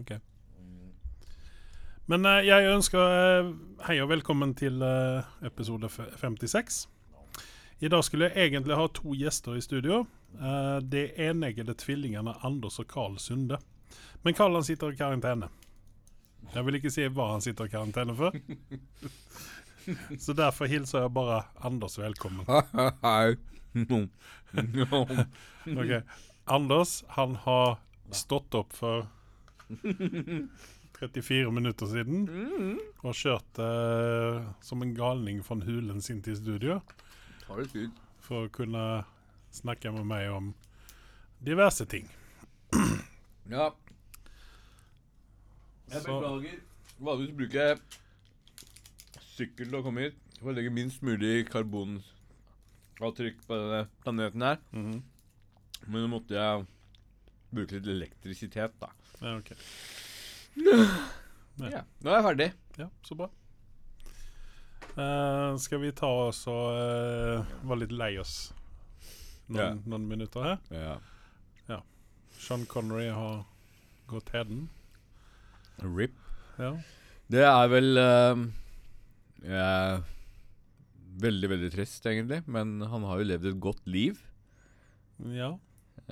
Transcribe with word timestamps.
Ok. 0.00 0.16
Men 2.10 2.26
eh, 2.28 2.42
jeg 2.44 2.68
ønsker 2.68 3.00
eh, 3.00 3.52
hei 3.86 4.00
og 4.02 4.10
velkommen 4.10 4.54
til 4.58 4.82
eh, 4.84 5.24
episode 5.46 5.88
56. 5.88 6.80
I 7.84 7.90
dag 7.92 8.04
skulle 8.04 8.28
jeg 8.28 8.50
egentlig 8.50 8.76
ha 8.78 8.86
to 8.92 9.14
gjester 9.18 9.56
i 9.58 9.62
studio. 9.64 10.04
Det 10.34 11.02
er 11.14 11.30
eneggede 11.30 11.74
tvillingene 11.78 12.32
Anders 12.46 12.78
og 12.80 12.86
Carl 12.90 13.18
Sunde. 13.22 13.58
Men 14.24 14.34
Carl 14.34 14.56
han 14.56 14.64
sitter 14.66 14.94
i 14.94 14.98
karantene. 14.98 15.50
Jeg 16.54 16.66
vil 16.66 16.78
ikke 16.78 16.92
si 16.94 17.04
hva 17.06 17.28
han 17.32 17.44
sitter 17.44 17.68
i 17.68 17.72
karantene 17.74 18.14
for. 18.18 18.34
Så 20.24 20.32
derfor 20.32 20.70
hilser 20.70 21.04
jeg 21.04 21.12
bare 21.14 21.42
Anders 21.66 21.98
velkommen. 22.00 22.46
Hei. 23.04 23.34
Ok, 25.74 25.92
Anders 26.44 27.02
han 27.18 27.36
har 27.44 27.76
stått 28.14 28.54
opp 28.54 28.72
for 28.76 29.06
34 30.98 31.50
minutter 31.52 31.86
siden 31.90 32.26
og 33.02 33.14
kjørt 33.18 33.58
eh, 33.64 34.44
som 34.64 34.82
en 34.84 34.92
galning 34.94 35.40
fra 35.44 35.56
hulen 35.64 36.00
sin 36.04 36.20
til 36.22 36.36
studio 36.38 36.76
Har 37.48 37.58
det 37.62 37.70
fint. 37.72 37.96
for 38.24 38.46
å 38.46 38.52
kunne 38.54 38.84
snakke 39.54 39.90
med 39.94 40.06
meg 40.10 40.30
om 40.32 40.52
diverse 41.44 41.84
ting. 41.90 42.08
Ja. 43.50 43.66
Jeg 45.92 46.00
Så- 46.00 46.06
beklager. 46.08 46.60
Vanligvis 47.04 47.34
bruker 47.36 47.60
jeg 47.60 47.78
sykkel 49.34 49.66
til 49.68 49.76
å 49.76 49.82
komme 49.84 50.06
hit 50.06 50.16
for 50.38 50.48
å 50.52 50.54
legge 50.56 50.70
minst 50.72 51.02
mulig 51.04 51.42
karbonavtrykk 51.50 53.42
på 53.48 53.58
denne 53.58 53.82
planeten 54.04 54.46
her. 54.46 54.58
Mhm. 54.72 55.02
Men 55.86 56.00
nå 56.06 56.08
måtte 56.14 56.38
jeg 56.38 56.64
bruke 57.52 57.76
litt 57.76 57.90
elektrisitet, 57.92 58.72
da. 58.80 58.88
Ja, 59.20 59.36
ok. 59.38 59.50
Ja. 61.70 61.82
Nå 62.02 62.10
er 62.10 62.16
jeg 62.18 62.24
ferdig. 62.28 62.48
Ja, 62.80 62.88
så 63.06 63.16
bra. 63.18 63.28
Eh, 64.94 65.56
skal 65.62 65.80
vi 65.82 65.90
ta 65.96 66.08
oss 66.28 66.44
og 66.50 66.74
eh, 66.78 67.54
være 67.66 67.80
litt 67.84 67.94
lei 67.98 68.12
oss 68.22 68.52
noen, 69.48 69.58
Ja. 69.58 69.68
noen 69.90 70.06
minutter 70.10 70.42
her? 70.48 70.58
Ja. 70.74 70.96
Sean 72.44 72.64
Connery 72.68 73.06
har 73.14 73.44
gått 74.10 74.28
heden. 74.34 74.66
RIP. 75.80 76.12
Ja. 76.58 76.72
Det 77.30 77.44
er 77.46 77.68
vel 77.72 77.96
eh, 77.96 78.42
ja, 79.48 80.00
Veldig, 81.24 81.48
veldig 81.54 81.70
trist, 81.72 82.04
egentlig. 82.10 82.40
Men 82.50 82.80
han 82.90 83.06
har 83.06 83.20
jo 83.22 83.28
levd 83.30 83.46
et 83.52 83.60
godt 83.62 83.86
liv. 83.86 84.18
ja. 85.30 85.54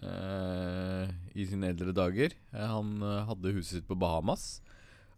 Eh, 0.00 1.10
i 1.36 1.46
sine 1.48 1.72
eldre 1.72 1.94
dager. 1.96 2.36
Eh, 2.52 2.68
han 2.68 2.94
eh, 3.02 3.24
hadde 3.28 3.54
huset 3.56 3.78
sitt 3.78 3.88
på 3.88 3.98
Bahamas. 3.98 4.62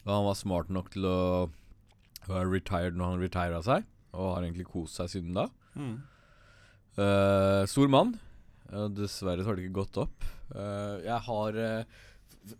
Og 0.05 0.11
han 0.13 0.27
var 0.27 0.37
smart 0.37 0.73
nok 0.73 0.91
til 0.93 1.07
å 1.09 1.19
være 2.27 2.49
retired 2.51 2.97
når 2.97 3.13
han 3.13 3.23
retira 3.23 3.61
seg. 3.65 3.87
Og 4.15 4.35
har 4.35 4.43
egentlig 4.43 4.67
kost 4.69 4.99
seg 4.99 5.11
siden 5.11 5.37
da. 5.37 5.49
Mm. 5.75 5.95
Uh, 6.95 7.67
stor 7.67 7.89
mann. 7.91 8.13
Uh, 8.69 8.87
dessverre 8.87 9.43
så 9.43 9.51
har 9.51 9.57
det 9.57 9.65
ikke 9.65 9.81
gått 9.81 9.99
opp. 10.05 10.27
Uh, 10.53 11.01
jeg 11.03 11.17
har 11.25 11.57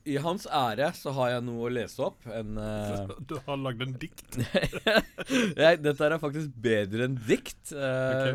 I 0.09 0.15
hans 0.21 0.47
ære 0.49 0.87
så 0.97 1.13
har 1.17 1.35
jeg 1.35 1.43
noe 1.45 1.67
å 1.67 1.71
lese 1.73 2.01
opp. 2.05 2.25
En 2.25 2.57
uh... 2.57 3.11
Du 3.27 3.35
har 3.45 3.59
lagd 3.61 3.83
en 3.85 3.93
dikt. 4.01 4.37
jeg, 5.61 5.79
Dette 5.85 6.07
er 6.07 6.17
faktisk 6.21 6.53
bedre 6.61 7.07
enn 7.09 7.17
dikt. 7.27 7.71
Eh, 7.71 8.33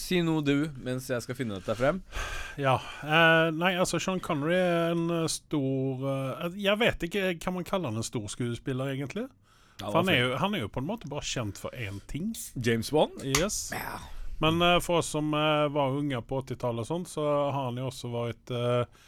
Si 0.00 0.22
noe 0.24 0.44
du, 0.46 0.70
mens 0.80 1.08
jeg 1.12 1.24
skal 1.24 1.38
finne 1.38 1.58
dette 1.60 1.76
frem. 1.78 2.00
Ja. 2.60 2.78
Uh, 3.02 3.52
nei, 3.56 3.74
altså 3.76 4.00
Sean 4.02 4.22
Connery 4.24 4.56
er 4.56 4.94
en 4.94 5.06
eh, 5.12 5.28
stor 5.32 6.06
eh, 6.08 6.60
Jeg 6.64 6.80
vet 6.80 7.08
ikke, 7.08 7.24
kan 7.42 7.56
man 7.56 7.66
kalle 7.68 7.90
han 7.90 8.00
en 8.00 8.06
stor 8.06 8.28
skuespiller, 8.32 8.94
egentlig? 8.94 9.28
For 9.82 10.00
han 10.00 10.08
er, 10.08 10.22
jo, 10.22 10.36
han 10.40 10.54
er 10.56 10.64
jo 10.64 10.72
på 10.72 10.80
en 10.80 10.88
måte 10.88 11.08
bare 11.12 11.26
kjent 11.26 11.58
for 11.60 11.74
én 11.76 11.98
ting. 12.08 12.30
James 12.56 12.88
Bond. 12.94 13.20
Yes. 13.36 13.66
Men 14.38 14.62
eh, 14.62 14.78
for 14.80 15.02
oss 15.02 15.06
som 15.06 15.34
eh, 15.34 15.68
var 15.72 15.96
unge 15.96 16.20
på 16.22 16.40
80-tallet 16.42 16.84
og 16.84 16.88
sånt, 16.88 17.08
så 17.12 17.26
har 17.50 17.68
han 17.68 17.80
jo 17.80 17.88
også 17.90 18.10
vært 18.12 18.52
uh, 18.52 19.04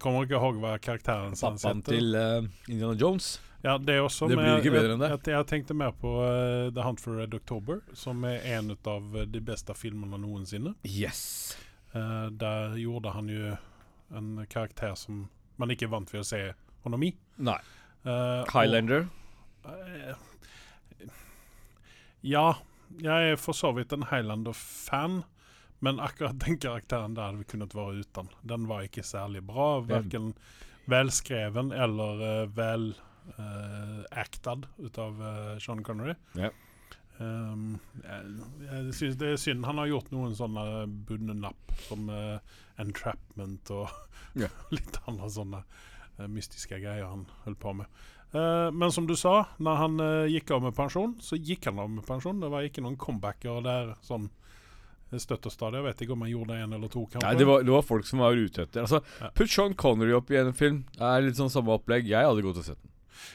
Kommer 0.00 0.24
ikke 0.24 0.38
ihåg 0.38 0.58
hva 0.62 0.76
karakteren 0.80 1.34
hans 1.34 1.42
Pappaen 1.44 1.82
til 1.84 2.14
uh, 2.16 2.46
Indiana 2.68 2.94
Jones. 2.96 3.34
Ja, 3.64 3.74
det 3.78 3.98
også. 4.00 4.28
Det 4.30 4.38
blir 4.38 4.60
ikke 4.62 4.72
bedre 4.72 4.94
enn 4.94 5.02
det. 5.02 5.10
Jeg, 5.12 5.20
jeg, 5.26 5.34
jeg 5.34 5.48
tenkte 5.50 5.74
mer 5.76 5.92
på 5.98 6.12
uh, 6.22 6.68
The 6.72 6.84
Hunt 6.86 7.02
for 7.02 7.18
Red 7.20 7.34
October, 7.36 7.82
som 7.92 8.22
er 8.24 8.44
en 8.56 8.70
av 8.76 9.18
de 9.28 9.42
beste 9.44 9.74
filmene 9.76 10.20
noensinne. 10.22 10.72
Yes. 10.86 11.56
Uh, 11.92 12.28
der 12.30 12.78
gjorde 12.80 13.12
han 13.16 13.28
jo 13.32 13.56
en 14.16 14.46
karakter 14.48 14.94
som 14.96 15.26
man 15.58 15.74
ikke 15.74 15.88
er 15.88 15.92
vant 15.92 16.12
ved 16.14 16.22
å 16.22 16.28
se 16.28 16.40
honom 16.86 17.02
i. 17.04 17.12
Nei. 17.44 17.58
Eh, 18.06 18.44
Highlander. 18.52 19.08
og- 19.64 19.72
eh, 19.72 20.14
ja, 22.22 22.54
jeg 23.02 23.32
er 23.32 23.36
for 23.36 23.52
så 23.52 23.72
vidt 23.74 23.92
en 23.92 24.06
Highlander-fan. 24.08 25.24
Men 25.84 26.00
akkurat 26.02 26.38
den 26.42 26.58
karakteren 26.58 27.14
der 27.14 27.28
hadde 27.28 27.42
vi 27.42 27.50
kunnet 27.52 27.74
være 27.76 28.02
uten. 28.02 28.30
Den 28.42 28.66
var 28.70 28.86
ikke 28.86 29.04
særlig 29.06 29.44
bra. 29.46 29.78
Verken 29.86 30.32
velskreven 30.88 31.70
eller 31.72 32.22
uh, 32.22 32.56
vel 32.56 32.90
uh, 33.36 34.00
acted 34.10 34.66
ut 34.78 34.98
av 34.98 35.20
uh, 35.20 35.58
Sean 35.62 35.84
Connery. 35.84 36.16
Ja. 36.38 36.50
Um, 37.18 37.78
jeg, 38.02 38.34
jeg 38.62 38.94
synes 38.94 39.18
det 39.20 39.32
er 39.32 39.40
synd. 39.42 39.66
Han 39.66 39.82
har 39.82 39.90
gjort 39.90 40.10
noen 40.14 40.34
sånne 40.38 40.64
bundne 41.06 41.36
napp 41.38 41.74
som 41.86 42.10
uh, 42.10 42.38
entrapment 42.80 43.74
og 43.74 43.88
Ja. 44.38 44.50
litt 44.76 44.98
andre 45.08 45.30
sånne 45.32 45.62
mystiske 46.30 46.76
greier 46.82 47.06
han 47.06 47.24
holdt 47.44 47.60
på 47.62 47.72
med. 47.78 47.86
Uh, 48.34 48.68
men 48.74 48.92
som 48.92 49.06
du 49.08 49.14
sa, 49.16 49.46
når 49.56 49.78
han 49.80 50.02
uh, 50.02 50.28
gikk 50.28 50.50
av 50.52 50.66
med 50.66 50.76
pensjon, 50.76 51.14
så 51.24 51.38
gikk 51.38 51.70
han 51.70 51.80
av 51.80 51.88
med 51.90 52.04
pensjon. 52.06 52.42
Det 52.42 52.50
var 52.52 52.66
ikke 52.66 52.84
noen 52.84 52.98
comebacker 53.00 53.62
der 53.64 53.94
sånn 54.04 54.28
støtt 55.16 55.46
og. 55.48 55.78
Jeg 55.80 55.86
vet 55.88 56.02
ikke 56.04 56.12
om 56.12 56.20
han 56.26 56.30
gjorde 56.30 56.58
en 56.60 56.72
eller 56.76 56.88
to, 56.92 57.06
kamper. 57.06 57.24
Nei, 57.24 57.34
det 57.40 57.46
var, 57.48 57.62
det 57.64 57.72
var 57.72 57.82
folk 57.82 58.04
som 58.06 58.18
var 58.20 58.36
ute 58.36 58.62
etter. 58.66 58.84
Altså, 58.84 59.00
Ja. 59.22 59.30
Putt 59.34 59.48
Sean 59.50 59.74
Connery 59.74 60.12
opp 60.12 60.30
i 60.30 60.36
en 60.36 60.52
film. 60.52 60.84
Det 60.92 61.00
er 61.08 61.24
litt 61.24 61.36
sånn 61.40 61.50
samme 61.50 61.72
opplegg. 61.78 62.06
Jeg 62.06 62.28
hadde 62.28 62.42
gått 62.44 62.60
og 62.60 62.64
sett 62.68 62.82
den. 62.82 62.92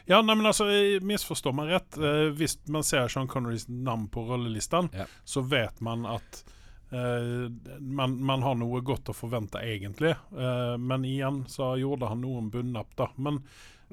Ja, 0.07 0.21
nei, 0.21 0.35
men 0.35 0.45
altså, 0.45 0.67
misforstå 1.03 1.51
meg 1.57 1.73
rett. 1.73 1.97
Eh, 1.97 2.29
hvis 2.37 2.57
man 2.71 2.83
ser 2.87 3.09
Sean 3.11 3.27
Connerys 3.27 3.65
navn 3.67 4.07
på 4.13 4.23
rollelisten, 4.29 4.89
Ja. 4.93 5.05
så 5.25 5.41
vet 5.41 5.81
man 5.81 6.05
at 6.05 6.43
eh, 6.93 7.49
man, 7.81 8.15
man 8.23 8.43
har 8.45 8.55
noe 8.55 8.79
godt 8.85 9.09
å 9.09 9.15
forvente, 9.17 9.57
egentlig. 9.59 10.13
Eh, 10.37 10.77
men 10.77 11.03
igjen 11.09 11.43
så 11.49 11.73
gjorde 11.81 12.07
han 12.13 12.21
noen 12.21 12.51
bunnapp, 12.53 12.95
da. 12.95 13.09
Men 13.17 13.41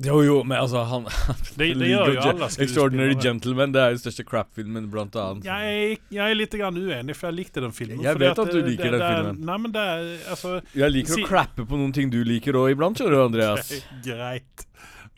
Jo, 0.00 0.20
jo, 0.24 0.36
men 0.48 0.56
altså 0.56 0.80
han 0.88 1.04
det, 1.58 1.66
det 1.76 1.90
gjør 1.90 2.12
jo 2.14 2.22
alle 2.30 2.48
Extraordinary. 2.64 3.16
Gentleman, 3.20 3.74
det 3.74 3.82
er 3.82 3.94
den 3.96 4.00
største 4.00 4.24
crap-filmen, 4.24 4.86
blant 4.92 5.16
annet. 5.20 5.44
Jeg, 5.44 5.98
jeg 6.14 6.24
er 6.24 6.38
litt 6.38 6.56
uenig, 6.56 7.16
for 7.18 7.28
jeg 7.28 7.36
likte 7.36 7.64
den 7.64 7.74
filmen. 7.76 8.00
Jeg 8.06 8.20
vet 8.22 8.40
at 8.40 8.52
du 8.54 8.60
liker 8.64 8.88
det, 8.88 8.92
den 8.96 9.02
det 9.04 9.10
filmen. 9.12 9.40
Nei, 9.50 9.58
men 9.66 9.74
det 9.76 9.84
er 9.92 10.08
altså 10.32 10.54
Jeg 10.72 10.94
liker 10.96 11.18
Si- 11.18 11.24
å 11.26 11.28
crappe 11.28 11.66
på 11.68 11.80
noen 11.80 11.92
ting 11.96 12.12
du 12.12 12.20
liker 12.24 12.56
òg 12.60 12.72
iblant, 12.74 12.96
skjønner 12.96 13.18
du, 13.18 13.22
Andreas. 13.26 13.74
Greit. 14.06 14.66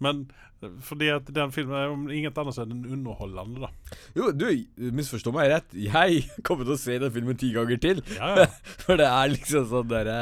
Men 0.03 0.25
fordi 0.87 1.09
at 1.11 1.27
den 1.35 1.53
filmen 1.55 1.77
er 1.79 1.91
om 1.93 2.05
inget 2.13 2.39
annet 2.39 2.57
så 2.57 2.67
den 2.69 2.85
underholdende, 2.87 3.67
da. 3.67 3.97
Jo, 4.17 4.31
du, 4.37 4.47
misforstå 4.95 5.33
meg 5.35 5.51
rett. 5.53 5.75
Jeg 5.75 6.23
kommer 6.47 6.69
til 6.69 6.77
å 6.77 6.81
se 6.81 6.99
den 7.03 7.15
filmen 7.15 7.39
ti 7.41 7.51
ganger 7.55 7.81
til. 7.83 8.05
Ja, 8.17 8.33
ja. 8.43 8.47
For 8.85 9.01
det 9.01 9.09
er 9.09 9.35
liksom 9.35 9.67
sånn 9.73 9.91
derre 9.91 10.21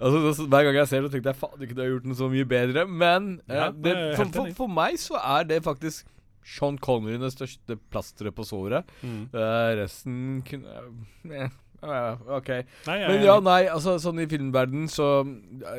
altså, 0.00 0.34
så- 0.40 0.48
Hver 0.50 0.68
gang 0.68 0.80
jeg 0.80 0.90
ser 0.90 1.06
det, 1.06 1.12
tenkte 1.14 1.32
jeg 1.32 1.40
faen, 1.42 1.56
du 1.60 1.66
kunne 1.66 1.86
ha 1.86 1.88
gjort 1.92 2.08
den 2.08 2.18
så 2.18 2.30
mye 2.32 2.50
bedre. 2.50 2.86
Men 2.90 3.32
eh, 3.46 3.60
Ja, 3.60 3.70
det, 3.70 3.96
for, 4.18 4.34
for, 4.40 4.52
for 4.64 4.76
meg 4.82 5.00
så 5.02 5.20
er 5.22 5.48
det 5.48 5.62
faktisk 5.66 6.08
Sean 6.46 6.78
Connery 6.78 7.18
det 7.18 7.32
største 7.34 7.76
plasteret 7.90 8.34
på 8.36 8.46
såret. 8.46 8.86
Mm. 9.02 9.22
Uh, 9.34 9.70
resten 9.80 10.18
kunne 10.46 10.74
uh, 10.86 11.32
eh, 11.34 11.48
OK. 11.82 12.48
Nei, 12.86 12.96
er 13.02 13.08
Men 13.10 13.22
ja, 13.24 13.34
nei, 13.44 13.58
altså 13.68 13.96
sånn 14.00 14.20
i 14.22 14.26
filmverdenen 14.30 14.88
så 14.90 15.06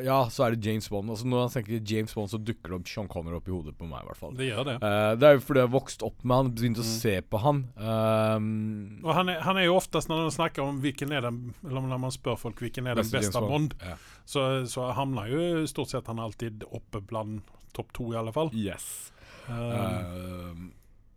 Ja, 0.04 0.20
så 0.30 0.46
er 0.46 0.54
det 0.56 0.64
James 0.64 0.86
Bond. 0.88 1.10
Altså 1.10 1.26
Når 1.26 1.40
han 1.46 1.52
tenker 1.56 1.80
James 1.92 2.14
Bond, 2.14 2.30
så 2.30 2.38
dukker 2.38 2.70
det 2.70 2.78
opp 2.80 2.88
Sean 2.88 3.08
Connor 3.08 3.36
opp 3.40 3.48
i 3.48 3.52
hodet 3.54 3.74
på 3.78 3.88
meg, 3.88 4.02
i 4.04 4.06
hvert 4.10 4.20
fall. 4.20 4.34
det 4.38 4.48
gjør 4.50 4.64
det. 4.70 4.76
uh, 4.82 5.14
det 5.18 5.28
er 5.28 5.34
jo 5.38 5.42
fordi 5.44 5.62
jeg 5.62 5.68
har 5.68 5.74
vokst 5.74 6.02
opp 6.06 6.24
med 6.24 6.36
han, 6.36 6.52
begynt 6.54 6.78
å 6.82 6.86
Mm. 6.86 6.92
se 6.94 7.14
på 7.22 7.40
han. 7.42 7.58
Um, 7.76 9.00
Og 9.04 9.12
han 9.14 9.28
er, 9.28 9.40
han 9.44 9.56
er 9.60 9.64
jo 9.68 9.76
oftest 9.76 10.08
når 10.08 10.22
man 10.26 10.30
snakker 10.34 10.62
om 10.62 10.80
hvilken 10.80 11.12
er 11.12 11.20
den 11.26 11.54
Eller 11.66 11.80
når 11.80 12.00
man 12.06 12.10
spør 12.14 12.38
folk 12.38 12.60
hvilken 12.62 12.86
er 12.86 12.94
den 12.94 13.04
beste 13.04 13.18
beste 13.18 13.38
James 13.40 13.50
Bond, 13.50 13.74
Ja. 13.84 13.96
så, 14.24 14.46
så 14.70 14.92
havner 14.94 15.28
jo 15.32 15.66
stort 15.66 15.90
sett 15.92 16.06
han 16.06 16.18
alltid 16.22 16.64
oppe 16.70 17.00
blant 17.04 17.42
topp 17.74 17.92
to, 17.92 18.12
i 18.12 18.16
alle 18.16 18.32
fall. 18.32 18.50
Yes. 18.54 19.10
Um, 19.48 19.54
Um, 19.58 20.72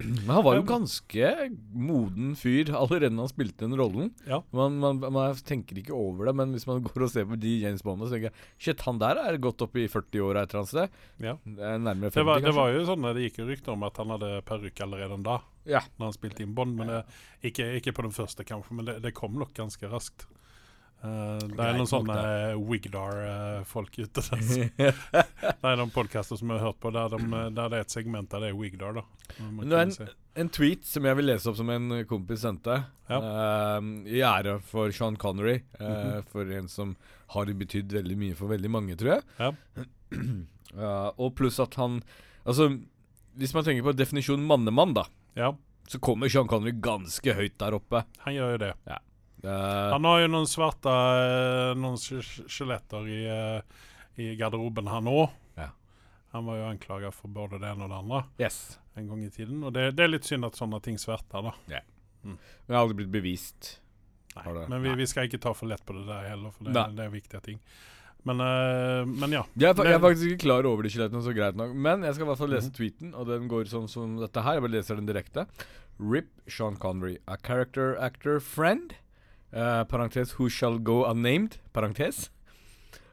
men 0.07 0.29
han 0.31 0.43
var 0.45 0.55
jo 0.57 0.63
ganske 0.67 1.29
moden 1.73 2.33
fyr 2.39 2.71
allerede 2.75 3.11
når 3.13 3.27
han 3.27 3.31
spilte 3.33 3.65
den 3.67 3.77
rollen. 3.79 4.09
Ja. 4.27 4.41
Man, 4.55 4.77
man, 4.81 4.99
man 5.13 5.35
tenker 5.47 5.77
ikke 5.81 5.93
over 5.95 6.29
det, 6.29 6.35
men 6.39 6.55
hvis 6.55 6.67
man 6.69 6.81
går 6.87 7.05
og 7.07 7.11
ser 7.13 7.27
på 7.29 7.37
de 7.41 7.53
James 7.61 7.83
Bond, 7.85 8.03
så 8.05 8.13
tenker 8.15 8.29
jeg 8.31 8.49
Shit, 8.61 8.83
han 8.87 8.99
der 9.01 9.21
er 9.21 9.39
gått 9.41 9.61
opp 9.65 9.77
i 9.79 9.87
40-åra 9.91 10.43
et 10.45 10.53
eller 10.55 10.63
annet 10.63 10.73
sted. 10.73 10.99
Ja. 11.27 11.35
Det 11.45 11.69
er 11.71 11.79
nærmere 11.81 12.11
50, 12.11 12.19
det, 12.19 12.27
var, 12.31 12.43
det 12.47 12.55
var 12.57 12.73
jo 12.75 12.83
sånn 12.89 13.07
det 13.11 13.25
gikk 13.27 13.41
jo 13.43 13.47
rykter 13.49 13.75
om 13.75 13.87
at 13.87 14.01
han 14.01 14.13
hadde 14.15 14.33
parykk 14.47 14.83
allerede 14.87 15.21
da, 15.25 15.39
Ja. 15.69 15.81
når 15.97 16.09
han 16.11 16.17
spilte 16.17 16.45
inn 16.45 16.53
Bond. 16.57 16.75
Men 16.79 16.91
det, 16.95 17.01
ikke, 17.51 17.71
ikke 17.79 17.93
på 17.97 18.05
den 18.07 18.15
første, 18.15 18.45
kanskje, 18.47 18.77
men 18.77 18.87
det, 18.89 18.99
det 19.05 19.15
kom 19.17 19.37
nok 19.39 19.53
ganske 19.57 19.89
raskt. 19.91 20.27
Eh, 21.01 21.43
det 21.49 21.65
er 21.65 21.77
noen 21.79 21.89
sånne 21.89 22.15
uh, 22.53 22.59
Wigdar-folk 22.61 23.95
ute 24.03 24.21
det 24.77 24.91
er 24.93 25.79
noen 25.79 25.93
podkaster 25.93 26.37
som 26.37 26.51
jeg 26.51 26.61
har 26.61 26.67
hørt 26.69 26.81
på 26.83 26.91
der, 26.93 27.15
de, 27.15 27.39
der 27.57 27.71
det 27.73 27.79
er 27.79 27.85
et 27.87 27.95
segment 27.95 28.29
der 28.29 28.45
det 28.45 28.51
er 28.51 28.59
Wigdar. 28.59 28.99
det 29.01 29.71
er 29.71 29.87
en. 29.87 29.95
En 30.39 30.47
tweet 30.47 30.85
som 30.87 31.03
jeg 31.03 31.17
vil 31.19 31.27
lese 31.27 31.49
opp 31.49 31.57
som 31.59 31.67
en 31.73 32.05
kompis 32.07 32.45
sendte. 32.45 32.77
Ja. 33.09 33.17
uh, 33.19 33.87
I 34.07 34.21
ære 34.23 34.59
for 34.63 34.93
Sean 34.95 35.17
Connery. 35.19 35.57
Uh, 35.75 35.81
mm 35.81 35.95
-hmm. 35.95 36.29
For 36.31 36.51
en 36.59 36.69
som 36.69 36.95
har 37.33 37.45
betydd 37.45 37.91
veldig 37.91 38.17
mye 38.17 38.35
for 38.35 38.47
veldig 38.47 38.71
mange, 38.71 38.95
tror 38.95 39.11
jeg. 39.15 39.23
Ja. 39.39 39.51
Ja, 40.71 41.11
og 41.17 41.35
pluss 41.35 41.59
at 41.59 41.75
han 41.75 42.01
Altså, 42.45 42.79
hvis 43.35 43.53
man 43.53 43.63
tenker 43.63 43.83
på 43.83 43.91
definisjonen 43.91 44.47
mannemann, 44.47 44.93
da, 44.93 45.03
Ja, 45.35 45.53
så 45.87 45.99
kommer 45.99 46.29
Sean 46.29 46.47
Connery 46.47 46.71
ganske 46.71 47.33
høyt 47.33 47.59
der 47.59 47.73
oppe. 47.73 48.05
han 48.19 48.33
gjør 48.33 48.51
jo 48.51 48.57
det. 48.57 48.73
Eh, 49.43 49.91
Han 49.93 50.05
har 50.05 50.19
jo 50.21 50.27
noen 50.29 50.45
svarte 50.49 50.91
eh, 50.91 51.71
Noen 51.79 51.97
skjeletter 51.97 53.07
i, 53.09 53.19
eh, 53.25 53.61
i 54.21 54.35
garderoben, 54.39 54.87
han 54.91 55.09
òg. 55.09 55.29
Ja. 55.57 55.69
Han 56.35 56.45
var 56.45 56.59
jo 56.59 56.67
anklaga 56.69 57.11
for 57.15 57.27
både 57.33 57.59
det 57.61 57.71
ene 57.73 57.87
og 57.87 57.89
det 57.93 57.97
andre 58.03 58.23
yes. 58.39 58.59
en 58.95 59.07
gang 59.09 59.23
i 59.25 59.29
tiden. 59.33 59.63
Og 59.63 59.73
det, 59.75 59.91
det 59.97 60.05
er 60.05 60.13
litt 60.13 60.27
synd 60.29 60.45
at 60.45 60.59
sånne 60.59 60.81
ting 60.85 60.99
sverter, 61.01 61.49
da. 61.49 61.81
Men 62.23 62.37
det 62.67 62.75
har 62.75 62.83
aldri 62.83 62.99
blitt 63.01 63.11
bevist. 63.15 63.79
Nei. 64.35 64.45
Men 64.69 64.83
vi, 64.85 64.93
vi 64.95 65.07
skal 65.09 65.25
ikke 65.27 65.41
ta 65.43 65.51
for 65.57 65.67
lett 65.67 65.81
på 65.83 65.95
det 65.97 66.05
der 66.07 66.29
heller, 66.29 66.53
for 66.55 66.69
det, 66.69 66.85
det 66.95 67.03
er 67.07 67.11
viktige 67.11 67.41
ting. 67.49 67.57
Men, 68.23 68.37
eh, 68.45 69.01
men 69.09 69.33
ja. 69.33 69.41
Jeg 69.57 69.73
er, 69.73 69.79
jeg 69.89 69.97
er 69.97 70.03
faktisk 70.03 70.27
ikke 70.29 70.43
klar 70.45 70.67
over 70.69 70.85
de 70.85 70.91
skjelettene 70.93 71.23
så 71.25 71.33
greit 71.35 71.57
nok. 71.57 71.73
Men 71.73 72.05
jeg 72.05 72.13
skal 72.15 72.27
i 72.27 72.29
hvert 72.29 72.39
fall 72.43 72.53
lese 72.53 72.69
Mhm. 72.69 72.75
tweeten, 72.77 73.13
og 73.17 73.25
den 73.27 73.47
går 73.49 73.65
sånn 73.71 73.89
som 73.89 74.15
dette 74.21 74.43
her. 74.45 74.59
Jeg 74.59 74.61
bare 74.67 74.75
leser 74.77 74.99
den 75.01 75.09
direkte. 75.09 75.47
Rip 75.99 76.29
Sean 76.47 76.77
Connery, 76.77 77.17
a 77.27 77.35
character 77.41 77.97
actor 77.99 78.39
friend. 78.39 78.93
Parentes 79.51 80.31
who 80.31 80.49
shall 80.49 80.77
go 80.77 81.05
unnamed. 81.05 81.57
Parentes. 81.73 82.29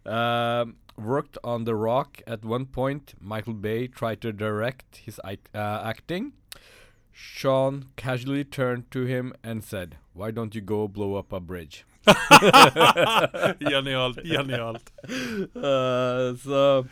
Eh, 0.06 0.64
worked 0.96 1.38
on 1.44 1.64
The 1.64 1.74
Rock 1.74 2.22
at 2.26 2.44
one 2.44 2.66
point. 2.66 3.14
Michael 3.20 3.54
Bay 3.54 3.86
tried 3.86 4.20
to 4.22 4.32
direct 4.32 4.96
his 5.04 5.20
uh, 5.24 5.32
acting. 5.54 6.32
Sean 7.12 7.86
casually 7.96 8.44
turned 8.44 8.90
to 8.92 9.04
him 9.04 9.32
and 9.42 9.64
said, 9.64 9.96
Why 10.12 10.30
don't 10.30 10.54
you 10.54 10.60
go 10.60 10.86
blow 10.88 11.16
up 11.16 11.32
a 11.32 11.40
bridge? 11.40 11.84
Genialt. 13.60 14.18
Genialt. 14.24 14.92
Eh, 15.54 16.36
så 16.36 16.86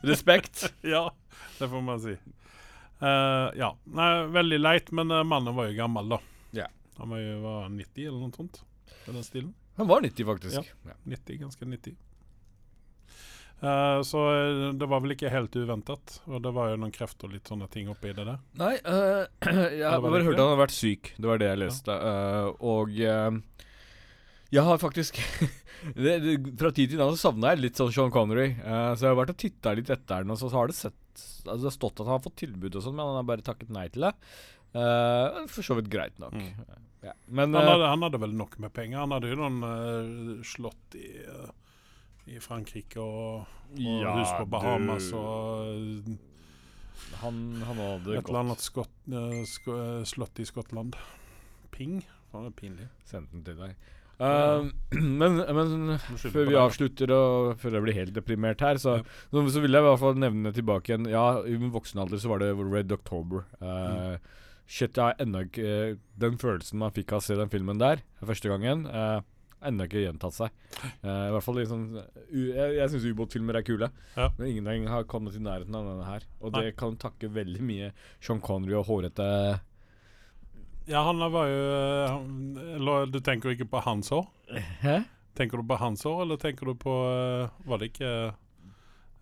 respekt. 0.00 0.74
Ja, 0.82 1.14
det 1.58 1.68
får 1.68 1.80
man 1.80 2.00
si. 2.00 2.16
Eh, 3.00 3.50
ja. 3.54 3.76
Nei, 3.84 4.26
veldig 4.26 4.58
leit, 4.60 4.90
men 4.90 5.10
eh, 5.10 5.22
mannen 5.22 5.54
var 5.54 5.70
jo 5.70 5.76
gammel, 5.78 6.08
da. 6.08 6.18
Ja. 6.50 6.66
Han 6.98 7.10
var 7.10 7.18
jo 7.22 7.38
var 7.40 7.68
90 7.68 8.06
eller 8.06 8.18
noe 8.18 8.34
sånt. 8.36 8.60
Den 9.08 9.24
stilen. 9.24 9.54
Han 9.78 9.88
var 9.88 10.04
90, 10.04 10.26
faktisk. 10.26 10.70
Ja. 10.84 10.94
90, 11.04 11.40
ganske 11.46 11.64
90. 11.64 11.96
Uh, 13.58 14.02
så 14.06 14.20
eh, 14.30 14.74
det 14.78 14.86
var 14.86 15.02
vel 15.02 15.16
ikke 15.16 15.30
helt 15.32 15.54
uventet. 15.58 16.18
Og 16.30 16.42
det 16.44 16.52
var 16.54 16.70
jo 16.70 16.78
noen 16.78 16.94
kreft 16.94 17.22
og 17.26 17.32
litt 17.34 17.48
sånne 17.50 17.66
ting 17.72 17.90
oppi 17.90 18.12
det 18.14 18.26
der. 18.26 18.38
Nei, 18.60 18.74
uh, 18.86 19.24
jeg 19.80 19.86
har 19.86 20.02
bare 20.04 20.22
hørt 20.26 20.38
han 20.38 20.52
har 20.52 20.60
vært 20.60 20.76
syk. 20.76 21.12
Det 21.18 21.30
var 21.30 21.42
det 21.42 21.50
jeg 21.50 21.62
leste. 21.64 21.94
øh, 21.94 22.52
og 22.70 22.94
øh, 22.94 23.40
jeg 24.54 24.64
har 24.64 24.78
faktisk 24.80 25.18
det, 25.98 26.14
det, 26.24 26.36
Fra 26.60 26.70
tid 26.72 26.94
til 26.94 27.02
annen 27.02 27.18
så 27.18 27.28
savna 27.28 27.52
jeg 27.52 27.64
litt 27.66 27.80
sånn 27.80 27.90
Sean 27.92 28.14
Connery. 28.14 28.52
så 28.62 29.02
jeg 29.02 29.10
har 29.10 29.18
vært 29.18 29.34
og 29.34 29.42
titta 29.42 29.74
litt 29.76 29.90
etter 29.92 30.24
den, 30.24 30.32
og 30.32 30.40
så 30.40 30.48
har 30.54 30.70
det 30.70 30.78
sett 30.78 30.96
Altså 31.48 31.64
det 31.64 31.68
har 31.68 31.74
stått 31.74 31.98
at 31.98 32.06
han 32.06 32.14
har 32.14 32.22
fått 32.22 32.38
tilbud 32.44 32.76
og 32.78 32.82
sånn, 32.84 32.94
men 32.94 33.08
han 33.08 33.16
har 33.18 33.26
bare 33.26 33.42
takket 33.42 33.70
nei 33.74 33.88
til 33.90 34.04
det. 34.06 34.12
Uh, 34.74 35.46
for 35.48 35.64
så 35.64 35.78
vidt 35.78 35.88
greit 35.92 36.18
nok. 36.20 36.36
Mm. 36.36 36.76
Ja. 37.06 37.14
Men 37.30 37.54
Han 37.54 37.68
hadde, 37.68 37.88
han 37.92 38.02
hadde 38.02 38.20
vel 38.20 38.34
nok 38.36 38.58
med 38.58 38.72
penger. 38.74 39.00
Han 39.04 39.14
hadde 39.14 39.30
jo 39.30 39.38
noen 39.38 39.58
uh, 39.64 40.44
slott 40.46 40.96
i, 40.98 41.08
uh, 41.24 41.50
i 42.28 42.40
Frankrike 42.42 43.00
og, 43.00 43.46
og 43.72 43.78
Ja, 43.80 44.16
hus 44.18 44.32
på 44.36 44.48
Bahamas 44.52 45.10
du- 45.12 45.18
og 45.18 45.68
eh, 45.70 46.16
han, 47.22 47.36
han 47.64 47.78
hadde 47.78 48.16
et 48.18 48.26
eller 48.26 48.42
annet 48.42 48.62
skott, 48.62 48.92
eh, 49.08 49.44
sko, 49.48 49.76
eh, 49.78 50.02
slott 50.08 50.40
i 50.42 50.46
Skottland. 50.48 50.96
Ping? 51.72 52.02
Han 52.34 52.48
er 52.48 52.56
pinlig. 52.58 52.88
Sendte 53.08 53.32
den 53.36 53.44
til 53.46 53.56
deg. 53.62 53.78
Uh, 54.18 54.66
men, 55.20 55.38
men 55.54 55.92
Før 56.18 56.48
vi 56.50 56.56
avslutter 56.58 57.12
og 57.14 57.52
før 57.62 57.76
jeg 57.78 57.84
blir 57.84 57.96
helt 58.00 58.16
deprimert 58.16 58.64
her, 58.66 58.80
så, 58.82 58.96
så, 59.30 59.44
så 59.46 59.62
vil 59.62 59.78
jeg 59.78 59.84
i 59.84 59.86
hvert 59.86 60.02
fall 60.02 60.18
nevne 60.18 60.50
tilbake 60.56 60.90
igjen 60.90 61.06
Ja, 61.06 61.38
i 61.46 61.54
min 61.54 61.70
voksen 61.70 62.02
alder 62.02 62.18
så 62.18 62.32
var 62.32 62.42
det 62.42 62.50
Red 62.58 62.90
October. 62.98 63.46
Uh, 63.62 64.18
Shit, 64.68 64.98
jeg 65.00 65.16
ennå 65.24 65.46
ikke 65.46 65.64
eh, 65.64 65.96
Den 66.20 66.36
følelsen 66.40 66.76
man 66.82 66.92
fikk 66.92 67.14
av 67.16 67.22
å 67.22 67.24
se 67.24 67.36
den 67.38 67.48
filmen 67.52 67.78
der 67.80 68.02
første 68.20 68.50
gangen, 68.52 68.82
eh, 68.86 69.20
ennå 69.64 69.86
ikke 69.88 70.02
gjentatt 70.04 70.36
seg. 70.36 70.52
Eh, 71.00 71.08
I 71.08 71.30
hvert 71.34 71.42
fall 71.46 71.56
liksom 71.58 71.86
u, 71.96 72.42
Jeg, 72.52 72.74
jeg 72.76 72.90
syns 72.92 73.06
ubåtfilmer 73.08 73.58
er 73.58 73.64
kule, 73.66 73.88
Ja. 74.14 74.28
men 74.36 74.50
ingenting 74.52 74.84
har 74.92 75.06
kommet 75.08 75.34
i 75.38 75.42
nærheten 75.42 75.74
av 75.74 75.88
denne 75.88 76.04
her. 76.06 76.26
Og 76.42 76.52
Nei. 76.52 76.66
det 76.68 76.76
kan 76.78 76.98
takke 77.00 77.30
veldig 77.32 77.64
mye 77.64 77.92
Sean 78.20 78.42
Connery 78.44 78.76
og 78.78 78.86
hårete 78.90 79.28
Ja, 80.88 81.02
han 81.08 81.18
var 81.32 81.48
jo 81.48 81.62
eh, 81.78 82.12
han, 82.12 83.10
du 83.12 83.18
tenker 83.24 83.56
ikke 83.56 83.68
på 83.72 83.80
hans 83.88 84.12
hår? 84.12 84.28
Hæ? 84.84 84.98
Tenker 85.38 85.60
du 85.60 85.66
på 85.70 85.76
hans 85.80 86.02
hår, 86.04 86.22
eller 86.26 86.36
tenker 86.40 86.66
du 86.70 86.74
på 86.78 86.92
eh, 87.08 87.48
Var 87.68 87.80
det 87.82 87.90
ikke 87.92 88.12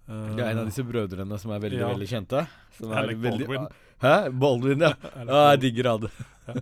uh, 0.08 0.30
Det 0.36 0.42
er 0.44 0.52
en 0.52 0.62
av 0.62 0.68
disse 0.70 0.84
brødrene 0.86 1.38
som 1.42 1.52
er 1.54 1.62
veldig, 1.64 1.80
Ja. 1.82 1.90
veldig 1.94 2.08
kjente. 2.12 2.46
Som 2.78 2.92
er 2.92 3.02
Alec 3.02 3.18
veldig, 3.20 3.46
Baldwin. 3.50 3.66
Hæ? 4.02 4.14
Baldwin, 4.30 4.82
ja. 4.84 4.92
Ja, 5.24 5.40
jeg 5.54 5.60
digger 5.64 5.88
han. 5.94 6.08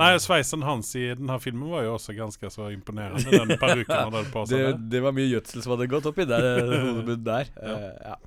Nei, 0.00 0.10
sveisen 0.20 0.62
hans 0.62 0.90
i 0.98 1.06
denne 1.16 1.38
filmen 1.40 1.70
var 1.72 1.86
jo 1.86 1.94
også 1.96 2.12
ganske 2.14 2.50
så 2.52 2.66
imponerende. 2.74 3.32
Den 3.32 3.56
parykken 3.60 3.96
han 3.96 4.12
hadde 4.12 4.32
på 4.32 4.42
seg. 4.46 4.60
Det, 4.60 4.90
det 4.92 5.00
var 5.06 5.14
mye 5.16 5.30
gjødsel 5.30 5.64
som 5.64 5.72
hadde 5.74 5.86
gått 5.88 6.08
oppi 6.10 6.26
der, 6.28 6.48
hodebunnen 6.68 7.24
der. 7.24 7.48
Ja. 7.56 7.76
Eh, 7.78 8.10
ja. 8.10 8.18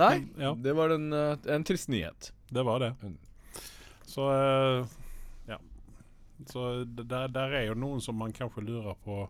Nei, 0.00 0.12
Ja. 0.40 0.54
det 0.64 0.72
var 0.76 0.94
en, 0.96 1.06
eh, 1.12 1.36
en 1.54 1.64
trist 1.68 1.90
nyhet. 1.92 2.30
Det 2.48 2.64
var 2.64 2.80
det. 2.80 2.90
Mm. 3.04 3.16
Så 4.08 4.24
uh, 4.30 4.86
ja. 5.50 5.58
Så 6.48 6.64
der, 6.88 7.28
der 7.28 7.58
er 7.60 7.66
jo 7.68 7.76
noen 7.76 8.00
som 8.00 8.16
man 8.16 8.32
kanskje 8.36 8.64
lurer 8.64 8.96
på 9.04 9.26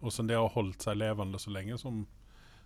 Åssen 0.00 0.26
de 0.30 0.36
har 0.36 0.48
holdt 0.54 0.80
seg 0.86 0.96
levende 0.96 1.36
så 1.38 1.50
lenge, 1.52 1.76
som, 1.78 2.06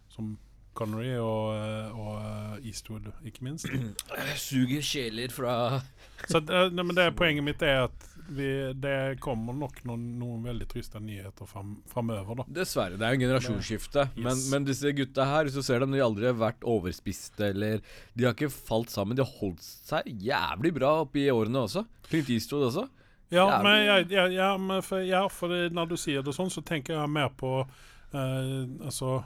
som 0.08 0.36
Connery 0.76 1.14
og, 1.18 1.52
eh, 1.56 1.94
og 1.98 2.16
eh, 2.18 2.66
Eastwood, 2.70 3.10
ikke 3.26 3.46
minst. 3.46 3.70
Suger 4.46 4.82
sjeler 4.84 5.32
fra 5.34 5.54
Så 6.30 6.40
det, 6.40 6.66
nei, 6.74 6.84
men 6.84 6.96
det 6.96 7.10
Poenget 7.18 7.46
mitt 7.46 7.62
er 7.64 7.86
at 7.86 8.10
vi, 8.24 8.46
det 8.80 9.18
kommer 9.20 9.52
nok 9.52 9.82
noen, 9.84 10.04
noen 10.16 10.46
veldig 10.46 10.66
triste 10.70 11.00
nyheter 11.02 11.44
fram, 11.48 11.74
framover. 11.90 12.38
da. 12.40 12.46
Dessverre, 12.60 12.96
det 12.96 13.04
er 13.04 13.12
jo 13.12 13.18
en 13.18 13.24
generasjonsskifte. 13.26 14.06
Yes. 14.14 14.24
Men, 14.24 14.40
men 14.50 14.68
disse 14.68 14.92
gutta 14.96 15.26
her, 15.28 15.44
hvis 15.44 15.58
du 15.58 15.60
ser 15.66 15.84
dem, 15.84 15.92
de 15.92 16.00
har 16.00 16.08
aldri 16.08 16.32
vært 16.40 16.64
overspiste 16.64 17.50
eller 17.52 17.82
De 18.16 18.24
har 18.24 18.32
ikke 18.32 18.48
falt 18.54 18.92
sammen. 18.94 19.16
De 19.18 19.24
har 19.24 19.40
holdt 19.42 19.64
seg 19.64 20.08
jævlig 20.24 20.72
bra 20.78 20.94
oppi 21.04 21.26
årene 21.32 21.66
også. 21.66 21.84
Clint 22.08 22.32
Eastwood 22.32 22.70
også. 22.70 22.86
Ja, 23.32 23.44
Jævlig. 23.48 23.64
men, 23.66 24.08
jeg, 24.12 24.32
ja, 24.38 24.50
men 24.60 24.84
for, 24.84 25.04
ja, 25.04 25.24
for 25.32 25.52
når 25.76 25.92
du 25.92 25.96
sier 26.00 26.24
det 26.24 26.34
sånn, 26.36 26.52
så 26.52 26.62
tenker 26.64 26.96
jeg 26.96 27.12
mer 27.12 27.32
på 27.36 27.58
eh, 27.64 27.82
altså 28.14 29.20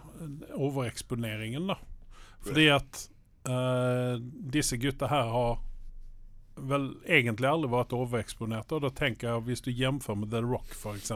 overeksponeringen, 0.56 1.68
da. 1.68 1.78
Fordi 2.44 2.68
at 2.72 3.00
eh, 3.48 4.20
disse 4.52 4.76
gutta 4.76 5.06
her 5.06 5.32
har 5.32 5.58
vel 6.58 6.88
egentlig 7.06 7.48
aldri 7.48 7.70
vært 7.70 7.94
overeksponerte. 7.94 8.78
Og 8.78 8.86
da 8.86 8.90
tenker 8.94 9.30
jeg, 9.30 9.44
hvis 9.46 9.62
du 9.64 9.70
jamfører 9.70 10.22
med 10.22 10.32
The 10.32 10.42
Rock, 10.42 10.72
f.eks., 10.74 11.12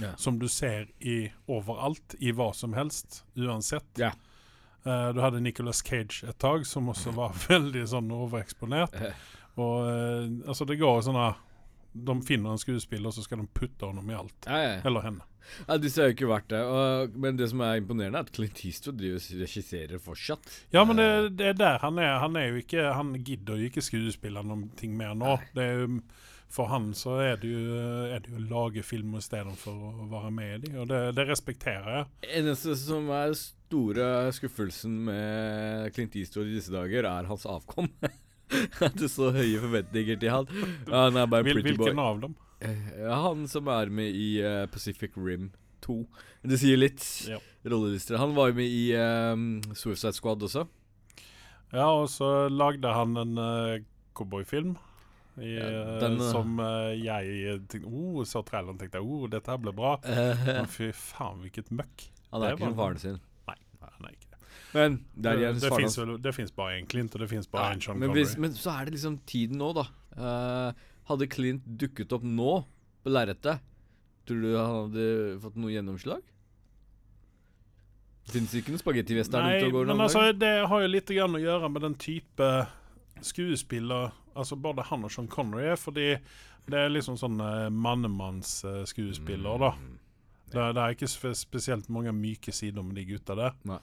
yeah. 0.00 0.16
som 0.18 0.40
du 0.40 0.48
ser 0.50 0.88
i 0.98 1.30
overalt, 1.50 2.16
i 2.18 2.32
hva 2.34 2.50
som 2.56 2.74
helst, 2.78 3.22
uansett. 3.38 3.86
Yeah. 3.98 4.16
Uh, 4.86 5.10
du 5.14 5.20
hadde 5.22 5.42
Nicolas 5.44 5.84
Cage 5.86 6.24
et 6.26 6.38
tak, 6.40 6.66
som 6.66 6.88
også 6.90 7.14
var 7.14 7.36
veldig 7.50 7.84
sånn 7.90 8.10
overeksponert. 8.16 8.96
Og 9.60 9.86
uh, 9.86 10.26
altså, 10.48 10.66
det 10.66 10.80
går 10.80 11.04
sånn 11.06 11.20
her 11.20 11.38
De 11.92 12.16
finner 12.26 12.54
en 12.54 12.62
skuespiller, 12.62 13.10
og 13.10 13.16
så 13.16 13.24
skal 13.26 13.42
de 13.42 13.48
putte 13.56 13.88
honom 13.88 14.10
i 14.10 14.16
alt. 14.18 14.46
Ja, 14.46 14.60
ja. 14.62 14.78
Eller 14.86 15.06
henne. 15.08 15.26
ja, 15.66 15.76
disse 15.82 16.02
har 16.02 16.10
jo 16.10 16.14
ikke 16.14 16.30
vært 16.30 16.48
det. 16.52 16.60
Og, 16.62 17.18
men 17.18 17.38
det 17.40 17.50
som 17.50 17.62
er 17.66 17.80
imponerende, 17.80 18.20
er 18.20 18.28
at 18.28 18.32
Clint 18.36 18.62
Eastwood 18.64 19.02
regisserer 19.02 20.02
fortsatt. 20.02 20.50
Ja, 20.74 20.84
men 20.86 21.00
det, 21.00 21.10
Eh, 21.10 21.30
det 21.34 21.52
er 21.52 21.60
der 21.60 21.78
han 21.82 21.98
er. 21.98 22.18
Han 22.22 22.36
er 22.38 22.50
jo 22.50 22.60
ikke 22.62 22.92
Han 22.94 23.14
gidder 23.24 23.58
jo 23.58 23.70
ikke 23.70 23.82
skuespille 23.84 24.42
noe 24.46 24.90
mer 24.94 25.14
nå. 25.18 25.38
Det 25.56 25.66
er 25.66 25.86
for 26.50 26.66
han 26.66 26.90
så 26.98 27.14
er 27.22 27.36
det 27.38 27.50
jo, 27.52 27.60
er 28.10 28.22
det 28.24 28.32
jo 28.34 28.40
lage 28.50 28.82
film 28.82 29.14
istedenfor 29.20 30.02
å 30.02 30.08
være 30.10 30.32
med 30.34 30.66
i 30.66 30.72
og 30.82 30.88
det, 30.90 30.98
det 31.14 31.28
respekterer 31.28 32.00
jeg. 32.00 32.08
Eneste 32.40 32.74
som 32.78 33.06
er 33.14 33.36
store 33.38 34.08
skuffelsen 34.34 34.96
med 35.06 35.94
Clint 35.94 36.16
Eastwood 36.18 36.50
i 36.50 36.56
disse 36.56 36.74
dager, 36.74 37.06
er 37.06 37.30
hans 37.30 37.46
avkom. 37.46 37.86
Er 38.86 39.08
så 39.10 39.30
høye 39.34 39.60
forventninger 39.62 40.20
til 40.20 40.32
han. 40.34 40.48
Han 40.90 41.16
er 41.16 41.30
bare 41.30 41.46
pretty 41.46 41.74
boy. 41.74 41.90
hvilken 41.90 42.02
av 42.02 42.22
dem? 42.24 42.36
Eh, 42.60 43.06
han 43.08 43.46
som 43.48 43.68
er 43.72 43.92
med 43.94 44.16
i 44.16 44.34
eh, 44.44 44.66
Pacific 44.70 45.16
Rim 45.16 45.50
2. 45.86 45.96
Det 46.50 46.58
sier 46.60 46.80
litt. 46.80 47.04
Ja. 47.30 47.40
Rollelister. 47.64 48.18
Han 48.20 48.34
var 48.36 48.50
jo 48.50 48.58
med 48.60 48.68
i 48.68 48.84
um, 48.96 49.48
Suicide 49.76 50.12
Squad 50.16 50.42
også. 50.44 50.66
Ja, 51.70 51.86
og 51.86 52.08
så 52.10 52.48
lagde 52.50 52.90
han 52.90 53.14
en 53.20 53.36
uh, 53.38 53.76
cowboyfilm 54.18 54.72
I, 55.38 55.52
Ja, 55.54 55.98
den, 56.02 56.16
uh, 56.18 56.30
som 56.32 56.56
uh, 56.58 56.90
jeg 56.98 57.60
tenkte 57.70 57.86
oh, 57.86 58.24
Så 58.26 58.42
traileren 58.42 58.80
tenkte 58.80 58.98
jeg 58.98 59.06
oh, 59.06 59.28
dette 59.30 59.52
her 59.52 59.60
ble 59.62 59.74
bra. 59.76 59.94
Men 60.48 60.70
fy 60.70 60.90
faen, 60.96 61.38
hvilket 61.44 61.70
møkk. 61.70 62.08
han 62.32 62.46
er 62.46 62.56
ikke 62.56 62.72
som 62.72 62.80
faren 62.80 63.02
sin. 63.04 63.20
Nei, 63.46 63.56
nei, 63.78 63.92
han 63.94 64.08
er 64.08 64.16
ikke 64.16 64.32
det. 64.32 64.50
Men 64.72 65.00
der 65.14 65.34
Det, 65.34 65.40
igjen 65.42 65.60
det, 65.60 65.70
finnes 65.74 65.98
vel, 65.98 66.12
det 66.22 66.32
fins 66.36 66.52
bare 66.54 66.78
én 66.78 66.88
Clint, 66.90 67.14
og 67.14 67.24
det 67.24 67.30
finnes 67.32 67.48
bare 67.50 67.70
Ja, 67.70 67.76
én 67.76 67.82
Sean 67.82 67.98
men, 67.98 68.12
Connery. 68.12 68.38
men 68.38 68.54
så 68.54 68.74
er 68.74 68.86
det 68.86 68.94
liksom 68.96 69.18
tiden 69.26 69.58
nå, 69.58 69.72
da. 69.76 69.86
Uh, 70.14 70.90
hadde 71.10 71.30
Clint 71.30 71.64
dukket 71.66 72.12
opp 72.14 72.26
nå 72.26 72.60
på 73.02 73.12
lerretet, 73.12 73.64
tror 74.28 74.44
du 74.44 74.50
han 74.54 74.76
hadde 74.76 75.06
fått 75.42 75.56
noe 75.58 75.72
gjennomslag? 75.74 76.22
Fins 78.30 78.54
ikke 78.54 78.70
noen 78.74 78.82
spagettivester 78.82 79.42
Nei, 79.42 79.56
ute 79.58 79.70
og 79.70 79.78
går 79.78 79.90
men 79.90 80.04
altså, 80.04 80.28
det 80.36 80.52
har 80.70 80.84
jo 80.84 80.90
litt 80.90 81.10
grann 81.10 81.34
å 81.34 81.42
gjøre 81.42 81.70
med 81.72 81.82
den 81.88 81.96
type 81.98 82.50
skuespiller 83.26 84.12
Altså 84.38 84.54
både 84.56 84.84
han 84.86 85.02
og 85.04 85.10
Sean 85.10 85.26
Connery 85.28 85.72
er, 85.72 85.78
fordi 85.80 86.12
det 86.70 86.78
er 86.78 86.92
liksom 86.92 87.16
sånn 87.18 87.40
uh, 87.42 87.66
mannemannsskuespiller, 87.74 89.56
da. 89.58 89.72
Mm. 89.74 89.96
Det, 90.52 90.66
det 90.76 90.84
er 90.84 90.94
ikke 90.94 91.34
spesielt 91.34 91.88
mange 91.90 92.12
myke 92.14 92.54
sider 92.54 92.84
med 92.86 92.94
de 92.98 93.08
gutta 93.08 93.34
der. 93.38 93.56
Nei. 93.66 93.80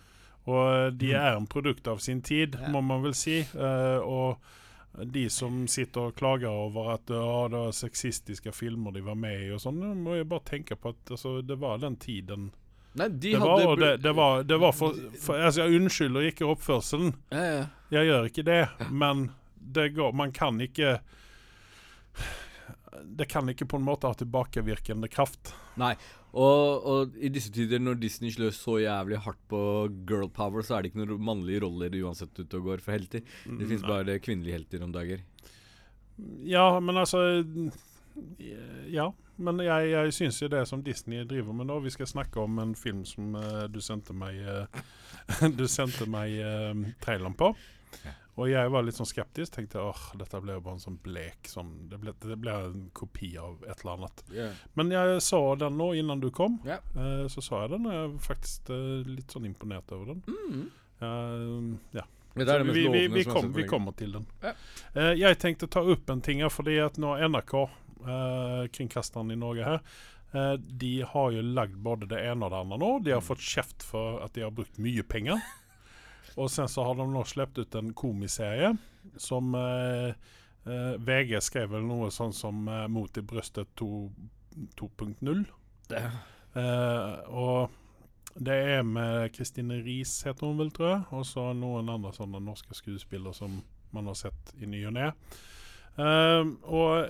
Og 0.48 0.94
de 0.96 1.12
er 1.12 1.34
en 1.36 1.48
produkt 1.50 1.88
av 1.92 2.00
sin 2.04 2.22
tid, 2.24 2.56
må 2.72 2.82
man 2.82 3.04
vel 3.04 3.16
si. 3.18 3.42
Uh, 3.52 4.00
og 4.00 5.08
de 5.14 5.28
som 5.30 5.66
sitter 5.70 6.10
og 6.10 6.16
klager 6.18 6.50
over 6.50 6.94
at 6.96 7.12
uh, 7.12 7.44
det 7.52 7.60
var 7.60 7.76
sexistiske 7.76 8.54
filmer 8.56 8.96
de 8.96 9.04
var 9.06 9.20
med 9.20 9.44
i, 9.44 9.52
og 9.54 9.62
sånn, 9.62 9.84
må 10.02 10.16
jo 10.18 10.30
bare 10.30 10.48
tenke 10.56 10.80
på 10.80 10.96
at 10.96 11.12
altså, 11.18 11.42
det 11.46 11.60
var 11.62 11.84
den 11.84 12.00
tiden. 12.02 12.50
Nei, 12.98 13.10
de 13.10 13.34
Det 13.36 13.40
var, 13.44 13.76
det, 13.78 13.92
det 14.02 14.14
var, 14.18 14.44
det 14.48 14.58
var 14.58 14.72
for, 14.74 14.96
for 15.22 15.38
altså, 15.38 15.68
Jeg 15.68 15.82
unnskylder 15.82 16.32
ikke 16.32 16.48
oppførselen. 16.50 17.14
ja, 17.30 17.44
ja. 17.46 17.66
Jeg 17.94 18.10
gjør 18.10 18.26
ikke 18.28 18.44
det, 18.44 18.64
men 18.92 19.30
det 19.56 19.90
går 19.96 20.12
Man 20.12 20.32
kan 20.36 20.58
ikke 20.60 20.98
Det 23.16 23.28
kan 23.32 23.48
ikke 23.50 23.68
på 23.70 23.80
en 23.80 23.86
måte 23.86 24.10
ha 24.10 24.18
tilbakevirkende 24.18 25.08
kraft. 25.08 25.54
Nei. 25.78 25.94
Og, 26.38 26.86
og 26.86 27.16
i 27.24 27.32
disse 27.34 27.50
tider, 27.54 27.82
når 27.82 27.98
Disney 28.02 28.34
slår 28.34 28.52
så 28.54 28.78
jævlig 28.84 29.22
hardt 29.24 29.40
på 29.50 29.60
girl 30.10 30.28
power, 30.34 30.66
så 30.66 30.78
er 30.78 30.84
det 30.84 30.92
ikke 30.92 31.06
noen 31.06 31.24
mannlige 31.30 31.64
roller 31.64 31.96
uansett 32.04 32.36
ute 32.38 32.60
og 32.60 32.68
går 32.72 32.84
for 32.84 32.98
helter. 32.98 33.24
Det 33.48 33.70
fins 33.70 33.86
bare 33.86 34.20
kvinnelige 34.22 34.60
helter 34.60 34.84
om 34.86 34.94
dager. 34.94 35.24
Ja, 36.46 36.80
men 36.80 36.98
altså 36.98 37.24
Ja. 38.90 39.12
Men 39.38 39.60
jeg, 39.62 39.92
jeg 39.92 40.14
syns 40.18 40.40
jo 40.42 40.48
det 40.50 40.64
som 40.66 40.82
Disney 40.82 41.22
driver 41.30 41.54
med 41.54 41.68
nå 41.70 41.76
Vi 41.86 41.92
skal 41.94 42.08
snakke 42.10 42.42
om 42.42 42.58
en 42.58 42.72
film 42.74 43.04
som 43.06 43.36
uh, 43.38 43.68
du 43.70 43.78
sendte 43.86 44.16
meg 44.18 44.40
uh, 44.42 44.80
Du 45.60 45.68
sendte 45.70 46.08
meg 46.10 46.34
uh, 46.42 46.74
traileren 47.04 47.38
på. 47.38 47.52
Og 48.38 48.50
jeg 48.52 48.70
var 48.70 48.84
litt 48.86 48.94
sånn 49.00 49.10
skeptisk. 49.10 49.56
Tenkte 49.56 49.82
åh, 49.82 50.02
dette 50.20 50.40
ble 50.44 50.54
jo 50.54 50.62
bare 50.62 50.78
en 50.78 50.84
sånn 50.84 51.00
blek 51.02 51.48
sånn, 51.50 51.72
det, 51.90 51.98
ble, 52.04 52.14
det 52.22 52.38
ble 52.38 52.54
en 52.68 52.84
kopi 52.94 53.32
av 53.42 53.64
et 53.66 53.80
eller 53.82 53.96
annet. 53.96 54.22
Men 54.78 54.92
jeg 54.94 55.22
så 55.26 55.40
den 55.58 55.78
nå 55.80 55.88
innan 55.98 56.22
du 56.22 56.30
kom. 56.32 56.60
Yeah. 56.68 56.84
Uh, 56.94 57.26
så 57.34 57.42
sa 57.42 57.64
jeg 57.64 57.72
den, 57.74 57.88
og 57.90 57.96
jeg 57.98 58.12
var 58.14 58.20
faktisk 58.28 58.70
uh, 58.70 59.02
litt 59.10 59.34
sånn 59.34 59.50
imponert 59.50 59.90
over 59.98 60.14
den. 60.14 60.22
Mm. 60.28 60.68
Eh, 61.00 61.98
ja. 61.98 62.06
Det 62.38 62.46
det 62.46 62.64
vi, 62.70 62.84
vi, 62.94 63.08
vi, 63.10 63.24
kom, 63.26 63.50
vi 63.54 63.64
kommer 63.66 63.92
til 63.98 64.12
den. 64.14 64.26
Yeah. 64.44 64.56
Eh, 64.94 65.14
jeg 65.18 65.40
tenkte 65.42 65.68
ta 65.74 65.82
opp 65.82 66.10
en 66.14 66.22
ting 66.22 66.44
fordi 66.54 66.78
at 66.84 66.98
nå 67.02 67.16
NRK, 67.30 67.54
uh, 68.06 68.64
kringkasteren 68.74 69.34
i 69.34 69.38
Norge 69.42 69.66
her, 69.66 69.82
eh, 70.38 70.54
de 70.62 70.92
har 71.10 71.32
jo 71.34 71.42
lagd 71.42 71.78
både 71.82 72.10
det 72.14 72.22
ene 72.30 72.46
og 72.46 72.54
det 72.54 72.60
andre 72.62 72.78
nå. 72.84 72.92
De 73.06 73.16
har 73.16 73.24
Mm. 73.24 73.30
fått 73.32 73.42
kjeft 73.42 73.82
for 73.86 74.22
at 74.22 74.34
de 74.38 74.46
har 74.46 74.54
brukt 74.54 74.78
mye 74.78 75.02
penger. 75.02 75.42
Og 76.38 76.52
sen 76.54 76.68
så 76.70 76.84
har 76.86 76.96
de 77.00 77.08
nå 77.14 77.24
släppt 77.26 77.58
ut 77.58 77.76
en 77.76 77.94
komiserie 77.98 78.76
som 79.18 79.56
eh, 79.56 80.10
eh, 80.74 80.94
VG 81.02 81.42
skrev 81.42 81.70
väl 81.74 81.82
noe 81.88 82.12
sånt 82.12 82.36
som 82.36 82.68
eh, 82.68 82.88
'Mot 82.88 83.18
i 83.18 83.22
brøstet 83.22 83.68
2.0'. 83.76 85.46
Eh, 86.54 87.14
och 87.20 87.72
det 88.34 88.54
er 88.56 88.84
med 88.84 89.34
Kristine 89.36 89.74
Riis, 89.82 90.24
heter 90.26 90.46
hun 90.48 90.58
vel, 90.58 90.72
tror 90.72 90.90
jeg. 90.90 91.02
Og 91.12 91.26
så 91.26 91.54
noen 91.54 91.90
andre 91.90 92.12
sånne 92.14 92.40
norske 92.44 92.74
skådespelare 92.78 93.34
som 93.34 93.62
man 93.92 94.06
har 94.08 94.14
sett 94.20 94.54
i 94.62 94.66
ny 94.70 94.84
og 94.86 94.94
ne. 94.94 95.12
Eh, 95.98 96.46
og 96.64 97.08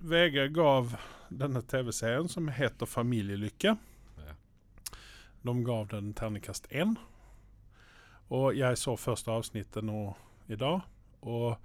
VG 0.00 0.48
gav 0.54 0.94
denne 1.30 1.62
TV-serien, 1.62 2.28
som 2.28 2.48
heter 2.48 2.86
'Familielykke', 2.86 3.76
Ja. 4.18 4.32
de 5.44 5.64
gav 5.64 5.88
den 5.88 6.14
terningkast 6.14 6.66
én. 6.70 6.96
Og 8.32 8.56
jeg 8.56 8.78
så 8.80 8.96
første 8.96 9.32
avsnittet 9.32 9.84
nå 9.84 10.06
i 10.48 10.56
dag, 10.56 10.80
og 11.28 11.56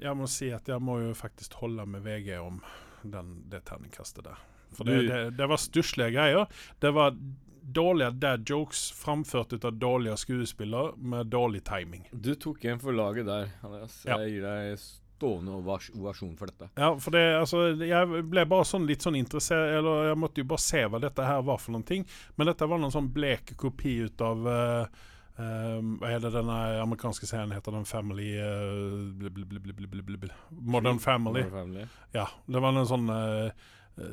jeg 0.00 0.16
må 0.16 0.28
si 0.30 0.48
at 0.54 0.68
jeg 0.70 0.80
må 0.82 1.00
jo 1.02 1.12
faktisk 1.18 1.58
holde 1.60 1.84
med 1.90 2.04
VG 2.06 2.38
om 2.40 2.62
den, 3.02 3.34
det 3.50 3.64
terningkastet 3.68 4.24
der. 4.24 4.40
For 4.76 4.86
det, 4.86 5.02
det, 5.08 5.20
det 5.36 5.48
var 5.50 5.58
stusslige 5.58 6.14
greier. 6.14 6.46
Det 6.80 6.92
var 6.94 7.16
dårlige 7.60 8.10
dad 8.22 8.46
jokes 8.48 8.90
framført 8.96 9.52
ut 9.52 9.64
av 9.64 9.72
dårlige 9.72 10.16
skuespillere 10.16 10.94
med 10.96 11.26
dårlig 11.26 11.64
timing. 11.66 12.06
Du 12.12 12.34
tok 12.34 12.64
en 12.64 12.80
for 12.80 12.96
laget 12.96 13.26
der, 13.26 13.50
Andreas. 13.66 14.00
Ja. 14.06 14.20
Jeg 14.22 14.36
gir 14.36 14.46
deg 14.46 14.72
stående 15.20 15.52
ovasjon 15.60 16.34
for 16.38 16.48
dette. 16.50 16.70
Ja, 16.80 16.90
for 16.96 17.14
det, 17.14 17.24
altså, 17.42 17.62
jeg 17.76 18.24
ble 18.32 18.46
bare 18.48 18.66
sånn 18.68 18.88
litt 18.88 19.04
sånn 19.04 19.18
interessert 19.20 19.76
Eller 19.76 20.10
jeg 20.10 20.18
måtte 20.20 20.40
jo 20.40 20.48
bare 20.48 20.64
se 20.64 20.82
hva 20.88 21.00
dette 21.02 21.28
her 21.28 21.44
var 21.44 21.60
for 21.60 21.76
noen 21.76 21.86
ting. 21.86 22.08
Men 22.40 22.50
dette 22.50 22.68
var 22.70 22.80
noen 22.80 22.94
sånn 22.94 23.12
blek 23.12 23.54
kopi 23.60 24.00
ut 24.08 24.24
av 24.24 24.48
uh, 24.48 25.00
Um, 25.40 25.94
hva 26.00 26.10
er 26.12 26.18
det 26.20 26.34
denne 26.34 26.54
amerikanske 26.82 27.24
serien 27.24 27.52
heter? 27.54 27.72
Den 27.72 27.86
Family 27.88 28.34
uh, 28.36 29.06
bl 29.16 29.44
bl 29.46 29.76
bl 29.88 30.26
Modern 30.50 30.98
Family. 31.00 31.46
Modern 31.46 31.54
Family. 31.54 31.86
Ja. 32.12 32.26
Det 32.44 32.60
var 32.60 32.76
en 32.76 32.88
sånn 32.90 33.08
uh, 33.08 33.48
uh, 33.48 34.10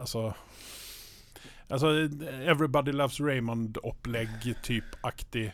Altså 0.00 0.32
Altså 1.72 1.88
Everybody 2.44 2.92
Loves 2.92 3.16
Raymond-opplegg-typ-aktig. 3.24 5.46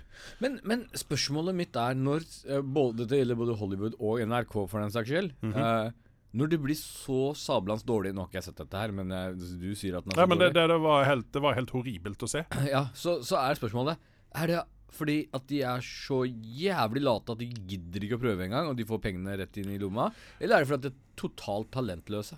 Men, 0.42 0.56
men 0.66 0.82
spørsmålet 0.98 1.54
mitt 1.56 1.76
er 1.78 1.94
når 1.98 2.20
eh, 2.50 2.60
både, 2.62 3.06
Det 3.10 3.18
gjelder 3.22 3.36
både 3.38 3.54
Hollywood 3.60 3.94
og 4.00 4.20
NRK, 4.26 4.54
for 4.70 4.78
den 4.82 4.90
saks 4.94 5.08
skyld. 5.12 5.30
Mhm. 5.44 5.54
eh, 5.56 5.90
når 6.30 6.46
det 6.52 6.60
blir 6.62 6.78
så 6.78 7.32
sablans 7.34 7.82
dårlig 7.82 8.12
Nå 8.14 8.22
har 8.22 8.28
ikke 8.30 8.38
jeg 8.38 8.44
sett 8.46 8.60
dette 8.60 8.78
her, 8.78 8.92
men 8.94 9.10
jeg, 9.10 9.34
du 9.58 9.72
sier 9.74 9.96
at 9.98 10.04
den 10.06 10.12
er 10.14 10.18
Nei, 10.20 10.26
men 10.30 10.38
det, 10.38 10.46
dårlig. 10.52 10.60
det, 10.60 10.66
det, 10.70 10.76
var 10.84 11.02
helt, 11.08 11.26
det 11.34 11.40
var 11.42 11.56
helt 11.58 11.72
horribelt 11.74 12.22
å 12.22 12.28
se. 12.30 12.44
Ja, 12.70 12.84
så, 12.94 13.16
så 13.26 13.34
er 13.40 13.58
spørsmålet 13.58 13.98
Er 14.38 14.46
det 14.52 14.60
fordi 14.94 15.16
at 15.34 15.44
de 15.50 15.58
er 15.66 15.80
så 15.86 16.20
jævlig 16.26 17.02
late 17.06 17.34
at 17.34 17.38
de 17.42 17.46
gidder 17.70 18.00
ikke 18.06 18.16
å 18.18 18.22
prøve 18.22 18.42
engang, 18.46 18.66
og 18.70 18.74
de 18.78 18.86
får 18.86 18.98
pengene 19.04 19.36
rett 19.38 19.58
inn 19.62 19.70
i 19.70 19.76
lomma? 19.78 20.08
Eller 20.42 20.56
er 20.56 20.60
det 20.64 20.68
fordi 20.70 20.80
at 20.80 20.86
de 20.86 20.90
er 20.90 20.96
totalt 21.22 21.68
talentløse? 21.74 22.36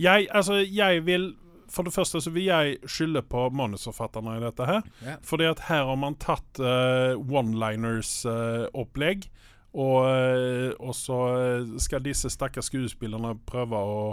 Jeg, 0.00 0.20
altså, 0.32 0.54
jeg 0.64 1.02
vil 1.04 1.26
For 1.74 1.86
det 1.86 1.94
første 1.94 2.20
så 2.22 2.30
vil 2.30 2.46
jeg 2.46 2.78
skylde 2.86 3.24
på 3.26 3.48
manusforfatterne 3.58 4.36
i 4.38 4.44
dette 4.44 4.68
her. 4.68 4.84
Yeah. 5.02 5.18
Fordi 5.26 5.48
at 5.50 5.64
her 5.68 5.88
har 5.90 5.98
man 5.98 6.14
tatt 6.22 6.60
uh, 6.62 7.18
one-liners-opplegg, 7.18 9.26
og, 9.74 9.96
eh, 10.06 10.70
og 10.78 10.94
så 10.94 11.16
eh, 11.34 11.72
skal 11.82 12.04
disse 12.04 12.30
stakkars 12.30 12.68
skuespillerne 12.70 13.32
prøve 13.42 13.74
å 13.74 14.04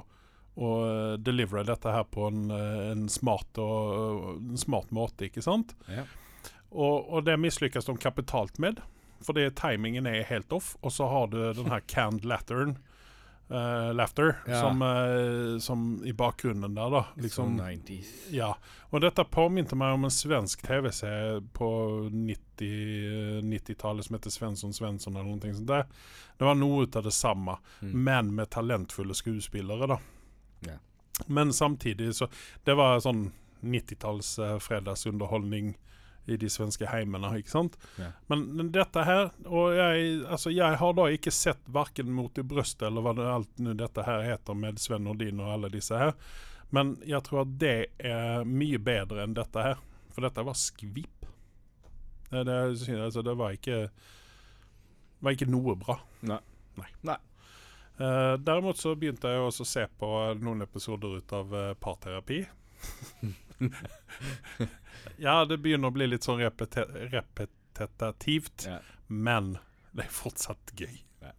å 0.60 0.72
eh, 0.86 1.18
delivere 1.20 1.64
dette 1.68 1.94
her 1.94 2.08
på 2.12 2.28
en, 2.28 2.50
eh, 2.52 2.92
en, 2.92 3.08
smart, 3.10 3.60
og, 3.62 4.42
en 4.42 4.60
smart 4.60 4.92
måte, 4.96 5.30
ikke 5.30 5.44
sant? 5.46 5.76
Ja. 5.92 6.06
Og, 6.72 7.12
og 7.12 7.26
det 7.28 7.38
mislykkes 7.40 7.88
de 7.88 7.98
kapitalt 8.02 8.60
med, 8.64 8.82
fordi 9.24 9.48
timingen 9.58 10.08
er 10.10 10.26
helt 10.28 10.52
off. 10.56 10.74
Og 10.82 10.96
så 10.96 11.08
har 11.12 11.32
du 11.32 11.40
den 11.56 11.72
her 11.72 11.84
canned 11.88 12.28
latteren, 12.28 12.78
eh, 13.52 13.92
laughter, 13.94 14.38
Ja. 14.48 14.62
som, 14.62 14.82
uh, 14.82 15.60
som 15.60 16.02
i 16.06 16.14
bakgrunnen 16.14 16.74
der, 16.76 16.90
da. 16.90 17.06
Liksom, 17.18 17.58
Liksom 17.58 17.86
90s. 17.86 18.32
ja. 18.32 18.54
Og 18.92 19.02
dette 19.02 19.24
påminte 19.24 19.76
meg 19.76 19.94
om 19.94 20.04
en 20.08 20.12
svensk 20.12 20.62
TV-serie 20.68 21.42
på 21.54 21.70
90 22.12 23.42
90-tallet 23.44 24.06
som 24.06 24.16
heter 24.16 24.30
Svensson 24.30 24.74
Svensson 24.74 25.16
eller 25.16 25.30
noe 25.36 25.54
sånt 25.56 25.68
der. 25.68 25.86
Det 26.38 26.46
var 26.46 26.56
noe 26.56 26.88
av 26.96 27.04
det 27.04 27.14
samme, 27.14 27.58
Mm. 27.82 28.04
men 28.04 28.36
med 28.36 28.50
talentfulle 28.50 29.14
skuespillere, 29.14 29.88
da. 29.88 29.98
Ja. 30.62 30.78
Men 31.28 31.54
samtidig 31.54 32.14
så 32.16 32.28
Det 32.64 32.74
var 32.76 33.00
sånn 33.00 33.32
90-talls 33.64 34.40
uh, 34.40 34.58
fredagsunderholdning 34.60 35.76
i 36.26 36.38
de 36.38 36.50
svenske 36.50 36.86
heimene, 36.86 37.32
ikke 37.40 37.50
sant? 37.50 37.78
Ja. 37.98 38.12
Men 38.30 38.70
dette 38.72 39.04
her 39.08 39.32
Og 39.50 39.74
jeg, 39.74 40.22
altså, 40.30 40.52
jeg 40.54 40.78
har 40.78 40.94
da 40.98 41.08
ikke 41.10 41.34
sett 41.34 41.62
verken 41.74 42.12
Mot 42.14 42.38
i 42.38 42.46
brøstet 42.46 42.86
eller 42.88 43.06
hva 43.06 43.16
det 43.18 43.26
alt 43.28 43.64
nå 43.64 43.74
dette 43.80 44.06
her 44.06 44.26
heter 44.28 44.58
med 44.58 44.80
Sven 44.80 45.08
Nordin 45.08 45.42
og 45.42 45.50
alle 45.56 45.72
disse 45.74 45.98
her. 45.98 46.14
Men 46.72 46.96
jeg 47.08 47.24
tror 47.28 47.44
at 47.44 47.58
det 47.60 47.76
er 47.98 48.46
mye 48.48 48.80
bedre 48.80 49.26
enn 49.26 49.34
dette 49.36 49.66
her. 49.66 49.82
For 50.14 50.24
dette 50.24 50.46
var 50.46 50.56
skvip. 50.56 51.26
Det, 52.30 52.46
det, 52.48 52.58
altså, 52.96 53.24
det 53.26 53.36
var 53.36 53.58
ikke 53.58 53.82
var 55.22 55.36
ikke 55.36 55.50
noe 55.52 55.76
bra. 55.78 55.98
Nei. 56.28 56.40
Nei. 56.80 56.88
Nei. 57.06 57.18
Uh, 58.02 58.34
derimot 58.42 58.80
så 58.80 58.96
begynte 58.98 59.30
jeg 59.30 59.44
også 59.44 59.66
å 59.66 59.70
se 59.70 59.84
på 60.00 60.10
noen 60.42 60.64
episoder 60.66 61.20
ut 61.20 61.36
av 61.38 61.54
uh, 61.54 61.74
parterapi. 61.78 62.40
ja, 65.18 65.46
det 65.46 65.58
begynner 65.64 65.92
å 65.92 65.96
bli 65.96 66.08
litt 66.08 66.26
sånn 66.28 66.40
repete 66.42 66.86
repetitivt, 67.12 68.66
Ja. 68.68 68.80
men 69.08 69.58
det 69.94 70.06
er 70.06 70.14
fortsatt 70.16 70.74
gøy. 70.80 71.02
Ja. 71.22 71.32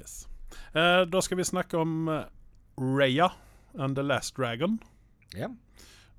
Yes. 0.00 0.28
Eh, 0.72 1.02
da 1.10 1.20
skal 1.24 1.40
vi 1.40 1.44
snakke 1.48 1.78
om 1.80 2.08
uh, 2.08 2.24
Raya 2.78 3.30
and 3.78 3.96
the 3.96 4.02
Last 4.02 4.36
Dragon. 4.36 4.78
Ja. 5.34 5.48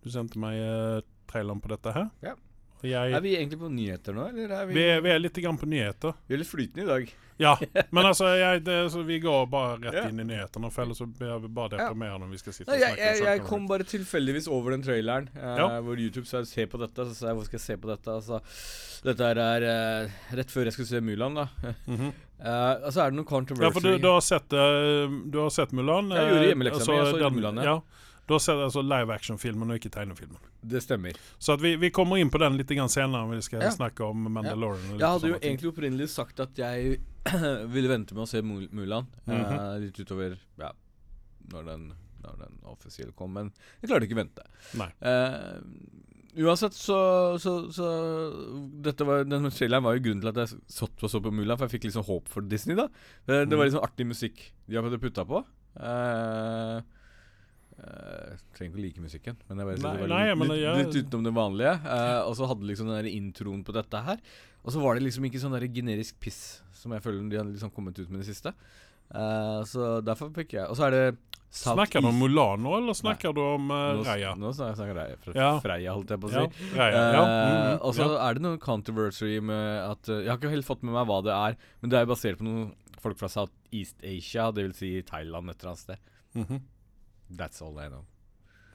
Du 0.03 0.09
sendte 0.13 0.39
meg 0.41 0.59
uh, 0.61 0.99
traileren 1.31 1.61
på 1.61 1.71
dette 1.71 1.93
her. 1.95 2.09
Ja. 2.25 2.35
Jeg, 2.81 3.11
Er 3.13 3.21
vi 3.21 3.35
egentlig 3.35 3.59
på 3.59 3.67
nyheter 3.71 4.13
nå, 4.15 4.27
eller 4.29 4.51
er 4.55 4.65
vi 4.69 4.73
vi, 4.77 4.83
vi 5.03 5.09
er 5.11 5.19
litt 5.19 5.33
grann 5.43 5.57
på 5.59 5.67
nyheter. 5.67 6.13
Vi 6.27 6.35
er 6.35 6.39
litt 6.43 6.47
flytende 6.47 6.85
i 6.85 6.93
dag. 6.93 7.09
Ja, 7.39 7.53
men 7.95 8.03
altså 8.03 8.27
jeg, 8.35 8.65
det, 8.67 8.73
så 8.91 8.99
vi 9.07 9.15
går 9.23 9.45
bare 9.47 9.77
rett 9.79 9.93
Ja. 9.95 10.01
inn 10.09 10.19
i 10.19 10.25
nyhetene, 10.27 10.67
for 10.75 10.83
ellers 10.83 10.97
så 10.99 11.05
blir 11.07 11.37
vi 11.39 11.47
bare 11.55 11.69
deprimerende 11.77 12.25
om 12.27 12.31
vi 12.35 12.37
skal 12.41 12.51
sitte 12.51 12.67
og 12.67 12.75
jeg, 12.75 12.89
snakke. 12.97 13.05
jeg, 13.05 13.21
jeg 13.23 13.39
om 13.39 13.47
kom 13.47 13.67
bare 13.69 13.85
tilfeldigvis 13.87 14.49
over 14.51 14.71
den 14.75 14.83
traileren 14.83 15.29
eh, 15.39 15.55
Ja. 15.61 15.67
hvor 15.79 15.95
YouTube 15.95 16.27
sa 16.27 16.41
'se 16.43 16.65
på 16.67 16.75
dette'. 16.81 17.05
Så 17.07 17.15
sa 17.15 17.27
jeg 17.29 17.35
'hvor 17.37 17.45
skal 17.47 17.55
jeg 17.59 17.63
se 17.63 17.77
på 17.79 17.87
dette'? 17.87 18.11
Altså, 18.11 18.41
dette 19.07 19.23
er 19.23 19.63
eh, 19.63 20.09
rett 20.35 20.51
før 20.51 20.67
jeg 20.67 20.73
skulle 20.75 20.87
se 20.91 20.99
Mulan, 20.99 21.33
da. 21.39 21.47
Mhm. 21.87 22.11
Eh, 22.43 22.75
og 22.83 22.91
så 22.91 23.05
er 23.05 23.09
det 23.11 23.15
noe 23.19 23.25
controversy. 23.31 23.63
Ja, 23.63 23.71
for 23.71 23.79
du, 23.87 23.97
du 23.99 24.07
har 24.11 24.21
sett 24.23 24.53
uh, 24.55 25.07
Du 25.31 25.39
har 25.39 25.49
sett 25.51 25.71
Mulan? 25.71 26.11
Jeg 26.11 26.27
gjorde 26.27 26.43
eh, 26.43 26.49
hjemmeleksa 26.51 26.91
mi, 26.91 26.97
jeg 26.99 27.07
så 27.13 27.19
den- 27.23 27.35
Mulan, 27.39 27.63
ja. 27.63 27.79
Du 28.29 28.35
ser 28.37 28.53
sett 28.53 28.61
altså 28.61 28.81
live 28.85 29.13
action-filmen 29.15 29.71
og 29.73 29.79
ikke 29.79 29.89
tegnefilmen. 29.95 30.37
Det 30.61 30.81
stemmer. 30.85 31.17
Så 31.41 31.55
at 31.57 31.61
vi, 31.63 31.75
vi 31.81 31.89
kommer 31.95 32.19
inn 32.21 32.29
på 32.29 32.37
den 32.41 32.57
litt 32.59 32.69
senere 32.69 33.23
når 33.25 33.35
vi 33.35 33.41
skal 33.47 33.61
Ja. 33.65 33.71
snakke 33.73 34.05
om 34.05 34.27
Mandalorian. 34.31 34.91
Ja. 34.93 34.97
Jeg 34.99 35.07
hadde 35.15 35.27
jo 35.33 35.39
ting. 35.39 35.49
egentlig 35.49 35.71
opprinnelig 35.73 36.09
sagt 36.13 36.39
at 36.39 36.53
jeg 36.63 36.99
ville 37.73 37.89
vente 37.89 38.13
med 38.13 38.23
å 38.23 38.29
se 38.29 38.41
Mul- 38.45 38.69
Mulan. 38.71 39.07
mm 39.25 39.35
-hmm. 39.35 39.57
uh, 39.59 39.79
litt 39.81 39.99
utover 39.99 40.37
ja, 40.59 40.71
når 41.51 41.63
den, 41.65 41.93
når 42.23 42.37
den 42.45 42.59
offisielle 42.63 43.11
kom, 43.15 43.33
men 43.33 43.51
jeg 43.81 43.89
klarte 43.89 44.05
ikke 44.05 44.15
å 44.19 44.23
vente. 44.23 44.43
Nei. 44.77 44.91
Uh, 45.01 46.45
uansett 46.45 46.73
så, 46.73 47.37
så, 47.39 47.71
så 47.73 47.87
dette 48.85 49.03
var, 49.03 49.23
Den 49.25 49.49
traileren 49.49 49.83
var 49.83 49.95
jo 49.97 50.03
grunnen 50.05 50.21
til 50.21 50.29
at 50.29 50.35
jeg 50.49 50.59
satt 50.67 51.03
og 51.03 51.09
så 51.09 51.19
på 51.21 51.31
Mulan, 51.33 51.57
for 51.57 51.65
jeg 51.67 51.79
fikk 51.79 51.83
liksom 51.89 52.05
håp 52.05 52.27
for 52.29 52.41
Disney. 52.41 52.75
da 52.75 52.87
Det, 53.25 53.49
det 53.49 53.57
var 53.57 53.65
Mhm. 53.65 53.71
liksom 53.71 53.83
artig 53.83 54.05
musikk 54.05 54.51
de 54.67 54.75
hadde 54.75 54.99
putta 55.01 55.25
på. 55.25 55.43
Eh, 55.79 56.81
eh, 57.79 58.35
trenger 58.55 58.71
ikke 58.71 58.79
å 58.79 58.83
like 58.85 59.03
musikken, 59.03 59.39
men 59.47 59.61
jeg 59.61 59.69
vet, 59.69 59.81
Nei, 59.83 59.93
det 59.95 60.03
var 60.03 60.11
nei, 60.11 60.21
litt, 60.27 60.39
men 60.41 60.51
litt, 60.53 60.79
litt 60.83 61.07
utenom 61.07 61.25
det 61.27 61.33
vanlige. 61.35 61.73
Uh, 61.85 62.21
og 62.25 62.35
så 62.39 62.49
hadde 62.51 62.69
liksom 62.69 62.91
den 62.91 62.99
der 62.99 63.09
introen 63.11 63.63
på 63.67 63.75
dette 63.75 64.03
her. 64.05 64.21
Og 64.59 64.75
så 64.75 64.83
var 64.83 64.97
det 64.97 65.05
liksom 65.05 65.25
ikke 65.29 65.41
sånn 65.41 65.55
der 65.55 65.65
generisk 65.71 66.19
piss 66.21 66.61
som 66.75 66.93
jeg 66.95 67.03
føler 67.03 67.25
de 67.31 67.39
hadde 67.39 67.55
liksom 67.55 67.71
kommet 67.75 67.97
ut 67.99 68.09
med 68.09 68.21
i 68.21 68.23
det 68.23 68.31
siste. 68.33 68.53
Uh, 69.09 69.65
så 69.65 69.97
derfor 70.05 70.29
fikk 70.35 70.51
jeg 70.53 70.69
Og 70.69 70.75
så 70.77 70.83
er 70.85 70.93
det 70.93 71.05
South 71.49 71.79
Snakker 71.79 72.03
du 72.05 72.11
om 72.11 72.19
Mulan 72.21 72.61
nå, 72.61 72.75
eller 72.77 72.93
snakker 72.93 73.33
du 73.33 73.39
om 73.41 73.71
uh, 73.73 73.97
Nå, 73.97 74.03
nå 74.37 74.51
snakker 74.53 74.91
jeg 74.91 74.97
Reia. 74.99 75.15
Fra 75.23 75.33
Ja. 75.33 75.47
Freia, 75.63 75.95
holdt 75.97 76.13
jeg 76.13 76.21
på 76.21 76.29
å 76.29 76.33
si. 76.35 76.43
Ja, 76.43 76.75
Raya. 76.77 76.99
Ja. 76.99 77.23
Mm, 77.23 77.55
mhm, 77.55 77.79
og 77.79 77.95
så 77.97 78.05
ja. 78.05 78.19
er 78.27 78.37
det 78.37 78.43
noe 78.45 78.59
controversy 78.61 79.31
med 79.41 79.63
at 79.87 80.11
Jeg 80.13 80.29
har 80.29 80.37
ikke 80.37 80.53
helt 80.53 80.67
fått 80.67 80.85
med 80.85 80.93
meg 80.93 81.09
hva 81.09 81.23
det 81.25 81.33
er, 81.33 81.57
men 81.81 81.93
det 81.93 81.97
er 81.97 82.11
basert 82.11 82.37
på 82.37 82.45
noen 82.45 82.69
folk 83.01 83.17
fra 83.17 83.31
South 83.31 83.55
East 83.73 83.97
Asia, 84.05 84.51
dvs. 84.53 84.77
Si 84.77 84.91
Thailand 85.07 85.49
et 85.49 85.63
eller 85.63 85.73
annet 85.73 85.85
sted. 85.87 86.13
Mhm. 86.37 86.61
That's 87.29 87.61
all 87.61 87.77
I 87.79 87.87
know. 87.87 88.05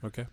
Ok. 0.03 0.25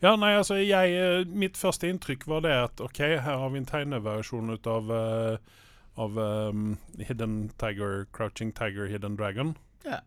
Ja, 0.00 0.16
nei, 0.16 0.32
altså 0.34 0.56
jeg, 0.58 0.94
eh, 0.98 1.26
Mitt 1.26 1.58
første 1.60 1.88
inntrykk 1.88 2.26
var 2.30 2.44
det 2.46 2.54
at 2.56 2.80
OK, 2.82 2.98
her 3.22 3.38
har 3.42 3.50
vi 3.52 3.60
en 3.60 3.68
tegneversjon 3.68 4.50
ut 4.50 4.66
av, 4.66 4.90
uh, 4.90 5.60
av 6.00 6.18
um, 6.18 6.72
Hidden 6.98 7.52
Tiger, 7.60 8.06
Crouching 8.12 8.52
Tiger, 8.56 8.88
Hidden 8.90 9.16
Dragon. 9.20 9.54
Ja. 9.86 10.02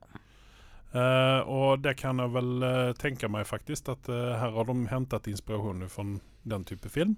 Uh, 0.93 1.41
og 1.49 1.81
det 1.81 1.95
kan 2.03 2.19
jeg 2.21 2.35
vel 2.35 2.51
uh, 2.61 2.93
tenke 2.99 3.29
meg, 3.31 3.47
faktisk, 3.49 3.89
at 3.89 4.09
her 4.11 4.53
har 4.57 4.67
de 4.69 4.75
hentet 4.91 5.31
inspirasjon 5.31 5.87
fra 5.89 6.09
den 6.43 6.67
type 6.69 6.91
film. 6.91 7.15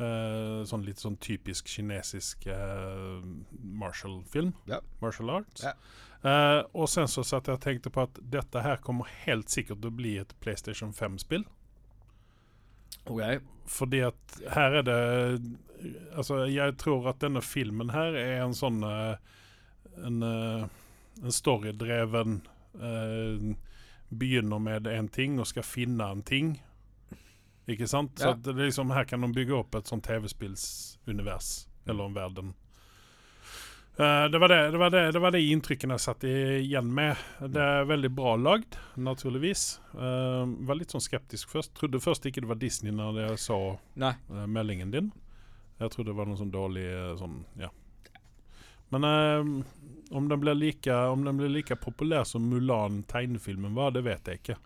Eh, 0.00 0.60
sånn 0.68 0.84
litt 0.86 1.02
sånn 1.02 1.18
typisk 1.20 1.68
kinesisk 1.68 2.46
uh, 2.48 3.20
martial-film. 3.60 4.54
Ja. 4.70 4.80
Martial 5.02 5.32
arts. 5.34 5.64
Ja. 5.66 5.74
Uh, 6.20 6.60
og 6.76 6.88
sen 6.92 7.08
så 7.08 7.24
satt 7.24 7.48
jeg 7.48 7.56
og 7.56 7.64
tenkte 7.64 7.92
på 7.92 8.04
at 8.04 8.18
dette 8.32 8.60
her 8.64 8.80
kommer 8.84 9.08
helt 9.24 9.52
sikkert 9.52 9.80
til 9.80 9.92
å 9.92 9.98
bli 10.00 10.14
et 10.20 10.34
PlayStation 10.44 10.92
5-spill. 10.96 11.44
Okay. 13.08 13.40
Fordi 13.70 14.02
at 14.08 14.40
her 14.54 14.80
er 14.80 14.82
det 14.82 15.00
Altså, 16.12 16.44
jeg 16.44 16.76
tror 16.76 17.08
at 17.08 17.20
denne 17.22 17.40
filmen 17.40 17.92
her 17.94 18.16
er 18.18 18.42
en 18.44 18.56
sånn 18.56 18.82
eh, 18.84 19.14
En, 20.04 20.22
eh, 20.22 20.66
en 21.22 21.34
storydreven 21.34 22.40
eh, 22.76 23.46
Begynner 24.10 24.60
med 24.60 24.90
en 24.90 25.08
ting 25.08 25.38
og 25.40 25.46
skal 25.46 25.62
finne 25.62 26.08
en 26.10 26.22
ting. 26.26 26.56
Ikke 27.70 27.86
sant? 27.88 28.18
Så 28.18 28.32
Ja. 28.32 28.34
er 28.34 28.64
liksom, 28.66 28.90
her 28.90 29.04
kan 29.04 29.20
de 29.20 29.32
bygge 29.32 29.54
opp 29.54 29.74
et 29.74 29.86
sånt 29.86 30.04
TV-spillsunivers. 30.06 31.68
Eller 31.86 32.04
en 32.04 32.14
verden. 32.14 32.54
Uh, 34.00 34.30
det, 34.30 34.38
var 34.38 34.48
det, 34.48 34.70
det, 34.70 34.78
var 34.78 34.90
det, 34.90 35.12
det 35.12 35.20
var 35.20 35.30
det 35.34 35.42
inntrykkene 35.44 35.96
jeg 35.98 36.00
satt 36.00 36.24
igjen 36.24 36.88
med. 36.94 37.18
Det 37.52 37.60
er 37.60 37.88
veldig 37.88 38.10
bra 38.16 38.36
lagd, 38.40 38.78
naturligvis. 38.96 39.80
Uh, 39.92 40.48
var 40.64 40.78
litt 40.78 40.94
sånn 40.94 41.04
skeptisk 41.04 41.50
først. 41.52 41.74
Trodde 41.76 42.00
først 42.00 42.24
ikke 42.24 42.40
det 42.40 42.48
var 42.48 42.60
Disney 42.62 42.94
når 42.96 43.18
jeg 43.20 43.42
så 43.42 43.58
eh, 44.00 44.46
meldingen 44.46 44.94
din. 44.94 45.10
Jeg 45.82 45.92
trodde 45.92 46.14
det 46.14 46.16
var 46.16 46.30
noe 46.30 46.40
sånn 46.40 46.54
dårlig 46.54 46.86
sånn, 47.20 47.42
ja. 47.60 47.68
Men 48.90 49.04
om 50.10 50.24
den 50.28 50.40
blir 50.42 50.56
like 50.58 50.90
Om 50.90 51.22
den 51.24 51.36
blir 51.38 51.48
like 51.52 51.76
populær 51.78 52.24
som 52.26 52.48
Mulan 52.50 53.04
tegnefilmen 53.06 53.76
var, 53.76 53.92
det 53.94 54.02
vet 54.02 54.26
jeg 54.26 54.40
ikke. 54.40 54.56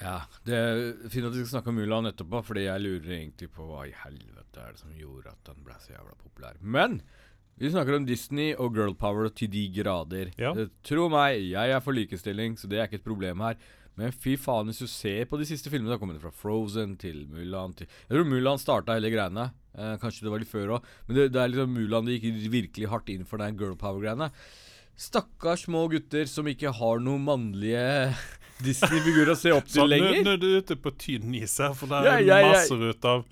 Ja, 0.00 0.18
det 0.46 0.56
er 0.56 0.78
fint 1.12 1.26
at 1.28 1.34
vi 1.34 1.42
skal 1.42 1.56
snakke 1.56 1.72
om 1.72 1.80
Mulan 1.80 2.08
etterpå, 2.10 2.42
fordi 2.46 2.66
jeg 2.66 2.84
lurer 2.84 3.16
egentlig 3.18 3.50
på 3.52 3.66
hva 3.68 3.86
i 3.88 3.96
helvete 4.04 4.62
er 4.62 4.74
det 4.74 4.82
som 4.82 4.94
gjorde 4.96 5.32
at 5.34 5.50
den 5.50 5.60
ble 5.66 5.76
så 5.82 5.92
jævla 5.94 6.16
populær. 6.20 6.56
Men 6.60 7.00
vi 7.60 7.68
snakker 7.72 7.98
om 7.98 8.06
Disney 8.08 8.54
og 8.56 8.72
girl 8.76 8.94
power 8.96 9.28
til 9.36 9.50
de 9.52 9.66
grader. 9.74 10.32
Ja. 10.40 10.54
Eh, 10.56 10.70
Tro 10.86 11.10
meg, 11.12 11.42
jeg 11.50 11.74
er 11.76 11.84
for 11.84 11.96
likestilling, 11.96 12.56
så 12.56 12.70
det 12.70 12.80
er 12.80 12.88
ikke 12.88 13.02
et 13.02 13.06
problem 13.06 13.44
her. 13.44 13.60
Men 14.00 14.14
fy 14.16 14.36
faen, 14.40 14.70
hvis 14.70 14.80
du 14.80 14.88
ser 14.88 15.26
på 15.28 15.36
de 15.36 15.44
siste 15.44 15.68
filmene, 15.68 15.92
da 15.92 15.98
kommer 16.00 16.16
det 16.16 16.22
fra 16.22 16.32
Frozen 16.32 16.94
til 17.00 17.26
Mulan 17.28 17.74
til 17.76 17.84
Jeg 17.90 18.14
tror 18.14 18.28
Mulan 18.30 18.62
starta 18.62 18.96
hele 18.96 19.10
greiene. 19.12 19.50
Eh, 19.76 19.96
kanskje 20.00 20.24
det 20.24 20.32
var 20.32 20.40
litt 20.40 20.50
før 20.50 20.76
òg, 20.78 20.88
men 21.06 21.18
det, 21.18 21.28
det 21.34 21.42
er 21.42 21.52
liksom 21.52 21.76
Mulan 21.76 22.08
det 22.08 22.16
gikk 22.16 22.48
virkelig 22.54 22.90
hardt 22.94 23.12
inn 23.12 23.28
for 23.28 23.42
den 23.42 23.58
girl 23.60 23.76
power-greiene. 23.78 24.30
Stakkars 25.00 25.66
små 25.68 25.84
gutter 25.92 26.26
som 26.28 26.48
ikke 26.48 26.72
har 26.76 27.04
noen 27.04 27.22
mannlige 27.28 27.84
Disney-figurer 28.64 29.32
å 29.34 29.36
se 29.38 29.52
opp 29.56 29.68
til 29.70 29.88
lenger. 29.88 30.22
nå 30.24 30.32
er 30.36 30.40
du 30.42 30.48
ute 30.58 30.76
på 30.76 30.92
tynn 30.98 31.34
is 31.40 31.56
her, 31.58 31.74
for 31.74 31.86
det 31.90 32.00
er 32.06 32.24
ja, 32.26 32.40
ja. 32.44 32.52
masser 32.54 32.88
ut 32.90 33.04
av 33.04 33.24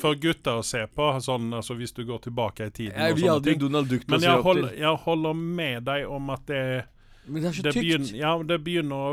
for 0.00 0.16
gutter 0.18 0.58
å 0.58 0.64
se 0.66 0.80
på, 0.90 1.04
sånn, 1.22 1.52
altså 1.54 1.76
hvis 1.78 1.92
du 1.94 2.02
går 2.08 2.18
tilbake 2.24 2.66
i 2.66 2.70
tiden. 2.74 2.96
Ja, 2.98 3.14
vi 3.14 3.28
hadde 3.28 3.52
jo 3.52 3.52
ting. 3.52 3.60
Donald 3.62 3.88
Duck 3.88 4.06
Men 4.10 4.24
jeg 4.24 4.42
til. 4.42 4.70
jeg 4.82 5.02
holder 5.04 5.34
med 5.34 5.84
deg 5.86 6.08
om 6.10 6.30
at 6.34 6.46
det, 6.50 6.62
Men 7.28 7.42
det 7.42 7.48
er 7.52 7.54
så 7.58 7.62
det, 7.62 7.72
tykt. 7.76 7.84
begynner, 7.84 8.16
ja, 8.18 8.32
det 8.42 8.58
begynner 8.66 8.96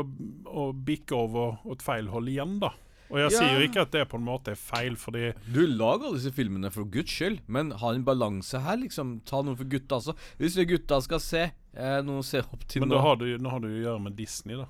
å 0.50 0.64
bikke 0.74 1.14
over 1.14 1.60
åt 1.70 1.82
feil 1.86 2.10
hold 2.10 2.28
igjen, 2.32 2.58
da. 2.62 2.72
Og 3.10 3.20
jeg 3.20 3.30
Ja. 3.30 3.38
sier 3.38 3.60
jo 3.60 3.66
ikke 3.68 3.82
at 3.82 3.90
det 3.92 4.08
på 4.10 4.16
en 4.18 4.24
måte 4.26 4.50
er 4.50 4.58
feil, 4.58 4.96
fordi 4.96 5.34
Du, 5.46 5.64
lag 5.66 6.02
alle 6.02 6.16
disse 6.18 6.32
filmene 6.34 6.72
for 6.72 6.84
guds 6.84 7.12
skyld, 7.12 7.38
men 7.46 7.70
ha 7.70 7.92
en 7.94 8.02
balanse 8.02 8.58
her, 8.58 8.76
liksom. 8.80 9.20
Ta 9.28 9.42
noe 9.42 9.54
for 9.54 9.64
gutta 9.70 10.00
også. 10.00 10.16
Hvis 10.40 10.56
vi 10.56 10.64
gutta 10.74 11.00
skal 11.04 11.20
se 11.20 11.42
eh, 11.76 12.00
noe 12.02 12.18
å 12.18 12.24
se 12.24 12.40
opp 12.40 12.66
til 12.66 12.80
Men 12.82 12.88
nå 12.96 13.00
har 13.04 13.16
du, 13.16 13.28
nå 13.38 13.50
har 13.50 13.60
du 13.60 13.68
å 13.68 13.82
gjøre 13.84 14.02
med 14.02 14.16
Disney, 14.16 14.56
da. 14.56 14.66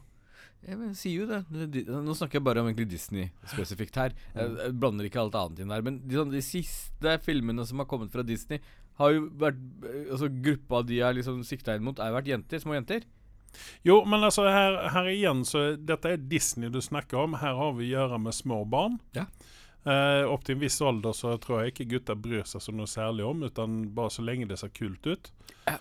Jeg 0.64 0.94
sier 0.96 1.24
jo 1.24 1.27
det. 1.29 1.85
Nå 1.90 2.14
snakker 2.16 2.38
jeg 2.38 2.46
bare 2.46 2.62
om 2.62 2.68
egentlig 2.70 2.88
Disney 2.94 3.29
spesifikt 3.50 3.98
her. 4.00 4.14
Jeg, 4.33 4.55
jeg 4.62 4.77
blander 4.81 5.09
ikke 5.09 5.20
alt 5.20 5.37
annet 5.38 5.64
inn 5.64 5.74
her. 5.74 5.85
Men 5.85 5.98
de, 6.05 6.16
sånn, 6.16 6.33
de 6.33 6.40
siste 6.44 7.18
filmene 7.24 7.66
som 7.68 7.83
har 7.83 7.88
kommet 7.90 8.14
fra 8.14 8.24
Disney, 8.27 8.62
har 9.00 9.11
jo 9.11 9.24
vært 9.40 9.59
eh, 9.88 10.05
Altså 10.14 10.29
Gruppa 10.31 10.85
de 10.87 11.00
har 11.03 11.16
liksom 11.16 11.42
sikta 11.46 11.74
inn 11.74 11.85
mot, 11.87 11.98
jo 11.98 12.16
vært 12.16 12.31
jenter. 12.31 12.62
Små 12.62 12.79
jenter. 12.79 13.05
Jo, 13.87 14.00
men 14.09 14.24
altså 14.27 14.46
her, 14.50 14.81
her 14.90 15.09
igjen 15.12 15.44
så 15.46 15.74
Dette 15.79 16.14
er 16.14 16.24
Disney 16.31 16.72
du 16.72 16.81
snakker 16.83 17.27
om. 17.27 17.37
Her 17.42 17.59
har 17.59 17.77
vi 17.77 17.90
å 17.90 17.92
gjøre 17.98 18.22
med 18.22 18.37
små 18.37 18.62
barn. 18.64 18.96
Ja. 19.18 19.29
Eh, 19.85 20.24
opp 20.24 20.46
til 20.46 20.57
en 20.57 20.64
viss 20.64 20.81
alder 20.81 21.12
så 21.12 21.35
tror 21.42 21.61
jeg 21.61 21.74
ikke 21.74 21.90
gutter 21.92 22.16
bryr 22.16 22.46
seg 22.48 22.62
så 22.64 22.72
noe 22.72 22.88
særlig 22.88 23.27
om, 23.29 23.44
utan 23.44 23.83
bare 23.94 24.14
så 24.14 24.24
lenge 24.24 24.48
det 24.48 24.57
ser 24.62 24.72
kult 24.72 25.05
ut. 25.05 25.31
Ja. 25.68 25.77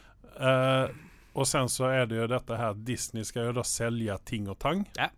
Eh, 1.34 1.40
og 1.40 1.50
sen 1.50 1.70
så 1.72 1.90
er 1.90 2.08
det 2.10 2.22
jo 2.22 2.30
dette 2.30 2.58
her 2.60 2.80
Disney 2.86 3.26
skal 3.28 3.50
jo 3.50 3.60
da 3.60 3.66
selge 3.68 4.18
ting 4.30 4.50
og 4.52 4.60
tang. 4.62 4.86
Ja. 5.00 5.10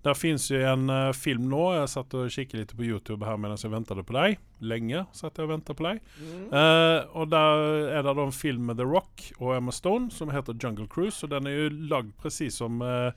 Der 0.00 0.16
fins 0.16 0.46
jo 0.48 0.56
en 0.64 0.88
uh, 0.88 1.10
film 1.12 1.50
nå. 1.50 1.74
Jeg 1.76 1.90
satt 1.92 2.14
og 2.16 2.30
kikket 2.32 2.56
litt 2.56 2.70
på 2.72 2.86
YouTube 2.86 3.26
her 3.28 3.36
mens 3.36 3.66
jeg 3.66 3.72
ventet 3.74 4.00
på 4.08 4.14
deg. 4.16 4.38
Lenge 4.64 5.02
satt 5.12 5.36
jeg 5.36 5.44
og 5.44 5.52
ventet 5.52 5.76
på 5.76 5.84
deg. 5.84 6.00
Uh, 6.48 7.04
og 7.12 7.28
der 7.34 7.66
er 7.98 8.06
det 8.06 8.14
da 8.16 8.24
en 8.24 8.32
film 8.32 8.70
med 8.70 8.80
The 8.80 8.86
Rock 8.88 9.26
og 9.36 9.58
Emma 9.58 9.74
Stone 9.76 10.08
som 10.14 10.32
heter 10.32 10.56
Jungle 10.56 10.88
Cruise. 10.88 11.20
Og 11.26 11.34
den 11.34 11.50
er 11.50 11.58
jo 11.58 11.68
lagd 11.92 12.14
presis 12.22 12.56
som 12.62 12.80
uh, 12.80 13.12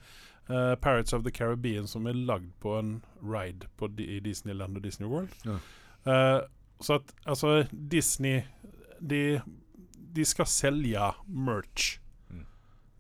uh, 0.50 0.76
Pirates 0.76 1.13
of 1.15 1.24
the 1.24 1.32
Caribbean, 1.32 1.88
som 1.88 2.08
er 2.08 2.19
lagd 2.19 2.52
på 2.60 2.76
en 2.80 2.98
ride 3.24 3.72
på, 3.80 3.88
i 4.04 4.19
Disneyland 4.19 4.76
og 4.76 4.84
Disney 4.84 5.08
World. 5.08 5.32
Ja. 5.48 5.62
Eh, 6.04 6.39
så 6.80 6.93
at 6.93 7.13
altså 7.26 7.65
Disney 7.72 8.41
de, 9.00 9.41
de 10.15 10.26
skal 10.26 10.48
selge 10.48 11.12
merch. 11.28 12.00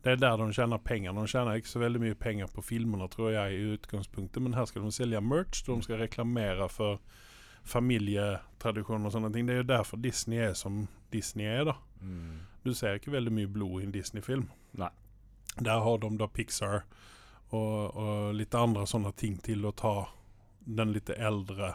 Det 0.03 0.11
er 0.11 0.19
der 0.19 0.37
de 0.37 0.49
tjener 0.51 0.81
penger. 0.83 1.13
De 1.15 1.27
tjener 1.31 1.59
ikke 1.59 1.71
så 1.71 1.79
veldig 1.79 2.01
mye 2.03 2.15
penger 2.19 2.49
på 2.51 2.61
filmene, 2.61 3.07
tror 3.11 3.31
jeg, 3.31 3.53
i 3.55 3.75
utgangspunktet, 3.77 4.43
men 4.43 4.55
her 4.57 4.65
skal 4.67 4.83
de 4.83 4.91
selge 4.91 5.21
merch. 5.23 5.63
De 5.63 5.77
skal 5.85 6.01
reklamere 6.01 6.67
for 6.69 6.99
familietradisjoner 7.63 9.07
og 9.07 9.15
sånne 9.15 9.31
ting. 9.31 9.47
Det 9.47 9.55
er 9.55 9.61
jo 9.61 9.69
derfor 9.69 10.01
Disney 10.03 10.41
er 10.43 10.57
som 10.59 10.87
Disney 11.13 11.47
er, 11.47 11.63
da. 11.71 11.77
Mm. 12.01 12.43
Du 12.63 12.73
ser 12.75 12.99
ikke 12.99 13.15
veldig 13.15 13.31
mye 13.31 13.51
blod 13.51 13.79
i 13.79 13.87
en 13.87 13.95
Disney-film. 13.95 14.49
Nei. 14.79 14.91
Der 15.59 15.79
har 15.85 15.97
de 16.01 16.11
da 16.19 16.27
Pixar 16.27 16.83
og, 17.53 17.95
og 17.95 18.35
litt 18.35 18.55
andre 18.57 18.85
sånne 18.89 19.13
ting 19.15 19.37
til 19.45 19.63
å 19.67 19.71
ta 19.77 19.95
den 20.63 20.93
litt 20.95 21.09
eldre 21.11 21.73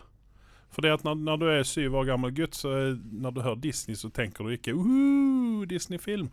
For 0.72 0.82
det 0.82 0.94
at 0.96 1.02
når, 1.04 1.18
når 1.24 1.40
du 1.40 1.44
er 1.52 1.66
syv 1.68 1.98
år 2.00 2.08
gammel 2.08 2.32
gutt, 2.34 2.56
så 2.56 2.72
er, 2.74 2.96
når 2.96 3.34
du 3.36 3.42
hører 3.44 3.60
Disney, 3.62 3.96
så 3.96 4.10
tenker 4.12 4.44
du 4.44 4.52
ikke 4.52 4.74
uh, 4.76 5.64
Disney-film 5.68 6.28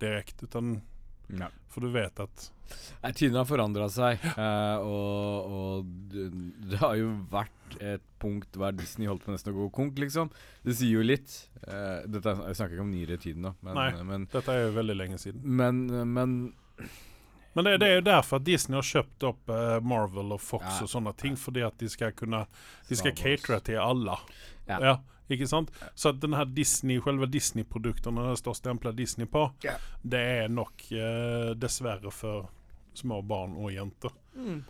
direkte, 0.00 0.48
utan 0.48 0.78
Ja. 1.28 1.48
For 1.72 1.80
du 1.84 1.90
vet 1.92 2.20
at 2.22 2.50
Nei, 3.02 3.10
Tidene 3.14 3.38
har 3.42 3.46
forandra 3.46 3.86
seg, 3.92 4.18
Uh, 4.34 4.78
og, 4.82 5.52
og 5.56 5.90
det, 6.10 6.24
det 6.72 6.78
har 6.80 6.96
jo 6.98 7.12
vært 7.30 7.76
et 7.82 8.02
punkt 8.22 8.56
hver 8.58 8.74
Disney 8.74 9.06
holdt 9.06 9.22
på 9.26 9.30
nesten 9.34 9.52
å 9.54 9.56
gå 9.60 9.66
konk, 9.74 9.98
liksom. 10.02 10.30
Det 10.66 10.74
sier 10.74 10.96
jo 10.98 11.04
litt. 11.06 11.34
Uh, 11.66 12.02
dette, 12.10 12.26
er- 12.32 12.42
jeg 12.50 12.58
snakker 12.58 12.74
ikke 12.78 12.86
om 12.86 12.90
nyere 12.94 13.18
tiden, 13.22 13.46
da, 13.46 13.52
men, 13.62 13.78
Nei. 13.78 14.02
men, 14.08 14.26
Dette 14.32 14.50
er 14.54 14.64
jo 14.68 14.72
veldig 14.80 14.96
lenge 14.98 15.18
siden. 15.22 15.42
men, 15.46 15.84
men 16.14 16.36
Men 17.56 17.64
det, 17.64 17.76
det 17.80 17.86
er 17.88 17.94
jo 18.00 18.04
derfor 18.10 18.36
at 18.40 18.44
Disney 18.44 18.76
har 18.76 18.84
kjøpt 18.84 19.24
opp 19.30 19.48
uh, 19.48 19.78
Marvel 19.80 20.34
og 20.36 20.40
Fox 20.44 20.66
Ja. 20.66 20.80
og 20.84 20.90
sånne 20.92 21.14
ting, 21.16 21.36
fordi 21.40 21.62
at 21.64 21.78
de 21.80 21.88
skal 21.88 22.12
kunne 22.18 22.42
De 22.88 22.96
skal 22.98 23.14
catere 23.16 23.60
til 23.64 23.78
alle. 23.80 24.18
Ja. 24.68 24.80
Ja. 24.82 24.96
Ikke 25.32 25.48
sant? 25.50 25.72
Så 25.94 26.12
at 26.12 26.20
den 26.22 26.36
her 26.36 26.46
Disney, 26.46 27.00
selve 27.02 27.28
Disney-produktene 27.30 28.28
det 28.30 28.38
står 28.42 28.58
stempla 28.60 28.92
Disney 28.96 29.26
på, 29.30 29.48
yeah. 29.64 29.82
det 30.02 30.22
er 30.42 30.52
nok 30.52 30.86
eh, 30.94 31.52
dessverre 31.58 32.12
for 32.14 32.50
små 32.96 33.20
barn 33.26 33.58
og 33.60 33.72
jenter. 33.74 34.14
mm. 34.38 34.64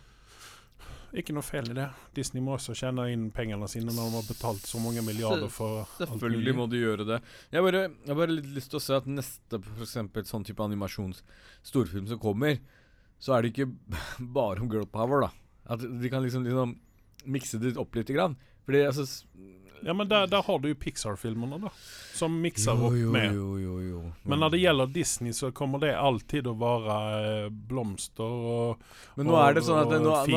Ikke 1.17 1.31
noe 1.31 1.45
feil 1.45 1.69
i 1.71 1.75
det. 1.77 1.85
Disney 2.17 2.43
må 2.43 2.57
også 2.57 2.73
tjene 2.75 3.05
inn 3.13 3.29
pengene 3.31 3.67
sine 3.71 3.93
når 3.95 4.09
de 4.09 4.17
har 4.17 4.25
betalt 4.27 4.65
så 4.67 4.79
mange 4.83 5.01
milliarder 5.05 5.47
for 5.51 5.85
alt 5.85 6.01
Selvfølgelig 6.01 6.51
mulig. 6.51 6.55
må 6.57 6.65
de 6.67 6.81
gjøre 6.81 7.05
det. 7.07 7.19
Jeg 7.53 7.61
har 7.61 7.65
bare, 7.65 7.83
har 8.09 8.17
bare 8.19 8.35
litt 8.35 8.49
lyst 8.57 8.73
til 8.73 8.81
å 8.81 8.83
se 8.83 8.97
at 8.97 9.07
neste 9.07 9.61
for 9.63 9.85
eksempel, 9.85 10.25
sånn 10.27 10.43
type 10.47 10.67
animasjons-storfilm 10.67 12.09
som 12.11 12.19
kommer, 12.21 12.59
så 13.23 13.37
er 13.37 13.45
det 13.45 13.53
ikke 13.53 13.69
bare 14.37 14.61
om 14.61 14.69
girl 14.73 14.85
power, 14.91 15.29
da. 15.29 15.31
At 15.73 15.87
de 15.87 16.11
kan 16.11 16.27
liksom, 16.27 16.43
liksom 16.47 16.75
mikse 17.27 17.59
det 17.63 17.77
opp 17.79 17.95
litt. 17.95 18.11
Grann. 18.11 18.35
Fordi 18.67 18.83
altså 18.85 19.07
Ja, 19.85 19.93
men 19.93 20.09
der, 20.09 20.25
der 20.27 20.41
har 20.41 20.57
du 20.59 20.65
jo 20.71 20.75
Pixar-filmene, 20.75 21.59
da. 21.61 21.69
Som 22.17 22.39
mikser 22.41 22.73
opp 22.73 22.95
med. 23.13 23.35
Jo, 23.37 23.51
jo, 23.61 23.75
jo. 23.85 23.99
Men 24.25 24.41
når 24.41 24.55
det 24.55 24.59
gjelder 24.63 24.89
Disney, 24.95 25.35
så 25.37 25.51
kommer 25.55 25.79
det 25.83 25.91
alltid 25.95 26.49
å 26.49 26.55
være 26.57 26.95
eh, 27.19 27.51
blomster 27.69 28.25
og, 28.25 28.81
Men 29.15 29.29
nå 29.29 29.37
er 29.37 29.53
det 29.59 29.63
sånn 29.67 29.83
at 29.83 29.93
det, 29.93 30.01
og 30.01 30.31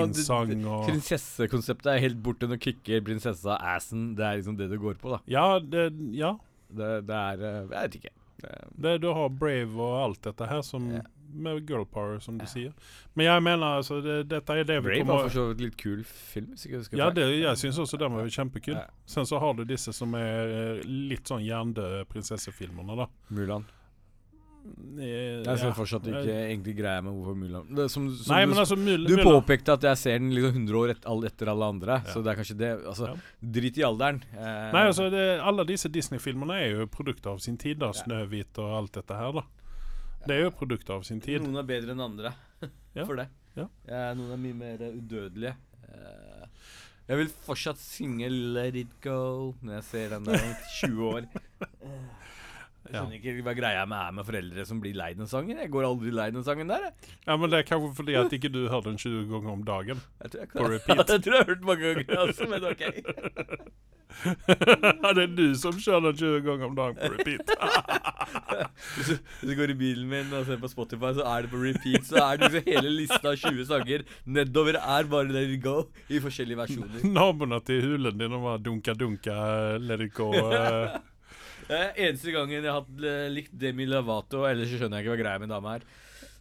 nå, 0.61 0.75
og 0.77 0.85
Prinsessekonseptet 0.91 1.89
er 1.95 2.05
helt 2.05 2.21
borte. 2.23 2.51
Nå 2.51 2.61
kicker 2.61 3.01
prinsessa 3.07 3.57
assen. 3.73 4.11
Det 4.19 4.27
er 4.29 4.43
liksom 4.43 4.61
det 4.61 4.69
det 4.75 4.79
går 4.83 5.01
på, 5.01 5.17
da. 5.17 5.23
Ja, 5.33 5.47
det, 5.59 5.89
ja. 6.15 6.35
Det, 6.71 6.91
det 7.09 7.17
er 7.17 7.47
eh, 7.49 7.57
Jeg 7.65 7.73
vet 7.73 7.99
ikke. 8.03 8.15
Det, 8.45 8.59
Det, 8.77 8.95
du 9.03 9.09
har 9.17 9.33
Brave 9.41 9.89
og 9.89 9.97
alt 10.05 10.23
dette 10.29 10.53
her 10.53 10.63
som 10.69 10.93
Ja. 10.93 11.03
Med 11.33 11.67
girl 11.69 11.85
power, 11.85 12.19
som 12.21 12.39
du 12.39 12.45
Ja. 12.45 12.49
sier. 12.49 12.73
Men 13.15 13.27
jeg 13.27 13.43
mener 13.43 13.77
altså 13.79 14.03
det, 14.03 14.29
Dette 14.29 14.51
er 14.51 14.65
det 14.65 14.83
vi 14.83 14.89
Brave 14.89 15.07
var 15.07 15.17
kommer 15.17 15.29
for 15.31 15.39
så 15.39 15.49
vidt 15.49 15.61
litt 15.61 15.77
kul 15.77 16.05
film, 16.05 16.55
jeg 16.57 16.99
Ja, 16.99 17.11
det, 17.11 17.41
jeg 17.43 17.57
syns 17.57 17.79
også 17.79 17.99
den 17.99 18.13
var 18.13 18.25
kjempekul. 18.27 18.75
Ja. 18.75 18.87
Sen 19.07 19.25
så 19.25 19.39
har 19.41 19.55
du 19.55 19.65
disse 19.65 19.93
som 19.93 20.15
er 20.15 20.79
eh, 20.79 20.83
litt 20.87 21.25
sånn 21.29 21.43
hjernedøde 21.45 22.05
prinsessefilmene, 22.07 22.97
da. 22.97 23.07
Mulan. 23.31 23.65
Eh, 25.01 25.41
Jeg 25.41 25.57
ser 25.57 25.71
ja. 25.71 25.73
fortsatt 25.73 26.05
ikke 26.11 26.35
egentlig 26.37 26.75
greia 26.77 27.01
med 27.01 27.15
hvorfor 27.17 27.37
Mulan 27.39 27.71
det, 27.75 27.87
som, 27.91 28.11
som 28.13 28.35
Nei, 28.35 28.43
du, 28.45 28.51
men 28.53 28.59
altså 28.61 28.77
Mul 28.77 29.07
du 29.09 29.15
påpekte 29.25 29.73
at 29.73 29.87
jeg 29.89 29.97
ser 29.97 30.19
den 30.21 30.35
liksom 30.37 30.53
100 30.67 30.77
år 30.83 30.91
et, 30.93 31.07
etter 31.31 31.49
alle 31.49 31.65
andre, 31.73 31.97
Ja. 32.05 32.13
så 32.13 32.21
det 32.23 32.33
er 32.35 32.37
kanskje 32.43 32.57
det 32.61 32.71
Altså, 32.85 33.07
Ja. 33.09 33.15
drit 33.41 33.79
i 33.81 33.83
alderen. 33.89 34.21
Eh, 34.37 34.73
Nei, 34.75 34.83
altså 34.91 35.09
det, 35.11 35.41
Alle 35.41 35.65
disse 35.65 35.89
Disney-filmene 35.89 36.53
er 36.61 36.71
jo 36.77 36.87
produkter 36.87 37.31
av 37.33 37.39
sin 37.41 37.57
tid. 37.57 37.79
da 37.79 37.87
Ja. 37.87 37.93
Snøhvit 38.03 38.59
og 38.59 38.77
alt 38.83 38.93
dette 38.93 39.17
her. 39.17 39.33
da 39.33 39.43
Det 40.27 40.37
er 40.37 40.43
jo 40.45 40.53
produktet 40.55 40.93
av 40.95 41.05
sin 41.07 41.21
tid. 41.25 41.41
Noen 41.43 41.63
er 41.63 41.69
bedre 41.69 41.95
enn 41.97 42.05
andre 42.05 42.35
for 43.09 43.17
det. 43.21 43.29
Ja. 43.57 43.67
Noen 44.17 44.35
er 44.35 44.41
mye 44.41 44.57
mer 44.57 44.85
udødelige. 44.93 45.55
Eh, 45.89 46.47
jeg 47.11 47.19
vil 47.19 47.33
fortsatt 47.47 47.81
synge 47.83 48.29
'Let 48.31 48.77
It 48.79 48.93
Go' 49.03 49.57
når 49.63 49.81
jeg 49.81 49.85
ser 49.89 50.13
den 50.15 50.29
der 50.29 50.45
om 50.45 50.53
20 50.81 51.09
år. 51.09 51.31
Jeg 52.89 52.95
skjønner 52.97 53.17
ikke 53.21 53.45
hva 53.47 53.53
greia 53.55 53.83
med 53.87 53.99
er 54.01 54.15
med 54.17 54.25
foreldre 54.27 54.65
som 54.67 54.81
blir 54.83 54.97
lei 54.97 55.11
den 55.15 55.29
sangen. 55.31 55.59
Jeg 55.61 55.71
går 55.71 55.85
aldri 55.87 56.11
lei 56.17 56.31
den 56.35 56.43
sangen 56.47 56.69
der. 56.73 56.89
Jeg, 56.89 57.13
Ja, 57.27 57.37
Men 57.37 57.51
det 57.53 57.59
er 57.61 57.69
kanskje 57.69 57.93
fordi 58.01 58.17
at 58.19 58.33
ikke 58.33 58.51
du 58.55 58.63
hører 58.69 58.89
den 58.89 58.99
20 58.99 59.29
ganger 59.31 59.53
om 59.53 59.63
dagen. 59.69 60.01
jeg 60.23 60.31
tror 60.33 60.41
jeg, 60.41 60.49
På 60.57 60.67
repeat. 60.73 61.09
jeg 61.15 61.23
tror 61.23 61.35
jeg 61.37 61.45
har 61.45 61.51
hørt 61.53 61.65
mange 61.69 61.95
ganger, 61.95 62.19
altså, 62.25 62.49
men 62.51 62.65
ok. 62.65 62.83
det 65.15 65.23
er 65.23 65.35
du 65.37 65.45
som 65.55 65.77
kjører 65.79 66.09
den 66.09 66.17
20 66.19 66.41
ganger 66.49 66.67
om 66.67 66.75
dagen 66.79 66.97
på 66.99 67.11
repeat. 67.15 67.53
Hvis 68.97 69.09
du, 69.11 69.15
hvis 69.41 69.51
du 69.51 69.55
går 69.59 69.71
i 69.73 69.75
bilen 69.79 70.07
min 70.11 70.33
og 70.37 70.45
ser 70.47 70.59
på 70.63 70.69
Spotify, 70.71 71.11
så 71.17 71.25
er 71.27 71.45
det 71.47 71.51
på 71.53 71.61
repeat. 71.63 72.05
Så 72.07 72.19
er 72.23 72.39
det 72.41 72.49
liksom 72.51 72.67
hele 72.71 72.91
lista 72.95 73.21
av 73.33 73.37
20 73.41 73.65
sanger 73.69 74.05
nedover 74.27 74.79
er 74.81 75.09
bare 75.11 75.31
Let 75.31 75.51
It 75.57 75.63
Go 75.65 75.77
i 76.09 76.21
forskjellige 76.23 76.59
versjoner. 76.61 77.05
Naboene 77.11 77.59
til 77.67 77.83
hulen 77.87 78.19
din 78.21 78.37
og 78.37 78.45
bare 78.47 78.63
dunka-dunka, 78.67 79.37
let 79.83 80.05
it 80.07 80.15
go. 80.17 80.31
eh. 80.35 80.99
Eneste 81.71 82.33
gangen 82.35 82.57
jeg 82.65 82.73
har 82.73 82.87
eh, 83.07 83.29
likt 83.33 83.53
Demi 83.59 83.87
Lovato, 83.87 84.45
ellers 84.49 84.69
skjønner 84.73 85.01
jeg 85.01 85.07
ikke 85.07 85.15
hva 85.17 85.23
greia 85.23 85.39
med 85.43 85.53
dama 85.53 85.77
er. 85.79 85.87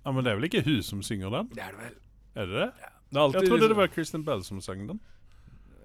Ja, 0.05 0.11
Men 0.15 0.23
det 0.25 0.31
er 0.31 0.39
vel 0.39 0.49
ikke 0.49 0.63
hun 0.65 0.81
som 0.85 1.01
synger 1.05 1.29
den? 1.37 1.49
Det 1.53 1.63
er 1.63 1.75
det 1.75 1.85
vel. 1.85 1.95
Er 2.39 2.45
det 2.49 2.59
det? 2.63 2.69
Det 3.09 3.17
er 3.17 3.25
Jeg 3.25 3.33
trodde 3.33 3.49
liksom- 3.49 3.69
det 3.69 3.77
var 3.77 3.87
Kristen 3.93 4.23
Bell 4.25 4.43
som 4.43 4.61
sang 4.61 4.87
den. 4.87 4.99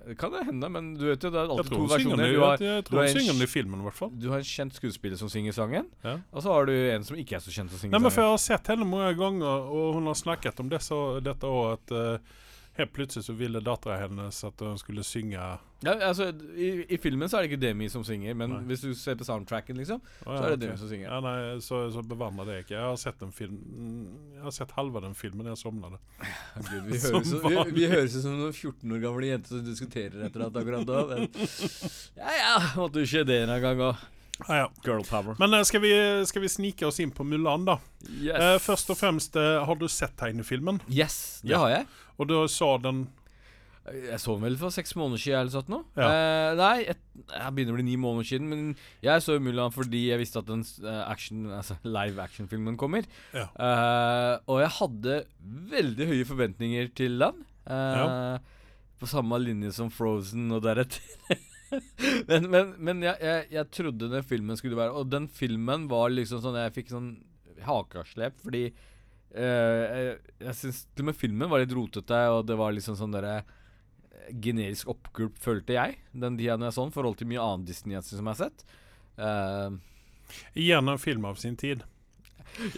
Det 0.06 0.18
Kan 0.18 0.32
det 0.32 0.44
hende, 0.44 0.68
men 0.68 0.94
du 0.94 1.06
vet 1.06 1.22
jo, 1.24 1.30
det 1.32 1.38
er 1.40 1.48
alltid 1.48 1.70
to 1.72 1.86
versjoner. 1.88 2.32
Du 2.32 2.40
har, 2.44 2.58
jeg, 2.60 2.84
tror 2.84 2.98
hun 3.00 3.08
synger 3.08 3.32
den 3.32 3.42
i 3.42 3.46
filmen, 3.48 3.80
i 3.80 3.82
hvert 3.88 3.94
fall. 3.96 4.10
du 4.20 4.28
har 4.28 4.36
en 4.38 4.44
kjent 4.44 4.74
skuespiller 4.76 5.16
som 5.16 5.28
synger 5.32 5.52
sangen, 5.56 5.86
Ja. 6.04 6.18
og 6.32 6.42
så 6.42 6.52
har 6.52 6.66
du 6.66 6.72
en 6.72 7.02
som 7.04 7.16
ikke 7.16 7.36
er 7.36 7.40
så 7.40 7.48
kjent 7.48 7.70
som 7.70 7.78
synger 7.78 7.92
Nei, 7.92 8.00
men 8.00 8.10
for. 8.10 8.20
Jeg 8.20 8.30
har 8.30 8.36
sett 8.36 8.66
henne 8.68 8.84
mange 8.84 9.16
ganger, 9.16 9.64
og 9.72 9.94
hun 9.94 10.04
har 10.04 10.14
snakket 10.14 10.60
om 10.60 10.68
desse, 10.68 10.92
dette 11.24 11.40
òg, 11.48 11.72
at 11.72 11.90
eh, 11.92 12.18
helt 12.78 12.92
plutselig 12.92 13.24
så 13.28 13.34
ville 13.38 13.60
dattera 13.62 14.00
hennes 14.02 14.40
at 14.46 14.62
hun 14.64 14.78
skulle 14.80 15.04
synge 15.06 15.38
Ja, 15.84 15.92
altså, 16.08 16.30
i, 16.56 16.86
I 16.94 16.98
filmen 16.98 17.28
så 17.28 17.38
er 17.38 17.44
det 17.44 17.52
ikke 17.52 17.60
Demi 17.62 17.88
som 17.92 18.04
synger, 18.06 18.34
men 18.38 18.50
Nei. 18.50 18.62
hvis 18.70 18.82
du 18.82 18.94
ser 18.98 19.18
på 19.20 19.26
soundtracken, 19.26 19.76
liksom, 19.78 20.00
ja, 20.00 20.24
så 20.24 20.38
er 20.38 20.54
det 20.54 20.56
okay. 20.56 20.62
Demi 20.64 20.80
som 20.80 20.90
synger. 20.90 21.08
Ja, 21.10 21.20
nei, 21.24 21.36
så, 21.64 21.82
så 21.94 22.04
bevandrer 22.14 22.50
det 22.50 22.56
ikke. 22.64 22.74
Jeg 22.76 22.86
har 22.88 22.98
sett 23.00 23.22
en 23.26 23.34
film 23.36 23.60
Jeg 24.34 24.42
har 24.46 24.56
sett 24.56 24.74
halve 24.78 25.04
den 25.04 25.14
filmen, 25.18 25.50
jeg. 25.52 25.60
Gud, 26.70 26.88
vi, 26.88 26.98
vi, 27.44 27.76
vi 27.78 27.86
høres 27.92 28.16
ut 28.16 28.24
som 28.24 28.38
noen 28.40 28.52
14 28.54 28.96
år 28.96 29.04
gamle 29.04 29.30
jenter 29.30 29.58
som 29.58 29.68
diskuterer 29.68 30.26
etter 30.26 30.48
at 30.48 30.58
akkurat 30.62 30.88
da. 30.88 31.04
Men 31.12 31.28
ja, 32.18 32.34
ja, 32.40 32.58
måtte 32.80 33.04
jo 33.04 33.10
skje 33.14 33.24
det 33.28 33.42
en 33.44 33.54
gang 33.62 33.86
òg. 33.92 34.02
Ja, 34.48 34.56
ja. 34.56 34.72
Girl 34.84 35.04
power. 35.04 35.36
Men 35.38 35.54
eh, 35.54 35.62
skal 35.62 35.80
vi, 35.80 35.92
skal 36.26 36.42
vi 36.42 36.48
snike 36.48 36.86
oss 36.86 37.00
inn 37.00 37.12
på 37.14 37.24
Mulan, 37.24 37.64
da? 37.68 37.78
Yes. 38.08 38.34
Uh, 38.40 38.56
først 38.62 38.90
og 38.90 38.98
fremst, 38.98 39.36
uh, 39.38 39.62
har 39.66 39.78
du 39.78 39.86
sett 39.88 40.16
tegnefilmen? 40.18 40.80
Yes, 40.90 41.40
det 41.42 41.54
Ja. 41.54 41.62
har 41.62 41.70
jeg. 41.70 41.86
Og 42.18 42.28
du 42.30 42.34
sa 42.52 42.70
den 42.82 43.06
Jeg 43.90 44.16
så 44.22 44.36
den 44.36 44.46
vel 44.46 44.56
for 44.56 44.72
seks 44.72 44.94
måneder 44.96 45.20
siden 45.20 45.40
eller 45.42 45.52
sånn. 45.52 45.82
Ja. 45.98 46.06
Eh, 46.08 46.50
nei, 46.56 46.74
jeg, 46.86 46.96
jeg 47.28 47.54
begynner 47.56 47.74
å 47.74 47.78
bli 47.78 47.84
ni 47.90 47.96
måneder 48.00 48.28
siden. 48.30 48.46
Men 48.48 48.62
jeg 49.04 49.24
så 49.24 49.36
Mulan 49.42 49.74
fordi 49.74 50.06
jeg 50.06 50.22
visste 50.22 50.40
at 50.40 50.48
den 50.48 50.62
eh, 50.84 51.02
action, 51.04 51.42
altså 51.52 51.76
live 51.84 52.22
action-filmen 52.24 52.78
kommer. 52.80 53.04
Ja. 53.36 53.50
Eh, 53.52 54.32
og 54.48 54.62
jeg 54.62 54.72
hadde 54.78 55.18
veldig 55.74 56.08
høye 56.14 56.28
forventninger 56.30 56.88
til 56.96 57.18
den. 57.20 57.44
Eh, 57.68 58.38
På 59.00 59.10
samme 59.10 59.36
linje 59.42 59.74
som 59.76 59.92
Frozen 59.92 60.48
og 60.56 60.64
deretter. 60.64 61.04
men 62.30 62.48
men, 62.48 62.72
men 62.78 63.04
jeg, 63.04 63.16
jeg, 63.20 63.46
jeg 63.58 63.70
trodde 63.74 64.10
den 64.12 64.24
filmen 64.24 64.56
skulle 64.60 64.76
være 64.78 64.94
Og 64.94 65.08
den 65.10 65.24
filmen 65.32 65.88
var 65.90 66.12
liksom 66.12 66.42
sånn 66.44 66.58
Jeg 66.60 66.74
fikk 66.76 66.92
sånn 66.92 67.08
hakeslep 67.64 68.36
fordi 68.44 68.60
jeg, 69.34 70.16
jeg 70.44 70.56
syns 70.60 70.84
til 70.94 71.04
og 71.04 71.10
med 71.10 71.18
filmen 71.18 71.50
var 71.50 71.62
litt 71.62 71.74
rotete, 71.74 72.20
og 72.30 72.44
det 72.46 72.56
var 72.60 72.74
liksom 72.76 72.98
sånn 72.98 73.14
derre 73.14 73.40
generisk 74.30 74.88
oppgulp, 74.92 75.36
følte 75.40 75.76
jeg, 75.76 75.98
den 76.12 76.38
tida 76.38 76.56
jeg 76.56 76.76
så 76.76 76.84
den, 76.86 76.94
forhold 76.94 77.18
til 77.20 77.28
mye 77.30 77.42
annen 77.42 77.66
Disney 77.68 78.00
som 78.00 78.20
jeg 78.20 78.30
har 78.30 78.40
sett. 78.40 78.64
Uh, 79.18 79.76
Gjerne 80.56 80.94
en 80.94 81.02
film 81.02 81.26
av 81.28 81.40
sin 81.40 81.56
tid. 81.60 81.84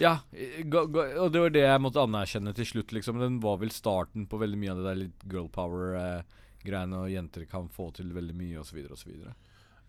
ja, 0.01 0.17
go, 0.65 0.85
go, 0.91 1.03
og 1.23 1.31
det 1.33 1.43
var 1.43 1.53
det 1.53 1.65
jeg 1.65 1.83
måtte 1.83 2.03
anerkjenne 2.03 2.53
til 2.57 2.67
slutt, 2.71 2.93
liksom. 2.97 3.21
Den 3.21 3.39
var 3.43 3.59
vel 3.61 3.73
starten 3.73 4.27
på 4.29 4.39
veldig 4.41 4.59
mye 4.59 4.73
av 4.73 4.81
det 4.81 4.87
der 4.89 5.01
litt 5.05 5.27
girl 5.31 5.49
power-greiene, 5.53 7.03
og 7.03 7.13
jenter 7.13 7.47
kan 7.49 7.69
få 7.73 7.91
til 7.95 8.11
veldig 8.15 8.37
mye, 8.37 8.63
osv., 8.63 8.81
osv. 8.93 9.13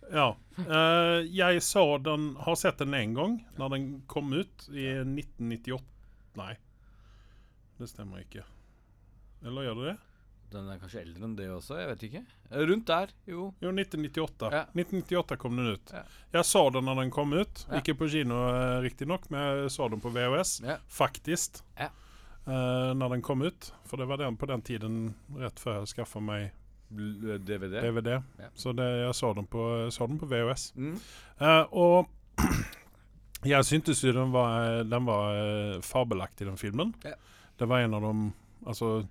Ja. 0.08 0.30
Uh, 0.56 1.20
jeg 1.26 1.60
så 1.60 1.82
den 2.00 2.30
Har 2.40 2.54
sett 2.56 2.78
den 2.80 2.94
én 2.96 3.10
gang, 3.12 3.34
når 3.60 3.74
den 3.74 3.88
kom 4.08 4.32
ut 4.32 4.68
i 4.72 4.86
1998. 5.02 5.82
Nei, 6.38 6.52
det 7.78 7.90
stemmer 7.90 8.22
ikke. 8.22 8.44
Eller 9.46 9.68
gjør 9.68 9.80
det 9.80 9.90
det? 9.92 9.98
Den 10.48 10.68
er 10.72 10.78
kanskje 10.80 11.02
eldre 11.02 11.26
enn 11.26 11.34
det 11.36 11.46
også, 11.52 11.76
jeg 11.76 11.88
vet 11.90 12.04
ikke. 12.06 12.20
Eh, 12.48 12.62
Rundt 12.70 12.86
der, 12.88 13.10
jo. 13.28 13.50
Jo, 13.60 13.72
1998. 13.74 14.48
Ja. 14.54 14.62
1998 14.72 15.36
kom 15.42 15.58
den 15.58 15.74
ut. 15.74 15.92
Ja. 15.92 16.04
Jeg 16.38 16.48
så 16.48 16.62
den 16.72 16.88
når 16.88 17.02
den 17.02 17.12
kom 17.12 17.34
ut. 17.36 17.64
Ja. 17.66 17.80
Ikke 17.82 17.96
på 18.00 18.08
kino 18.08 18.38
uh, 18.48 18.78
riktignok, 18.84 19.28
men 19.34 19.44
jeg 19.44 19.74
så 19.74 19.90
den 19.92 20.00
på 20.00 20.12
VHS. 20.14 20.54
Faktisk. 20.88 21.60
Ja. 21.76 21.90
Uh, 22.48 22.94
når 22.96 23.18
den 23.18 23.26
kom 23.26 23.44
ut. 23.44 23.68
For 23.90 24.00
det 24.00 24.08
var 24.08 24.22
den 24.22 24.40
på 24.40 24.48
den 24.48 24.64
tiden 24.64 25.02
rett 25.36 25.60
før 25.60 25.82
jeg 25.82 25.92
skaffa 25.92 26.22
meg 26.24 26.46
eh, 26.48 27.36
DVD. 27.44 27.82
DVD. 27.84 28.14
Så 28.56 28.72
det, 28.72 28.88
jeg 29.02 29.14
så 29.20 29.34
den 29.36 29.48
på, 29.52 29.68
så 29.92 30.08
den 30.08 30.20
på 30.22 30.30
VHS. 30.32 30.70
Mm. 30.80 30.96
Uh, 31.42 31.64
og 31.76 32.08
Jeg 33.46 33.64
syntes 33.64 34.00
jo 34.02 34.12
den 34.12 34.32
var, 34.34 34.82
den 34.84 35.04
var 35.06 35.36
eh, 35.38 35.80
fabelaktig, 35.86 36.46
den 36.48 36.56
filmen. 36.58 36.94
Ja. 37.04 37.14
Det 37.58 37.68
var 37.70 37.80
en 37.86 37.94
av 37.94 38.02
de 38.02 38.32
Altså, 38.66 39.06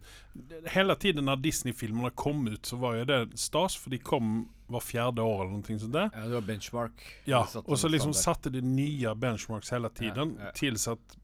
hele 0.74 0.94
tiden 1.00 1.24
når 1.26 1.40
Disney-filmene 1.42 2.10
kom 2.20 2.42
ut, 2.52 2.66
så 2.68 2.76
var 2.78 2.98
jo 2.98 3.06
det 3.08 3.20
stas, 3.40 3.78
for 3.80 3.90
de 3.90 3.98
kom 3.98 4.42
hver 4.68 4.84
fjerde 4.84 5.24
år 5.24 5.46
eller 5.46 5.54
noe 5.56 5.78
sånt. 5.80 5.94
der. 5.96 6.10
Ja, 6.14 6.26
det 6.28 6.36
var 6.36 6.42
benchmark. 6.50 7.06
Ja, 7.26 7.40
og 7.64 7.80
så 7.80 7.88
liksom 7.90 8.12
satte 8.14 8.52
de 8.52 8.60
nye 8.62 9.16
benchmarks 9.16 9.72
hele 9.72 9.90
tiden, 9.90 10.36
Ja, 10.38 10.50
ja. 10.50 10.52
tills 10.52 10.86
at 10.92 11.16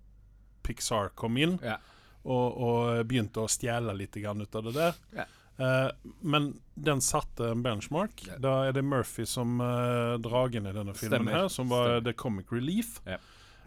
Pixar 0.64 1.10
kom 1.20 1.36
inn 1.38 1.60
Ja. 1.62 1.76
og, 2.24 2.58
og 2.64 3.06
begynte 3.12 3.44
å 3.44 3.52
stjele 3.52 3.94
litt 3.94 4.16
grann 4.16 4.42
ut 4.42 4.56
av 4.56 4.64
det 4.64 4.74
der. 4.80 5.28
Eh, 5.60 5.90
men 6.22 6.48
den 6.74 7.02
satte 7.06 7.52
en 7.54 7.62
benchmark. 7.64 8.24
Yeah. 8.28 8.40
Da 8.42 8.54
er 8.68 8.74
det 8.74 8.82
Murphy 8.86 9.26
som 9.30 9.60
uh, 9.62 10.16
dragen 10.24 10.66
i 10.66 10.74
denne 10.74 10.96
filmen, 10.98 11.20
Stemmer. 11.20 11.36
her, 11.38 11.48
som 11.54 11.70
var 11.70 11.86
Stemmer. 11.92 12.06
The 12.08 12.14
Comic 12.24 12.52
Relief. 12.52 12.96
Yeah. 13.06 13.22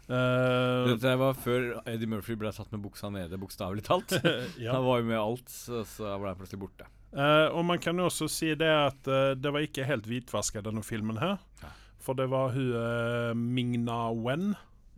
Uh, 0.07 0.87
Dette 0.93 1.13
var 1.19 1.33
før 1.35 1.65
Eddie 1.87 2.07
Murphy 2.07 2.35
ble 2.39 2.51
satt 2.55 2.71
med 2.71 2.83
buksa 2.85 3.09
nede, 3.11 3.39
bokstavelig 3.39 3.83
talt. 3.87 4.13
ja. 4.63 4.73
Han 4.75 4.85
var 4.85 5.01
jo 5.01 5.07
med 5.09 5.19
alt, 5.19 5.49
så, 5.51 5.81
så 5.87 6.13
ble 6.19 6.31
han 6.33 6.39
plutselig 6.39 6.61
borte. 6.65 6.87
Uh, 7.15 7.47
og 7.55 7.63
man 7.67 7.79
kan 7.83 7.97
jo 7.99 8.07
også 8.11 8.27
si 8.31 8.53
det 8.59 8.67
at 8.71 9.07
det 9.39 9.51
var 9.55 9.63
ikke 9.63 9.87
helt 9.87 10.07
hvitvaska 10.07 10.61
denne 10.65 10.83
filmen 10.83 11.19
her. 11.23 11.37
Ja. 11.63 11.71
For 12.03 12.15
det 12.15 12.29
var 12.31 12.53
hun 12.55 13.45
Ming-Na 13.55 14.07
Wen 14.15 14.53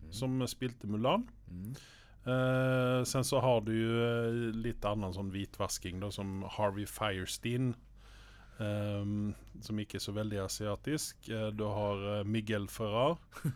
Mm. 0.10 0.14
som 0.16 0.40
spilte 0.50 0.88
Mulan. 0.90 1.28
Mm. 1.52 1.74
Eh, 2.26 3.04
sen 3.04 3.24
så 3.24 3.40
har 3.40 3.62
du 3.62 3.72
jo 3.74 4.00
uh, 4.04 4.58
litt 4.60 4.86
annen 4.86 5.14
sånn 5.16 5.32
hvitvasking, 5.34 6.02
da, 6.04 6.12
som 6.12 6.44
Harvey 6.58 6.88
Firestein. 6.90 7.74
Um, 8.60 9.32
som 9.64 9.78
ikke 9.80 9.96
er 9.96 10.04
så 10.04 10.12
veldig 10.18 10.42
asiatisk. 10.44 11.30
Uh, 11.32 11.48
du 11.56 11.64
har 11.64 12.26
Miguel 12.28 12.68
Ferrar. 12.72 13.18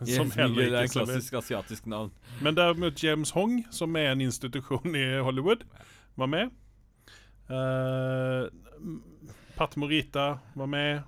som 0.00 0.08
Yes, 0.08 0.36
heller 0.38 0.56
Miguel 0.56 0.78
er 0.78 0.88
ikke 0.88 1.02
en 1.02 1.10
klassisk 1.10 1.36
asiatisk 1.42 1.88
navn. 1.92 2.12
Men 2.42 2.56
derimot 2.56 3.02
James 3.04 3.34
Hong, 3.36 3.60
som 3.70 3.96
er 4.00 4.14
en 4.14 4.24
institusjon 4.24 4.96
i 4.96 5.06
Hollywood, 5.20 5.66
var 6.16 6.32
med. 6.32 6.56
Uh, 7.52 8.48
Pat 9.58 9.76
Morita 9.76 10.38
var 10.56 10.66
med. 10.72 11.02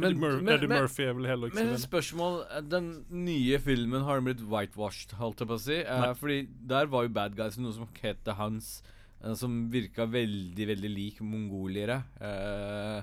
Men- 0.00 0.18
men- 0.20 0.48
Eddie 0.54 0.68
Murphy 0.68 1.04
er 1.04 1.12
vel 1.14 1.26
heller 1.28 1.50
ikke 1.50 1.54
Men 1.60 1.74
spørsmål 1.76 2.68
Den 2.70 3.04
nye 3.10 3.58
filmen 3.60 4.02
har 4.06 4.20
blitt 4.24 4.40
whitewashed, 4.40 5.12
holdt 5.18 5.40
jeg 5.44 5.48
på 5.48 5.54
å 5.58 5.60
si. 5.60 5.78
Eh, 5.84 6.14
fordi 6.14 6.48
der 6.66 6.86
var 6.86 7.02
jo 7.04 7.08
bad 7.12 7.36
guys 7.36 7.58
noe 7.58 7.72
som 7.76 7.86
het 8.00 8.22
The 8.24 8.32
Hans, 8.38 8.82
eh, 9.22 9.34
som 9.34 9.70
virka 9.70 10.06
veldig, 10.08 10.66
veldig 10.72 10.94
lik 10.94 11.20
mongoliere. 11.20 12.04
Eh, 12.20 13.02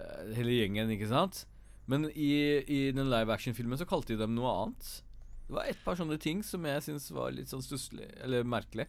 eh, 0.00 0.34
hele 0.34 0.56
gjengen, 0.62 0.88
ikke 0.96 1.08
sant? 1.08 1.44
Men 1.86 2.06
i, 2.16 2.64
i 2.64 2.90
den 2.96 3.10
live 3.10 3.28
action-filmen 3.28 3.76
så 3.76 3.84
kalte 3.86 4.14
de 4.14 4.16
dem 4.22 4.34
noe 4.34 4.48
annet. 4.64 5.02
Det 5.46 5.52
var 5.58 5.64
et 5.68 5.84
par 5.84 5.94
sånne 6.00 6.16
ting 6.18 6.42
som 6.42 6.64
jeg 6.64 6.80
syns 6.86 7.10
var 7.12 7.30
litt 7.36 7.48
sånn 7.52 7.60
stusslig, 7.62 8.08
eller 8.24 8.44
merkelig. 8.48 8.86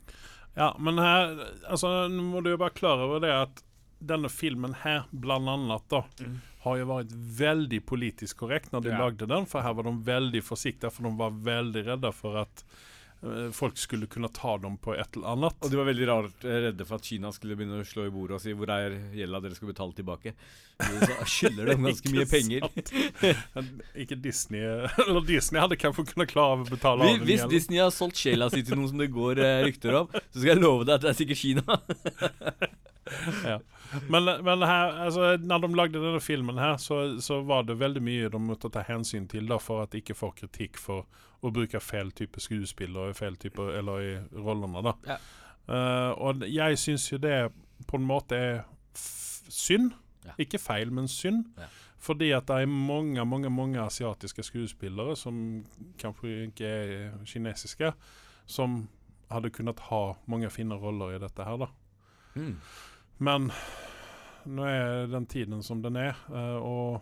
Ja, 0.56 0.69
men 0.80 0.95
her 0.98 1.34
Altså, 1.67 2.08
nå 2.08 2.24
må 2.24 2.41
du 2.41 2.52
jo 2.54 2.58
bare 2.62 2.71
klare 2.71 3.04
over 3.04 3.19
det 3.19 3.34
at 3.36 3.62
denne 3.99 4.29
filmen 4.29 4.73
her, 4.84 5.05
blant 5.12 5.47
annet, 5.47 5.88
da, 5.89 6.03
Mm. 6.21 6.41
har 6.65 6.77
jo 6.77 6.86
vært 6.86 7.12
veldig 7.38 7.81
politisk 7.86 8.38
korrekt 8.38 8.71
når 8.71 8.81
de 8.84 8.89
Ja. 8.89 8.97
lagde 8.99 9.27
den, 9.27 9.45
for 9.45 9.62
her 9.62 9.73
var 9.73 9.84
de 9.84 9.91
veldig 10.03 10.41
forsiktige, 10.43 10.91
for 10.91 11.03
de 11.03 11.15
var 11.17 11.31
veldig 11.31 11.86
redde 11.86 12.13
for 12.13 12.38
at 12.38 12.63
eh, 13.23 13.49
folk 13.49 13.77
skulle 13.77 14.05
kunne 14.08 14.27
ta 14.31 14.58
dem 14.58 14.77
på 14.77 14.93
et 14.93 15.15
eller 15.15 15.27
annet. 15.34 15.53
Og 15.63 15.71
de 15.71 15.77
var 15.77 15.86
veldig 15.86 16.08
rart 16.08 16.43
eh, 16.45 16.60
redde 16.69 16.86
for 16.86 16.95
at 16.95 17.01
Kina 17.08 17.31
skulle 17.31 17.55
begynne 17.55 17.79
å 17.81 17.86
slå 17.88 18.05
i 18.05 18.12
bordet 18.12 18.36
og 18.36 18.41
si 18.41 18.53
'hvor 18.53 18.69
er 18.69 18.91
gjelda 19.15 19.41
dere 19.41 19.55
skal 19.55 19.69
betale 19.73 19.93
tilbake'. 19.93 20.34
Så 20.77 21.25
skylder 21.25 21.65
dem 21.65 21.84
ganske 21.84 22.12
mye 22.12 22.25
penger. 22.29 22.62
Ikke 23.95 24.21
Disney 24.21 24.60
Eller 24.62 25.21
Disney 25.25 25.60
hadde 25.62 25.77
kanskje 25.77 26.05
kunnet 26.13 26.27
klare 26.29 26.60
å 26.65 26.69
betale 26.69 27.01
av 27.01 27.19
hvis. 27.25 27.47
Disney 27.49 27.79
har 27.79 27.89
solgt 27.89 28.17
sjela 28.17 28.49
si 28.51 28.62
til 28.62 28.75
noen 28.77 28.89
som 28.89 28.97
det 28.99 29.10
går 29.12 29.39
eh, 29.39 29.63
rykter 29.63 29.95
om, 30.01 30.08
så 30.08 30.36
skal 30.41 30.51
jeg 30.53 30.62
love 30.62 30.86
deg 30.86 30.95
at 30.95 31.01
det 31.01 31.10
er 31.10 31.19
sikkert 31.25 31.38
Kina. 31.41 31.63
Ja. 33.45 33.60
Men, 34.10 34.25
men 34.43 34.63
her, 34.65 34.95
altså, 35.06 35.36
når 35.38 35.62
de 35.62 35.67
lagde 35.78 36.01
denne 36.01 36.19
filmen 36.23 36.58
her, 36.60 36.78
så, 36.82 37.19
så 37.21 37.39
var 37.45 37.63
det 37.67 37.78
veldig 37.80 38.01
mye 38.04 38.32
de 38.34 38.41
måtte 38.41 38.71
ta 38.73 38.82
hensyn 38.88 39.28
til 39.32 39.47
da, 39.49 39.60
for 39.62 39.84
at 39.84 39.93
de 39.93 40.01
ikke 40.01 40.17
får 40.17 40.34
kritikk 40.41 40.80
for 40.82 41.06
å 41.45 41.51
bruke 41.54 41.80
feil 41.84 42.10
type 42.17 42.41
skuespillere 42.41 43.13
feil 43.15 43.38
type, 43.39 43.62
eller 43.78 44.01
i 44.01 44.13
rollene. 44.34 44.82
da. 44.86 44.95
Ja. 45.13 45.19
Uh, 45.65 46.12
og 46.21 46.43
jeg 46.49 46.78
syns 46.78 47.08
jo 47.12 47.17
det 47.21 47.38
på 47.89 47.97
en 47.99 48.10
måte 48.10 48.38
er 48.38 48.60
synd. 48.95 49.93
Ja. 50.25 50.36
Ikke 50.41 50.62
feil, 50.62 50.91
men 50.93 51.10
synd. 51.12 51.45
Ja. 51.60 51.69
Fordi 52.06 52.32
at 52.38 52.47
det 52.49 52.62
er 52.62 52.69
mange 52.69 53.23
mange, 53.25 53.49
mange 53.49 53.82
asiatiske 53.82 54.43
skuespillere 54.45 55.15
som 55.17 55.65
kanskje 56.01 56.49
ikke 56.49 56.65
er 56.67 57.15
kinesiske, 57.25 57.93
som 58.45 58.84
hadde 59.32 59.49
kunnet 59.49 59.80
ha 59.89 60.04
mange 60.30 60.49
fine 60.54 60.78
roller 60.78 61.15
i 61.15 61.21
dette 61.21 61.45
her. 61.47 61.58
da. 61.58 61.71
Mm. 62.36 62.58
Men 63.17 63.51
nå 64.45 64.65
er 64.67 65.08
den 65.10 65.25
tiden 65.25 65.63
som 65.63 65.82
den 65.82 65.95
er, 65.97 66.15
eh, 66.30 66.58
og 66.60 67.01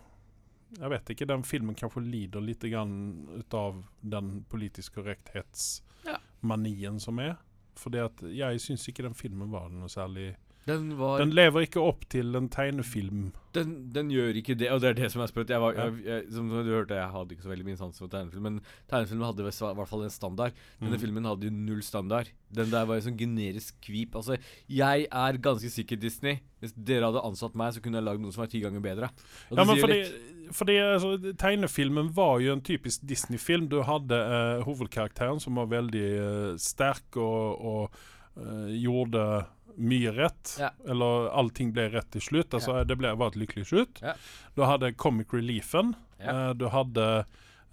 jeg 0.80 0.90
vet 0.90 1.10
ikke, 1.14 1.26
den 1.30 1.44
filmen 1.46 1.76
kanskje 1.78 2.02
lider 2.06 2.42
litt 2.42 2.64
grann 2.66 3.28
ut 3.38 3.54
av 3.54 3.84
den 4.02 4.46
politisk 4.50 4.94
korrekthetsmanien 4.98 7.00
som 7.02 7.20
er. 7.22 7.36
For 7.78 7.90
jeg 7.94 8.60
syns 8.62 8.88
ikke 8.90 9.04
den 9.06 9.14
filmen 9.18 9.52
var 9.54 9.70
noe 9.74 9.90
særlig 9.90 10.36
Den 10.66 10.94
var 10.98 11.20
Den 11.20 11.34
lever 11.36 11.66
ikke 11.66 11.82
opp 11.84 12.06
til 12.10 12.36
en 12.40 12.46
tegnefilm. 12.50 13.32
den, 13.54 13.92
den 13.94 14.08
gjør 14.10 14.34
ikke 14.40 14.56
det, 14.58 14.70
og 14.72 14.80
det 14.82 14.88
er 14.90 14.94
det 14.98 15.10
som 15.12 15.22
er 15.22 15.28
sprøtt. 15.30 15.50
Jeg 15.52 15.60
var, 15.62 15.76
jeg, 15.78 15.98
jeg, 16.08 16.24
som 16.34 16.48
du 16.50 16.72
hørte, 16.72 16.96
jeg 16.96 17.10
hadde 17.12 17.36
ikke 17.36 17.44
så 17.44 17.50
veldig 17.52 17.66
mye 17.68 17.78
sans 17.78 18.00
for 18.00 18.08
tegnefilm, 18.10 18.42
men 18.48 18.56
tegnefilmen 18.90 19.28
hadde 19.28 19.44
i 19.44 19.50
hvert 19.52 19.90
fall 19.92 20.06
en 20.08 20.10
standard. 20.14 20.56
Denne 20.80 20.96
Mm. 20.98 21.02
filmen 21.04 21.26
hadde 21.28 21.50
jo 21.50 21.52
null 21.52 21.84
standard. 21.86 22.32
Den 22.50 22.72
der 22.72 22.86
var 22.90 22.96
jo 22.98 23.06
sånn 23.10 23.18
generisk 23.20 23.76
kvip. 23.84 24.16
Altså, 24.16 24.38
jeg 24.70 25.06
er 25.12 25.38
ganske 25.38 25.70
sikker, 25.70 26.00
Disney. 26.02 26.40
Hvis 26.64 26.74
dere 26.78 27.12
hadde 27.12 27.22
ansatt 27.28 27.54
meg, 27.60 27.74
så 27.76 27.82
kunne 27.84 28.00
jeg 28.00 28.08
lagd 28.08 28.22
noe 28.24 28.32
som 28.32 28.42
var 28.46 28.48
ti 28.56 28.62
ganger 28.64 28.80
bedre. 28.82 29.12
Og 29.52 29.58
Ja, 29.58 29.64
men 29.66 29.78
fordi, 29.84 30.00
litt. 30.00 30.54
fordi 30.56 30.78
altså, 30.80 31.34
Tegnefilmen 31.38 32.10
var 32.16 32.40
jo 32.40 32.54
en 32.54 32.62
typisk 32.62 33.04
Disney-film. 33.06 33.68
Du 33.70 33.82
hadde 33.84 34.16
uh, 34.16 34.64
hovedkarakteren 34.64 35.40
som 35.44 35.56
var 35.60 35.68
veldig 35.68 36.08
uh, 36.18 36.58
sterk 36.58 37.18
og, 37.18 37.60
og 37.62 37.92
uh, 38.38 38.70
gjorde 38.74 39.46
mye 39.78 40.12
rett. 40.16 40.56
Ja. 40.60 40.70
Eller 40.90 41.30
allting 41.34 41.72
ble 41.74 41.90
rett 41.94 42.12
til 42.12 42.22
slutt. 42.22 42.54
Altså, 42.54 42.84
Det 42.88 42.98
ble, 42.98 43.14
var 43.18 43.28
et 43.34 43.40
lykkelig 43.42 43.66
slutt. 43.70 44.02
Ja. 44.02 44.14
Du 44.56 44.64
hadde 44.68 44.94
comic 44.94 45.34
reliefen. 45.34 45.96
Ja. 46.20 46.50
Eh, 46.50 46.54
du 46.54 46.68
hadde 46.70 47.08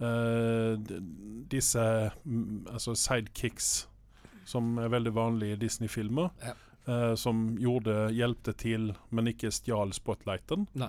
uh, 0.00 0.76
disse 1.50 1.84
mm, 2.24 2.66
altså 2.72 2.94
sidekicks 2.96 3.86
som 4.50 4.78
er 4.82 4.88
veldig 4.90 5.12
vanlige 5.14 5.54
i 5.54 5.60
Disney-filmer. 5.60 6.30
Ja. 6.42 6.54
eh, 6.90 7.14
som 7.14 7.52
gjorde, 7.60 8.08
hjelpte 8.16 8.54
til, 8.58 8.88
men 9.14 9.28
ikke 9.30 9.52
stjal 9.54 9.92
spotlighten. 9.94 10.64
Nei. 10.80 10.88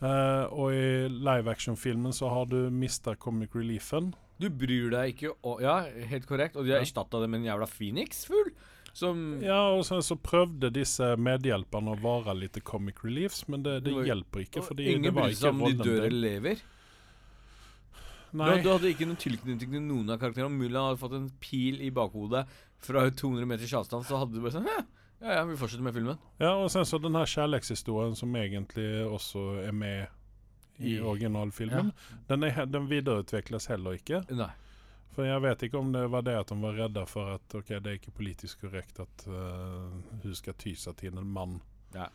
Eh, 0.00 0.44
og 0.52 0.72
i 0.72 1.08
live 1.10 1.50
action-filmen 1.52 2.14
så 2.16 2.30
har 2.32 2.46
du 2.48 2.70
mista 2.72 3.14
comic 3.20 3.52
reliefen. 3.56 4.14
Du 4.40 4.48
bryr 4.48 4.88
deg 4.94 5.12
ikke 5.14 5.34
om 5.48 5.60
Ja, 5.60 5.82
helt 6.08 6.26
korrekt. 6.28 6.56
Og 6.56 6.64
de 6.64 6.72
har 6.72 6.78
Ja. 6.80 6.84
erstatta 6.86 7.20
det 7.20 7.28
med 7.28 7.40
en 7.42 7.46
jævla 7.50 7.66
Phoenix-fugl. 7.68 8.52
Som 8.96 9.42
Ja, 9.44 9.58
og 9.76 9.82
sen 9.84 10.00
så 10.04 10.16
prøvde 10.16 10.70
disse 10.72 11.10
medhjelperne 11.20 11.92
å 11.92 11.98
være 12.00 12.32
litt 12.38 12.56
comic 12.64 13.02
reliefs, 13.04 13.42
men 13.52 13.64
det, 13.66 13.82
det 13.84 13.92
hjelper 14.08 14.46
ikke. 14.46 14.62
fordi 14.64 14.86
Ingen 14.94 15.12
bryr 15.16 15.36
seg 15.36 15.52
om 15.52 15.66
de 15.66 15.74
dør 15.82 16.06
eller 16.06 16.22
lever. 16.30 16.62
Nei. 18.36 18.56
du 18.64 18.68
hadde 18.68 18.90
ikke 18.90 19.06
noen 19.08 19.20
tilknytning 19.20 19.60
til 19.60 19.84
noen 19.84 20.12
av 20.12 20.20
karakterene. 20.20 20.50
Om 20.50 20.58
Mulla 20.60 20.86
hadde 20.88 21.00
fått 21.00 21.14
en 21.16 21.28
pil 21.40 21.80
i 21.84 21.92
bakhodet 21.94 22.44
fra 22.84 23.04
200 23.08 23.48
meters 23.48 23.72
avstand, 23.78 24.04
så 24.08 24.20
hadde 24.20 24.36
du 24.36 24.42
bare 24.44 24.56
sånn 24.58 24.68
«Hæ, 24.68 24.82
Ja, 25.22 25.38
ja, 25.38 25.44
vi 25.48 25.56
fortsetter 25.56 25.84
med 25.84 25.96
filmen. 25.96 26.18
Ja, 26.42 26.50
og 26.60 26.68
sen 26.72 26.84
så 26.84 26.98
den 27.00 27.16
her 27.16 27.28
kjærlighetshistorien 27.30 28.16
som 28.18 28.34
egentlig 28.36 28.88
også 29.06 29.46
er 29.62 29.72
med 29.72 30.12
i 30.76 30.98
originalfilmen, 31.00 31.88
originalfilmen, 31.88 32.26
den, 32.28 32.44
er, 32.44 32.66
den 32.68 32.88
videreutvikles 32.90 33.68
heller 33.72 33.96
ikke. 33.96 34.20
Nei. 34.36 34.50
For 35.14 35.24
jeg 35.24 35.42
vet 35.44 35.62
ikke 35.66 35.80
om 35.80 35.92
det 35.94 36.06
var 36.12 36.24
det 36.26 36.34
at 36.40 36.50
de 36.52 36.58
var 36.60 36.76
redda 36.76 37.06
for 37.08 37.36
at 37.36 37.54
ok, 37.56 37.70
det 37.80 37.92
er 37.92 37.98
ikke 38.00 38.16
politisk 38.18 38.66
korrekt 38.66 39.00
at 39.00 39.26
uh, 39.30 39.92
hun 40.22 40.36
skal 40.36 40.56
ty 40.60 40.74
seg 40.76 40.98
til 41.00 41.16
en 41.16 41.30
mann. 41.32 41.60
Ja. 41.94 42.10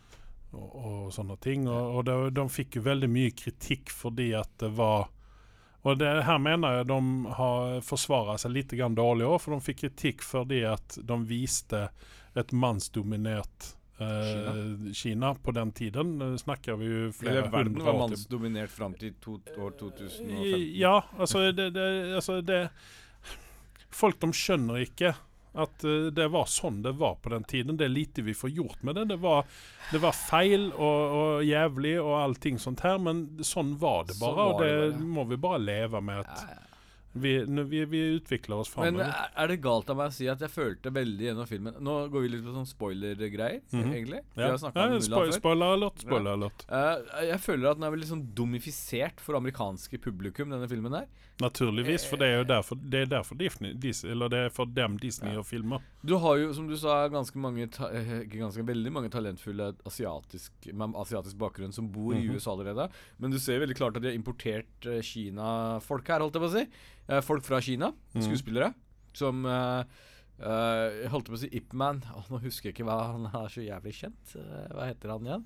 Og, 0.52 0.70
og 0.76 1.10
sånne 1.16 1.38
ting. 1.42 1.66
Og, 1.72 1.98
og 1.98 2.06
de, 2.06 2.18
de 2.36 2.46
fikk 2.52 2.78
jo 2.78 2.86
veldig 2.86 3.10
mye 3.10 3.34
kritikk 3.34 3.90
fordi 3.96 4.32
at 4.38 4.52
det 4.62 4.74
var 4.78 5.10
Og 5.82 5.98
det 5.98 6.10
her 6.28 6.38
mener 6.38 6.76
jeg 6.76 6.90
de 6.92 7.02
har 7.40 7.80
forsvara 7.82 8.36
seg 8.38 8.52
litt 8.54 8.76
dårlig 8.76 9.26
òg, 9.26 9.40
for 9.42 9.56
de 9.56 9.66
fikk 9.66 9.80
kritikk 9.86 10.22
fordi 10.22 10.62
at 10.70 11.00
de 11.02 11.18
viste 11.26 11.88
et 12.38 12.52
mannsdominert 12.54 13.72
eh, 14.02 14.92
Kina. 14.98 15.34
på 15.36 15.52
den 15.56 15.72
tiden. 15.72 16.16
Snakker 16.42 16.76
vi 16.82 16.86
jo 16.92 17.12
flere 17.16 17.42
Hele 17.42 17.52
verden 17.54 17.80
var 17.86 18.00
mannsdominert 18.04 18.70
fram 18.74 18.94
til 19.00 19.14
to, 19.22 19.40
år 19.58 19.76
2015. 19.80 20.72
ja, 20.80 20.96
altså 21.18 21.52
det, 21.52 21.70
det, 21.78 21.88
altså 22.16 22.42
det 22.42 22.62
Folk 23.92 24.20
de 24.24 24.30
skjønner 24.32 24.86
ikke 24.86 25.10
at 25.52 25.84
eh, 25.84 26.06
det 26.16 26.30
var 26.32 26.46
sånn 26.48 26.78
det 26.86 26.94
var 26.96 27.18
på 27.20 27.30
den 27.34 27.44
tiden. 27.44 27.76
Det 27.78 27.86
er 27.90 27.92
lite 27.92 28.24
vi 28.24 28.34
får 28.34 28.54
gjort 28.56 28.84
med 28.88 28.96
det. 28.96 29.06
Det 29.12 29.18
var, 29.20 29.44
det 29.92 30.00
var 30.00 30.16
feil 30.16 30.70
og, 30.72 31.16
og 31.18 31.44
jævlig 31.44 31.98
og 32.00 32.14
allting 32.22 32.60
sånt 32.62 32.80
her, 32.88 32.96
men 33.04 33.26
sånn 33.44 33.74
var 33.82 34.06
det 34.08 34.16
Sånn 34.16 34.30
bare. 34.32 34.38
var 34.38 34.54
og 34.54 34.62
det 34.64 34.76
bare. 34.94 35.08
må 35.18 35.26
vi 35.28 35.40
bare 35.44 35.60
leve 35.60 36.02
med. 36.08 36.22
Ja, 36.24 36.38
At, 36.38 36.46
ja. 36.48 36.68
Vi, 37.14 37.32
vi, 37.44 37.86
vi 37.92 38.02
utvikler 38.16 38.56
oss 38.62 38.70
Men 38.78 38.96
framover. 38.96 39.32
er, 39.36 39.48
det 39.52 39.58
galt 39.62 39.90
av 39.90 39.98
meg 39.98 40.08
å 40.08 40.14
si 40.16 40.28
at 40.32 40.40
jeg 40.40 40.50
følte 40.50 40.94
veldig 40.96 41.26
gjennom 41.28 41.48
filmen 41.50 41.74
Nå 41.84 41.96
går 42.10 42.22
vi 42.22 42.30
litt 42.30 42.44
på 42.46 42.54
sånn 42.56 42.70
spoiler-greier, 42.70 43.62
Mhm. 43.74 43.92
egentlig. 43.92 44.22
Vi 44.36 44.42
Ja. 44.42 44.48
Ja, 44.48 44.86
om 44.86 44.92
Mulan 44.92 45.02
spo 45.02 45.20
før. 45.26 45.34
spoiler 45.34 45.74
alert, 45.76 46.00
spoiler 46.00 46.32
alert. 46.38 46.66
uh, 46.72 47.24
jeg 47.28 47.40
føler 47.40 47.72
at 47.72 47.78
den 47.78 47.84
er 47.84 47.92
veldig 47.98 48.08
sånn 48.14 48.24
domifisert 48.34 49.20
for 49.20 49.36
amerikanske 49.36 50.00
publikum, 50.00 50.50
denne 50.50 50.70
filmen 50.70 50.94
her. 50.94 51.08
Naturligvis, 51.42 52.06
for 52.08 52.18
det 52.22 52.28
er 52.30 52.38
jo 52.40 52.44
derfor, 52.48 52.78
det 52.78 53.00
er 53.02 53.10
derfor 53.12 53.36
Disney, 53.40 53.74
Disney 53.74 54.12
Eller 54.14 54.30
det 54.30 54.40
er 54.46 54.50
for 54.54 54.66
dem 54.66 54.98
Disney 55.02 55.32
Ja. 55.32 55.40
gjør 55.40 55.46
filmer. 55.50 55.82
Du 56.06 56.18
har 56.18 56.38
jo, 56.38 56.54
som 56.54 56.68
du 56.70 56.76
sa, 56.78 57.08
ganske 57.10 57.36
mange 57.42 57.64
eh, 57.68 58.24
ganske, 58.30 58.64
veldig 58.66 58.92
mange 58.94 59.10
talentfulle 59.10 59.72
asiatisk, 59.86 60.52
med 60.74 60.94
asiatisk 60.96 61.38
bakgrunn 61.42 61.74
som 61.74 61.90
bor 61.92 62.14
i 62.14 62.22
Mhm. 62.28 62.36
USA 62.36 62.52
allerede. 62.54 62.90
Men 63.20 63.32
du 63.32 63.40
ser 63.40 63.60
veldig 63.60 63.76
klart 63.78 63.96
at 63.98 64.02
de 64.04 64.10
har 64.10 64.16
importert 64.20 64.86
eh, 64.86 65.02
Kina-folk 65.02 66.08
her, 66.08 66.20
holdt 66.20 66.34
jeg 66.34 66.42
på 66.42 66.50
å 66.50 66.56
si. 66.60 66.68
Eh, 67.10 67.22
folk 67.22 67.44
fra 67.44 67.60
Kina, 67.62 67.92
Mhm. 68.16 68.22
skuespillere, 68.30 68.74
som 69.14 69.46
uh, 69.46 69.84
uh, 70.40 71.08
holdt 71.10 71.28
Jeg 71.28 71.34
på 71.34 71.38
å 71.38 71.40
si 71.40 71.50
Ip 71.58 71.74
Man. 71.74 72.02
Åh, 72.16 72.30
nå 72.32 72.40
husker 72.42 72.70
jeg 72.70 72.76
ikke 72.76 72.86
hva 72.88 73.12
han 73.12 73.26
er 73.26 73.50
så 73.50 73.62
jævlig 73.66 73.94
kjent. 73.94 74.36
Eh, 74.36 74.68
hva 74.74 74.88
heter 74.88 75.10
han 75.12 75.26
igjen? 75.26 75.46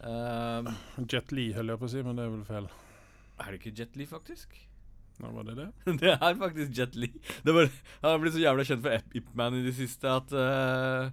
Eh, 0.00 0.72
Jet 1.08 1.32
Li 1.32 1.52
holder 1.52 1.74
jeg 1.74 1.80
på 1.80 1.86
å 1.88 1.90
si, 1.90 2.02
men 2.02 2.16
det 2.16 2.24
er 2.24 2.30
vel 2.30 2.44
feil. 2.44 2.68
er 3.40 3.52
det 3.52 3.60
ikke 3.60 3.76
Jet 3.78 3.96
Li, 3.96 4.04
faktisk? 4.06 4.48
Ja, 5.18 5.30
var 5.34 5.46
det 5.48 5.54
det? 5.58 5.68
det 6.02 6.12
er 6.14 6.34
faktisk 6.38 6.76
Jet 6.78 6.94
Li. 6.98 7.08
Det 7.44 7.54
var, 7.56 7.70
han 8.02 8.10
har 8.12 8.20
blitt 8.22 8.36
så 8.36 8.42
jævla 8.44 8.64
kjent 8.68 8.84
for 8.84 8.94
Ip- 9.00 9.16
Ip 9.18 9.32
Man 9.40 9.56
i 9.58 9.64
det 9.64 9.72
siste 9.74 10.06
at 10.12 10.30
uh, 10.36 11.08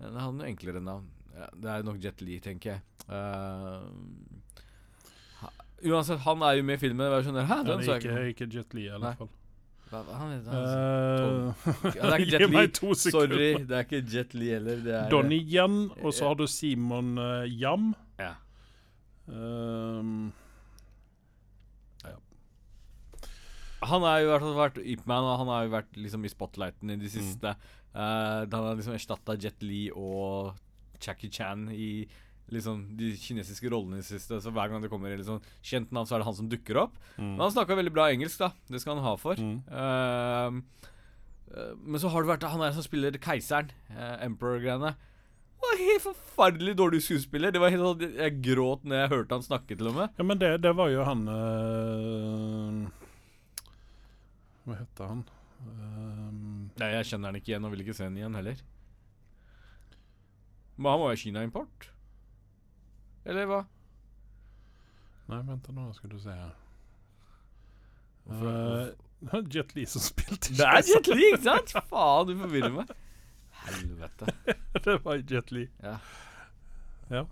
Han 0.00 0.16
har 0.22 0.32
noe 0.32 0.48
enklere 0.48 0.80
navn. 0.84 1.04
Ja, 1.36 1.48
det 1.60 1.70
er 1.74 1.84
nok 1.86 2.00
Jet 2.04 2.22
Li, 2.24 2.38
tenker 2.44 2.74
jeg. 2.74 2.80
Uh, 3.12 3.84
uansett, 5.92 6.20
han 6.24 6.42
er 6.46 6.56
jo 6.58 6.64
med 6.66 6.78
i 6.78 6.82
filmen. 6.86 7.06
Det 7.12 7.22
skjønner 7.26 7.46
Hæ, 7.50 7.56
Ja, 7.60 7.68
den 7.68 7.80
det 7.84 7.88
er 7.88 8.02
ikke, 8.02 8.26
ikke. 8.32 8.50
Jet 8.56 8.74
Li, 8.78 8.86
i 8.88 8.92
alle 8.96 9.12
fall. 9.20 9.30
Hva, 9.92 10.00
hva 10.08 10.18
han 10.22 10.30
heter 10.32 10.50
han? 10.52 10.62
Uh, 10.64 11.66
Ja, 11.92 12.02
det 12.02 12.12
er 12.12 12.22
ikke 12.24 12.32
Jet 12.38 12.52
Li. 12.56 12.92
Sorry, 13.04 13.48
det 13.68 13.76
er 13.76 13.84
ikke 13.88 14.02
Jet 14.14 14.32
Li 14.38 14.48
heller. 14.54 14.80
Det 14.86 14.94
er 15.02 15.10
Donnie 15.12 15.42
Yen, 15.44 15.82
og 16.00 16.14
så 16.16 16.30
har 16.30 16.38
du 16.40 16.46
Simon 16.48 17.12
uh, 17.20 17.44
Yam. 17.52 17.90
Ja. 18.22 18.32
Um, 19.28 20.30
Han 23.90 24.04
har 24.06 24.20
jo 24.22 24.26
i 24.28 24.32
hvert 24.32 24.44
fall 24.46 24.58
vært 24.58 24.82
Ip 24.94 25.06
Man, 25.10 25.26
og 25.26 25.38
han 25.42 25.50
har 25.52 25.64
jo 25.66 25.72
vært 25.76 25.96
liksom 25.98 26.26
i 26.26 26.30
spotlighten 26.32 26.92
i 26.94 26.98
det 27.00 27.10
siste. 27.12 27.54
Eh, 27.92 28.42
han 28.46 28.52
har 28.54 28.76
liksom 28.78 28.94
erstatta 28.96 29.34
Jet 29.42 29.64
Li 29.66 29.86
og 29.92 30.54
Jackie 31.02 31.32
Chan 31.32 31.66
i 31.74 32.06
liksom 32.52 32.82
de 32.98 33.12
kinesiske 33.16 33.70
rollene 33.72 33.98
i 33.98 34.02
det 34.02 34.08
siste. 34.10 34.38
Så 34.44 34.52
hver 34.52 34.68
gang 34.70 34.82
det 34.82 34.90
kommer 34.92 35.12
et 35.12 35.20
liksom 35.22 35.40
kjent 35.64 35.92
navn, 35.94 36.06
så 36.08 36.16
er 36.16 36.22
det 36.22 36.28
han 36.28 36.38
som 36.38 36.50
dukker 36.52 36.82
opp. 36.84 36.98
mm, 37.16 37.34
Men 37.34 37.44
han 37.46 37.54
snakka 37.54 37.78
veldig 37.78 37.94
bra 37.94 38.10
engelsk, 38.12 38.38
da. 38.42 38.52
Det 38.68 38.82
skal 38.82 38.98
han 38.98 39.06
ha 39.06 39.14
for. 39.20 39.40
mm. 39.40 39.58
Uh, 39.72 40.60
uh, 41.52 41.72
men 41.80 42.00
så 42.02 42.10
har 42.12 42.24
det 42.24 42.32
vært 42.34 42.48
han 42.48 42.60
der 42.64 42.76
som 42.76 42.84
spiller 42.84 43.16
keiseren, 43.22 43.72
uh, 43.94 44.18
Emperor-greiene. 44.26 44.94
Var 45.62 45.78
Helt 45.78 46.02
forferdelig 46.04 46.74
dårlig 46.76 47.00
skuespiller. 47.06 47.52
Det 47.54 47.60
var 47.62 47.70
helt 47.70 47.84
sånn 47.86 48.16
Jeg 48.18 48.40
gråt 48.42 48.82
når 48.84 48.98
jeg 48.98 49.12
hørte 49.14 49.36
han 49.38 49.44
snakke, 49.46 49.76
til 49.78 49.88
og 49.92 49.94
med. 50.00 50.18
Ja, 50.18 50.26
men 50.26 50.40
det, 50.40 50.50
det 50.64 50.72
var 50.76 50.90
jo 50.92 51.04
han 51.06 51.22
uh, 51.30 53.01
Hva 54.66 54.78
heter 54.78 55.10
han? 55.10 55.22
Um, 55.62 56.70
Nei, 56.78 56.90
jeg 56.96 57.08
kjenner 57.12 57.30
han 57.30 57.38
ikke 57.38 57.52
igjen 57.52 57.66
og 57.66 57.74
vil 57.74 57.84
ikke 57.84 57.96
se 57.96 58.06
han 58.08 58.18
igjen 58.18 58.38
heller. 58.38 58.62
Men 60.76 60.90
han 60.94 61.02
var 61.02 61.14
jo 61.14 61.20
Kina-import. 61.22 61.88
Eller 63.28 63.46
hva? 63.50 63.62
nei, 65.32 65.38
vent 65.48 65.68
nå, 65.72 65.84
skal 65.96 66.10
du 66.12 66.18
se 66.20 66.34
her. 66.34 66.56
Uh, 68.28 68.90
Jet 69.52 69.72
Li 69.74 69.82
som 69.88 70.02
spilte 70.02 70.52
Det 70.54 70.66
er 70.66 70.82
Jet 70.86 71.08
Li, 71.10 71.30
ikke 71.32 71.42
sant? 71.46 71.72
Faen, 71.90 72.28
du 72.28 72.36
forvirrer 72.38 72.74
meg. 72.74 72.90
Helvete. 73.62 74.34
det 74.84 74.98
var 75.04 75.22
Jet 75.30 75.54
Li. 75.54 75.66
Ja. 75.82 75.96
Ja. 77.12 77.24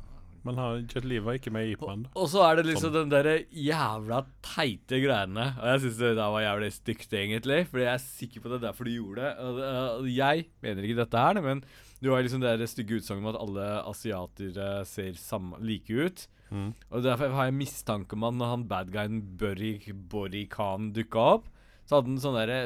Men 0.47 0.57
han, 0.61 0.87
Jet 0.89 1.05
Li 1.05 1.19
var 1.21 1.37
ikke 1.37 1.53
med 1.53 1.69
i 1.69 1.75
Ip 1.75 1.85
Man. 1.85 2.07
Og 2.17 2.31
så 2.33 2.43
er 2.47 2.59
det 2.59 2.67
liksom 2.71 2.95
den 2.95 3.13
derre 3.13 3.37
jævla 3.53 4.23
teite 4.45 5.01
greiene. 5.03 5.51
Og 5.61 5.69
jeg 5.73 5.83
syns 5.85 6.01
det 6.01 6.15
der 6.17 6.33
var 6.35 6.45
jævlig 6.47 6.73
stygt, 6.77 7.13
egentlig. 7.13 7.61
Fordi 7.69 7.87
jeg 7.87 7.93
er 7.93 8.05
sikker 8.07 8.41
på 8.41 8.49
at 8.49 8.55
det 8.55 8.59
er 8.61 8.67
derfor 8.69 8.89
du 8.89 8.95
gjorde 8.95 9.29
det. 9.29 9.33
Og 9.45 9.63
og 10.01 10.11
jeg 10.11 10.47
mener 10.65 10.87
ikke 10.87 11.01
dette 11.03 11.25
her, 11.25 11.41
men 11.45 11.63
du 12.01 12.11
har 12.13 12.25
liksom 12.25 12.41
det 12.41 12.69
stygge 12.73 13.01
utsagnet 13.01 13.27
om 13.27 13.33
at 13.35 13.41
alle 13.41 13.71
asiatere 13.91 14.69
ser 14.89 15.17
samme, 15.21 15.59
like 15.61 15.93
ut. 15.93 16.27
Mm. 16.51 16.71
Og 16.91 17.05
derfor 17.05 17.35
har 17.37 17.49
jeg 17.49 17.59
mistanke 17.61 18.17
om 18.17 18.27
at 18.27 18.37
når 18.37 18.55
han 18.55 18.69
bad 18.71 18.91
guyen 18.95 19.21
Burry 19.39 19.75
Borry 20.11 20.47
Khan 20.51 20.91
dukka 20.97 21.27
opp, 21.37 21.51
så 21.87 21.99
hadde 21.99 22.15
han 22.15 22.23
sånn 22.23 22.39
derre 22.41 22.63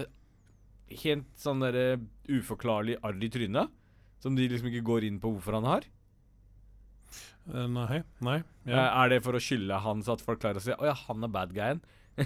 Helt 0.94 1.30
sånn 1.40 1.62
derre 1.64 1.96
uforklarlig 2.28 2.98
arr 3.02 3.22
i 3.24 3.30
trynet. 3.32 3.70
Som 4.20 4.37
de 4.37 4.44
liksom 4.46 4.68
ikke 4.68 4.84
går 4.84 5.06
inn 5.08 5.16
på 5.18 5.30
hvorfor 5.32 5.56
han 5.56 5.66
har. 5.66 5.87
Eh, 7.52 7.66
nei. 7.68 8.02
Nei. 8.24 8.38
Eh, 8.66 8.72
Ja. 8.72 8.87
Er 9.04 9.09
det 9.12 9.22
for 9.26 9.37
å 9.37 9.42
skylde 9.42 9.80
han, 9.85 10.02
så 10.02 10.14
at 10.16 10.22
folk 10.24 10.40
klarer 10.40 10.57
å 10.57 10.64
se 10.64 10.72
Å 10.78 10.87
ja, 10.88 10.94
han 11.09 11.24
er 11.26 11.28
bad 11.35 11.52
guyen? 11.52 11.83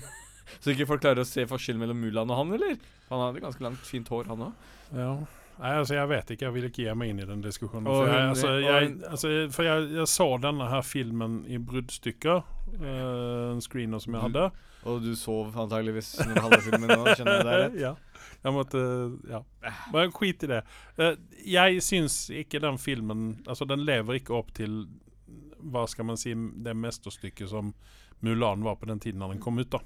så 0.62 0.70
ikke 0.74 0.86
folk 0.86 1.02
klarer 1.02 1.24
å 1.24 1.26
se 1.28 1.46
forskjellen 1.50 1.80
mellom 1.82 1.98
Mulan 2.00 2.30
og 2.30 2.38
han, 2.42 2.52
eller? 2.54 2.78
Han 3.08 3.24
hadde 3.26 3.42
ganske 3.42 3.64
langt, 3.64 3.82
fint 3.88 4.08
hår, 4.12 4.28
han 4.30 4.48
òg. 4.50 4.70
ja. 4.94 5.12
Nei, 5.58 5.72
altså 5.74 5.96
jeg 5.96 6.06
vet 6.06 6.28
ikke. 6.30 6.44
Jeg 6.46 6.54
vil 6.54 6.66
ikke 6.68 6.82
gi 6.84 6.92
meg 6.94 7.08
inn 7.10 7.18
i 7.18 7.24
den 7.26 7.40
diskusjonen. 7.42 7.88
For 7.90 8.06
jeg, 8.06 8.26
altså, 8.30 8.50
jeg, 8.62 8.90
altså, 9.08 9.30
for 9.50 9.66
jeg, 9.66 9.88
jeg 9.96 10.06
så 10.12 10.26
denne 10.38 10.68
her 10.70 10.84
filmen 10.86 11.40
i 11.50 11.58
bruddstykker. 11.58 12.44
eh, 12.78 13.48
en 13.56 13.64
screener 13.64 13.98
som 13.98 14.14
jeg 14.14 14.22
hadde. 14.22 14.44
Og 14.86 15.00
du 15.02 15.08
sov 15.18 15.50
antageligvis 15.58 16.12
når 16.22 16.30
du 16.38 16.40
hadde 16.44 16.60
filmen 16.62 16.92
nå, 16.94 17.00
kjenner 17.18 17.42
du 17.42 17.48
deg 17.50 17.58
rett? 17.64 17.80
ja. 17.88 17.90
Jeg 18.46 18.54
måtte 18.54 18.84
Ja. 19.32 19.40
Bare 19.90 20.12
skit 20.14 20.46
i 20.46 20.52
det. 20.54 20.60
Eh, 21.02 21.18
jeg 21.58 21.82
syns 21.82 22.20
ikke 22.30 22.62
den 22.62 22.78
filmen 22.78 23.26
Altså, 23.42 23.66
den 23.66 23.82
lever 23.82 24.20
ikke 24.20 24.38
opp 24.38 24.54
til 24.54 24.84
hva 25.60 25.86
skal 25.90 26.04
man 26.08 26.18
si 26.20 26.34
det 26.34 26.74
mesterstykket 26.76 27.50
som 27.50 27.72
Mulan 28.20 28.64
var 28.66 28.76
på 28.76 28.86
den 28.90 29.00
tiden 29.00 29.20
da 29.22 29.28
den 29.30 29.40
kom 29.42 29.58
ut. 29.58 29.70
da 29.70 29.80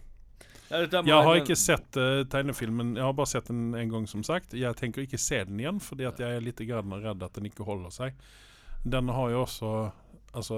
Jeg 0.73 1.25
har 1.27 1.37
ikke 1.37 1.57
sett 1.59 1.97
uh, 2.01 2.23
tegnefilmen, 2.33 2.95
jeg 2.97 3.05
har 3.05 3.13
bare 3.17 3.29
sett 3.35 3.51
den 3.51 3.75
en 3.77 3.91
gang, 3.93 4.07
som 4.09 4.23
sagt. 4.25 4.55
Jeg 4.57 4.77
tenker 4.81 5.05
ikke 5.05 5.21
se 5.21 5.43
den 5.45 5.61
igjen, 5.61 5.81
fordi 5.85 6.09
jeg 6.09 6.39
er 6.39 6.45
litt 6.45 6.61
redd 6.61 7.23
at 7.23 7.35
den 7.37 7.51
ikke 7.51 7.67
holder 7.69 7.93
seg. 7.93 8.17
Den 8.83 9.09
har 9.13 9.31
jo 9.31 9.43
også 9.45 9.73
Altså, 10.33 10.57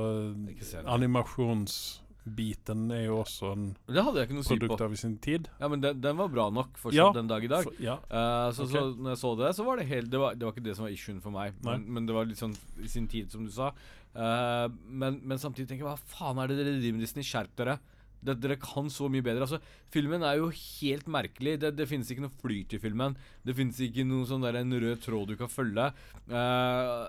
animasjonsbiten 0.87 2.85
er 2.95 3.09
jo 3.09 3.17
også 3.25 3.49
en 3.57 3.65
produkt 3.83 4.79
på. 4.79 4.85
av 4.85 4.95
sin 4.95 5.17
tid. 5.19 5.49
Ja, 5.59 5.67
men 5.69 5.81
den, 5.83 5.99
den 6.01 6.17
var 6.17 6.29
bra 6.31 6.45
nok 6.55 6.79
fortsatt 6.79 6.95
Ja, 6.95 7.09
den 7.17 7.27
dag 7.27 7.45
i 7.45 7.49
dag. 7.51 7.65
For, 7.67 7.75
ja. 7.83 7.97
uh, 8.07 8.55
så, 8.55 8.69
så 8.71 8.85
når 8.95 9.11
jeg 9.17 9.21
så 9.25 9.35
det, 9.43 9.51
så 9.59 9.67
var 9.67 9.83
det 9.83 9.89
helt 9.91 10.13
Det 10.13 10.21
var, 10.23 10.39
det 10.39 10.47
var 10.47 10.55
ikke 10.55 10.63
det 10.69 10.77
som 10.79 10.87
var 10.87 10.95
issuen 10.95 11.19
for 11.25 11.35
meg, 11.35 11.59
men, 11.67 11.83
men 11.91 12.07
det 12.07 12.15
var 12.15 12.23
litt 12.31 12.39
sånn 12.39 12.55
i 12.79 12.87
sin 12.93 13.11
tid, 13.11 13.35
som 13.35 13.43
du 13.43 13.51
sa. 13.51 13.73
Eh, 14.15 14.69
men, 14.87 15.19
men 15.27 15.41
samtidig 15.43 15.69
tenker 15.69 15.85
jeg 15.85 15.91
hva 15.91 16.15
faen 16.15 16.39
er 16.39 16.51
det 16.51 16.61
dere 16.61 16.79
driver 16.79 16.99
med, 16.99 17.05
Disney? 17.07 17.27
Skjerp 17.27 17.53
dere. 17.59 17.77
Det, 18.25 18.39
dere 18.41 18.57
kan 18.61 18.89
så 18.93 19.11
mye 19.13 19.25
bedre. 19.25 19.45
Altså, 19.45 19.61
Filmen 19.93 20.25
er 20.25 20.39
jo 20.41 20.49
helt 20.55 21.11
merkelig. 21.11 21.59
Det, 21.61 21.75
det 21.77 21.89
finnes 21.91 22.11
ikke 22.11 22.25
noe 22.25 22.39
flyt 22.41 22.77
i 22.77 22.81
filmen. 22.83 23.19
Det 23.45 23.57
finnes 23.59 23.81
ikke 23.85 24.07
noen 24.09 24.27
sånn 24.31 24.47
der, 24.47 24.63
en 24.63 24.79
rød 24.87 25.03
tråd 25.05 25.35
du 25.35 25.37
kan 25.41 25.53
følge. 25.53 25.91
Uh, 26.31 27.05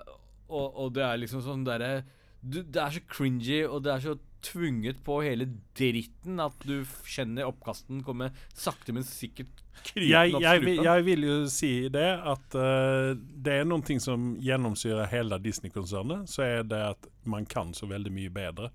og, 0.46 0.66
og 0.68 0.92
det 0.94 1.02
er 1.06 1.18
liksom 1.18 1.40
sånn 1.42 1.64
derre 1.66 2.04
Det 2.38 2.78
er 2.78 2.92
så 2.94 3.02
cringy, 3.10 3.64
og 3.64 3.80
det 3.86 3.94
er 3.94 4.04
så 4.04 4.12
tvunget 4.46 5.02
på 5.06 5.18
hele 5.24 5.46
dritten 5.76 6.40
at 6.42 6.56
du 6.66 6.80
kjenner 7.08 7.48
oppkasten 7.50 8.02
komme 8.06 8.30
sakte, 8.54 8.94
men 8.96 9.04
sikkert 9.06 9.62
krypende 9.82 10.08
Jeg, 10.10 10.34
opp 10.34 10.42
jeg, 10.46 10.60
vil- 10.62 10.74
strupen. 10.76 10.88
jeg 10.88 11.04
vil 11.10 11.26
jo 11.28 11.36
si 11.52 11.72
det 11.92 12.06
at 12.34 12.56
uh, 12.58 13.10
det 13.46 13.58
er 13.60 13.68
noe 13.68 13.98
som 14.00 14.30
gjennomsyrer 14.40 15.10
hele 15.12 15.38
Disney-konsernet. 15.44 16.28
Så 16.30 16.42
er 16.46 16.62
det 16.64 16.80
at 16.94 17.10
man 17.24 17.44
kan 17.46 17.74
så 17.76 17.86
veldig 17.90 18.12
mye 18.14 18.30
bedre. 18.32 18.70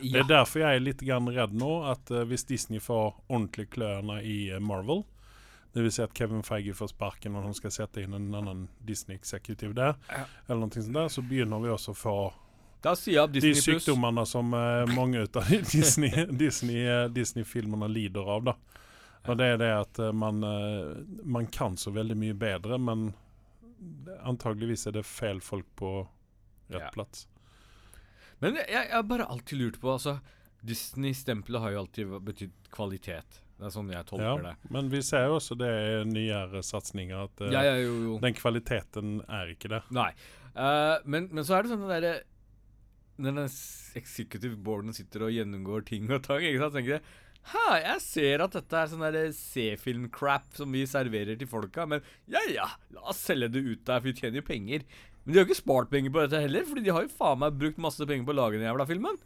Det 0.00 0.20
er 0.24 0.28
derfor 0.28 0.60
jeg 0.64 0.76
er 0.76 0.82
litt 0.82 1.02
grann 1.06 1.28
redd 1.30 1.52
nå 1.54 1.72
at 1.90 2.10
uh, 2.10 2.24
hvis 2.28 2.44
Disney 2.48 2.80
får 2.82 3.12
ordentlig 3.28 3.68
klørne 3.74 4.20
i 4.26 4.38
uh, 4.54 4.60
Marvel 4.60 5.04
det 5.74 5.82
vil 5.82 5.90
si 5.90 6.02
at 6.04 6.12
Kevin 6.14 6.44
Feige 6.46 6.70
får 6.78 6.92
sparken 6.92 7.32
når 7.34 7.48
han 7.48 7.54
skal 7.58 7.72
sette 7.74 8.02
inn 8.04 8.12
en 8.14 8.28
annen 8.38 8.60
Disney-eksekutiv 8.86 9.72
der, 9.74 9.96
Ja. 10.06 10.20
eller 10.46 10.60
noe 10.68 10.70
sånt 10.70 10.94
der, 10.94 11.08
så 11.10 11.22
begynner 11.26 11.58
vi 11.64 11.72
også 11.72 11.90
å 11.90 11.98
få 11.98 12.12
Da 12.84 12.92
sier 12.98 13.16
jeg 13.22 13.32
Disney 13.38 13.54
de 13.56 13.62
sykdommene 13.64 14.24
som 14.28 14.52
eh, 14.56 14.84
mange 14.94 15.22
av 15.24 15.50
Disney- 15.72 16.26
Disney, 16.36 16.82
eh, 16.84 17.06
Disney-filmene 17.08 17.88
lider 17.88 18.28
av. 18.36 18.44
da. 18.50 18.56
Og 19.24 19.38
det 19.40 19.46
er 19.54 19.60
det 19.62 19.70
at 19.72 20.00
eh, 20.04 20.12
man, 20.12 20.42
man 21.24 21.46
kan 21.48 21.78
så 21.80 21.94
veldig 21.96 22.16
mye 22.20 22.36
bedre, 22.36 22.76
men 22.78 23.12
antageligvis 24.24 24.86
er 24.88 24.98
det 24.98 25.06
feil 25.08 25.40
folk 25.44 25.66
på 25.76 25.94
rett 26.68 26.82
Ja. 26.82 26.90
plass. 26.92 27.26
Men 28.40 28.56
jeg, 28.56 28.88
har 28.90 29.02
bare 29.08 29.24
alltid 29.30 29.58
lurt 29.58 29.80
på 29.80 29.92
altså, 29.94 30.18
Disney-stempelet 30.64 31.60
har 31.60 31.72
jo 31.74 31.78
alltid 31.84 32.14
betydd 32.24 32.52
kvalitet. 32.72 33.40
Det 33.54 33.68
er 33.68 33.72
sånn 33.72 33.90
jeg 33.92 34.04
tolker 34.08 34.24
Ja, 34.26 34.36
det. 34.50 34.70
men 34.74 34.88
vi 34.90 35.00
ser 35.06 35.28
jo 35.28 35.36
også 35.38 35.54
det 35.56 35.70
i 35.70 36.04
nyere 36.10 36.60
satsinger 36.66 37.28
at 37.28 37.42
er 37.46 37.78
jo, 37.84 37.92
jo 38.08 38.14
den 38.20 38.34
kvaliteten 38.34 39.20
er 39.28 39.52
ikke 39.54 39.70
det. 39.76 39.82
Nei. 39.94 40.10
uh, 40.56 40.98
men, 41.04 41.28
men 41.32 41.44
så 41.46 41.54
er 41.56 41.62
det 41.64 41.70
sånn 41.72 41.84
den 41.86 41.92
derre 41.94 42.14
Når 43.16 43.36
den 43.36 43.52
executive 44.00 44.56
boarden 44.66 44.96
sitter 44.96 45.26
og 45.26 45.34
gjennomgår 45.34 45.84
ting 45.86 46.08
og 46.10 46.24
tang, 46.26 46.42
ikke 46.42 46.64
sant, 46.64 46.74
tenker 46.78 46.96
jeg 46.96 47.04
Hæ, 47.44 47.64
jeg 47.82 48.00
ser 48.00 48.40
at 48.40 48.54
dette 48.56 48.78
er 48.78 48.88
sånn 48.88 49.02
der 49.04 49.26
C-film-crap 49.36 50.54
som 50.56 50.72
vi 50.72 50.86
serverer 50.88 51.36
til 51.36 51.48
folka, 51.50 51.84
men 51.84 52.00
ja 52.30 52.40
ja, 52.48 52.70
la 52.94 53.02
oss 53.12 53.20
selge 53.20 53.50
det 53.52 53.60
ut 53.66 53.82
der, 53.84 54.00
for 54.00 54.08
vi 54.08 54.14
tjener 54.16 54.40
jo 54.40 54.46
penger. 54.48 54.86
Men 55.24 55.34
de 55.34 55.38
har 55.38 55.44
jo 55.44 55.50
ikke 55.50 55.58
spart 55.60 55.90
penger 55.92 56.14
på 56.14 56.22
dette 56.24 56.40
heller, 56.40 56.64
Fordi 56.68 56.84
de 56.86 56.94
har 56.96 57.04
jo 57.04 57.12
faen 57.12 57.42
meg 57.42 57.58
brukt 57.60 57.82
masse 57.84 58.08
penger 58.08 58.24
på 58.24 58.32
å 58.32 58.38
lage 58.38 58.56
den 58.56 58.64
jævla 58.64 58.88
filmen. 58.88 59.20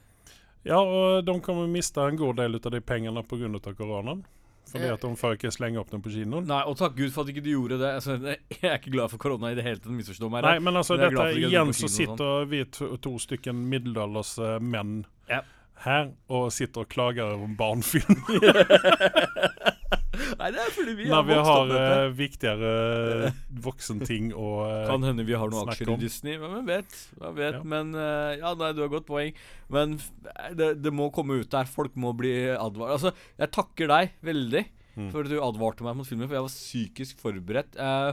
Ja, 0.67 0.81
og 0.83 1.23
de 1.27 1.37
kommer 1.47 1.71
miste 1.71 2.03
en 2.03 2.19
god 2.19 2.41
del 2.43 2.59
av 2.59 2.73
de 2.75 2.83
pengene 2.83 3.23
pga. 3.23 3.75
koronaen. 3.79 4.25
Fordi 4.69 4.85
Eh. 4.85 4.93
at 4.93 5.01
de 5.01 5.11
får 5.17 5.37
ikke 5.39 5.51
slenge 5.55 5.79
opp 5.81 5.91
dem 5.91 6.03
på 6.05 6.11
kinoen. 6.13 6.47
Nei, 6.47 6.63
og 6.69 6.77
takk 6.77 6.97
Gud 6.97 7.11
for 7.15 7.23
at 7.25 7.29
ikke 7.33 7.43
de 7.47 7.55
gjorde 7.57 7.79
det. 7.81 7.93
Altså, 7.99 8.19
jeg 8.61 8.71
er 8.71 8.79
ikke 8.79 8.93
glad 8.93 9.09
for 9.11 9.19
korona 9.19 9.51
i 9.53 9.55
det 9.59 9.65
hele 9.65 9.81
tatt, 9.81 9.93
misforstå 9.97 10.31
meg. 10.31 10.43
Nei, 10.45 10.59
men 10.61 10.77
altså 10.77 10.97
Men 10.99 11.07
er 11.07 11.11
dette 11.17 11.29
jeg 11.41 11.51
igjen 11.53 11.73
så 11.77 11.89
sitter 11.89 12.45
vi 12.51 12.65
to, 12.77 12.91
to 12.97 13.15
stykken 13.19 13.65
middelalders 13.73 14.35
eh, 14.39 14.59
menn 14.61 15.05
Ja. 15.31 15.41
her 15.85 16.11
og 16.29 16.51
sitter 16.53 16.83
og 16.85 16.89
klager 16.93 17.35
over 17.37 17.49
barnefilm. 17.57 18.23
Nei, 20.39 20.49
det 20.55 20.61
er 20.65 20.71
fordi 20.75 20.95
vi 20.99 21.07
Nei, 21.09 21.15
har 21.15 21.27
vi 21.29 21.37
har 21.49 21.73
uh, 21.73 22.13
viktigere 22.17 23.33
voksenting 23.69 24.31
å 24.37 24.49
uh, 24.65 24.87
Kan 24.91 25.05
hende 25.07 25.25
vi 25.29 25.37
har 25.39 25.51
noen 25.53 25.71
aksjer 25.73 25.91
i 25.91 25.95
om. 25.95 26.01
Disney. 26.03 26.39
Men 26.41 26.55
hvem 26.57 26.67
vet? 26.71 26.97
Hvem 27.21 27.37
vet? 27.39 27.59
Ja. 27.59 27.63
Men 27.75 27.93
uh, 27.97 28.33
ja, 28.39 28.55
nei, 28.61 28.73
du 28.77 28.83
har 28.85 28.91
godt 28.93 29.07
poeng. 29.09 29.37
Men 29.73 29.99
det, 30.59 30.73
det 30.83 30.93
må 30.95 31.11
komme 31.15 31.41
ut 31.43 31.51
der. 31.53 31.69
Folk 31.71 31.95
må 32.01 32.15
bli 32.19 32.35
advart. 32.55 32.97
Altså, 32.99 33.15
jeg 33.39 33.55
takker 33.59 33.95
deg 33.95 34.17
veldig 34.27 34.65
Mm. 34.99 35.13
for 35.13 35.23
at 35.23 35.31
du 35.31 35.37
advarte 35.39 35.85
meg 35.87 35.95
mot 35.95 36.07
filmen, 36.09 36.27
for 36.27 36.35
jeg 36.35 36.43
var 36.43 36.51
psykisk 36.51 37.21
forberedt. 37.23 37.77
Eh, 37.79 38.09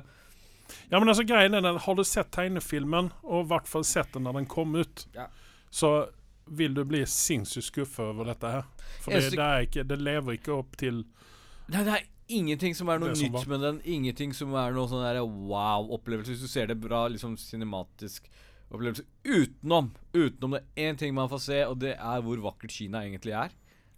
Ja, 0.92 1.00
men 1.00 1.10
altså 1.10 1.24
greien 1.26 1.56
er 1.58 1.64
den, 1.66 1.80
Har 1.82 1.96
du 1.98 2.04
sett 2.06 2.30
tegnefilmen, 2.36 3.08
og 3.24 3.40
i 3.40 3.48
hvert 3.50 3.66
fall 3.72 3.82
sett 3.84 4.12
den 4.14 4.28
når 4.28 4.34
den 4.38 4.46
kom 4.46 4.76
ut, 4.78 5.08
Ja. 5.16 5.26
så 5.74 5.90
vil 6.46 6.76
du 6.78 6.84
bli 6.86 7.02
sinnssykt 7.10 7.72
skuffa 7.72 8.06
over 8.12 8.30
dette 8.30 8.52
her. 8.54 8.68
For 9.02 9.18
det, 9.18 9.32
det, 9.34 9.50
ikke, 9.66 9.88
det 9.90 9.98
lever 9.98 10.38
ikke 10.38 10.54
opp 10.60 10.78
til 10.78 11.02
nei, 11.70 11.84
det 11.84 11.94
er 11.96 12.06
ingenting 12.36 12.76
som 12.78 12.90
er 12.90 13.00
noe 13.02 13.12
er 13.14 13.20
nytt 13.20 13.48
med 13.48 13.62
den. 13.62 13.82
Ingenting 13.86 14.34
som 14.34 14.54
er 14.58 14.72
noe 14.76 14.88
sånn 14.92 15.04
der 15.06 15.20
wow-opplevelse. 15.26 16.34
Hvis 16.36 16.42
du 16.46 16.48
ser 16.52 16.68
det 16.72 16.80
bra, 16.82 17.06
liksom 17.12 17.36
cinematisk 17.38 18.30
opplevelse 18.74 19.04
utenom 19.24 19.92
Utenom 20.16 20.56
det 20.58 20.64
én 20.76 20.98
ting 20.98 21.14
man 21.14 21.30
får 21.30 21.42
se, 21.46 21.60
og 21.70 21.78
det 21.84 21.94
er 21.96 22.22
hvor 22.26 22.42
vakkert 22.42 22.74
Kina 22.74 23.04
egentlig 23.06 23.36
er. 23.38 23.54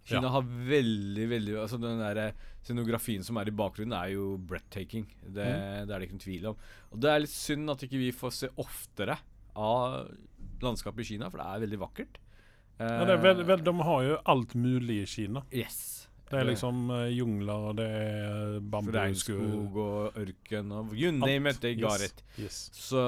Kina 0.08 0.22
Ja. 0.22 0.28
har 0.28 0.42
veldig, 0.42 1.28
veldig 1.28 1.54
Altså 1.60 1.80
Den 1.80 1.98
der 1.98 2.32
scenografien 2.64 3.24
som 3.24 3.36
er 3.38 3.48
i 3.48 3.50
bakgrunnen, 3.50 3.92
er 3.96 4.12
jo 4.14 4.36
breathtaking. 4.38 5.06
Det, 5.22 5.44
Mm. 5.46 5.86
det 5.86 5.94
er 5.94 5.98
det 5.98 6.08
ikke 6.08 6.18
noen 6.18 6.26
tvil 6.26 6.46
om. 6.48 6.56
Og 6.92 7.00
det 7.00 7.10
er 7.10 7.18
litt 7.20 7.30
synd 7.30 7.70
at 7.70 7.78
ikke 7.82 7.98
vi 7.98 8.10
får 8.12 8.32
se 8.32 8.48
oftere 8.56 9.18
av 9.56 10.10
landskapet 10.60 11.00
i 11.00 11.04
Kina, 11.04 11.30
for 11.30 11.38
det 11.38 11.46
er 11.46 11.66
veldig 11.66 11.78
vakkert. 11.78 12.18
ja, 12.78 13.04
det 13.04 13.10
er 13.10 13.22
vel, 13.22 13.44
vel, 13.44 13.62
De 13.62 13.72
har 13.72 14.02
jo 14.04 14.18
alt 14.24 14.54
mulig 14.54 15.02
i 15.02 15.06
Kina. 15.06 15.42
Yes. 15.52 16.07
Det 16.28 16.36
er 16.36 16.44
liksom 16.44 16.90
uh, 16.92 17.06
jungler, 17.08 17.70
det 17.78 17.86
er 17.88 18.58
bambuskog 18.60 18.98
Regnskog 18.98 19.78
og 19.80 20.18
ørken 20.20 20.74
og 20.76 20.90
you 20.92 21.12
name 21.14 21.50
it, 21.50 21.60
they 21.62 21.78
got 21.78 22.04
it. 22.04 22.20
Yes. 22.36 22.68
Så, 22.76 23.00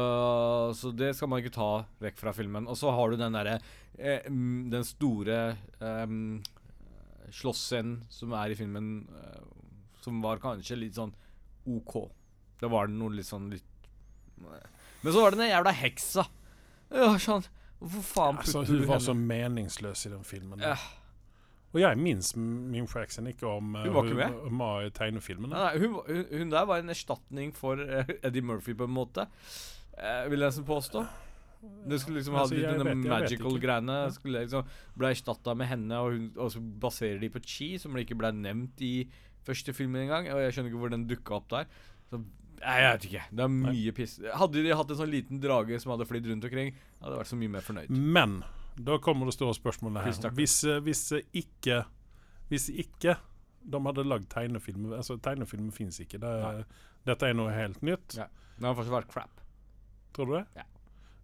så 0.76 0.92
det 0.96 1.12
skal 1.18 1.28
man 1.28 1.42
ikke 1.42 1.52
ta 1.58 1.70
vekk 2.00 2.16
fra 2.20 2.32
filmen. 2.36 2.68
Og 2.70 2.78
så 2.80 2.92
har 2.96 3.12
du 3.12 3.20
den 3.20 3.36
derre 3.36 3.58
eh, 3.98 4.24
Den 4.24 4.86
store 4.88 5.40
eh, 5.84 6.16
slåssscenen 7.30 8.06
som 8.12 8.32
er 8.40 8.54
i 8.54 8.58
filmen, 8.58 9.08
eh, 9.20 9.42
som 10.04 10.22
var 10.24 10.40
kanskje 10.42 10.80
litt 10.80 10.96
sånn 10.96 11.12
OK. 11.68 11.96
Det 12.60 12.70
var 12.72 12.88
noe 12.92 13.18
litt 13.18 13.28
sånn 13.28 13.50
litt 13.52 13.66
Men 14.40 15.12
så 15.12 15.20
var 15.20 15.34
det 15.34 15.42
den 15.42 15.52
jævla 15.52 15.74
heksa. 15.76 16.24
Ja, 16.90 17.12
sånn 17.20 17.44
Hvorfor 17.80 18.02
faen 18.04 18.40
putter 18.40 18.58
Altså, 18.60 18.64
du 18.68 18.82
hun 18.82 18.88
var 18.90 19.00
så 19.00 19.14
meningsløs 19.16 20.02
i 20.08 20.10
den 20.12 20.24
filmen. 20.28 20.60
Ja. 20.60 20.76
Og 21.70 21.78
jeg 21.78 21.98
minnes 22.02 22.32
Mim 22.36 22.86
Fraxon 22.90 23.28
ikke 23.30 23.46
om 23.46 23.74
uh, 23.76 23.84
Hun 23.86 23.94
var 23.94 24.08
ikke 24.08 24.18
med? 24.18 24.38
hun 24.50 24.90
tegnefilmen. 24.96 25.52
Nei, 25.52 25.60
nei, 25.66 25.82
hun, 25.84 26.24
hun, 26.32 26.50
der 26.50 26.64
var 26.66 26.82
en 26.82 26.90
erstatning 26.90 27.52
for 27.54 27.78
uh, 27.78 28.04
Eddie 28.26 28.42
Murphy, 28.42 28.74
på 28.74 28.88
en 28.88 28.94
måte. 28.96 29.28
Eh, 29.94 30.24
vil 30.32 30.40
jeg 30.40 30.48
nesten 30.50 30.66
påstå. 30.66 31.04
Det 31.60 31.98
skulle 32.00 32.18
liksom 32.22 32.34
ha 32.38 32.42
Altså, 32.46 32.56
litt 32.56 32.64
jeg 32.64 32.72
denne 32.78 32.84
vet- 32.88 33.04
jeg 33.04 33.04
vet 33.04 33.20
magical 33.20 33.52
ikke. 33.54 33.62
greiene. 33.66 33.96
Ja. 34.02 34.10
Skulle 34.16 34.42
liksom 34.46 34.64
Ble 34.96 35.10
erstatta 35.14 35.54
med 35.54 35.68
henne, 35.68 35.98
og, 36.00 36.12
hun, 36.16 36.28
og 36.40 36.50
så 36.54 36.60
baserer 36.60 37.20
de 37.20 37.28
på 37.30 37.42
Chi, 37.44 37.70
som 37.78 37.94
ikke 38.00 38.16
ble 38.18 38.32
nevnt 38.32 38.80
i 38.80 38.94
første 39.46 39.74
filmen 39.76 40.02
engang. 40.08 40.30
Og 40.32 40.40
jeg 40.42 40.56
skjønner 40.56 40.72
ikke 40.72 40.80
hvor 40.82 40.94
den 40.94 41.06
dukka 41.10 41.36
opp 41.36 41.48
der. 41.52 41.68
Så 42.10 42.22
jeg 42.60 42.86
vet 42.92 43.04
ikke. 43.10 43.22
Det 43.30 43.44
er 43.44 43.52
Nei. 43.52 43.72
mye 43.76 43.92
piss. 43.96 44.18
Hadde 44.36 44.64
de 44.64 44.72
hatt 44.76 44.90
en 44.90 44.98
sånn 44.98 45.12
liten 45.12 45.38
drage 45.40 45.78
som 45.80 45.92
hadde 45.94 46.08
flydd 46.08 46.26
rundt 46.32 46.44
omkring, 46.48 46.74
hadde 47.00 47.14
jeg 47.14 47.22
vært 47.22 47.30
så 47.30 47.38
mye 47.40 47.52
mer 47.54 47.64
fornøyd. 47.64 47.90
Men 48.18 48.40
da 48.86 48.98
kommer 49.02 49.28
det 49.28 49.36
store 49.36 49.56
spørsmålet 49.56 50.06
her. 50.06 50.30
Hvis, 50.36 50.62
eh, 50.64 50.80
hvis 50.84 51.04
ikke 51.32 51.84
Hvis 52.50 52.68
ikke 52.68 53.16
de 53.60 53.80
hadde 53.84 54.06
lagd 54.08 54.26
tegnefilmer 54.32 54.96
Altså, 54.96 55.18
tegnefilmer 55.22 55.72
fins 55.72 56.00
ikke. 56.02 56.18
Det, 56.18 56.64
dette 57.06 57.28
er 57.28 57.36
noe 57.36 57.52
helt 57.54 57.82
nytt. 57.86 58.16
Ja. 58.18 58.26
Det 58.56 58.66
har 58.66 58.76
faktisk 58.76 58.96
vært 58.96 59.10
crap. 59.12 59.40
Tror 60.16 60.26
du 60.26 60.36
det? 60.38 60.44
Ja. 60.56 60.66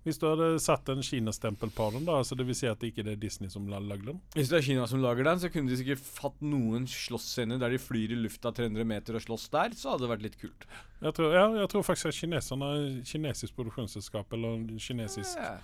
Hvis 0.07 0.21
du 0.23 0.29
hadde 0.29 0.61
satt 0.63 0.87
en 0.93 1.03
kinastempel 1.03 1.73
på 1.75 1.89
den, 1.91 2.05
da, 2.07 2.21
altså 2.21 2.37
det 2.39 2.45
vil 2.47 2.55
si 2.55 2.69
at 2.71 2.79
det 2.79 2.93
ikke 2.93 3.03
er 3.11 3.17
Disney 3.19 3.51
som 3.51 3.65
lager 3.67 3.89
lagde 3.91 4.07
den? 4.13 4.21
Hvis 4.37 4.53
det 4.53 4.61
er 4.61 4.63
Kina 4.69 4.85
som 4.87 5.01
lager 5.03 5.27
den, 5.27 5.41
så 5.43 5.51
kunne 5.51 5.73
de 5.73 5.79
sikkert 5.81 6.05
hatt 6.23 6.45
noen 6.47 6.87
slåssscener 6.87 7.59
der 7.59 7.75
de 7.75 7.81
flyr 7.83 8.15
i 8.15 8.19
lufta 8.21 8.53
300 8.55 8.87
meter 8.87 9.19
og 9.19 9.25
slåss 9.25 9.49
der, 9.51 9.75
så 9.75 9.91
hadde 9.91 10.05
det 10.05 10.13
vært 10.13 10.23
litt 10.29 10.39
kult. 10.39 10.69
Jeg 11.01 11.17
tror, 11.19 11.35
ja, 11.35 11.49
jeg 11.59 11.73
tror 11.73 11.83
faktisk 11.89 12.13
at 12.13 12.21
kineserne, 12.21 12.71
kinesisk 13.11 13.59
produksjonsselskap 13.59 14.39
eller 14.39 14.63
kinesisk 14.79 15.43
Ja. 15.43 15.57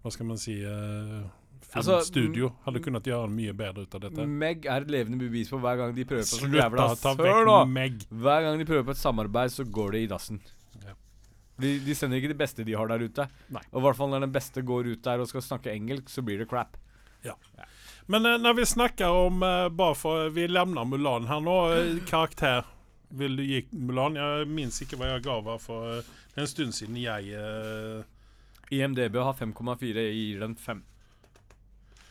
Hva 0.00 0.14
skal 0.14 0.30
man 0.30 0.40
si 0.40 0.54
uh, 0.64 1.28
Filmstudio 1.60 2.04
studio 2.06 2.48
hadde 2.64 2.80
kunnet 2.82 3.06
gjøre 3.06 3.28
mye 3.30 3.52
bedre 3.54 3.84
ut 3.84 3.94
av 3.94 4.00
dette. 4.06 4.24
Meg 4.26 4.64
er 4.66 4.86
et 4.86 4.90
levende 4.90 5.20
bevis 5.20 5.50
på 5.52 5.60
hver 5.62 5.76
gang 5.78 5.92
de 5.94 6.06
prøver 6.08 6.24
på 6.26 6.38
Slutt 6.40 6.56
jævla 6.58 6.86
ta 6.98 7.12
vekk 7.18 7.42
nå! 7.46 7.58
Meg. 7.70 8.00
Hver 8.10 8.46
gang 8.46 8.58
de 8.58 8.66
prøver 8.66 8.88
på 8.88 8.96
et 8.96 9.02
samarbeid, 9.02 9.52
så 9.54 9.66
går 9.78 9.92
det 9.96 10.00
i 10.06 10.08
dassen. 10.10 10.40
Ja. 10.82 10.96
De, 11.60 11.74
de 11.84 11.94
sender 11.94 12.18
ikke 12.18 12.32
det 12.32 12.38
beste 12.40 12.66
de 12.66 12.74
har 12.74 12.90
der 12.90 13.04
ute. 13.04 13.28
Nei. 13.54 13.62
Og 13.70 13.82
i 13.82 13.84
hvert 13.86 14.00
fall 14.00 14.10
når 14.14 14.26
den 14.26 14.34
beste 14.34 14.64
går 14.66 14.90
ut 14.94 15.04
der 15.04 15.22
og 15.22 15.30
skal 15.30 15.44
snakke 15.46 15.74
engelsk, 15.74 16.08
så 16.10 16.24
blir 16.26 16.40
det 16.42 16.48
crap. 16.50 16.78
Ja 17.22 17.34
Men 18.08 18.24
uh, 18.24 18.38
når 18.40 18.54
vi 18.56 18.64
snakker 18.64 19.12
om 19.12 19.42
uh, 19.44 19.66
Bare 19.68 19.92
for 19.92 20.30
Vi 20.32 20.46
lemner 20.48 20.86
Mulan 20.88 21.26
her 21.28 21.42
nå. 21.44 21.56
eh, 21.76 21.98
karakter. 22.08 22.64
Vil 23.10 23.36
du 23.36 23.42
gi 23.44 23.66
Mulan? 23.76 24.16
Jeg 24.16 24.46
minnes 24.48 24.80
ikke 24.80 24.96
hva 24.96 25.10
jeg 25.12 25.24
ga 25.26 25.36
her 25.44 25.60
for 25.60 25.98
eh, 25.98 26.08
en 26.40 26.48
stund 26.48 26.72
siden 26.72 26.96
jeg 26.96 27.34
eh, 27.34 28.00
IMDb 28.70 29.18
har 29.18 29.34
5,4, 29.34 29.90
jeg 29.98 30.14
gir 30.14 30.40
den 30.44 30.54
5. 30.56 30.82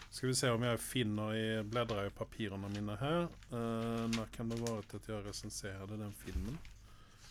Skal 0.09 0.29
vi 0.31 0.33
se 0.35 0.49
om 0.51 0.63
jeg 0.65 0.79
finner 0.81 1.35
i 1.37 1.43
Bläddrar 1.69 2.07
i 2.07 2.13
papirene 2.15 2.69
mine 2.73 2.95
her. 2.99 3.27
Uh, 3.53 4.07
når 4.15 4.29
kan 4.33 4.49
det 4.49 4.57
være 4.63 4.81
at 4.97 5.09
jeg 5.11 5.25
resenserte 5.27 5.97
den 5.99 6.13
filmen? 6.23 6.57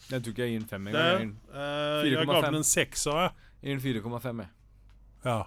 Den 0.08 0.22
tok 0.24 0.38
jeg 0.40 0.52
gir 0.54 0.60
den 0.62 0.68
5 0.70 0.84
Der. 0.84 0.90
engang. 0.90 0.94
Jeg 0.94 1.18
gav 1.18 1.18
den- 1.18 1.36
Eh, 1.52 2.12
jeg 2.12 2.18
4,5. 2.18 2.32
ga 2.32 2.46
den 2.46 2.54
en 2.54 2.64
sekser. 2.64 3.18
jeg. 3.20 3.30
Gir 3.62 3.78
4,5. 4.00 4.46
Ja. 5.24 5.42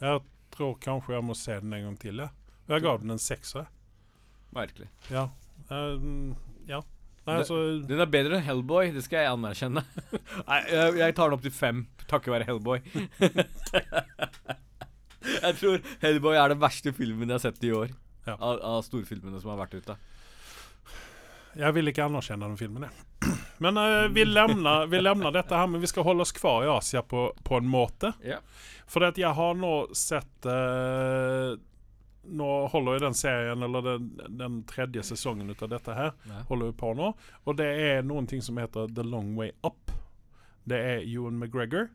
Jeg 0.00 0.20
tror 0.52 0.74
kanskje 0.80 1.14
jeg 1.14 1.24
må 1.24 1.34
se 1.34 1.56
den 1.60 1.72
en 1.72 1.82
gang 1.88 1.98
til. 1.98 2.16
Ja. 2.18 2.28
Jeg 2.68 2.82
ga 2.82 2.96
den 2.96 3.10
en 3.10 3.18
sekser. 3.18 3.66
Merkelig. 4.54 4.88
Ja. 5.10 5.24
Uh, 5.70 6.34
ja. 6.68 6.80
Nei, 7.26 7.34
altså 7.42 7.86
Den 7.88 8.00
er 8.00 8.06
bedre 8.06 8.36
enn 8.38 8.42
Hellboy, 8.44 8.92
det 8.94 9.02
skal 9.04 9.18
jeg 9.24 9.32
anerkjenne. 9.32 9.82
Nei, 10.48 10.60
jeg, 10.70 10.94
jeg 10.98 11.14
tar 11.16 11.28
den 11.28 11.32
opp 11.36 11.42
til 11.42 11.50
fem, 11.50 11.86
takket 12.08 12.32
være 12.32 12.44
Hellboy. 12.44 12.78
jeg 15.36 15.58
tror 15.60 15.82
Hellboy 16.02 16.38
er 16.38 16.54
den 16.54 16.62
verste 16.62 16.92
filmen 16.96 17.28
jeg 17.28 17.38
har 17.38 17.44
sett 17.48 17.66
i 17.66 17.72
år. 17.74 17.92
Ja. 18.28 18.36
Av, 18.36 18.60
av 18.60 18.80
storfilmene 18.84 19.40
som 19.40 19.54
har 19.54 19.60
vært 19.62 19.78
ute. 19.78 19.96
Jeg 21.58 21.74
vil 21.74 21.90
ikke 21.90 22.04
anerkjenne 22.06 22.46
den 22.46 22.58
filmen, 22.60 22.88
jeg. 22.88 23.06
Men 23.64 23.80
uh, 23.80 24.06
vi, 24.14 24.24
lemner, 24.28 24.86
vi 24.86 25.00
lemner 25.00 25.34
dette 25.34 25.56
her, 25.56 25.66
men 25.66 25.82
vi 25.82 25.88
skal 25.90 26.04
holde 26.06 26.22
oss 26.22 26.30
kvar 26.36 26.62
i 26.62 26.68
Asia 26.70 27.02
på, 27.02 27.24
på 27.42 27.58
en 27.58 27.66
måte. 27.66 28.12
Yeah. 28.22 28.44
For 28.86 29.02
at 29.08 29.18
jeg 29.18 29.32
har 29.34 29.56
nå 29.58 29.72
sett 29.98 30.46
uh, 30.46 31.56
Nå 32.28 32.48
holder 32.68 32.98
jo 32.98 33.02
den 33.02 33.16
serien, 33.16 33.62
eller 33.64 33.82
den, 33.82 34.08
den 34.38 34.60
tredje 34.68 35.02
sesongen 35.08 35.48
ut 35.48 35.62
av 35.64 35.70
dette 35.72 35.94
her, 35.96 36.10
holder 36.50 36.68
jo 36.68 36.74
på 36.76 36.90
nå. 36.98 37.06
Og 37.48 37.56
det 37.56 37.68
er 37.86 38.02
noen 38.04 38.28
ting 38.28 38.42
som 38.44 38.58
heter 38.60 38.90
The 38.92 39.06
Long 39.06 39.30
Way 39.38 39.54
Up. 39.64 39.94
Det 40.68 40.76
er 40.76 41.06
Ewan 41.06 41.38
McGregor 41.40 41.88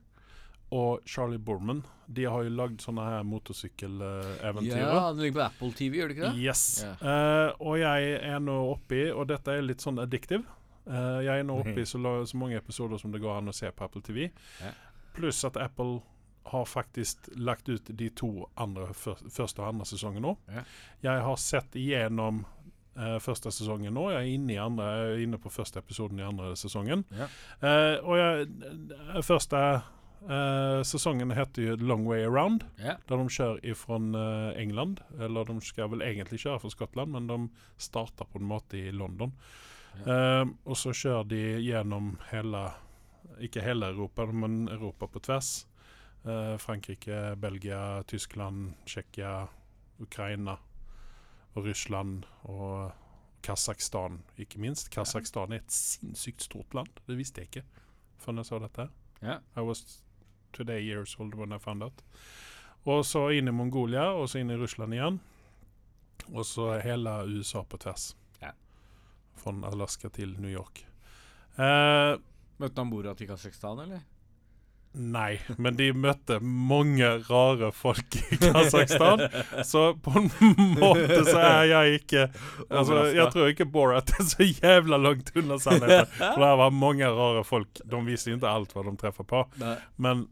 og 0.74 1.04
Charlie 1.10 1.38
Borman 1.40 1.84
De 2.10 2.26
har 2.26 2.44
jo 2.46 2.52
lagd 2.58 2.82
sånne 2.84 3.06
her 3.06 3.24
motorsykkel-eventyr. 3.30 4.80
Ja, 4.80 5.12
den 5.14 5.22
ligger 5.24 5.38
på 5.38 5.46
Apple 5.46 5.72
TV, 5.78 6.00
gjør 6.00 6.12
det 6.12 6.18
ikke 6.18 6.32
det? 6.32 6.42
Yes. 6.44 6.64
Ja. 6.84 6.96
Uh, 7.00 7.62
og 7.70 7.78
jeg 7.80 8.18
er 8.18 8.42
nå 8.44 8.58
oppi, 8.74 9.06
og 9.14 9.30
dette 9.32 9.56
er 9.56 9.66
litt 9.66 9.86
sånn 9.86 10.02
addictive 10.04 10.44
Uh, 10.84 11.22
Jeg 11.24 11.40
er 11.40 11.46
nå 11.48 11.62
oppe 11.62 11.80
i 11.80 11.86
så, 11.88 12.00
så 12.28 12.38
mange 12.40 12.58
episoder 12.60 13.00
som 13.00 13.14
det 13.14 13.22
går 13.24 13.38
an 13.38 13.52
å 13.52 13.56
se 13.56 13.70
på 13.72 13.86
Apple 13.86 14.04
TV. 14.04 14.26
Ja. 14.60 14.74
Pluss 15.16 15.44
at 15.48 15.56
Apple 15.56 16.02
har 16.52 16.66
faktisk 16.68 17.30
lagt 17.40 17.70
ut 17.70 17.88
de 17.88 18.10
to 18.12 18.50
andre 18.60 18.90
første 18.94 19.62
og 19.62 19.70
andre 19.70 19.88
sesongene 19.88 20.26
nå. 20.26 20.34
Ja. 20.52 20.66
Jeg 21.06 21.24
har 21.30 21.40
sett 21.40 21.80
igjennom 21.80 22.44
Uh, 22.94 23.16
første 23.18 23.50
sesongen 23.50 23.96
nå. 23.98 24.04
Jeg 24.14 24.20
er 24.20 24.36
inne, 24.36 24.52
i 24.54 24.60
andre, 24.62 24.84
jeg 24.86 25.14
er 25.16 25.22
inne 25.24 25.38
på 25.42 25.50
første 25.50 25.82
episoden 25.82 26.20
i 26.22 26.26
andre 26.28 26.52
sesongen. 26.54 27.02
Ja. 27.18 27.26
Uh, 27.58 27.96
og 28.06 28.20
jeg, 28.20 28.44
eh, 29.16 29.22
første 29.26 29.62
Eh, 30.30 30.82
sesongen 30.88 31.32
heter 31.36 31.66
jo 31.66 31.76
Long 31.76 32.06
Way 32.08 32.24
Around. 32.26 32.64
Ja. 32.78 32.96
der 33.08 33.18
de 33.18 33.30
kjører 33.30 33.76
fra 33.76 33.98
eh, 33.98 34.62
England. 34.62 35.02
Eller 35.20 35.46
de 35.46 35.60
skal 35.62 35.92
vel 35.92 36.06
egentlig 36.06 36.40
kjøre 36.46 36.62
fra 36.64 36.72
Skottland 36.72 37.12
men 37.12 37.28
de 37.28 37.40
startar 37.78 38.30
på 38.32 38.40
en 38.40 38.48
måte 38.48 38.80
i 38.80 38.92
London. 38.92 39.34
Eh, 40.06 40.46
og 40.66 40.78
så 40.80 40.94
kjører 40.96 41.30
de 41.30 41.44
gjennom 41.62 42.18
hele 42.32 42.72
Ikke 43.40 43.62
hele 43.64 43.88
Europa, 43.90 44.26
men 44.26 44.68
Europa 44.70 45.08
på 45.08 45.20
tvers. 45.20 45.66
Eh, 46.26 46.58
Frankrike, 46.58 47.36
Belgia, 47.36 48.04
Tyskland, 48.08 48.74
Tsjekkia, 48.86 49.48
Ukraina 50.00 50.58
og 51.56 51.66
Ryssland 51.66 52.26
og 52.44 52.92
Kazakstan, 53.44 54.22
ikke 54.38 54.60
minst. 54.60 54.90
Kazakstan 54.92 55.52
er 55.52 55.64
et 55.64 55.72
sinnssykt 55.72 56.46
stort 56.46 56.74
land. 56.74 56.88
Det 57.08 57.18
visste 57.18 57.42
jeg 57.42 57.50
ikke 57.50 57.66
før 58.24 58.40
jeg 58.40 58.46
så 58.46 58.60
dette. 58.60 58.88
Yeah. 59.24 59.40
I 59.56 59.62
was 59.62 60.04
today 60.54 60.82
years 60.82 61.16
old 61.20 61.36
when 61.36 61.54
I 61.54 61.60
found 61.60 61.84
out. 61.84 62.04
Og 62.84 63.06
så 63.08 63.30
inn 63.32 63.47
i 63.47 63.56
Mongolia 63.56 64.10
og 64.12 64.30
så 64.30 64.41
inn 64.41 64.51
i 64.51 64.60
Russland 64.60 64.93
igjen. 64.93 65.20
Og 66.32 66.45
så 66.47 66.78
hele 66.84 67.20
USA 67.28 67.64
på 67.64 67.78
tvers. 67.78 68.16
Ja. 68.41 68.51
Från 69.36 69.64
Alaska 69.64 70.10
til 70.10 70.36
New 70.39 70.51
York. 70.51 70.86
Eh, 71.56 72.20
Møtte 72.62 72.82
han 72.82 72.89
Borat 72.91 73.22
i 73.22 73.28
Kasakhstan, 73.28 73.80
eller? 73.84 74.04
Nei, 74.93 75.39
men 75.58 75.74
de 75.74 75.88
møtte 75.97 76.36
mange 76.45 77.08
rare 77.26 77.72
folk 77.74 78.14
i 78.20 78.38
Kasakhstan. 78.38 79.24
så 79.72 79.88
på 79.97 80.14
en 80.20 80.30
måte 80.78 81.24
så 81.26 81.39
er 81.39 81.64
jeg 81.72 82.01
ikke 82.04 82.28
altså, 82.70 82.99
Jeg 83.10 83.26
tror 83.34 83.49
ikke 83.49 83.68
Borat 83.74 84.14
er 84.14 84.28
så 84.30 84.45
jævla 84.45 84.99
langt 85.01 85.34
unna 85.34 85.58
sannheten. 85.58 86.12
For 86.20 86.45
det 86.45 86.51
var 86.62 86.78
mange 86.78 87.10
rare 87.10 87.41
folk. 87.47 87.82
De 87.89 88.04
visste 88.06 88.30
jo 88.30 88.38
ikke 88.38 88.54
alt 88.54 88.78
hva 88.78 88.86
de 88.86 88.93
treffer 89.01 89.28
på. 89.34 89.41
Nei. 89.64 89.76
Men 89.97 90.28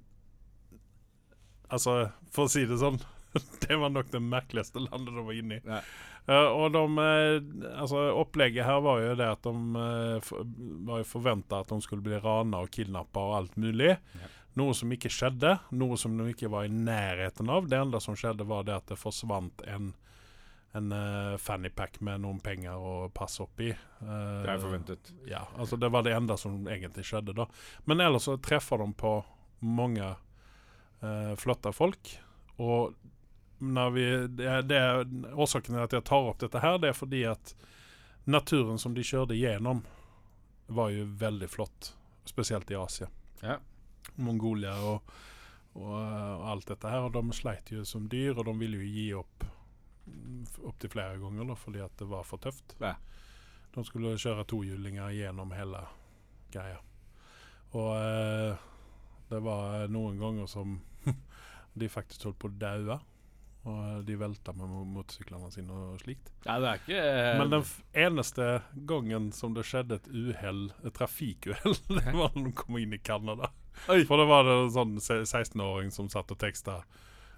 altså, 1.71 1.95
for 2.33 2.47
å 2.47 2.51
si 2.51 2.65
det 2.69 2.79
sånn 2.81 2.99
Det 3.63 3.77
var 3.79 3.93
nok 3.93 4.09
det 4.11 4.19
merkeligste 4.19 4.81
landet 4.83 5.15
de 5.15 5.23
var 5.23 5.37
inne 5.37 5.59
i. 5.59 5.61
Eh, 6.27 6.49
og 6.51 6.73
de 6.75 6.81
uh, 6.83 7.77
Altså, 7.79 8.01
opplegget 8.19 8.67
her 8.67 8.81
var 8.83 8.99
jo 8.99 9.15
det 9.15 9.29
at 9.37 9.47
de 9.47 9.53
uh, 9.55 10.33
var 10.89 11.07
forventa 11.07 11.61
at 11.63 11.71
de 11.71 11.79
skulle 11.85 12.03
bli 12.05 12.19
rana 12.19 12.59
og 12.65 12.73
kidnappa 12.75 13.23
og 13.29 13.37
alt 13.37 13.55
mulig. 13.55 13.95
Ja. 14.19 14.31
Noe 14.59 14.75
som 14.75 14.91
ikke 14.91 15.11
skjedde. 15.13 15.55
Noe 15.79 15.95
som 15.95 16.17
de 16.19 16.27
ikke 16.33 16.51
var 16.51 16.67
i 16.67 16.75
nærheten 16.75 17.47
av. 17.47 17.71
Det 17.71 17.79
enda 17.79 18.03
som 18.03 18.19
skjedde, 18.19 18.43
var 18.51 18.67
det 18.67 18.75
at 18.81 18.91
det 18.91 18.99
forsvant 18.99 19.63
en 19.71 19.93
en 20.73 20.91
uh, 20.91 21.37
fannypack 21.37 21.97
med 21.99 22.21
noen 22.23 22.39
penger 22.39 22.79
å 22.79 23.09
passe 23.13 23.43
opp 23.43 23.59
Uh, 24.01 24.41
Det 24.41 24.49
er 24.49 24.57
forventet. 24.57 25.11
ja, 25.27 25.43
altså 25.59 25.77
det 25.77 25.89
var 25.91 26.01
det 26.03 26.15
enda 26.15 26.37
som 26.37 26.63
egentlig 26.67 27.03
skjedde 27.05 27.35
da. 27.37 27.45
Men 27.85 27.99
ellers 28.01 28.23
så 28.23 28.37
treffer 28.41 28.79
de 28.81 28.93
på 28.97 29.11
mange 29.59 30.15
eh, 31.01 31.33
flotte 31.39 31.73
folk. 31.75 32.13
Og 32.61 32.93
vi, 33.93 34.05
det, 34.27 34.61
det, 34.69 34.81
årsaken 35.33 35.75
til 35.75 35.83
at 35.83 35.93
jeg 35.93 36.05
tar 36.09 36.29
opp 36.31 36.39
dette 36.41 36.61
her, 36.63 36.79
det 36.81 36.91
er 36.91 36.97
fordi 36.97 37.23
at 37.29 37.55
naturen 38.25 38.79
som 38.81 38.95
de 38.97 39.05
kjørte 39.05 39.37
gjennom, 39.37 39.83
var 40.71 40.93
jo 40.93 41.05
veldig 41.19 41.49
flott. 41.51 41.93
Spesielt 42.25 42.71
i 42.71 42.77
Asia. 42.79 43.09
Ja. 43.41 43.57
Mongolia 44.15 44.75
og, 44.85 45.09
og, 45.73 45.89
og 45.91 46.45
alt 46.53 46.69
dette 46.71 46.89
her. 46.89 47.07
Og 47.07 47.15
de 47.17 47.37
sleit 47.37 47.73
jo 47.73 47.85
som 47.85 48.07
dyr, 48.09 48.37
og 48.37 48.45
de 48.47 48.55
ville 48.61 48.81
jo 48.81 48.93
gi 48.93 49.07
opp 49.17 49.49
opptil 50.65 50.89
flere 50.89 51.17
ganger 51.21 51.45
da, 51.45 51.55
fordi 51.55 51.81
at 51.83 51.97
det 51.99 52.07
var 52.09 52.25
for 52.27 52.41
tøft. 52.41 52.75
Ja. 52.81 52.95
De 53.71 53.83
skulle 53.87 54.17
kjøre 54.19 54.45
tohjulinger 54.49 55.13
gjennom 55.15 55.53
hele 55.55 55.85
greia. 56.51 56.79
Og 57.77 57.91
eh, 57.95 58.63
det 59.29 59.39
var 59.45 59.87
noen 59.91 60.17
ganger 60.19 60.49
som 60.51 60.79
de 61.77 61.87
faktisk 61.89 62.23
holdt 62.27 62.39
på 62.41 62.49
å 62.51 62.57
daue. 62.59 62.99
Og 63.61 64.01
de 64.07 64.15
velta 64.17 64.55
med 64.57 64.65
mo- 64.65 64.87
motorsyklene 64.89 65.51
sine 65.53 65.69
og 65.75 65.99
slikt. 66.01 66.31
Ja, 66.47 66.55
det 66.63 66.69
er 66.71 66.79
ikke 66.81 67.01
Uh, 67.05 67.37
Men 67.43 67.51
den 67.53 67.65
eneste 67.93 68.47
gangen 68.89 69.27
som 69.37 69.53
det 69.53 69.67
skjedde 69.69 69.99
et 69.99 70.07
uhell, 70.09 70.63
et 70.83 70.95
trafikkuhell, 70.97 71.75
det 71.99 72.15
var 72.17 72.33
når 72.33 72.47
de 72.49 72.53
kom 72.57 72.79
inn 72.81 72.93
i 72.97 72.97
Canada. 73.05 73.51
For 73.85 74.17
da 74.17 74.25
var 74.25 74.43
det 74.49 74.55
en 74.63 74.73
sånn 74.73 74.95
16-åring 74.99 75.91
som 75.93 76.09
satt 76.09 76.33
og 76.33 76.39
teksta, 76.41 76.79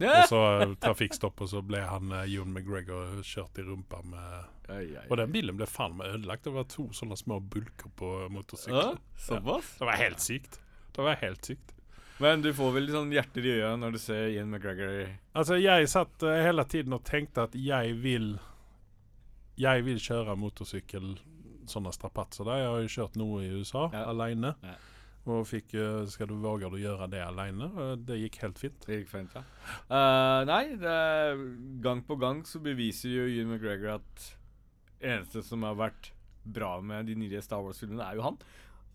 Ja. 0.02 0.24
og 0.24 0.30
så 0.32 0.40
eh, 0.64 0.72
trafikkstopp, 0.82 1.44
og 1.44 1.50
så 1.52 1.60
ble 1.62 1.84
han 1.86 2.10
uh, 2.16 2.24
Ewan 2.24 2.56
McGregor 2.56 3.20
kjørt 3.28 3.60
i 3.60 3.68
rumpa 3.68 4.00
med 4.08 4.50
Oi, 4.74 4.96
oi, 4.96 5.04
Og 5.12 5.18
den 5.20 5.32
bilen 5.36 5.58
ble 5.60 5.68
faen 5.68 5.98
meg 6.00 6.08
ødelagt. 6.16 6.46
Det 6.48 6.54
var 6.56 6.64
to 6.72 6.88
sånne 6.96 7.18
små 7.20 7.42
bulker 7.44 7.92
på 8.00 8.14
motorsykkelen. 8.32 8.96
Ja, 8.96 9.42
ja. 9.44 9.60
Det 9.78 9.88
var 9.92 10.00
helt 10.00 10.24
sykt. 10.24 10.62
Det 10.96 11.04
var 11.04 11.20
helt 11.20 11.44
sykt. 11.52 11.73
Men 12.22 12.42
du 12.46 12.52
får 12.54 12.72
vel 12.76 12.86
litt 12.86 12.94
sånn 12.96 13.12
hjerter 13.14 13.46
i 13.50 13.54
øya 13.58 13.72
når 13.82 13.96
du 13.96 14.00
ser 14.02 14.28
Ian 14.30 14.52
McGregor 14.54 15.08
Altså, 15.34 15.58
jeg 15.58 15.88
satt 15.90 16.24
uh, 16.24 16.36
hele 16.46 16.66
tiden 16.70 16.94
og 16.94 17.04
tenkte 17.08 17.48
at 17.48 17.56
jeg 17.58 17.96
vil 18.04 18.36
Jeg 19.58 19.86
vil 19.88 19.98
kjøre 20.02 20.36
motorsykkel 20.38 21.16
sånne 21.70 21.94
strapatser 21.96 22.44
der. 22.44 22.58
Jeg 22.60 22.72
har 22.74 22.82
jo 22.84 22.92
kjørt 22.92 23.14
noe 23.22 23.44
i 23.46 23.52
USA 23.56 23.86
Ja. 23.94 24.04
alene. 24.12 24.54
Ja. 24.64 24.74
Og 25.32 25.46
fikk 25.48 25.74
uh, 25.80 26.04
Skal 26.12 26.28
du 26.28 26.34
våge 26.44 26.68
å 26.68 26.80
gjøre 26.80 27.08
det 27.14 27.22
alene? 27.24 27.70
Uh, 27.72 27.94
det 27.96 28.18
gikk 28.26 28.42
helt 28.44 28.60
fint. 28.60 28.82
Det 28.86 28.98
gikk 29.02 29.12
fint, 29.14 29.32
ja. 29.38 29.44
Eh, 29.88 30.40
nei, 30.50 30.64
det 30.82 30.92
er, 30.92 31.40
gang 31.86 32.02
på 32.04 32.18
gang 32.20 32.42
så 32.46 32.60
beviser 32.60 33.14
jo 33.14 33.30
Ian 33.32 33.54
McGregor 33.54 33.96
at 34.02 34.26
eneste 35.04 35.42
som 35.48 35.64
har 35.64 35.80
vært 35.80 36.12
bra 36.44 36.76
med 36.84 37.08
de 37.08 37.16
nye 37.16 37.40
Star 37.44 37.64
Wars-filmene, 37.64 38.04
er 38.04 38.20
jo 38.20 38.26
han. 38.28 38.38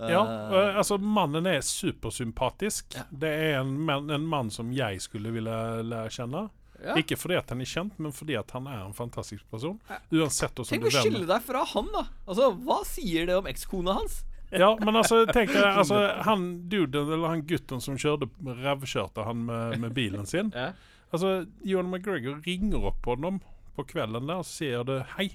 Eh, 0.01 0.11
Ja, 0.13 0.23
eh, 0.53 0.77
altså 0.79 0.99
Mannen 0.99 1.47
er 1.47 1.61
supersympatisk. 1.65 2.95
Ja. 2.95 3.03
Det 3.11 3.29
er 3.29 3.61
en, 3.61 3.75
mann- 3.87 4.11
en 4.15 4.27
mann 4.27 4.51
som 4.51 4.71
jeg 4.73 5.01
skulle 5.03 5.33
ville 5.35 5.51
lære 5.83 6.11
kjenne. 6.15 6.49
ja. 6.85 6.95
Ikke 6.95 7.17
fordi 7.19 7.35
at 7.35 7.49
han 7.51 7.61
er 7.61 7.67
kjent, 7.67 7.99
men 7.99 8.13
fordi 8.15 8.37
at 8.39 8.51
han 8.55 8.67
er 8.71 8.85
en 8.87 8.95
fantastisk 8.95 9.43
person. 9.51 9.81
Uansett 10.13 10.55
hvordan 10.55 10.69
Tenk 10.71 10.83
du 10.85 10.89
å 10.89 11.03
skille 11.03 11.27
deg 11.27 11.43
fra 11.43 11.65
han, 11.75 11.89
da. 11.93 12.05
Altså, 12.27 12.53
Hva 12.65 12.81
sier 12.87 13.27
det 13.27 13.35
om 13.37 13.47
ekskona 13.51 13.97
hans? 13.99 14.21
Ja, 14.53 14.71
men 14.81 14.95
altså, 14.97 15.25
tenk 15.29 15.51
deg 15.53 15.65
altså, 15.83 15.99
Han 16.25 16.69
duden, 16.71 17.11
eller 17.13 17.29
han 17.35 17.43
gutten 17.45 17.83
som 17.85 17.99
kjørte 18.01 18.31
rævkjørte 18.47 19.25
han 19.27 19.43
med, 19.45 19.79
med 19.83 19.93
bilen 19.99 20.25
sin. 20.27 20.53
Ja. 20.55 20.71
Altså, 21.13 21.47
Johan 21.65 21.91
McGregor 21.91 22.39
ringer 22.47 22.87
opp 22.93 23.03
på 23.03 23.17
dem 23.21 23.41
på 23.77 23.85
kvelden 23.91 24.27
der 24.29 24.41
og 24.43 24.47
sier 24.49 24.83
det 24.85 25.03
Hei, 25.17 25.29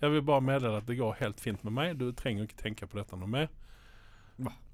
jeg 0.00 0.10
vil 0.14 0.22
bare 0.22 0.40
meddele 0.44 0.80
at 0.80 0.86
det 0.88 0.96
går 0.98 1.16
helt 1.20 1.40
fint 1.40 1.62
med 1.64 1.72
meg. 1.76 1.98
Du 2.00 2.10
trenger 2.16 2.48
ikke 2.48 2.56
tenke 2.62 2.86
på 2.88 2.96
dette 2.98 3.16
noe 3.20 3.28
mer. 3.28 3.48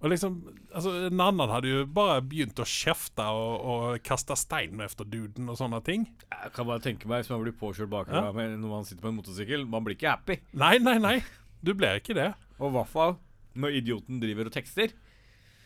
Og 0.02 0.10
liksom, 0.12 0.34
altså 0.76 0.90
En 1.08 1.20
annen 1.24 1.50
hadde 1.50 1.70
jo 1.70 1.84
bare 1.90 2.20
begynt 2.22 2.58
å 2.62 2.66
kjefte 2.68 3.24
og, 3.32 3.64
og 3.66 4.02
kaste 4.06 4.36
stein 4.38 4.78
efter 4.84 5.04
duden 5.08 5.48
og 5.50 5.56
sånne 5.58 5.80
ting. 5.86 6.04
Jeg 6.30 6.52
kan 6.54 6.66
bare 6.68 6.82
tenke 6.84 7.08
meg 7.10 7.24
hvis 7.24 7.30
man 7.32 7.42
blir 7.42 7.56
påkjørt 7.58 7.90
bakfra 7.90 8.26
Ja. 8.28 8.32
med- 8.36 8.58
når 8.60 8.68
man 8.68 8.84
sitter 8.84 9.02
på 9.02 9.08
en 9.08 9.16
motorsykkel. 9.18 9.66
Man 9.68 9.82
blir 9.84 9.96
ikke 9.96 10.10
happy. 10.12 10.38
Nei, 10.54 10.76
nei, 10.78 10.98
nei. 10.98 11.16
Du 11.64 11.72
blir 11.74 11.98
ikke 11.98 12.14
det. 12.14 12.34
Og 12.60 12.70
i 12.70 12.76
hvert 12.76 12.92
fall 12.92 13.16
når 13.56 13.78
idioten 13.82 14.20
driver 14.20 14.46
og 14.46 14.52
tekster. 14.52 14.92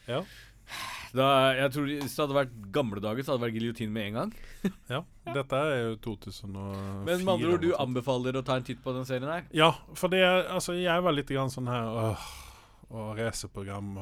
Ja. 0.09 0.22
Da, 1.12 1.24
jeg 1.59 1.72
tror 1.74 1.86
Hvis 1.90 2.14
det 2.14 2.22
hadde 2.22 2.36
vært 2.36 2.53
gamle 2.70 3.01
dager, 3.03 3.24
så 3.26 3.32
hadde 3.34 3.42
det 3.42 3.48
vært 3.48 3.57
giljotin 3.59 3.90
med 3.90 4.07
en 4.07 4.14
gang. 4.14 4.34
ja. 4.88 5.01
Dette 5.34 5.59
er 5.59 5.80
jo 5.82 5.96
2004. 5.96 7.05
Men 7.05 7.24
med 7.24 7.32
andre 7.34 7.51
ord, 7.51 7.61
du 7.61 7.66
eller 7.66 7.66
noe 7.66 7.72
sånt. 7.74 7.80
anbefaler 7.88 8.38
å 8.38 8.44
ta 8.46 8.55
en 8.61 8.62
titt 8.68 8.80
på 8.84 8.94
den 8.94 9.05
serien 9.09 9.26
her? 9.28 9.42
Ja, 9.53 9.72
for 9.98 10.09
det 10.09 10.22
Altså, 10.22 10.76
jeg 10.78 11.03
var 11.03 11.12
litt 11.12 11.26
grann 11.26 11.51
sånn 11.51 11.66
her 11.66 11.82
åh, 11.90 12.28
og 12.91 13.18
racerprogram 13.20 13.93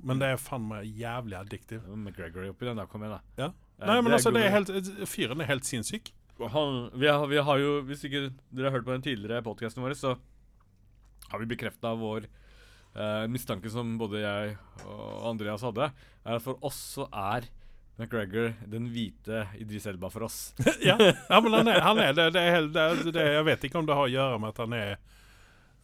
Men 0.00 0.20
det 0.20 0.32
er 0.32 0.40
faen 0.40 0.64
meg 0.70 0.86
jævlig 0.96 1.36
addiktiv. 1.36 1.84
McGregory 1.92 2.48
oppi 2.52 2.68
den, 2.68 2.80
der, 2.80 2.88
Kom 2.88 3.04
igjen, 3.04 3.18
da. 3.18 3.44
Ja. 3.44 3.50
Nei, 3.84 4.00
men 4.02 4.16
altså, 4.16 4.32
det 4.34 4.42
er 4.42 4.54
helt 4.56 4.72
Fyren 5.06 5.44
er 5.44 5.50
helt 5.52 5.68
sinnssyk. 5.68 6.10
han, 6.40 6.90
vi, 6.94 7.06
har, 7.06 7.26
vi 7.30 7.38
har 7.38 7.60
jo 7.62 7.78
Hvis 7.86 8.04
ikke 8.08 8.28
dere 8.50 8.70
har 8.70 8.78
hørt 8.78 8.88
på 8.88 8.94
den 8.94 9.04
tidligere 9.04 9.44
podkasten 9.46 9.84
vår, 9.84 9.94
så 9.98 10.16
har 11.28 11.42
vi 11.42 11.50
bekrefta 11.50 11.92
vår 11.98 12.24
eh, 12.24 13.24
mistanke 13.28 13.68
som 13.70 13.98
både 14.00 14.22
jeg 14.22 14.54
og 14.86 15.26
Andreas 15.34 15.64
hadde, 15.66 15.90
er 16.24 16.38
at 16.38 16.44
for 16.44 16.56
oss 16.64 16.78
så 16.96 17.04
er 17.12 17.50
McGregor 17.98 18.54
den 18.70 18.86
hvite 18.94 19.42
Idris 19.58 19.86
Elba 19.90 20.08
for 20.08 20.24
oss. 20.24 20.54
ja. 20.88 20.96
ja, 20.96 21.40
men 21.42 21.52
han 21.52 21.68
er, 21.68 21.82
han 21.84 22.00
er 22.00 22.16
det, 22.16 22.30
det, 22.36 22.42
er 22.46 22.56
helt, 22.56 22.72
det, 22.72 23.12
det 23.12 23.26
Jeg 23.26 23.46
vet 23.50 23.68
ikke 23.68 23.82
om 23.82 23.88
det 23.90 23.98
har 23.98 24.06
å 24.06 24.14
gjøre 24.14 24.40
med 24.40 24.54
at 24.54 24.62
han 24.64 24.76
er 24.78 24.94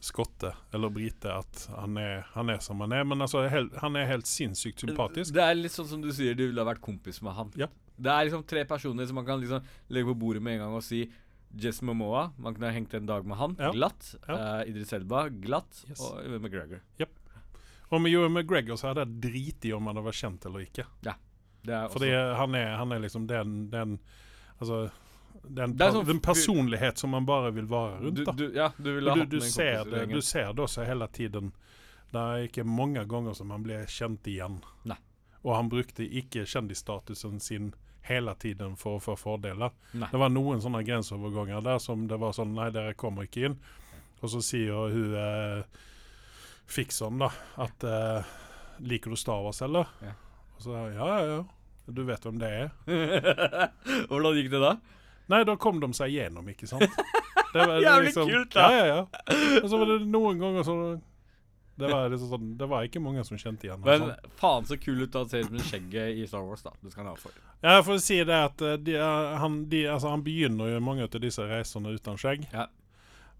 skotte 0.04 0.52
eller 0.74 0.92
brite, 0.92 1.32
at 1.32 1.64
han 1.72 1.96
er, 2.00 2.26
han 2.34 2.52
er 2.52 2.60
som 2.64 2.80
han 2.84 2.92
er. 2.92 3.06
Men 3.08 3.24
altså, 3.24 3.46
hel, 3.50 3.70
han 3.80 3.96
er 3.96 4.08
helt 4.10 4.28
sinnssykt 4.28 4.84
sympatisk. 4.84 5.32
Det 5.34 5.44
er 5.44 5.56
litt 5.58 5.74
sånn 5.74 5.88
som 5.90 6.04
du 6.04 6.10
sier, 6.14 6.36
du 6.36 6.46
ville 6.46 6.60
ha 6.60 6.68
vært 6.68 6.84
kompis 6.84 7.22
med 7.24 7.36
han. 7.38 7.52
Ja. 7.60 7.70
Det 7.94 8.10
er 8.10 8.26
liksom 8.26 8.42
tre 8.50 8.64
personer 8.68 9.06
som 9.06 9.18
man 9.20 9.26
kan 9.26 9.40
liksom 9.40 9.64
legge 9.94 10.10
på 10.10 10.16
bordet 10.18 10.42
med 10.42 10.58
en 10.58 10.64
gang 10.66 10.78
og 10.78 10.82
si 10.84 11.04
Jess 11.54 11.78
Momoa, 11.86 12.32
man 12.36 12.56
kunne 12.56 12.66
ha 12.66 12.74
hengt 12.74 12.94
en 12.98 13.06
dag 13.06 13.26
med 13.30 13.38
han. 13.38 13.54
Ja. 13.62 13.70
Glatt. 13.74 14.08
Ja. 14.26 14.38
Uh, 14.38 14.70
Idris 14.70 14.92
Elba, 14.96 15.28
glatt. 15.28 15.84
Yes. 15.86 16.02
Og 16.02 16.40
McGregor. 16.40 16.82
Og 17.92 18.02
med 18.02 18.10
Ewan 18.10 18.34
McGregor 18.34 18.78
så 18.80 18.90
hadde 18.90 19.04
jeg 19.04 19.20
driti 19.28 19.70
i 19.70 19.76
om 19.76 19.86
han 19.86 20.02
vært 20.02 20.18
kjent 20.18 20.48
eller 20.48 20.64
ikke. 20.66 20.88
Det 21.64 21.76
er 21.78 21.88
Fordi 21.92 22.10
han 22.12 22.56
er, 22.58 22.74
han 22.80 22.92
er 22.92 23.00
liksom 23.00 23.28
den, 23.30 23.54
den 23.72 23.96
Altså 24.58 24.88
Det 25.48 25.62
er 25.62 25.72
per- 25.76 25.92
sånn- 25.92 26.10
en 26.10 26.20
personlighet 26.20 26.98
som 26.98 27.10
man 27.10 27.26
bare 27.28 27.50
vil 27.52 27.66
være 27.68 28.00
rundt. 28.00 28.24
da 28.24 28.32
du, 28.32 28.46
ja, 28.54 28.70
du 28.78 28.90
ha 29.08 29.14
du, 29.14 29.24
du, 29.26 29.40
ser 29.40 29.84
det, 29.84 30.06
du 30.10 30.20
ser 30.20 30.52
det 30.52 30.64
også 30.64 30.84
hele 30.86 31.08
tiden. 31.08 31.52
Det 32.12 32.20
er 32.20 32.46
ikke 32.48 32.64
mange 32.64 33.02
ganger 33.10 33.34
som 33.34 33.50
han 33.50 33.62
blir 33.62 33.84
kjent 33.86 34.22
igjen. 34.30 34.60
Nei. 34.84 34.96
og 35.44 35.56
han 35.56 35.68
brukte 35.68 36.06
ikke 36.08 36.46
kjendisstatusen 36.48 37.40
sin 37.40 37.74
hele 38.08 38.34
tiden 38.40 38.76
for 38.76 38.96
å 38.96 39.00
få 39.02 39.14
fordeler. 39.18 39.70
Nei. 39.92 40.08
Det 40.10 40.18
var 40.20 40.30
noen 40.32 40.60
sånne 40.60 40.80
grenseoverganger 40.84 41.62
der 41.64 41.78
som 41.78 42.06
det 42.08 42.16
var 42.20 42.32
sånn 42.32 42.54
Nei, 42.54 42.70
dere 42.70 42.94
kommer 42.94 43.24
ikke 43.28 43.44
inn. 43.50 43.58
Og 44.22 44.30
så 44.32 44.40
sier 44.40 44.72
hun 44.92 45.14
eh, 45.14 45.64
fikseren 46.66 47.18
da 47.20 47.28
at 47.60 47.84
eh, 47.84 48.24
Liker 48.80 49.10
du 49.10 49.16
Star 49.16 49.42
Wars, 49.44 49.60
eller? 49.62 49.86
Ja. 50.02 50.14
Og 50.56 50.62
så 50.64 50.70
ja, 50.94 51.08
ja, 51.08 51.26
ja. 51.34 51.44
Du 51.86 52.02
vet 52.08 52.24
hvem 52.24 52.38
det 52.40 52.48
er? 52.48 52.70
Hvordan 54.08 54.36
gikk 54.38 54.50
det 54.54 54.60
da? 54.62 54.70
Nei, 55.32 55.40
da 55.48 55.54
kom 55.56 55.78
de 55.80 55.88
seg 55.96 56.12
gjennom, 56.12 56.48
ikke 56.52 56.66
sant? 56.68 56.84
Det 57.54 57.64
var, 57.66 57.78
Jævlig 57.86 58.12
kult, 58.14 58.52
da. 58.54 58.68
Ja, 58.68 58.84
ja, 58.84 58.86
ja. 58.94 59.36
Og 59.62 59.68
så 59.70 59.78
var 59.80 59.90
det 59.94 59.98
noen 60.10 60.40
ganger 60.42 60.66
så 60.66 60.76
Det 61.78 61.88
var 61.90 62.10
liksom 62.12 62.28
sånn 62.30 62.50
Det 62.60 62.66
var 62.70 62.84
ikke 62.86 63.00
mange 63.02 63.22
som 63.26 63.38
kjente 63.40 63.66
igjen 63.66 63.80
Men 63.82 64.04
sånn. 64.04 64.28
faen 64.38 64.66
så 64.68 64.76
kul 64.78 65.00
ut 65.06 65.16
å 65.18 65.24
se 65.30 65.40
ut 65.42 65.50
med 65.54 65.64
skjegget 65.66 66.20
i 66.22 66.26
Star 66.30 66.44
Wars, 66.46 66.62
da. 66.66 66.70
Det 66.82 66.92
skal 66.92 67.06
han 67.06 67.14
ha 67.14 67.18
for. 67.18 67.34
Ja, 67.64 67.78
for 67.82 67.96
å 67.96 68.02
si 68.04 68.18
det 68.26 68.36
at 68.50 68.62
eh, 68.62 68.76
de, 68.78 68.94
er- 69.00 69.36
han, 69.42 69.60
de, 69.72 69.84
altså, 69.90 70.12
han 70.12 70.22
begynner 70.26 70.74
jo 70.74 70.80
mange 70.84 71.06
av 71.08 71.16
disse 71.22 71.46
reisene 71.50 71.94
uten 71.96 72.18
skjegg. 72.20 72.44
Ja. 72.52 72.68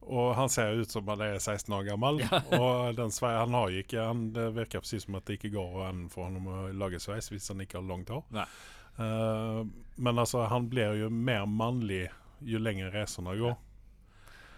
Og 0.05 0.35
han 0.37 0.51
ser 0.53 0.74
ut 0.82 0.91
som 0.93 1.07
han 1.09 1.20
er 1.24 1.39
16 1.39 1.72
år 1.78 1.87
gammel. 1.91 2.18
og 2.61 2.97
den 2.99 3.12
sveien 3.14 3.39
han 3.47 3.55
har 3.57 3.70
jo 3.72 3.85
ikke 3.85 4.03
han, 4.09 4.26
Det 4.37 4.49
virker 4.57 4.82
precis 4.85 5.07
som 5.07 5.14
at 5.20 5.24
det 5.28 5.39
ikke 5.39 5.53
går 5.55 5.78
an 5.91 6.03
for 6.12 6.26
ham 6.28 6.49
å 6.49 6.64
lage 6.76 7.01
sveis 7.01 7.30
hvis 7.32 7.49
han 7.53 7.62
ikke 7.64 7.78
har 7.80 7.87
langt 7.89 8.11
hår. 8.12 8.24
Nei. 8.37 8.45
Eh, 8.99 9.61
men 9.97 10.18
altså, 10.18 10.45
han 10.51 10.68
blir 10.70 10.97
jo 10.99 11.11
mer 11.11 11.47
mannlig 11.51 12.07
jo 12.45 12.61
lenger 12.61 12.92
reisene 12.95 13.36
går. 13.38 13.57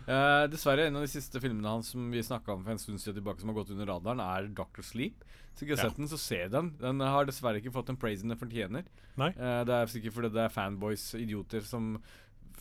Uh, 0.06 0.46
dessverre, 0.46 0.84
en 0.86 1.00
av 1.00 1.02
de 1.02 1.10
siste 1.10 1.40
filmene 1.42 1.66
hans 1.66 1.88
som 1.90 2.04
vi 2.14 2.20
snakka 2.22 2.54
om 2.54 2.60
for 2.62 2.76
en 2.76 2.78
stund 2.78 3.00
siden 3.02 3.16
tilbake, 3.18 3.42
som 3.42 3.50
har 3.50 3.56
gått 3.58 3.72
under 3.74 3.88
radaren, 3.90 4.22
er 4.22 4.46
Doctor 4.54 4.86
Sleep. 4.86 5.24
Så 5.56 5.64
ikke 5.64 5.74
har 5.74 5.88
sett 5.88 5.98
den, 5.98 6.10
så 6.10 6.18
se 6.20 6.38
den. 6.52 6.70
Den 6.78 7.02
har 7.02 7.26
dessverre 7.26 7.58
ikke 7.58 7.72
fått 7.74 7.90
den 7.90 7.98
praisen 7.98 8.30
den 8.30 8.38
fortjener. 8.38 8.86
Eh, 9.16 9.60
det 9.66 9.74
er 9.74 9.90
sikkert 9.90 10.14
fordi 10.14 10.30
det 10.36 10.44
er 10.44 10.52
fanboys, 10.52 11.08
idioter, 11.18 11.64
som 11.66 11.96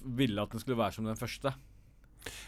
ville 0.05 0.41
at 0.41 0.55
den 0.55 0.63
skulle 0.63 0.80
være 0.80 0.97
som 0.97 1.09
den 1.09 1.19
første. 1.19 1.53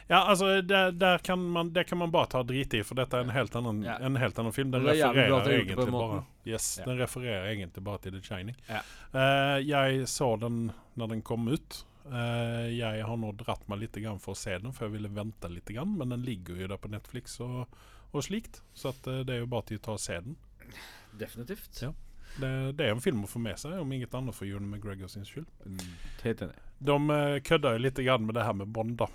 Ja, 0.08 0.24
altså, 0.32 0.62
der, 0.62 0.92
der 0.92 1.18
kan 1.24 1.40
man, 1.40 1.70
det 1.74 1.84
kan 1.90 1.98
man 2.00 2.12
bare 2.12 2.30
ta 2.32 2.44
drit 2.48 2.74
i, 2.74 2.84
for 2.88 2.96
dette 2.96 3.18
er 3.20 3.26
en 3.28 3.34
helt 3.36 3.56
annen, 3.60 3.84
Ja. 3.84 3.98
en 4.00 4.16
helt 4.16 4.40
annen 4.40 4.54
film. 4.56 4.72
Den 4.72 4.88
er 4.88 4.96
refererer 4.96 5.52
egentlig 5.60 5.92
bare. 5.92 6.24
Yes, 6.48 6.78
Ja. 6.80 6.86
den 6.86 6.98
refererer 7.02 7.50
egentlig 7.52 7.84
bare 7.84 7.98
til 8.06 8.12
The 8.16 8.22
Shining. 8.24 8.56
Ja. 8.70 8.82
Uh, 9.14 9.58
jeg 9.68 10.08
så 10.08 10.32
den 10.40 10.72
når 10.96 11.08
den 11.16 11.22
kom 11.22 11.48
ut. 11.48 11.84
Uh, 12.08 12.72
jeg 12.72 13.04
har 13.04 13.18
nå 13.20 13.34
dratt 13.36 13.68
meg 13.68 13.80
litt 13.84 14.00
grann 14.00 14.20
for 14.24 14.32
å 14.32 14.40
se 14.40 14.56
den, 14.58 14.72
for 14.72 14.88
jeg 14.88 14.94
ville 14.96 15.10
vente 15.12 15.50
litt, 15.52 15.68
grann, 15.76 15.98
men 16.00 16.10
den 16.16 16.24
ligger 16.24 16.56
jo 16.56 16.68
der 16.72 16.78
på 16.80 16.88
Netflix 16.94 17.40
og, 17.44 17.68
og 18.14 18.24
slikt. 18.24 18.62
Så 18.74 18.94
at, 18.96 19.08
uh, 19.12 19.22
det 19.28 19.36
er 19.36 19.40
jo 19.44 19.52
bare 19.52 19.68
til 19.68 19.78
å 19.82 19.86
ta 19.90 19.98
og 19.98 20.00
se 20.00 20.20
den. 20.24 20.38
Definitivt. 21.20 21.82
Ja. 21.82 21.92
Det, 22.38 22.50
det 22.78 22.86
er 22.86 22.92
en 22.94 23.02
film 23.02 23.24
å 23.26 23.28
få 23.30 23.40
med 23.42 23.58
seg, 23.60 23.76
om 23.82 23.92
inget 23.96 24.14
annet 24.16 24.36
for 24.36 24.46
Ewan 24.46 24.68
McGregor 24.70 25.10
sin 25.10 25.26
skyld. 25.26 25.48
Mm, 25.66 25.78
De 26.80 26.98
kødder 27.44 27.78
jo 27.78 27.82
litt 27.82 28.00
grann 28.06 28.26
med 28.28 28.36
det 28.38 28.44
her 28.46 28.54
med 28.54 28.68
Bond, 28.76 28.98
da. 29.00 29.08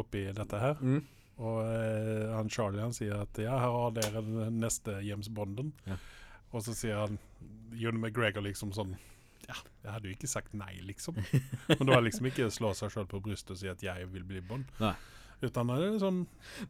Oppi 0.00 0.24
dette 0.32 0.60
her. 0.60 0.78
Mm. 0.80 1.02
Og 1.42 1.60
eh, 1.64 2.28
han 2.32 2.50
Charlie 2.52 2.82
han 2.84 2.94
sier 2.96 3.22
at 3.24 3.38
ja, 3.40 3.54
her 3.58 3.72
har 3.74 3.94
dere 3.96 4.22
den 4.24 4.60
neste 4.62 4.98
James 5.04 5.30
Bonden. 5.32 5.72
Ja. 5.88 5.98
Og 6.52 6.64
så 6.66 6.74
sier 6.76 7.00
han 7.00 7.18
Jon 7.72 7.98
McGregor 8.00 8.44
liksom 8.44 8.74
sånn 8.76 8.92
Ja, 9.48 9.56
jeg 9.82 9.90
hadde 9.94 10.10
jo 10.10 10.14
ikke 10.14 10.30
sagt 10.30 10.52
nei, 10.56 10.74
liksom. 10.84 11.16
Men 11.72 11.82
det 11.86 11.90
var 11.94 12.04
liksom 12.04 12.28
ikke 12.28 12.50
slå 12.52 12.74
seg 12.78 12.92
sjøl 12.94 13.08
på 13.10 13.22
brystet 13.24 13.56
og 13.56 13.62
si 13.62 13.70
at 13.72 13.82
jeg 13.84 14.08
vil 14.12 14.26
bli 14.28 14.44
Bond. 14.44 14.68
Nei. 14.82 14.94
Utan 15.42 15.72
det 15.72 15.78
er 15.82 15.96
sånn 15.98 16.20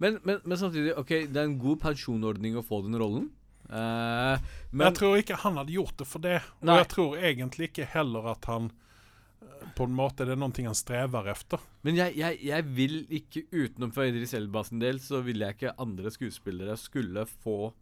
Men, 0.00 0.16
men, 0.24 0.38
men 0.48 0.56
samtidig, 0.58 0.94
ok, 0.96 1.10
det 1.28 1.36
er 1.42 1.50
en 1.50 1.58
god 1.60 1.82
pensjonordning 1.82 2.56
å 2.56 2.64
få 2.64 2.80
den 2.86 2.96
rollen. 3.00 3.28
Eh, 3.68 4.52
men 4.70 4.86
Jeg 4.88 4.98
tror 4.98 5.18
ikke 5.20 5.40
han 5.42 5.58
hadde 5.60 5.74
gjort 5.76 5.98
det 6.00 6.08
for 6.08 6.24
det. 6.24 6.38
Og 6.60 6.70
Nei. 6.70 6.78
jeg 6.80 6.88
tror 6.94 7.18
egentlig 7.20 7.68
ikke 7.70 7.90
heller 7.92 8.32
at 8.32 8.48
han 8.50 8.70
på 9.76 9.84
en 9.88 9.94
måte 9.96 10.24
Det 10.26 10.34
er 10.34 10.40
noe 10.40 10.52
han 10.66 10.74
strever 10.78 11.28
efter. 11.32 11.60
Men 11.82 11.96
jeg, 11.98 12.16
jeg, 12.16 12.38
jeg 12.44 12.64
vil 12.76 12.98
ikke, 13.10 13.44
utenom 13.52 13.92
for 13.94 14.04
Idris 14.08 14.34
Elba 14.34 14.62
sin 14.64 14.78
del, 14.82 14.98
så 15.02 15.22
vil 15.24 15.40
jeg 15.44 15.56
ikke 15.56 15.74
andre 15.82 16.10
skuespillere 16.14 16.76
skulle 16.80 17.24
få 17.44 17.72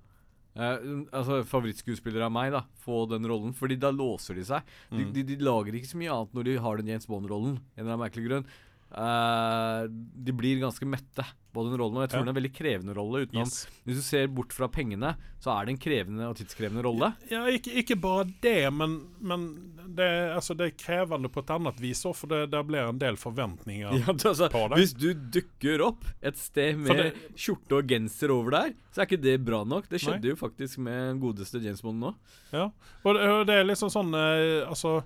eh, 0.56 0.78
Altså 1.12 1.40
favorittskuespillere 1.46 2.26
av 2.26 2.32
meg, 2.34 2.52
da, 2.52 2.64
få 2.84 3.04
den 3.10 3.26
rollen. 3.30 3.52
Fordi 3.56 3.76
da 3.80 3.90
låser 3.94 4.34
de 4.40 4.44
seg. 4.44 4.62
De, 4.90 5.04
Mm. 5.04 5.12
de, 5.14 5.22
de 5.32 5.36
lager 5.44 5.74
ikke 5.78 5.92
så 5.92 6.00
mye 6.00 6.10
annet 6.14 6.34
når 6.34 6.44
de 6.50 6.56
har 6.58 6.76
den 6.80 6.90
Jens 6.94 7.06
Bond-rollen, 7.10 7.56
en 7.58 7.80
eller 7.80 7.92
annen 7.94 8.04
merkelig 8.06 8.28
grunn. 8.28 8.46
Eh, 8.90 9.84
de 9.90 10.32
blir 10.34 10.58
ganske 10.60 10.86
mette 10.88 11.22
på 11.54 11.62
den 11.66 11.76
rollen, 11.78 11.96
og 11.98 12.02
jeg 12.04 12.10
tror 12.12 12.20
Ja. 12.20 12.24
det 12.24 12.30
er 12.30 12.34
en 12.34 12.38
veldig 12.42 12.54
krevende 12.54 12.94
rolle. 12.94 13.20
Yes. 13.34 13.66
Hvis 13.86 13.96
du 13.98 14.02
ser 14.02 14.26
bort 14.28 14.52
fra 14.54 14.68
pengene, 14.70 15.16
så 15.42 15.50
er 15.54 15.66
det 15.66 15.72
en 15.74 15.78
krevende 15.82 16.26
og 16.28 16.36
tidskrevende 16.38 16.82
rolle. 16.86 17.08
Ja, 17.30 17.44
ikke, 17.50 17.72
ikke 17.82 17.96
bare 18.00 18.24
det, 18.42 18.72
men, 18.72 18.96
men 19.20 19.48
det, 19.94 20.06
altså, 20.34 20.54
det 20.56 20.66
er 20.68 20.76
krevende 20.78 21.30
på 21.30 21.42
et 21.42 21.50
annet 21.50 21.80
vis 21.82 22.04
òg, 22.06 22.14
for 22.18 22.30
det, 22.30 22.50
der 22.52 22.62
blir 22.66 22.86
en 22.88 22.98
del 23.02 23.18
forventninger. 23.18 23.90
Ja, 24.00 24.14
altså, 24.14 24.48
på 24.50 24.62
deg. 24.70 24.78
hvis 24.78 24.94
du 24.94 25.08
dukker 25.14 25.82
opp 25.88 26.04
et 26.22 26.38
sted 26.38 26.78
med 26.78 26.96
det- 26.96 27.34
skjorte 27.34 27.78
og 27.80 27.86
genser 27.90 28.30
over 28.30 28.50
der, 28.50 28.74
så 28.94 29.02
er 29.02 29.06
ikke 29.10 29.22
det 29.22 29.38
bra 29.44 29.64
nok. 29.64 29.88
Det 29.90 30.00
skjedde 30.02 30.22
Nei. 30.22 30.34
jo 30.34 30.38
faktisk 30.38 30.78
med 30.78 31.18
godeste 31.22 31.62
James 31.62 31.82
Bond 31.82 31.98
nå. 32.00 32.14
Ja, 32.52 32.70
og 33.04 33.14
det, 33.14 33.26
og 33.30 33.46
det 33.46 33.54
er 33.58 33.64
liksom 33.70 33.90
sånn 33.90 34.14
eh, 34.14 34.66
Altså 34.70 35.00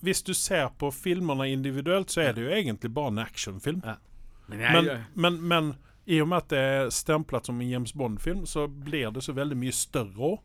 Hvis 0.00 0.22
du 0.22 0.34
ser 0.34 0.68
på 0.78 0.90
filmene 0.94 1.48
individuelt, 1.50 2.10
så 2.10 2.20
er 2.28 2.32
det 2.36 2.44
jo 2.44 2.52
egentlig 2.54 2.90
bare 2.94 3.12
en 3.14 3.18
actionfilm. 3.18 3.82
Men 4.46 4.58
Men, 4.72 4.90
men, 5.14 5.40
men 5.48 5.72
i 6.08 6.20
og 6.22 6.28
med 6.28 6.38
at 6.38 6.48
det 6.48 6.58
er 6.58 6.90
stemplet 6.94 7.46
som 7.46 7.60
en 7.60 7.68
James 7.68 7.92
Bond-film, 7.94 8.46
så 8.46 8.66
blir 8.68 9.10
det 9.12 9.22
så 9.26 9.34
veldig 9.36 9.56
mye 9.60 9.74
større 9.76 10.30
òg. 10.32 10.38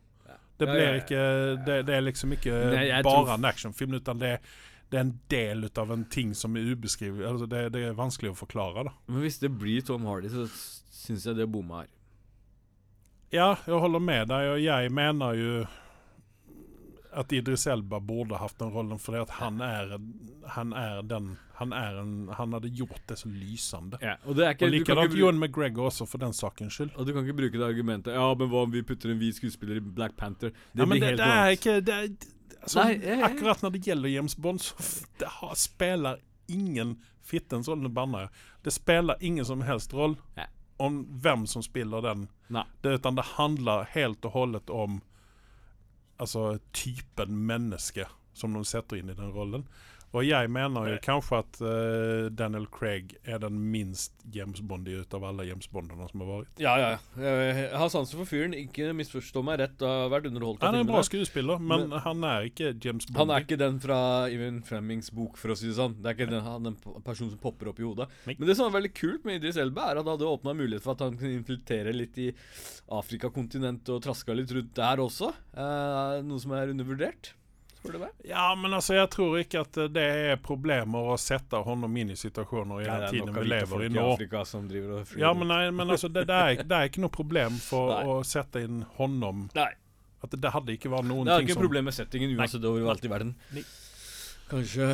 Det 0.58 0.68
Ja, 0.68 0.74
ja, 0.74 0.92
ja. 1.10 1.56
det, 1.66 1.86
det 1.86 1.94
er 1.94 2.02
liksom 2.04 2.32
ikke 2.36 2.52
Nei, 2.70 3.02
bare 3.02 3.34
en 3.34 3.44
actionfilm, 3.48 3.94
utan 3.94 4.20
det, 4.20 4.36
det 4.90 4.98
er 4.98 5.06
en 5.06 5.14
del 5.30 5.64
av 5.82 5.90
en 5.90 6.04
ting 6.04 6.34
som 6.34 6.54
er 6.56 6.68
ubeskrivelig. 6.74 7.26
Altså 7.26 7.48
det, 7.50 7.72
det 7.74 7.82
er 7.88 7.96
vanskelig 7.98 8.30
å 8.30 8.38
forklare, 8.38 8.84
da. 8.86 8.92
Men 9.08 9.24
hvis 9.24 9.40
det 9.42 9.50
blir 9.50 9.82
Tom 9.82 10.06
Hardy, 10.06 10.30
så 10.30 10.46
syns 10.94 11.26
jeg 11.26 11.40
det 11.40 11.48
bomma 11.50 11.82
her. 11.82 11.90
Ja, 13.34 13.48
jeg 13.66 13.80
holder 13.82 14.04
med 14.04 14.28
deg, 14.30 14.50
og 14.52 14.60
jeg 14.62 14.92
mener 14.94 15.34
jo 15.40 15.64
at 17.16 17.32
Idris 17.32 17.66
Elba 17.70 18.00
burde 18.00 18.36
hatt 18.40 18.58
den 18.58 18.70
rollen, 18.74 18.98
fordi 18.98 19.18
at 19.22 19.30
han 19.38 19.60
er, 19.62 19.96
han 20.56 20.72
er 20.72 21.02
den 21.02 21.36
han, 21.54 21.70
er 21.72 21.98
en, 22.00 22.28
han 22.34 22.52
hadde 22.56 22.68
gjort 22.74 23.02
det 23.06 23.16
så 23.20 23.28
lysende. 23.30 23.98
Og 24.26 24.34
det 24.34 24.44
er 24.46 24.54
ikke, 24.56 24.66
Og 24.66 24.72
likadant 24.74 25.12
ikke, 25.12 25.20
Ewan 25.22 25.38
McGregor 25.38 25.86
også, 25.86 26.06
for 26.10 26.18
den 26.18 26.32
sakens 26.34 26.74
skyld. 26.74 26.90
og 26.96 27.06
du 27.06 27.12
kan 27.14 27.22
ikke 27.22 27.36
bruke 27.38 27.58
det 27.60 27.68
argumentet 27.68 28.12
Ja, 28.16 28.24
men 28.34 28.48
hva 28.50 28.64
om 28.66 28.72
vi 28.74 28.82
putter 28.82 29.12
en 29.12 29.18
hvit 29.20 29.36
skuespiller 29.38 29.78
i 29.78 29.80
Black 29.80 30.16
Panther? 30.18 30.50
Det 30.72 30.82
ja, 30.82 30.84
blir 30.90 31.00
det, 31.00 31.12
helt 31.12 31.22
det 31.22 31.28
er 31.30 31.54
ikke 31.54 31.76
det 31.86 31.94
er, 31.94 32.08
altså, 32.62 32.82
Nei, 32.82 32.90
jeg- 32.98 33.04
jeg- 33.06 33.22
Akkurat 33.28 33.62
når 33.62 33.70
det 33.76 33.82
gjelder 33.86 34.08
James 34.16 34.34
Bond, 34.34 34.60
så 34.60 34.74
det 35.22 35.28
har, 35.28 35.54
spiller 35.54 36.16
ingen 36.48 36.96
fittens 37.22 37.68
rolle, 37.68 37.88
banner 37.88 38.26
jeg. 38.26 38.28
Det 38.64 38.72
spiller 38.72 39.16
ingen 39.20 39.44
som 39.44 39.60
helst 39.62 39.94
roll 39.94 40.16
Nei. 40.36 40.46
om 40.78 41.04
hvem 41.22 41.46
som 41.46 41.62
spiller 41.62 42.02
den. 42.02 42.26
Nei. 42.50 42.64
Det, 42.82 42.98
utan 42.98 43.14
det 43.14 43.24
handler 43.38 43.86
helt 43.94 44.24
og 44.24 44.32
hållet 44.32 44.70
om 44.70 44.98
altså, 46.24 46.58
typen 46.76 47.36
menneske 47.48 48.08
som 48.34 48.54
de 48.56 48.64
setter 48.66 48.98
inn 48.98 49.12
i 49.12 49.16
den 49.18 49.32
rollen. 49.34 49.66
Og 50.14 50.22
jeg 50.22 50.50
mener 50.52 50.92
jo 50.92 50.98
kanskje 51.02 51.40
at 51.42 51.60
uh, 51.64 52.30
Daniel 52.30 52.68
Craig 52.70 53.16
er 53.26 53.40
den 53.42 53.56
minst 53.72 54.12
James 54.32 54.60
Bondige 54.62 55.02
ut 55.02 55.16
av 55.16 55.26
alle 55.26 55.46
James 55.48 55.66
som 55.66 56.22
har 56.22 56.28
vært. 56.28 56.62
Ja, 56.62 56.74
ja, 56.78 56.90
ja. 56.94 57.32
Jeg 57.44 57.66
har 57.74 57.90
sansen 57.92 58.20
for 58.20 58.30
fyren. 58.30 58.54
Ikke 58.56 58.92
misforstå 58.96 59.42
meg 59.46 59.58
rett. 59.60 59.76
Jeg 59.82 60.04
har 60.04 60.12
vært 60.12 60.28
underholdt 60.30 60.62
av 60.62 60.70
Han 60.70 60.78
er 60.78 60.84
en 60.86 60.92
bra 60.92 61.02
skuespiller, 61.06 61.58
men, 61.58 61.90
han 62.04 62.24
er 62.28 62.48
ikke 62.48 62.72
James 62.78 63.08
Bond. 63.10 63.18
Han 63.24 63.34
er 63.34 63.44
ikke 63.44 63.60
den 63.60 63.82
fra 63.82 63.98
Even 64.30 64.62
Fremmings 64.66 65.10
bok, 65.14 65.38
for 65.40 65.52
å 65.52 65.58
si 65.58 65.68
det 65.70 65.76
sånn. 65.80 65.98
Det 65.98 66.12
er 66.12 66.18
ikke 66.18 66.30
den, 66.30 66.44
han, 66.46 66.70
den 66.70 66.78
personen 67.04 67.34
som 67.34 67.42
popper 67.42 67.72
opp 67.74 67.82
i 67.82 67.86
hodet. 67.86 68.08
Nei. 68.28 68.38
Men 68.38 68.50
det 68.50 68.58
som 68.58 68.68
er 68.68 68.78
veldig 68.78 68.94
kult 68.96 69.26
med 69.26 69.40
Idris 69.40 69.58
Elba, 69.60 69.90
er 69.90 70.00
at 70.00 70.06
det 70.06 70.14
hadde 70.14 70.30
åpna 70.30 70.56
mulighet 70.56 70.86
for 70.86 70.94
at 70.94 71.04
han 71.08 71.18
kunne 71.18 71.36
infiltrere 71.40 71.94
litt 71.96 72.20
i 72.22 72.30
Afrikakontinentet 72.94 73.96
og 73.96 74.04
traska 74.04 74.36
litt 74.36 74.52
rundt 74.54 74.76
der 74.78 75.02
også. 75.02 75.34
Uh, 75.56 76.20
noe 76.24 76.42
som 76.42 76.54
er 76.56 76.72
undervurdert, 76.72 77.34
du 77.92 77.98
meg. 77.98 78.10
Ja, 78.24 78.54
men 78.54 78.72
altså, 78.72 78.94
jeg 78.96 79.10
tror 79.12 79.36
ikke 79.40 79.60
at 79.64 79.76
eh, 79.76 79.90
det 79.92 80.04
er 80.30 80.40
problemer 80.42 81.12
å 81.12 81.18
sette 81.20 81.60
honom 81.66 81.96
inn 82.00 82.14
i 82.14 82.16
situasjoner 82.18 82.82
i 82.82 82.88
den 82.88 83.04
det 83.04 83.12
tiden 83.12 83.36
vi 83.36 83.44
lever 83.50 83.84
i 83.86 83.92
nå. 83.92 84.06
Afrika 84.14 84.44
som 84.48 84.66
driver 84.70 85.02
og 85.02 85.14
Ja, 85.20 85.34
men, 85.36 85.48
nei, 85.52 85.70
men 85.70 85.90
altså, 85.90 86.08
det, 86.08 86.26
det, 86.30 86.40
er, 86.40 86.64
det 86.64 86.78
er 86.80 86.90
ikke 86.90 87.04
noe 87.04 87.14
problem 87.14 87.60
for 87.62 87.92
Nei. 87.92 88.02
å 88.08 88.18
sette 88.26 88.64
inn 88.64 88.82
honom 88.96 89.48
Nei. 89.54 89.70
At 90.24 90.32
det, 90.32 90.40
det 90.40 90.52
hadde 90.54 90.76
ikke 90.78 90.92
vært 90.92 91.08
noen 91.10 91.28
Det 91.28 91.34
er 91.34 91.42
ting 91.42 91.50
ikke 91.50 91.58
som 91.58 91.66
problem 91.66 91.90
med 91.90 91.96
settingen 91.96 92.36
uansett 92.38 92.68
overalt 92.68 93.04
i 93.04 93.12
verden. 93.12 93.34
Nei. 93.52 93.64
Kanskje 94.48 94.92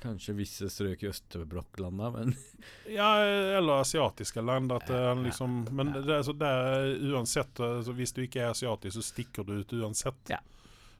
Kanskje 0.00 0.32
visse 0.36 0.68
strøk 0.72 1.02
i 1.04 1.08
østblokklandet, 1.10 2.14
men 2.14 2.34
Ja, 2.98 3.10
eller 3.58 3.82
asiatiske 3.82 4.40
land. 4.44 4.72
At 4.72 4.86
det 4.88 4.96
er 4.96 5.18
liksom, 5.20 5.62
men 5.76 5.92
det, 5.96 6.06
er 6.14 6.24
så 6.24 6.34
det 6.36 6.48
er 6.48 6.94
uansett 7.12 7.60
altså, 7.60 7.94
Hvis 7.96 8.14
du 8.16 8.22
ikke 8.24 8.42
er 8.44 8.54
asiatisk, 8.54 8.96
så 8.96 9.04
stikker 9.04 9.44
du 9.44 9.58
ut 9.60 9.74
uansett. 9.76 10.32
Ja. 10.32 10.40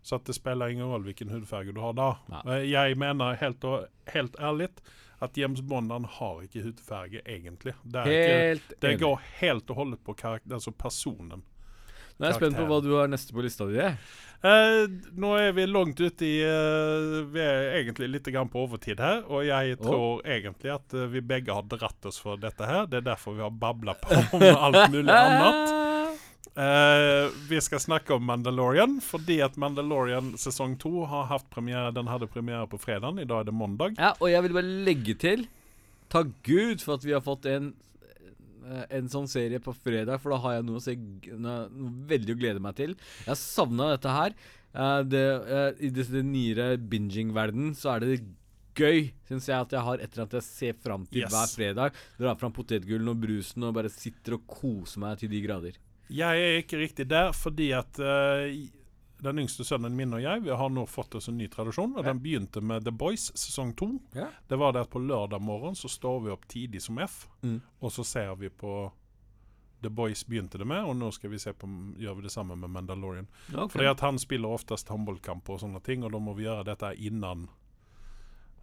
Så 0.03 0.17
at 0.17 0.25
det 0.25 0.37
spiller 0.39 0.73
ingen 0.73 0.89
rolle 0.89 1.11
hvilken 1.11 1.33
hudfarge 1.33 1.75
du 1.77 1.81
har 1.83 1.93
da. 1.99 2.15
Ja. 2.33 2.59
Jeg 2.65 2.97
mener 3.01 3.37
helt, 3.41 3.65
og, 3.69 3.91
helt 4.15 4.39
ærlig 4.41 4.71
at 5.21 5.37
James 5.37 5.61
Bond 5.61 5.93
han 5.93 6.07
har 6.09 6.43
ikke 6.43 6.65
hudfarge, 6.65 7.21
egentlig. 7.29 7.75
Det, 7.85 8.07
ikke, 8.09 8.77
det 8.81 8.97
går 9.03 9.21
helt 9.43 9.71
og 9.71 9.83
holdet 9.83 10.01
på 10.05 10.17
karakter, 10.17 10.57
altså 10.57 10.73
personen. 10.73 11.45
Nå 12.21 12.27
er 12.27 12.35
jeg 12.35 12.41
spent 12.41 12.59
på 12.59 12.67
hva 12.69 12.79
du 12.85 12.91
har 12.99 13.09
neste 13.09 13.33
på 13.33 13.45
lista 13.45 13.65
di. 13.69 13.81
Eh, 13.81 14.83
nå 15.21 15.31
er 15.41 15.55
vi 15.57 15.65
langt 15.69 16.01
ute 16.01 16.25
i 16.25 16.35
eh, 16.45 17.17
Vi 17.33 17.41
er 17.41 17.79
egentlig 17.79 18.11
litt 18.13 18.29
på 18.29 18.65
overtid 18.65 19.01
her, 19.01 19.23
og 19.29 19.45
jeg 19.45 19.77
tror 19.81 20.21
egentlig 20.25 20.73
at 20.75 20.97
eh, 20.97 21.09
vi 21.13 21.25
begge 21.25 21.53
har 21.57 21.65
dratt 21.69 22.09
oss 22.09 22.21
for 22.21 22.41
dette 22.41 22.65
her. 22.69 22.85
Det 22.89 23.01
er 23.01 23.09
derfor 23.13 23.37
vi 23.37 23.45
har 23.45 23.53
babla 23.53 23.97
på 24.01 24.21
om 24.37 24.45
alt 24.51 24.93
mulig 24.93 25.17
annet. 25.17 25.77
Eh, 26.51 27.31
vi 27.49 27.61
skal 27.63 27.81
snakke 27.81 28.15
om 28.17 28.25
Mandalorian, 28.27 28.97
fordi 29.05 29.39
at 29.45 29.57
Mandalorian 29.61 30.33
sesong 30.41 30.75
to 30.83 31.05
har 31.07 31.29
hatt 31.31 31.47
premiere 31.53 31.93
Den 31.95 32.09
hadde 32.11 32.27
premiere 32.27 32.67
på 32.69 32.81
fredag. 32.83 33.21
I 33.23 33.29
dag 33.29 33.45
er 33.45 33.51
det 33.51 33.55
mandag. 33.55 33.95
Ja, 34.01 34.15
og 34.19 34.33
jeg 34.33 34.43
vil 34.47 34.57
bare 34.59 34.81
legge 34.89 35.15
til 35.21 35.47
Takk 36.11 36.33
Gud 36.43 36.83
for 36.83 36.99
at 36.99 37.07
vi 37.07 37.15
har 37.15 37.23
fått 37.23 37.47
en 37.47 37.71
eh, 38.67 38.83
en 38.99 39.07
sånn 39.13 39.29
serie 39.31 39.61
på 39.63 39.73
fredag, 39.79 40.19
for 40.23 40.35
da 40.35 40.41
har 40.43 40.57
jeg 40.57 40.67
noe, 40.67 40.81
å 40.81 40.83
se, 40.83 40.97
noe, 41.39 41.69
veldig 42.11 42.35
å 42.35 42.41
glede 42.41 42.63
meg 42.63 42.75
til. 42.81 42.97
Jeg 43.23 43.31
har 43.31 43.39
savna 43.39 43.93
dette 43.95 44.17
her. 44.17 44.35
Uh, 44.71 45.01
det, 45.03 45.23
uh, 45.51 45.71
I 45.83 45.89
disse 45.91 46.21
nyere 46.23 46.77
binging-verden 46.79 47.73
så 47.75 47.97
er 47.97 48.05
det 48.05 48.19
gøy, 48.79 49.09
syns 49.27 49.49
jeg, 49.51 49.57
at 49.59 49.73
jeg 49.75 49.83
har 49.87 49.99
et 49.99 50.13
eller 50.13 50.25
annet 50.27 50.37
jeg 50.39 50.47
ser 50.47 50.77
fram 50.79 51.07
til 51.11 51.25
Yes. 51.25 51.33
hver 51.35 51.55
fredag. 51.57 51.97
Drar 52.21 52.39
fram 52.39 52.55
potetgullen 52.55 53.11
og 53.11 53.23
brusen 53.23 53.67
og 53.67 53.75
bare 53.75 53.91
sitter 53.91 54.37
og 54.39 54.47
koser 54.47 55.03
meg 55.03 55.19
til 55.23 55.33
de 55.33 55.43
grader. 55.47 55.79
Jeg 56.11 56.43
er 56.43 56.59
ikke 56.63 56.79
riktig 56.81 57.07
der, 57.09 57.33
fordi 57.37 57.71
at 57.77 57.99
uh, 58.03 58.51
den 59.23 59.39
yngste 59.43 59.65
sønnen 59.69 59.93
min 59.97 60.15
og 60.17 60.23
jeg 60.25 60.41
Vi 60.47 60.55
har 60.57 60.71
nå 60.73 60.87
fått 60.89 61.15
oss 61.19 61.29
en 61.29 61.37
ny 61.39 61.47
tradisjon. 61.53 61.93
Og 61.97 62.05
Ja. 62.05 62.13
Den 62.13 62.23
begynte 62.25 62.63
med 62.65 62.85
The 62.85 62.91
Boys 62.93 63.29
sesong 63.37 63.75
to. 63.77 63.91
Ja. 64.17 64.31
Det 64.49 64.59
var 64.59 64.73
det 64.73 64.81
at 64.87 64.91
på 64.91 64.99
lørdag 65.05 65.41
morgen 65.45 65.75
så 65.77 65.89
står 65.93 66.23
vi 66.25 66.31
opp 66.33 66.47
tidlig 66.49 66.83
som 66.83 66.99
F, 66.99 67.27
Mm. 67.43 67.61
og 67.81 67.91
så 67.93 68.05
ser 68.05 68.35
vi 68.37 68.49
på 68.49 68.91
The 69.83 69.89
Boys 69.89 70.25
begynte 70.29 70.59
det 70.59 70.67
med, 70.67 70.85
og 70.85 70.97
nå 70.97 71.11
skal 71.13 71.31
vi 71.31 71.39
se 71.39 71.53
på 71.53 71.67
gjør 71.97 72.17
vi 72.17 72.23
det 72.23 72.31
samme 72.33 72.57
med 72.57 72.69
Mandalorian. 72.71 73.29
Fordi 73.49 73.87
at 73.89 74.01
han 74.01 74.19
spiller 74.19 74.49
oftest 74.53 74.89
håndballkamper 74.89 75.55
og 75.55 75.61
sånne 75.61 75.81
ting, 75.83 76.03
og 76.05 76.13
da 76.13 76.19
må 76.19 76.35
vi 76.37 76.45
gjøre 76.45 76.65
dette 76.65 76.91
innan 76.99 77.49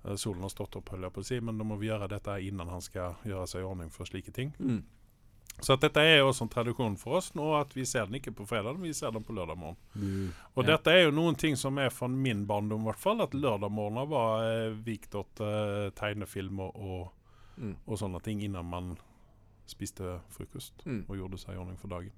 eh, 0.05 0.15
solen 0.15 0.41
har 0.41 0.49
stått 0.53 0.75
opp, 0.75 0.89
holder 0.89 1.07
jeg 1.09 1.13
på 1.13 1.19
å 1.23 1.25
si, 1.25 1.39
men 1.41 1.57
da 1.57 1.63
må 1.63 1.77
vi 1.81 1.87
gjøre 1.89 2.07
dette 2.11 2.35
innan 2.45 2.69
han 2.69 2.81
skal 2.81 3.15
gjøre 3.25 3.47
seg 3.47 3.61
i 3.61 3.65
ordning 3.65 3.89
for 3.89 4.05
slike 4.05 4.31
ting. 4.31 4.53
Mm. 4.59 4.83
Så 5.60 5.74
at 5.74 5.82
dette 5.82 5.97
er 5.99 6.20
jo 6.20 6.28
også 6.30 6.43
en 6.45 6.49
tradisjon 6.53 6.97
for 7.01 7.18
oss 7.18 7.32
nå, 7.34 7.45
at 7.60 7.72
vi 7.74 7.84
ser 7.86 8.05
den 8.05 8.20
ikke 8.20 8.32
på 8.38 8.45
fredag, 8.47 8.78
vi 8.80 8.91
ser 8.93 9.12
den 9.12 9.24
på 9.26 9.34
lørdag 9.34 9.58
morgen. 9.58 9.78
Mm. 9.95 10.32
Og 10.55 10.64
Ja. 10.64 10.76
dette 10.78 10.88
er 10.91 11.03
jo 11.05 11.12
noen 11.12 11.36
ting 11.36 11.55
som 11.55 11.78
er 11.80 11.89
fra 11.89 12.08
min 12.08 12.45
barndom, 12.45 12.82
i 12.82 12.91
hvert 12.91 12.99
fall. 12.99 13.22
At 13.22 13.32
lørdagmorgener 13.34 14.08
var 14.08 14.43
eh, 14.45 14.74
vikt 14.86 15.16
åt 15.16 15.41
eh, 15.41 15.89
tegnefilmer 15.97 16.76
og, 16.76 17.10
Mm. 17.58 17.76
og 17.88 17.97
sånne 17.97 18.22
ting 18.22 18.41
innan 18.43 18.66
man 18.70 18.97
spiste 19.66 20.20
frokost 20.30 20.74
Mm. 20.86 21.05
og 21.10 21.18
gjorde 21.18 21.39
seg 21.39 21.55
i 21.55 21.58
ordning 21.58 21.78
for 21.80 21.88
dagen. 21.88 22.12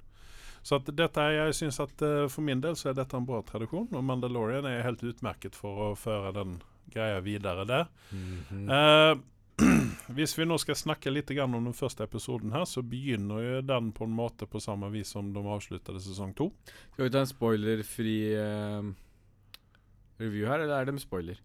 Så 0.61 0.75
at 0.75 0.85
dette, 0.93 1.15
jeg 1.21 1.53
synes 1.55 1.79
at 1.79 2.01
eh, 2.01 2.27
for 2.27 2.41
min 2.41 2.59
del 2.59 2.73
så 2.75 2.89
er 2.89 2.93
dette 2.93 3.13
en 3.15 3.25
bra 3.25 3.41
tradisjon, 3.41 3.87
og 3.93 4.03
Mandalorian 4.03 4.65
er 4.65 4.83
helt 4.83 4.99
utmerket 5.01 5.55
for 5.55 5.93
å 5.93 5.95
føre 5.97 6.33
den 6.33 6.61
greia 6.91 7.21
videre 7.21 7.65
der. 7.65 7.87
Mhm. 8.11 8.69
Eh, 8.69 9.15
hvis 10.15 10.35
vi 10.37 10.47
nå 10.47 10.57
skal 10.61 10.77
snakke 10.77 11.11
litt 11.11 11.31
om 11.43 11.57
den 11.57 11.75
første 11.75 12.05
episoden 12.05 12.53
her, 12.55 12.65
så 12.69 12.83
begynner 12.85 13.43
jo 13.43 13.61
den 13.65 13.91
på 13.95 14.07
en 14.07 14.15
måte 14.15 14.47
på 14.49 14.61
samme 14.63 14.89
vis 14.93 15.13
som 15.15 15.33
de 15.33 15.43
avsluttede 15.43 16.01
sesong 16.03 16.33
to. 16.37 16.49
Skal 16.93 17.07
vi 17.07 17.13
ta 17.13 17.23
en 17.23 17.29
spoilerfri 17.29 18.17
uh, 18.39 18.89
review 20.21 20.47
her, 20.49 20.63
eller 20.63 20.77
er 20.79 20.89
det 20.89 20.97
med 20.97 21.05
spoiler? 21.05 21.41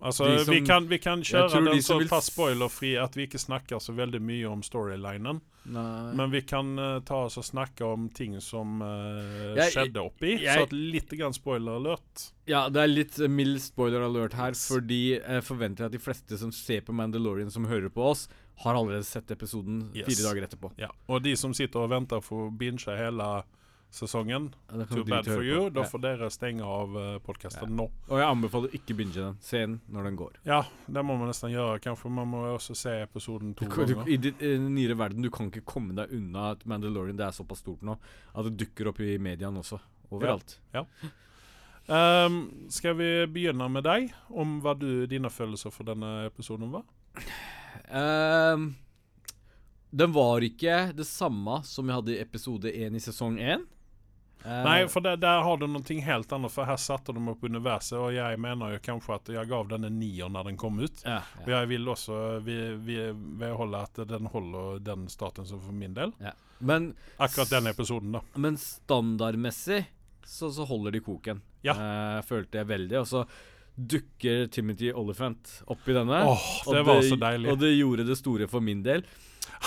Altså, 0.00 0.44
som- 0.44 0.54
vi, 0.54 0.60
kan, 0.62 0.84
vi 0.88 0.98
kan 1.02 1.22
kjøre 1.26 1.50
den 1.56 1.64
vil 1.72 1.82
såpass 1.82 2.28
spoilerfri 2.30 2.92
at 3.02 3.16
vi 3.18 3.24
ikke 3.26 3.38
snakker 3.42 3.80
så 3.82 3.92
veldig 3.96 4.20
mye 4.22 4.46
om 4.46 4.60
storylinen. 4.62 5.40
Nei. 5.68 6.12
Men 6.16 6.30
vi 6.30 6.40
kan 6.48 6.78
uh, 6.78 7.00
ta 7.04 7.24
oss 7.26 7.36
og 7.36 7.44
snakke 7.44 7.82
om 7.84 8.06
ting 8.14 8.38
som 8.40 8.80
uh, 8.80 9.56
Jeg- 9.58 9.72
skjedde 9.74 10.00
oppi. 10.00 10.36
jeg- 10.40 10.68
så 10.68 10.68
litt 10.72 11.10
grann 11.18 11.34
spoiler 11.34 11.76
alert. 11.80 12.28
Ja, 12.46 12.68
det 12.70 12.80
er 12.80 12.86
litt 12.86 13.18
eh, 13.20 13.28
mild 13.28 13.58
spoiler 13.60 14.00
alert 14.06 14.32
her, 14.38 14.52
fordi 14.54 15.18
jeg 15.18 15.42
forventer 15.44 15.84
at 15.86 15.92
de 15.92 15.98
fleste 15.98 16.38
som 16.38 16.52
ser 16.52 16.80
på 16.86 16.94
Mandalorian, 16.94 17.50
som 17.50 17.66
hører 17.66 17.90
på 17.90 18.06
oss, 18.14 18.28
har 18.64 18.74
allerede 18.78 19.04
sett 19.04 19.28
episoden 19.30 19.90
Yes. 19.94 20.06
fire 20.06 20.30
dager 20.30 20.46
etterpå. 20.46 20.70
Ja. 20.78 20.88
Og 21.08 21.22
de 21.22 21.34
som 21.36 21.52
sitter 21.52 21.80
og 21.80 21.90
venter 21.90 22.22
for 22.24 22.48
å 22.48 22.56
binge 22.56 22.86
hele 22.96 23.42
sesongen, 23.90 24.50
Ja, 24.70 24.84
too 24.84 25.04
bad 25.04 25.24
for 25.24 25.42
you. 25.42 25.64
på. 25.70 25.72
Da 25.74 25.80
Ja. 25.80 25.86
får 25.88 26.00
dere 26.02 26.28
stenge 26.30 26.62
av 26.62 26.96
uh, 26.96 27.18
podkasten 27.24 27.68
Ja. 27.70 27.74
nå. 27.74 27.90
Og 28.10 28.18
jeg 28.18 28.26
anbefaler 28.28 28.68
ikke 28.76 28.96
binge 28.96 29.14
den. 29.14 29.36
Se 29.40 29.58
den 29.58 29.80
når 29.90 30.04
den 30.04 30.16
går. 30.16 30.32
Ja, 30.44 30.62
det 30.86 31.04
må 31.04 31.16
man 31.18 31.28
nesten 31.28 31.50
gjøre. 31.50 31.80
Kanskje 31.80 32.10
man 32.10 32.28
må 32.28 32.42
også 32.54 32.76
se 32.76 32.90
episoden 33.02 33.54
to 33.56 33.64
Du, 33.64 33.70
ganger. 33.94 34.06
I 34.08 34.12
i 34.14 34.18
den 34.18 34.74
nyere 34.74 34.96
verden, 34.96 35.22
du 35.22 35.30
kan 35.30 35.50
ikke 35.50 35.64
komme 35.64 35.94
deg 35.94 36.12
unna 36.12 36.50
at 36.52 36.64
Mandalorian 36.66 37.16
det 37.16 37.26
er 37.26 37.32
såpass 37.32 37.58
stort 37.64 37.80
nå 37.82 37.96
at 38.34 38.44
det 38.44 38.56
dukker 38.58 38.88
opp 38.88 39.00
i 39.00 39.16
mediene 39.18 39.58
også. 39.58 39.80
Overalt. 40.12 40.58
Um, 41.88 42.66
skal 42.68 42.94
vi 42.98 43.26
begynne 43.32 43.64
med 43.72 43.84
deg, 43.84 44.12
om 44.28 44.60
hva 44.60 44.74
du, 44.78 45.06
dine 45.08 45.30
følelser 45.32 45.72
for 45.72 45.84
denne 45.88 46.26
episoden 46.26 46.70
var? 46.70 46.84
Um, 47.88 48.74
den 49.90 50.12
var 50.12 50.44
ikke 50.44 50.92
det 50.94 51.06
samme 51.08 51.62
som 51.64 51.88
jeg 51.88 51.96
hadde 51.96 52.12
i 52.12 52.20
episode 52.20 52.68
én 52.68 52.94
i 52.94 53.00
sesong 53.00 53.38
én. 53.40 53.64
Eh, 54.44 54.62
Nei, 54.64 54.76
for 54.88 55.04
der, 55.04 55.18
der 55.20 55.42
har 55.42 55.58
du 55.58 55.66
noe 55.66 55.98
helt 56.04 56.32
annet, 56.32 56.52
for 56.54 56.68
her 56.68 56.78
satte 56.80 57.14
de 57.14 57.22
opp 57.32 57.42
universet, 57.44 57.98
og 57.98 58.12
jeg 58.14 58.38
mener 58.40 58.76
jo 58.76 58.80
kanskje 58.84 59.16
at 59.16 59.32
jeg 59.34 59.50
gav 59.50 59.68
den 59.72 59.88
en 59.88 59.98
nier 59.98 60.30
når 60.32 60.50
den 60.50 60.60
kom 60.60 60.78
ut. 60.78 61.02
ja, 61.04 61.20
ja. 61.40 61.46
jeg 61.56 61.70
vil 61.72 61.88
også 61.88 62.38
vi, 62.46 62.56
vi, 62.86 62.98
vedholde 63.40 63.82
at 63.88 64.02
den 64.08 64.30
holder 64.32 64.80
den 64.84 65.08
statusen 65.12 65.60
for 65.60 65.74
min 65.74 65.96
del. 65.96 66.14
Men, 66.58 66.92
Akkurat 67.16 67.50
den 67.50 67.70
episoden, 67.70 68.16
da. 68.18 68.24
men 68.34 68.58
standardmessig 68.58 69.84
så, 70.26 70.50
så 70.52 70.64
holder 70.68 70.92
de 70.92 71.00
koken. 71.00 71.40
Ja. 71.64 71.74
Uh, 71.74 72.18
følte 72.26 72.60
jeg 72.60 72.68
veldig. 72.68 72.98
Og 73.00 73.06
så 73.08 73.24
dukker 73.78 74.48
Timothy 74.52 74.90
Oliphant 74.92 75.60
opp 75.70 75.86
i 75.88 75.94
denne. 75.96 76.20
Åh, 76.26 76.46
og 76.66 76.74
det 76.74 76.82
var 76.88 77.02
så 77.06 77.18
deilig. 77.20 77.50
Og 77.52 77.60
det 77.62 77.72
gjorde 77.76 78.06
det 78.08 78.18
store 78.18 78.48
for 78.50 78.64
min 78.64 78.82
del. 78.84 79.06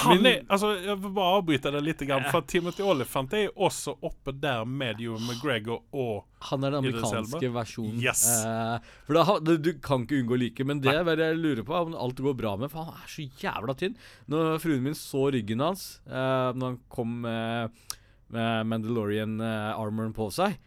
Han 0.02 0.26
er, 0.26 0.42
altså, 0.48 0.72
jeg 0.80 0.96
vil 1.04 1.14
bare 1.16 1.38
avbryte 1.38 1.72
det 1.74 1.82
litt, 1.84 2.04
grann, 2.08 2.24
for 2.32 2.46
Timothy 2.48 2.84
Olyphant 2.88 3.34
er 3.38 3.50
også 3.54 3.94
oppe 4.08 4.34
der 4.34 4.64
med 4.66 5.02
Ewan 5.04 5.26
McGregor 5.28 5.84
og 5.92 6.24
Han 6.48 6.64
er 6.66 6.74
den 6.74 6.86
amerikanske 6.86 7.52
versjonen. 7.54 8.00
Yes. 8.02 8.24
Eh, 8.40 8.94
for 9.08 9.20
da, 9.20 9.38
du, 9.44 9.54
du 9.62 9.72
kan 9.84 10.06
ikke 10.06 10.22
unngå 10.22 10.38
å 10.38 10.42
like, 10.42 10.66
men 10.68 10.82
det 10.84 10.96
er 10.96 11.24
jeg 11.26 11.40
lurer 11.42 11.64
på 11.68 11.78
om 11.78 11.94
alt 11.94 12.24
går 12.24 12.38
bra 12.40 12.56
med, 12.62 12.72
for 12.74 12.88
han 12.88 13.04
er 13.04 13.12
så 13.12 13.28
jævla 13.44 13.78
tynn. 13.78 13.98
Når 14.32 14.58
fruen 14.64 14.86
min 14.88 14.98
så 14.98 15.28
ryggen 15.36 15.64
hans 15.64 15.86
eh, 16.08 16.50
når 16.56 16.66
han 16.66 16.82
kom 16.92 17.20
med, 17.28 17.86
med 18.34 18.72
Mandalorian-armoren 18.72 20.16
på 20.18 20.32
seg, 20.34 20.58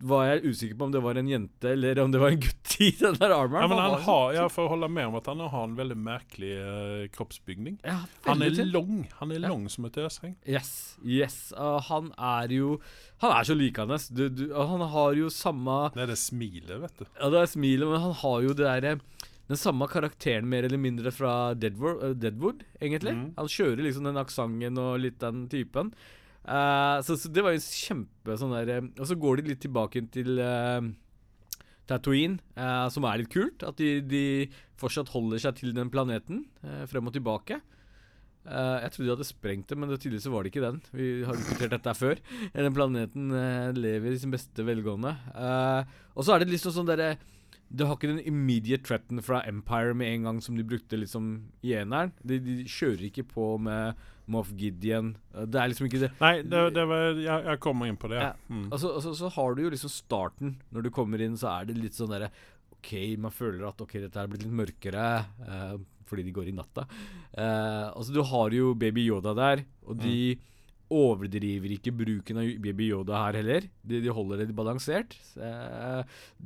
var 0.00 0.26
jeg 0.28 0.44
usikker 0.52 0.76
på 0.78 0.86
om 0.86 0.92
det 0.94 1.00
var 1.02 1.18
en 1.18 1.28
jente 1.28 1.72
eller 1.72 1.98
om 1.98 2.12
det 2.14 2.20
var 2.22 2.30
en 2.30 2.40
gutt 2.44 2.74
i 2.84 2.90
den 3.00 3.16
der 3.18 3.32
armoren. 3.34 3.64
ja, 3.64 3.68
men 3.72 3.78
han 3.82 3.90
var 3.96 4.04
har, 4.06 4.32
Jeg 4.36 4.52
får 4.54 4.68
holde 4.70 4.88
med 4.94 5.06
om 5.10 5.16
at 5.18 5.26
han 5.26 5.40
har 5.40 5.64
en 5.64 5.74
veldig 5.78 5.96
merkelig 5.98 6.52
uh, 6.62 7.08
kroppsbygning. 7.16 7.78
ja, 7.82 7.96
Han 8.28 8.42
er 8.42 8.50
lang 8.64 9.08
Han 9.18 9.32
er 9.32 9.40
Ja. 9.40 9.48
lang 9.48 9.68
som 9.68 9.84
et 9.88 9.96
øsheng. 9.98 10.36
Yes. 10.46 10.96
yes. 11.04 11.52
Uh, 11.56 11.80
han 11.88 12.12
er 12.18 12.52
jo 12.54 12.80
Han 13.18 13.32
er 13.34 13.42
så 13.48 13.56
likende. 13.58 13.98
Du, 14.14 14.28
du, 14.28 14.44
han 14.54 14.80
har 14.80 15.12
jo 15.18 15.28
samme 15.34 15.90
Det 15.94 16.02
er 16.06 16.12
det 16.12 16.18
smilet, 16.18 16.76
vet 16.80 16.98
du. 17.02 17.04
Ja, 17.18 17.30
det 17.34 17.40
er 17.42 17.50
smilet, 17.50 17.88
men 17.88 18.00
han 18.00 18.14
har 18.22 18.40
jo 18.46 18.54
det 18.54 18.66
derre 18.68 19.00
Den 19.48 19.56
samme 19.56 19.88
karakteren 19.88 20.46
mer 20.46 20.62
eller 20.68 20.78
mindre 20.78 21.10
fra 21.10 21.54
Deadwood, 21.54 22.02
eh, 22.04 22.14
Deadwood 22.14 22.62
egentlig. 22.80 23.14
Mm. 23.16 23.32
Han 23.38 23.48
kjører 23.48 23.80
liksom 23.82 24.04
den 24.04 24.20
aksenten 24.20 24.78
og 24.78 24.98
litt 25.00 25.18
den 25.22 25.46
typen. 25.48 25.94
Eh, 26.48 26.98
så, 27.04 27.16
så 27.20 27.28
det 27.32 27.44
var 27.44 27.52
jo 27.52 27.60
kjempe 27.60 28.36
sånn 28.40 28.54
der 28.54 28.70
eh, 28.78 28.86
Og 28.96 29.08
så 29.10 29.16
går 29.20 29.40
de 29.40 29.50
litt 29.50 29.60
tilbake 29.60 30.00
til 30.14 30.40
uh, 30.40 30.80
Tatooine, 31.88 32.40
uh, 32.56 32.86
som 32.92 33.04
er 33.08 33.20
litt 33.20 33.32
kult. 33.32 33.64
At 33.66 33.80
de, 33.80 33.98
de 34.04 34.22
fortsatt 34.80 35.12
holder 35.12 35.42
seg 35.44 35.58
til 35.60 35.74
den 35.76 35.92
planeten, 35.92 36.46
uh, 36.64 36.86
frem 36.90 37.10
og 37.10 37.16
tilbake. 37.16 37.60
Jeg 38.48 38.92
trodde 38.94 39.04
de 39.04 39.12
hadde 39.12 39.24
sprengt 39.28 39.68
det, 39.68 39.76
men 39.76 39.90
det, 39.90 39.98
tydeligvis 40.00 40.30
var 40.32 40.46
det 40.46 40.48
ikke 40.48 40.62
den. 40.62 40.76
Vi 40.96 41.08
har 41.28 41.36
diskutert 41.36 41.74
dette 41.74 41.92
før. 41.98 42.20
Den 42.54 42.72
planeten 42.72 43.34
lever 43.76 44.14
i 44.14 44.20
sin 44.22 44.32
beste 44.32 44.64
velgående. 44.64 45.10
Og 46.14 46.24
så 46.24 46.32
er 46.32 46.40
det 46.40 46.54
liksom 46.54 46.72
sånn 46.72 46.88
derre 46.88 47.10
Du 47.68 47.84
har 47.84 47.98
ikke 47.98 48.08
den 48.10 48.22
immediate 48.24 48.86
threaten 48.86 49.20
fra 49.24 49.42
Empire 49.48 49.94
med 49.96 50.08
en 50.12 50.28
gang 50.28 50.38
som 50.44 50.56
de 50.56 50.64
brukte 50.64 50.96
liksom 50.96 51.26
i 51.62 51.74
eneren. 51.76 52.14
De, 52.24 52.38
de 52.40 52.62
kjører 52.64 53.08
ikke 53.10 53.26
på 53.28 53.50
med 53.60 53.98
Moff 54.28 54.52
Gideon. 54.56 55.14
Eh, 55.34 55.44
Det 55.48 55.60
er 55.60 55.68
liksom 55.72 55.88
ikke 55.88 56.00
det. 56.06 56.10
Nei, 56.20 56.34
det, 56.44 56.62
det 56.76 56.86
var, 56.88 57.10
jeg, 57.16 57.44
jeg 57.50 57.60
kommer 57.64 57.90
inn 57.90 58.00
på 58.00 58.10
det. 58.12 58.22
Ja. 58.24 58.32
Mm. 58.48 58.66
Altså, 58.72 58.94
altså, 58.96 59.12
så 59.20 59.30
har 59.36 59.54
du 59.56 59.62
jo 59.66 59.72
liksom 59.74 59.92
starten. 59.92 60.56
Når 60.72 60.88
du 60.88 60.90
kommer 60.94 61.20
inn, 61.24 61.36
så 61.40 61.50
er 61.58 61.68
det 61.68 61.76
litt 61.80 61.96
sånn 61.98 62.12
derre 62.12 62.32
OK, 62.78 62.92
man 63.20 63.34
føler 63.34 63.64
at 63.68 63.80
ok, 63.82 63.96
dette 64.04 64.20
er 64.22 64.28
blitt 64.30 64.44
litt 64.46 64.58
mørkere 64.64 65.06
Uh, 65.48 65.78
fordi 66.08 66.22
de 66.24 66.32
går 66.32 66.46
i 66.48 66.52
natta. 66.56 66.86
Uh, 67.36 67.92
altså, 67.92 68.14
du 68.16 68.22
har 68.24 68.54
jo 68.56 68.70
Baby 68.80 69.02
Yoda 69.10 69.34
der, 69.36 69.60
og 69.84 69.98
de 70.00 70.38
overdriver 70.94 71.72
ikke 71.74 71.92
bruken 71.92 72.40
av 72.40 72.48
Baby 72.64 72.88
Yoda 72.92 73.18
her 73.26 73.38
heller. 73.40 73.66
De, 73.84 74.00
de 74.04 74.12
holder 74.14 74.42
det 74.44 74.56
balansert. 74.56 75.16
Eh, 75.36 76.02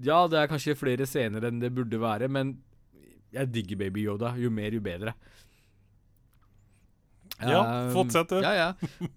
ja, 0.07 0.18
det 0.30 0.40
er 0.40 0.51
kanskje 0.51 0.76
flere 0.78 1.07
scener 1.09 1.47
enn 1.49 1.61
det 1.62 1.70
burde 1.74 2.01
være, 2.03 2.28
men 2.32 2.57
jeg 3.32 3.53
digger 3.55 3.78
Baby 3.84 4.07
Yoda. 4.09 4.34
Jo 4.40 4.51
mer, 4.53 4.74
jo 4.74 4.82
bedre. 4.84 5.14
Ja, 7.43 7.62
Um, 7.62 7.93
fortsett 7.95 8.30
du. 8.30 8.38
Ja, 8.45 8.53
ja. 8.55 8.68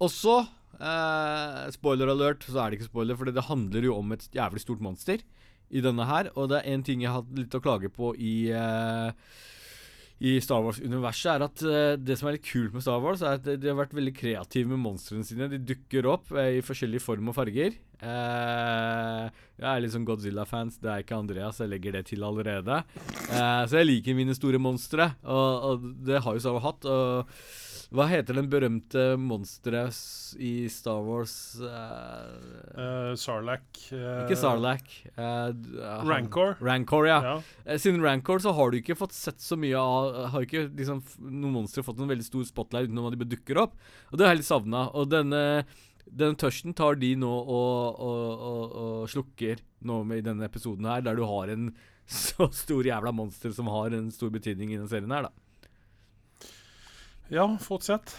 Og 0.02 0.08
så, 0.10 0.40
eh, 0.80 1.58
spoiler 1.76 2.10
alert, 2.10 2.42
så 2.48 2.58
er 2.62 2.70
det 2.70 2.80
ikke 2.80 2.90
spoiler, 2.90 3.18
for 3.18 3.30
det 3.30 3.44
handler 3.46 3.86
jo 3.86 3.98
om 3.98 4.14
et 4.16 4.24
jævlig 4.34 4.62
stort 4.64 4.82
monster 4.82 5.22
i 5.70 5.82
denne 5.84 6.06
her. 6.08 6.30
Og 6.34 6.48
det 6.50 6.58
er 6.62 6.72
én 6.74 6.82
ting 6.86 7.02
jeg 7.04 7.12
har 7.12 7.22
hatt 7.22 7.38
litt 7.38 7.54
å 7.54 7.62
klage 7.62 7.90
på 7.92 8.14
i 8.18 8.48
eh, 8.50 9.12
i 10.16 10.38
Star 10.40 10.62
Wars-universet, 10.64 11.28
er 11.34 11.44
at 11.44 11.62
eh, 11.68 11.96
det 12.00 12.16
som 12.16 12.30
er 12.30 12.38
litt 12.38 12.46
kult 12.48 12.72
med 12.72 12.84
Star 12.84 13.02
Wars, 13.04 13.20
er 13.20 13.36
at 13.36 13.44
de, 13.48 13.68
har 13.68 13.76
vært 13.76 13.92
veldig 13.96 14.14
kreative 14.16 14.70
med 14.70 14.80
monstrene 14.80 15.26
sine. 15.28 15.50
De 15.52 15.60
dukker 15.60 16.08
opp 16.08 16.32
eh, 16.32 16.56
i 16.56 16.64
forskjellige 16.64 17.04
form 17.04 17.28
og 17.32 17.36
farger. 17.36 17.76
Eh, 18.00 19.26
jeg 19.60 19.68
er 19.68 19.84
litt 19.84 19.92
sånn 19.92 20.08
Godzilla-fans. 20.08 20.80
Det 20.80 20.92
er 20.92 21.04
ikke 21.04 21.20
Andreas, 21.20 21.60
jeg 21.60 21.72
legger 21.72 21.98
det 21.98 22.06
til 22.08 22.24
allerede. 22.24 22.80
Så 23.28 23.80
jeg 23.80 23.90
liker 23.90 24.16
mine 24.16 24.36
store 24.36 24.60
monstre, 24.62 25.10
og, 25.24 25.68
og 25.68 25.86
det 26.08 26.24
har 26.24 26.36
jo 26.36 26.44
Star 26.44 26.56
Wars 26.56 26.68
hatt. 26.70 26.88
Og 26.88 27.65
hva 27.94 28.06
heter 28.10 28.34
den 28.34 28.48
berømte 28.50 29.02
monsteret 29.20 29.94
i 30.42 30.66
Star 30.72 31.02
Wars 31.06 31.36
uh, 31.62 32.34
Eh, 32.76 33.12
eh, 33.94 34.24
Ikke 34.26 34.36
Sarlacc. 34.36 34.96
eh, 35.16 35.22
eh, 35.22 35.52
han- 35.86 36.08
Rancor. 36.08 36.56
Rancor, 36.60 37.06
ja. 37.06 37.20
Ja. 37.66 37.76
Siden 37.78 38.02
Rancor 38.02 38.38
så 38.42 38.52
har 38.54 38.70
du 38.70 38.78
ikke 38.80 38.96
fått 38.98 39.12
sett 39.12 39.38
så 39.40 39.56
mye 39.56 39.76
av 39.78 40.30
Har 40.32 40.42
ikke 40.42 40.68
liksom 40.76 41.02
noen 41.20 41.52
monstre 41.62 41.82
fått 41.86 41.98
en 42.00 42.08
veldig 42.10 42.24
stor 42.26 42.44
spotlight 42.44 42.88
utenom 42.90 43.06
at 43.12 43.18
de 43.18 43.24
dukker 43.36 43.56
opp. 43.62 43.74
Og 44.12 44.18
det 44.18 44.26
har 44.26 44.34
jeg 44.34 44.42
litt 44.42 44.50
savna. 44.50 44.86
Og 44.94 45.08
denne 45.08 45.64
den 46.06 46.36
tørsten 46.36 46.74
tar 46.74 46.94
de 46.94 47.14
nå 47.16 47.26
og, 47.26 47.96
og, 47.98 48.42
og, 48.50 48.76
og 48.82 49.08
slukker 49.10 49.58
nå 49.82 50.04
med 50.06 50.18
i 50.18 50.26
denne 50.28 50.44
episoden 50.46 50.84
her, 50.86 51.00
der 51.02 51.16
du 51.18 51.24
har 51.26 51.48
en 51.50 51.72
så 52.06 52.46
stor 52.54 52.84
jævla 52.86 53.10
monster 53.14 53.50
som 53.54 53.66
har 53.66 53.90
en 53.96 54.10
stor 54.14 54.30
betydning 54.30 54.70
i 54.70 54.76
denne 54.78 54.88
serien 54.90 55.10
her, 55.10 55.22
da. 55.26 55.30
Ja, 57.30 57.46
fortsett. 57.62 58.12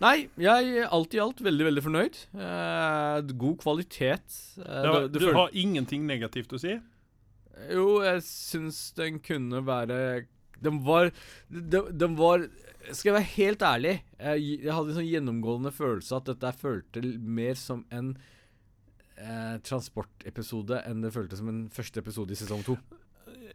Nei, 0.00 0.28
jeg 0.40 0.70
er 0.80 0.88
alt 0.96 1.12
i 1.14 1.20
alt 1.20 1.42
veldig, 1.44 1.66
veldig 1.68 1.82
fornøyd. 1.84 2.18
Eh, 2.40 3.32
god 3.36 3.58
kvalitet. 3.60 4.36
Eh, 4.58 4.84
ja, 4.86 4.92
det- 5.00 5.12
det 5.12 5.20
du 5.20 5.32
har 5.36 5.50
ingenting 5.52 6.06
negativt 6.08 6.52
å 6.56 6.60
si? 6.60 6.78
Jo, 7.70 8.00
jeg 8.02 8.22
syns 8.24 8.94
den 8.96 9.18
kunne 9.20 9.60
være 9.66 10.26
Den 10.62 10.78
var 10.82 11.10
Den, 11.50 11.96
den 11.98 12.16
var 12.16 12.46
Skal 12.92 13.12
jeg 13.12 13.18
være 13.18 13.34
helt 13.36 13.58
ærlig, 13.60 13.92
jeg, 14.18 14.62
jeg 14.64 14.72
hadde 14.72 14.88
en 14.88 14.96
sånn 14.96 15.10
gjennomgående 15.10 15.70
følelse 15.72 16.16
at 16.16 16.24
dette 16.24 16.54
følte 16.56 17.02
mer 17.20 17.52
som 17.54 17.84
en 17.92 18.16
eh, 19.18 19.58
transportepisode 19.68 20.80
enn 20.88 21.02
det 21.04 21.12
føltes 21.12 21.38
som 21.42 21.48
en 21.52 21.68
første 21.68 22.00
episode 22.00 22.32
i 22.32 22.38
sesong 22.40 22.64
to. 22.64 22.78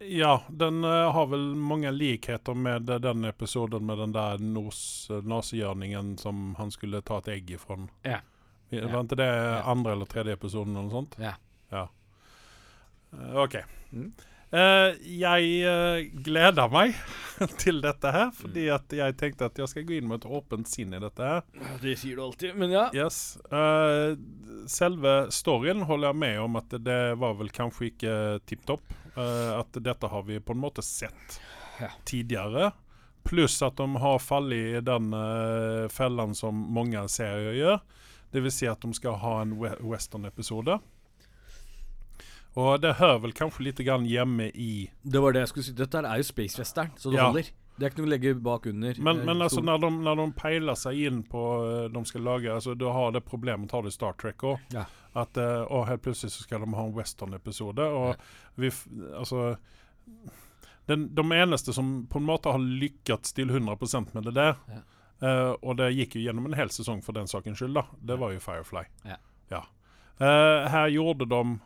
Ja, 0.06 0.42
den 0.48 0.84
uh, 0.84 1.10
har 1.12 1.26
vel 1.26 1.54
mange 1.56 1.90
likheter 1.90 2.54
med 2.54 2.90
uh, 2.90 2.98
den 3.00 3.24
episoden 3.24 3.86
med 3.88 3.98
den 3.98 4.12
der 4.12 4.38
nazihjørningen 5.22 6.12
uh, 6.12 6.20
som 6.20 6.54
han 6.58 6.70
skulle 6.70 7.00
ta 7.02 7.18
et 7.22 7.28
egg 7.38 7.50
ifrån. 7.56 7.88
Ja. 8.04 8.20
Vi- 8.68 8.80
Ja. 8.82 8.86
Var 8.92 9.04
ikke 9.04 9.16
det 9.16 9.30
andre 9.64 9.92
eller 9.92 10.06
tredje 10.10 10.32
episoden 10.34 10.74
eller 10.76 10.88
noe 10.90 10.90
sånt? 11.00 11.16
Ja. 11.22 11.34
ja. 11.70 11.88
Uh, 13.14 13.36
OK. 13.44 13.56
Mm. 13.92 14.12
Eh, 14.56 14.94
jeg 15.18 15.46
eh, 15.66 16.04
gleder 16.22 16.68
meg 16.70 16.94
til 17.62 17.80
dette 17.82 18.12
her, 18.14 18.28
Mm. 18.30 18.36
fordi 18.38 18.66
at 18.70 18.92
jeg 18.94 19.16
tenkte 19.18 19.44
at 19.48 19.58
jeg 19.58 19.68
skal 19.68 19.84
gå 19.88 19.96
inn 19.98 20.06
med 20.08 20.20
et 20.22 20.30
åpent 20.30 20.68
sinn 20.70 20.94
i 20.94 21.00
dette 21.02 21.18
her. 21.26 21.42
Det 21.82 21.96
sier 21.98 22.16
du 22.16 22.22
alltid, 22.22 22.54
men 22.56 22.70
ja. 22.70 22.84
Yes. 22.94 23.38
Eh, 23.50 24.14
selve 24.70 25.16
storyen 25.34 25.82
holder 25.82 26.12
jeg 26.12 26.16
med 26.22 26.38
om 26.44 26.56
at 26.62 26.68
det 26.78 27.00
var 27.18 27.34
vel 27.34 27.50
kanskje 27.50 27.90
ikke 27.90 28.14
tipp 28.46 28.62
topp. 28.70 28.82
Eh, 29.16 29.52
at 29.60 29.72
dette 29.80 30.08
har 30.12 30.22
vi 30.26 30.40
på 30.40 30.52
en 30.52 30.60
måte 30.60 30.82
sett 30.84 31.40
Ja. 31.80 31.88
tidligere. 32.04 32.72
Pluss 33.24 33.62
at 33.62 33.76
de 33.76 33.96
har 33.96 34.18
falt 34.22 34.52
i 34.52 34.80
den 34.80 35.12
uh, 35.12 35.88
fellen 35.88 36.34
som 36.34 36.54
mange 36.72 37.00
serier 37.08 37.56
gjør. 37.58 37.80
Det 38.32 38.42
vil 38.42 38.52
si 38.54 38.66
at 38.70 38.80
de 38.80 38.92
skal 38.94 39.16
ha 39.18 39.40
en 39.42 39.56
we 39.58 39.72
western-episode. 39.80 40.78
Og 42.56 42.80
det 42.80 42.94
hører 43.00 43.18
vel 43.26 43.34
kanskje 43.36 43.66
litt 43.66 43.82
grann 43.84 44.06
hjemme 44.08 44.46
i 44.54 44.88
Det 45.04 45.20
var 45.20 45.32
det 45.36 45.40
jeg 45.44 45.48
skulle 45.52 45.66
si. 45.68 45.74
Dette 45.76 46.00
er 46.04 46.16
jo 46.22 46.28
Space 46.30 46.58
Western, 46.58 46.92
så 46.96 47.10
det 47.10 47.18
Ja. 47.18 47.26
holder. 47.28 47.50
Det 47.78 47.84
er 47.84 47.90
ikke 47.90 47.98
noe 48.00 48.06
å 48.08 48.14
legge 48.14 48.34
bak 48.40 48.66
under. 48.66 48.94
Men, 48.98 49.18
eh, 49.20 49.24
men 49.26 49.42
altså 49.44 49.60
når 49.62 49.80
de, 49.82 49.90
når 49.90 50.16
de 50.16 50.32
peiler 50.32 50.74
seg 50.74 50.96
inn 50.96 51.22
på 51.22 51.90
de 51.92 52.04
skal 52.08 52.22
lage 52.22 52.48
altså 52.48 52.74
Du 52.78 52.86
har 52.88 53.10
det 53.12 53.20
problemet 53.26 53.68
tar 53.68 53.82
du 53.82 53.90
Star 53.90 54.14
Trek 54.14 54.38
òg. 54.38 54.58
Ja. 54.72 54.86
At 55.16 55.38
eh, 55.40 55.62
og 55.72 55.86
helt 55.88 56.02
plutselig 56.04 56.34
så 56.34 56.44
skal 56.44 56.60
de 56.64 56.74
ha 56.76 56.84
en 56.84 56.96
western-episode. 56.96 57.86
Og 57.88 58.16
vi 58.60 58.70
Altså 59.16 59.56
den, 60.86 61.08
De 61.14 61.22
eneste 61.32 61.72
som 61.72 62.06
på 62.06 62.18
en 62.20 62.26
måte 62.28 62.52
har 62.52 62.62
lykkes 62.62 63.32
til 63.34 63.50
100% 63.50 64.14
med 64.14 64.28
det 64.28 64.34
der, 64.36 64.54
Ja. 64.70 64.82
uh, 65.22 65.54
og 65.62 65.76
det 65.80 65.88
gikk 65.96 66.14
jo 66.14 66.22
gjennom 66.28 66.46
en 66.46 66.54
hel 66.54 66.70
sesong 66.70 67.00
for 67.02 67.16
den 67.16 67.26
sakens 67.26 67.58
skyld, 67.58 67.74
da, 67.74 67.82
det 67.98 68.18
var 68.20 68.30
jo 68.36 68.42
Firefly. 68.44 68.84
Ja. 69.04 69.16
Ja. 69.50 69.62
Uh, 70.20 70.68
her 70.70 70.88
gjorde 70.94 71.26
de 71.28 71.58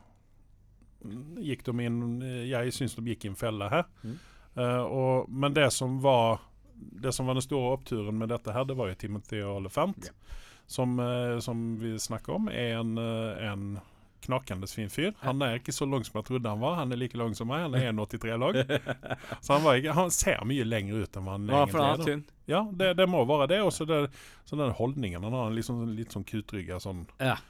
Gikk 1.41 1.63
de 1.65 1.73
inn 1.87 2.01
Jeg 2.49 2.73
syns 2.77 2.95
de 2.99 3.05
gikk 3.09 3.25
i 3.25 3.29
en 3.31 3.37
felle 3.39 3.69
her. 3.73 3.87
Mm. 4.05 4.17
Uh, 4.57 4.83
og, 4.85 5.31
men 5.31 5.55
det 5.57 5.71
som 5.73 5.95
var 6.03 6.41
Det 6.75 7.13
som 7.15 7.27
var 7.27 7.39
den 7.39 7.45
store 7.45 7.77
oppturen 7.79 8.19
med 8.19 8.29
dette 8.29 8.53
her, 8.53 8.65
det 8.65 8.77
var 8.77 8.89
jo 8.91 8.95
Timothy 9.01 9.43
Olyphant. 9.45 10.11
Ja. 10.11 10.37
Som, 10.71 10.99
eh, 11.03 11.39
som 11.43 11.63
vi 11.81 11.97
snakker 11.99 12.37
om, 12.37 12.49
er 12.49 12.77
en, 12.79 12.93
eh, 12.99 13.47
en 13.51 13.81
knakende 14.23 14.69
fin 14.71 14.91
fyr. 14.93 15.15
Han 15.25 15.43
er 15.43 15.57
ikke 15.59 15.73
så 15.75 15.89
lang 15.89 16.05
som 16.07 16.21
jeg 16.21 16.29
trodde 16.29 16.53
han 16.53 16.61
var. 16.63 16.77
Han 16.79 16.93
er 16.95 17.01
like 17.01 17.19
lang 17.19 17.35
som 17.35 17.49
meg. 17.51 17.65
Han 17.67 17.75
er 17.75 17.89
1,83 17.93 18.37
lang. 18.39 18.61
så 19.43 19.57
han, 19.57 19.65
var 19.67 19.81
ikke, 19.81 19.97
han 19.99 20.15
ser 20.15 20.45
mye 20.47 20.67
lenger 20.69 21.03
ut 21.03 21.19
enn 21.19 21.31
han 21.33 21.49
Ja, 21.51 21.65
egentlig 21.67 22.15
er. 22.15 22.23
Ja, 22.51 22.63
det, 22.71 22.93
det 23.01 23.09
må 23.11 23.25
være 23.27 23.49
det. 23.51 23.63
Og 23.67 23.73
så 23.75 23.89
den 23.89 24.77
holdningen. 24.79 25.27
Han 25.27 25.35
har 25.35 25.51
en 25.51 25.59
litt 25.59 25.67
sånn, 25.67 25.97
litt 25.99 26.15
sånn 26.15 26.29
kutrygga 26.29 26.79
sånn 26.83 27.07
Ja. 27.19 27.41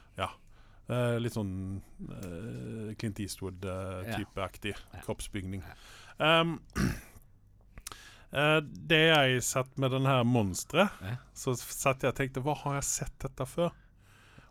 Eh, 0.90 1.18
litt 1.22 1.36
sånn 1.36 1.80
eh, 2.10 2.94
Clint 2.98 3.20
Eastwood-typeaktig 3.22 4.72
Ja. 4.74 5.00
kroppsbygning. 5.04 5.62
Um, 6.18 6.60
eh, 8.32 8.60
det 8.62 9.00
jeg 9.08 9.42
satt 9.42 9.78
med 9.78 9.90
den 9.92 10.06
her 10.06 10.22
monsteret, 10.24 10.90
Ja. 11.02 11.16
så 11.34 11.54
satt 11.58 12.02
jeg 12.02 12.08
og 12.12 12.16
tenkte 12.20 12.40
Hva 12.44 12.54
har 12.64 12.74
jeg 12.80 12.84
sett 12.84 13.18
dette 13.18 13.46
før? 13.46 13.70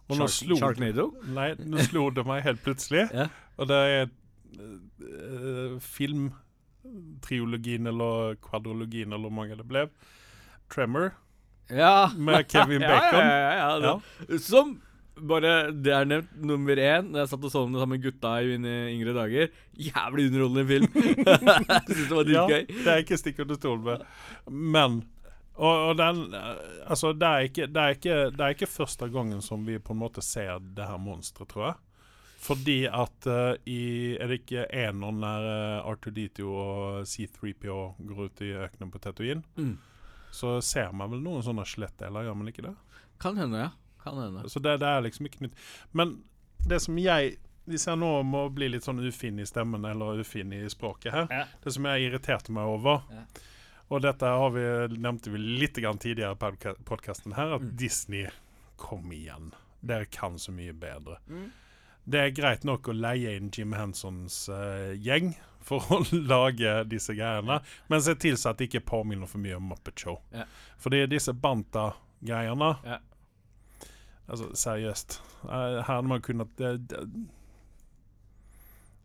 Og 0.10 0.18
nå 0.18 0.26
slo, 0.28 0.56
Sharknado? 0.58 1.12
nei, 1.30 1.54
nå 1.60 1.78
slo 1.86 2.10
det 2.10 2.24
meg 2.26 2.42
helt 2.44 2.64
plutselig. 2.66 3.04
Ja. 3.14 3.28
Og 3.62 3.68
det 3.70 3.78
er 3.78 4.08
uh, 4.58 5.78
filmtriologien 5.86 7.86
eller 7.92 8.34
kvadrologien 8.42 9.14
eller 9.14 9.30
hvor 9.30 9.36
mange 9.42 9.54
det 9.60 9.68
ble. 9.70 9.84
Tremor 10.74 11.12
Ja. 11.70 12.10
med 12.18 12.48
Kevin 12.52 12.82
Bacon. 12.82 13.22
Ja, 13.22 13.78
ja, 13.78 13.86
ja, 13.86 14.02
Som 14.42 14.80
bare 15.28 15.72
Det 15.76 15.94
er 15.94 16.08
nevnt 16.08 16.34
nummer 16.46 16.80
én. 16.80 17.14
Jeg 17.18 17.30
satt 17.32 17.44
og 17.44 17.52
så 17.52 17.66
den 17.66 17.78
sammen 17.80 17.98
med 17.98 18.04
gutta 18.04 18.36
i 18.42 18.52
mine 18.56 18.74
yngre 18.94 19.14
dager. 19.18 19.54
Jævlig 19.76 20.30
underholdende 20.30 20.66
film. 20.70 20.90
jeg 20.96 21.82
synes 21.90 22.10
det 22.10 22.18
var 22.18 22.34
Ja, 22.34 22.44
dritgøy. 22.48 22.84
det 22.84 22.92
er 22.94 23.04
ikke 23.04 23.20
stikk 23.20 23.42
under 23.46 23.60
stol 23.60 23.80
med. 23.86 24.06
Men 24.50 25.02
og, 25.60 25.90
og 25.90 25.98
den 26.00 26.22
eh, 26.34 26.56
Altså, 26.88 27.12
det 27.14 27.28
er, 27.28 27.46
ikke, 27.50 27.68
det, 27.68 27.84
er 27.84 27.98
ikke, 27.98 28.18
det 28.32 28.46
er 28.46 28.56
ikke 28.56 28.72
første 28.72 29.10
gangen 29.12 29.42
som 29.44 29.66
vi 29.68 29.78
på 29.80 29.94
en 29.94 30.02
måte 30.02 30.24
ser 30.26 30.62
det 30.64 30.88
her 30.88 30.98
monsteret, 31.04 31.52
tror 31.52 31.66
jeg. 31.68 31.78
Fordi 32.40 32.78
at 32.88 33.28
uh, 33.28 33.58
i 33.68 34.16
Er 34.16 34.32
det 34.32 34.38
ikke 34.46 34.64
eneren 34.72 35.20
der 35.20 35.48
uh, 35.84 35.90
R2D2 35.92 36.46
og 36.48 37.02
C3PO 37.04 37.80
går 38.08 38.22
ut 38.30 38.44
i 38.48 38.54
økenen 38.56 38.94
på 38.94 39.02
Tatooine? 39.04 39.44
Mm. 39.60 39.76
Så 40.32 40.60
ser 40.64 40.94
man 40.96 41.12
vel 41.12 41.24
noen 41.26 41.44
sånne 41.44 41.66
skjelettdeler, 41.68 42.30
gjør 42.30 42.38
man 42.40 42.52
ikke 42.52 42.64
det? 42.70 42.76
Kan 43.20 43.36
hende, 43.42 43.66
ja. 43.66 43.70
Kan 44.04 44.18
hende. 44.22 44.50
Så 44.50 44.60
det, 44.64 44.78
det 44.80 44.88
er 44.88 45.02
liksom 45.06 45.26
ikke 45.30 45.42
nytt. 45.48 45.62
Men 45.92 46.18
det 46.68 46.82
som 46.82 46.98
jeg 47.00 47.38
Hvis 47.70 47.86
jeg 47.86 48.00
nå 48.02 48.24
må 48.26 48.48
bli 48.50 48.68
litt 48.72 48.84
sånn 48.84 49.00
ufin 49.06 49.38
i 49.40 49.46
stemmen 49.46 49.84
eller 49.86 50.18
ufin 50.24 50.52
i 50.54 50.64
språket 50.70 51.14
her 51.14 51.28
Ja. 51.30 51.44
Det 51.64 51.74
som 51.76 51.86
jeg 51.86 52.08
irriterte 52.08 52.52
meg 52.56 52.66
over 52.66 53.04
Ja. 53.14 53.26
Og 53.90 54.02
dette 54.06 54.26
har 54.26 54.50
vi, 54.54 54.64
nevnte 54.98 55.32
vi 55.34 55.38
litt 55.42 55.78
grann 55.82 55.98
tidligere 55.98 56.34
i 56.34 56.74
podkasten 56.86 57.34
her, 57.34 57.56
at 57.56 57.62
Mm. 57.62 57.76
Disney 57.78 58.28
Kom 58.78 59.12
igjen. 59.12 59.52
Dere 59.82 60.06
kan 60.06 60.38
så 60.40 60.52
mye 60.52 60.74
bedre. 60.74 61.18
Mm. 61.28 61.52
Det 62.06 62.20
er 62.20 62.30
greit 62.32 62.64
nok 62.64 62.88
å 62.88 62.94
leie 62.94 63.36
inn 63.38 63.50
Jim 63.52 63.74
Hensons 63.74 64.48
uh, 64.50 64.94
gjeng 64.96 65.34
for 65.62 65.82
å 65.92 66.00
lage 66.32 66.84
disse 66.90 67.14
greiene, 67.14 67.60
men 67.88 68.02
se 68.02 68.16
til 68.16 68.38
så 68.38 68.50
at 68.54 68.58
det 68.62 68.70
ikke 68.70 68.86
påminner 68.88 69.28
for 69.28 69.38
mye 69.44 69.58
om 69.58 69.68
Muppet 69.74 70.00
Show. 70.00 70.22
Ja. 70.34 70.46
Fordi 70.78 71.04
disse 71.12 71.34
Banta-greiene 71.34 72.76
Ja. 72.86 73.00
Altså, 74.30 74.50
seriøst. 74.54 75.20
Eh, 75.50 75.80
Her 75.88 76.02
det, 76.58 76.72
det, 76.90 77.04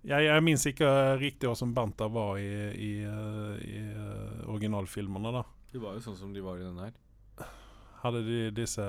jeg, 0.05 0.25
jeg 0.27 0.45
minnes 0.45 0.67
ikke 0.69 0.89
riktig 1.21 1.49
hva 1.49 1.57
som 1.57 1.73
Banta 1.75 2.11
var 2.13 2.37
i, 2.37 2.51
i, 2.77 2.91
eh, 3.09 3.55
i 3.65 3.79
eh, 3.89 4.43
originalfilmene. 4.53 5.33
da 5.33 5.45
De 5.73 5.81
var 5.81 5.97
jo 5.97 6.05
sånn 6.05 6.19
som 6.19 6.35
de 6.35 6.45
var 6.45 6.61
i 6.61 6.67
den 6.67 6.77
her. 6.83 6.93
Hadde 8.05 8.21
de 8.27 8.41
disse 8.53 8.85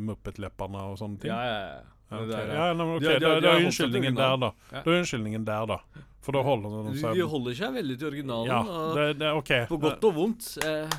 Muppet-leppene 0.00 0.86
og 0.88 0.96
sånne 0.96 1.20
ting? 1.20 1.34
Ja, 1.34 1.42
ja, 1.44 1.58
ja. 1.74 1.82
Okay. 2.14 2.26
Det 2.28 2.36
der, 2.36 2.50
ja, 2.52 2.64
nei, 2.72 2.84
men 2.84 2.94
ok, 2.94 3.02
De 3.02 3.12
de 3.18 3.30
de 3.42 3.48
er 3.50 3.62
unnskyldningen 3.66 4.16
der, 4.16 4.34
da. 4.40 4.50
Ja. 4.70 4.80
Da 4.84 4.92
er 4.92 4.98
unnskyldningen 5.02 5.46
der, 5.48 5.66
da. 5.68 5.78
For 6.24 6.36
da 6.36 6.40
holder 6.46 6.72
de 6.72 6.92
De, 6.94 7.00
seg 7.02 7.18
de 7.18 7.26
holder 7.28 7.56
seg 7.58 7.74
veldig 7.74 7.96
til 8.00 8.08
originalen. 8.08 8.48
Ja, 8.48 8.84
det, 8.96 9.06
det, 9.20 9.32
okay. 9.36 9.66
på 9.68 9.76
godt 9.82 10.04
og 10.08 10.16
vondt. 10.16 10.46
Eh, 10.64 10.96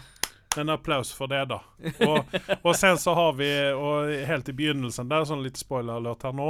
En 0.61 0.69
applaus 0.73 1.13
for 1.15 1.27
det, 1.31 1.45
da. 1.51 1.59
Og, 2.05 2.17
og 2.61 2.75
sen 2.77 2.97
så 3.01 3.13
har 3.17 3.33
vi 3.39 3.49
og 3.73 4.09
Helt 4.29 4.49
i 4.49 4.53
begynnelsen 4.55 5.09
Det 5.09 5.15
er 5.17 5.25
sånn 5.29 5.43
litt 5.45 5.57
spoiler-alert 5.59 6.23
her 6.27 6.33
nå. 6.35 6.49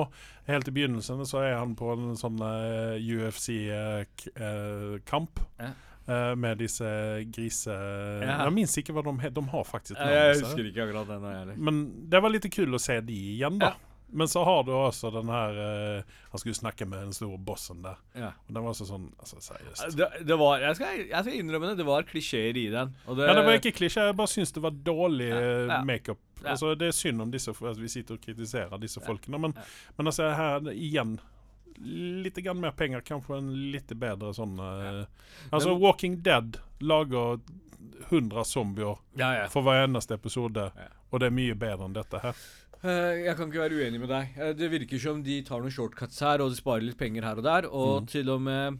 Helt 0.49 0.67
i 0.69 0.75
begynnelsen 0.75 1.25
så 1.27 1.37
er 1.43 1.55
han 1.57 1.75
på 1.77 1.85
en 1.95 2.15
sånn 2.19 2.39
uh, 2.41 2.95
UFC-kamp. 2.99 4.53
Ja. 5.61 5.69
uh, 6.05 6.33
med 6.37 6.57
disse 6.61 6.85
grise... 7.33 7.73
Ja. 7.73 8.45
Jeg 8.45 8.53
minnes 8.59 8.77
ikke 8.81 8.93
hva 8.95 9.03
de 9.07 9.13
het. 9.23 9.33
De 9.35 9.43
har 9.55 9.63
faktisk 9.65 9.97
navn. 9.99 10.13
jeg 10.13 10.37
husker 10.43 10.65
ikke 10.69 10.83
akkurat 10.85 11.07
det 11.09 11.17
heller. 11.25 11.55
Men 11.57 11.75
det 12.11 12.19
var 12.21 12.29
litt 12.33 12.47
kul 12.53 12.71
å 12.77 12.81
se 12.81 12.95
de 13.05 13.17
igjen, 13.35 13.57
da. 13.61 13.73
Ja. 13.73 13.94
Men 14.07 14.27
så 14.27 14.43
har 14.45 14.63
du 14.63 14.71
også 14.71 15.09
den 15.11 15.29
her 15.33 15.57
eh, 15.97 16.03
Han 16.31 16.39
skulle 16.39 16.55
snakke 16.55 16.85
med 16.85 16.99
den 17.07 17.13
store 17.13 17.37
bossen 17.41 17.81
der. 17.83 17.97
Ja. 18.13 18.29
Og 18.45 18.53
den 18.53 18.61
var 18.63 18.69
også 18.71 18.85
sånn 18.89 19.07
Altså, 19.19 19.39
seriøst. 19.41 19.97
Det, 19.97 20.09
det 20.29 20.37
var, 20.39 20.59
jeg 20.61 20.77
skal, 20.77 20.99
jeg 21.09 21.25
skal 21.25 21.39
innrømme 21.39 21.71
det, 21.71 21.77
det 21.81 21.87
var 21.87 22.05
klisjeer 22.07 22.57
i 22.61 22.67
den. 22.73 22.93
Det, 23.07 23.27
Ja, 23.27 23.33
det 23.33 23.45
var 23.47 23.57
ikke 23.59 23.73
klisjé, 23.79 24.05
jeg 24.11 24.17
bare 24.19 24.31
syns 24.31 24.53
det 24.55 24.63
var 24.63 24.77
dårlig 24.85 25.29
Ja, 25.31 25.41
eh, 25.41 25.65
ja. 25.73 25.79
makeup. 25.87 26.21
Altså, 26.45 26.75
det 26.77 26.91
er 26.91 26.97
synd 26.97 27.21
om 27.25 27.31
disse 27.33 27.49
altså, 27.55 27.81
vi 27.81 27.89
sitter 27.89 28.19
og 28.19 28.21
kritiserer 28.21 28.77
disse 28.81 29.01
folkene, 29.01 29.39
men, 29.41 29.55
men 29.97 30.11
altså 30.11 30.29
her 30.37 30.67
igjen 30.75 31.17
Litt 31.75 32.37
grann 32.39 32.61
mer 32.61 32.71
penger, 32.71 33.01
kanskje 33.03 33.35
en 33.41 33.49
litt 33.73 33.89
bedre 33.99 34.29
sånn 34.37 34.53
ja. 34.61 34.91
Altså, 35.49 35.73
Men- 35.73 35.81
Walking 35.81 36.13
Dead 36.23 36.55
lager 36.79 37.39
100 38.09 38.43
zombier 38.47 38.95
ja, 39.17 39.33
ja. 39.41 39.47
for 39.51 39.65
hver 39.65 39.83
eneste 39.83 40.15
episode, 40.15 40.69
og 41.09 41.19
det 41.19 41.27
er 41.29 41.35
mye 41.35 41.55
bedre 41.57 41.87
enn 41.87 41.95
dette 41.95 42.19
her. 42.21 42.37
Eh, 42.85 43.23
Jeg 43.25 43.35
kan 43.37 43.49
ikke 43.49 43.63
være 43.63 43.79
uenig 43.81 43.99
med 44.03 44.09
deg. 44.11 44.35
Eh, 44.37 44.53
Det 44.53 44.69
virker 44.71 44.99
som 45.01 45.23
de 45.25 45.39
tar 45.47 45.59
noen 45.63 45.73
shortcuts 45.73 46.19
her, 46.21 46.41
og 46.43 46.51
de 46.53 46.59
sparer 46.59 46.85
litt 46.85 46.97
penger 46.99 47.23
her 47.25 47.37
og 47.41 47.43
der. 47.43 47.67
Og 47.71 48.03
Mm. 48.03 48.07
til 48.07 48.29
og 48.29 48.41
med 48.41 48.79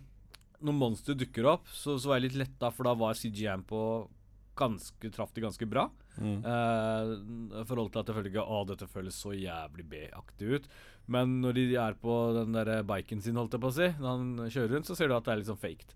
når 0.63 0.73
monster 0.73 1.13
dukker 1.15 1.45
opp, 1.45 1.65
så, 1.67 1.97
så 1.99 2.07
var 2.07 2.19
jeg 2.19 2.29
litt 2.31 2.47
letta, 2.47 2.71
for 2.71 2.83
da 2.85 2.93
var 2.95 3.13
CGM 3.13 3.63
på 3.65 4.07
ganske 4.55 5.11
Traff 5.11 5.33
de 5.33 5.41
ganske 5.41 5.67
bra. 5.67 5.89
Mm. 6.17 6.39
Eh, 6.45 7.65
forhold 7.65 7.91
til 7.91 7.99
at 7.99 8.05
jeg 8.07 8.15
føler 8.15 8.31
ikke 8.31 8.47
Å, 8.47 8.65
dette 8.67 8.87
føles 8.87 9.13
så 9.19 9.33
jævlig 9.35 9.83
B-aktig 9.89 10.53
ut. 10.55 10.67
Men 11.07 11.41
når 11.41 11.53
de 11.53 11.75
er 11.75 11.93
på 12.01 12.33
den 12.33 12.53
der 12.53 12.83
biken 12.83 13.21
sin, 13.21 13.35
holdt 13.35 13.51
jeg 13.51 13.61
på 13.61 13.67
å 13.67 13.73
si, 13.75 13.89
når 13.99 14.07
han 14.07 14.49
kjører 14.49 14.71
rundt, 14.77 14.85
så 14.87 14.95
ser 14.95 15.07
du 15.09 15.15
at 15.15 15.25
det 15.25 15.33
er 15.33 15.37
litt 15.41 15.47
sånn 15.51 15.59
faked. 15.59 15.91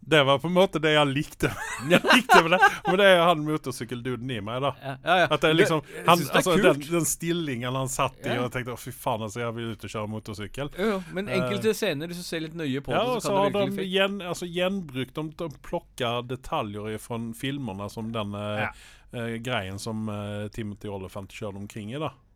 Det 0.00 0.22
var 0.24 0.38
på 0.38 0.48
en 0.48 0.54
måte 0.56 0.80
det 0.82 0.90
jeg 0.94 1.06
likte. 1.12 1.50
jeg 1.90 2.00
likte 2.02 2.40
med 2.42 2.54
det. 2.56 2.58
Men 2.86 2.96
det 2.98 3.06
er 3.12 3.20
han 3.28 3.42
motorsykkelduden 3.44 4.30
i 4.32 4.38
meg, 4.42 4.62
da. 4.64 4.70
Ja, 4.82 4.94
ja, 5.04 5.16
ja. 5.22 5.26
At 5.30 5.44
det 5.44 5.50
er 5.50 5.58
liksom 5.58 5.82
han, 6.06 6.22
det 6.22 6.30
er 6.30 6.38
altså, 6.40 6.54
den, 6.64 6.80
den 6.88 7.08
stillingen 7.08 7.76
han 7.78 7.90
satt 7.92 8.16
i, 8.24 8.30
og 8.32 8.46
jeg 8.46 8.54
tenkte 8.56 8.76
fy 8.80 8.94
faen, 8.96 9.26
altså, 9.26 9.42
jeg 9.44 9.56
vil 9.58 9.74
ut 9.74 9.84
og 9.86 9.92
kjøre 9.94 10.12
motorsykkel. 10.14 10.72
Jo, 10.78 10.88
jo, 10.94 11.02
men 11.16 11.28
enkelte 11.36 11.74
scener, 11.76 12.10
hvis 12.10 12.22
du 12.24 12.26
ser 12.26 12.42
litt 12.46 12.56
nøye 12.58 12.82
på 12.86 12.96
Ja, 12.96 13.04
det, 13.10 13.20
så 13.20 13.28
så 13.28 13.34
kan 13.34 13.42
har 13.42 13.52
det 13.58 13.66
de 13.76 13.86
gjen, 13.90 14.16
altså, 14.32 14.48
gjenbrukt 14.50 15.14
De, 15.20 15.26
de 15.44 15.50
plokker 15.68 16.24
detaljer 16.32 16.98
fra 17.04 17.20
filmene, 17.36 17.90
som 17.92 18.10
den 18.16 18.34
eh, 18.34 18.64
Ja. 18.64 18.72
eh, 19.12 19.36
greien 19.44 19.78
som 19.78 20.08
eh, 20.08 20.48
Timothy 20.54 20.88
Olyphant 20.90 21.30
kjørte 21.36 21.60
omkring 21.60 21.92
i. 21.94 22.00
da 22.00 22.10
Eh, 22.10 22.29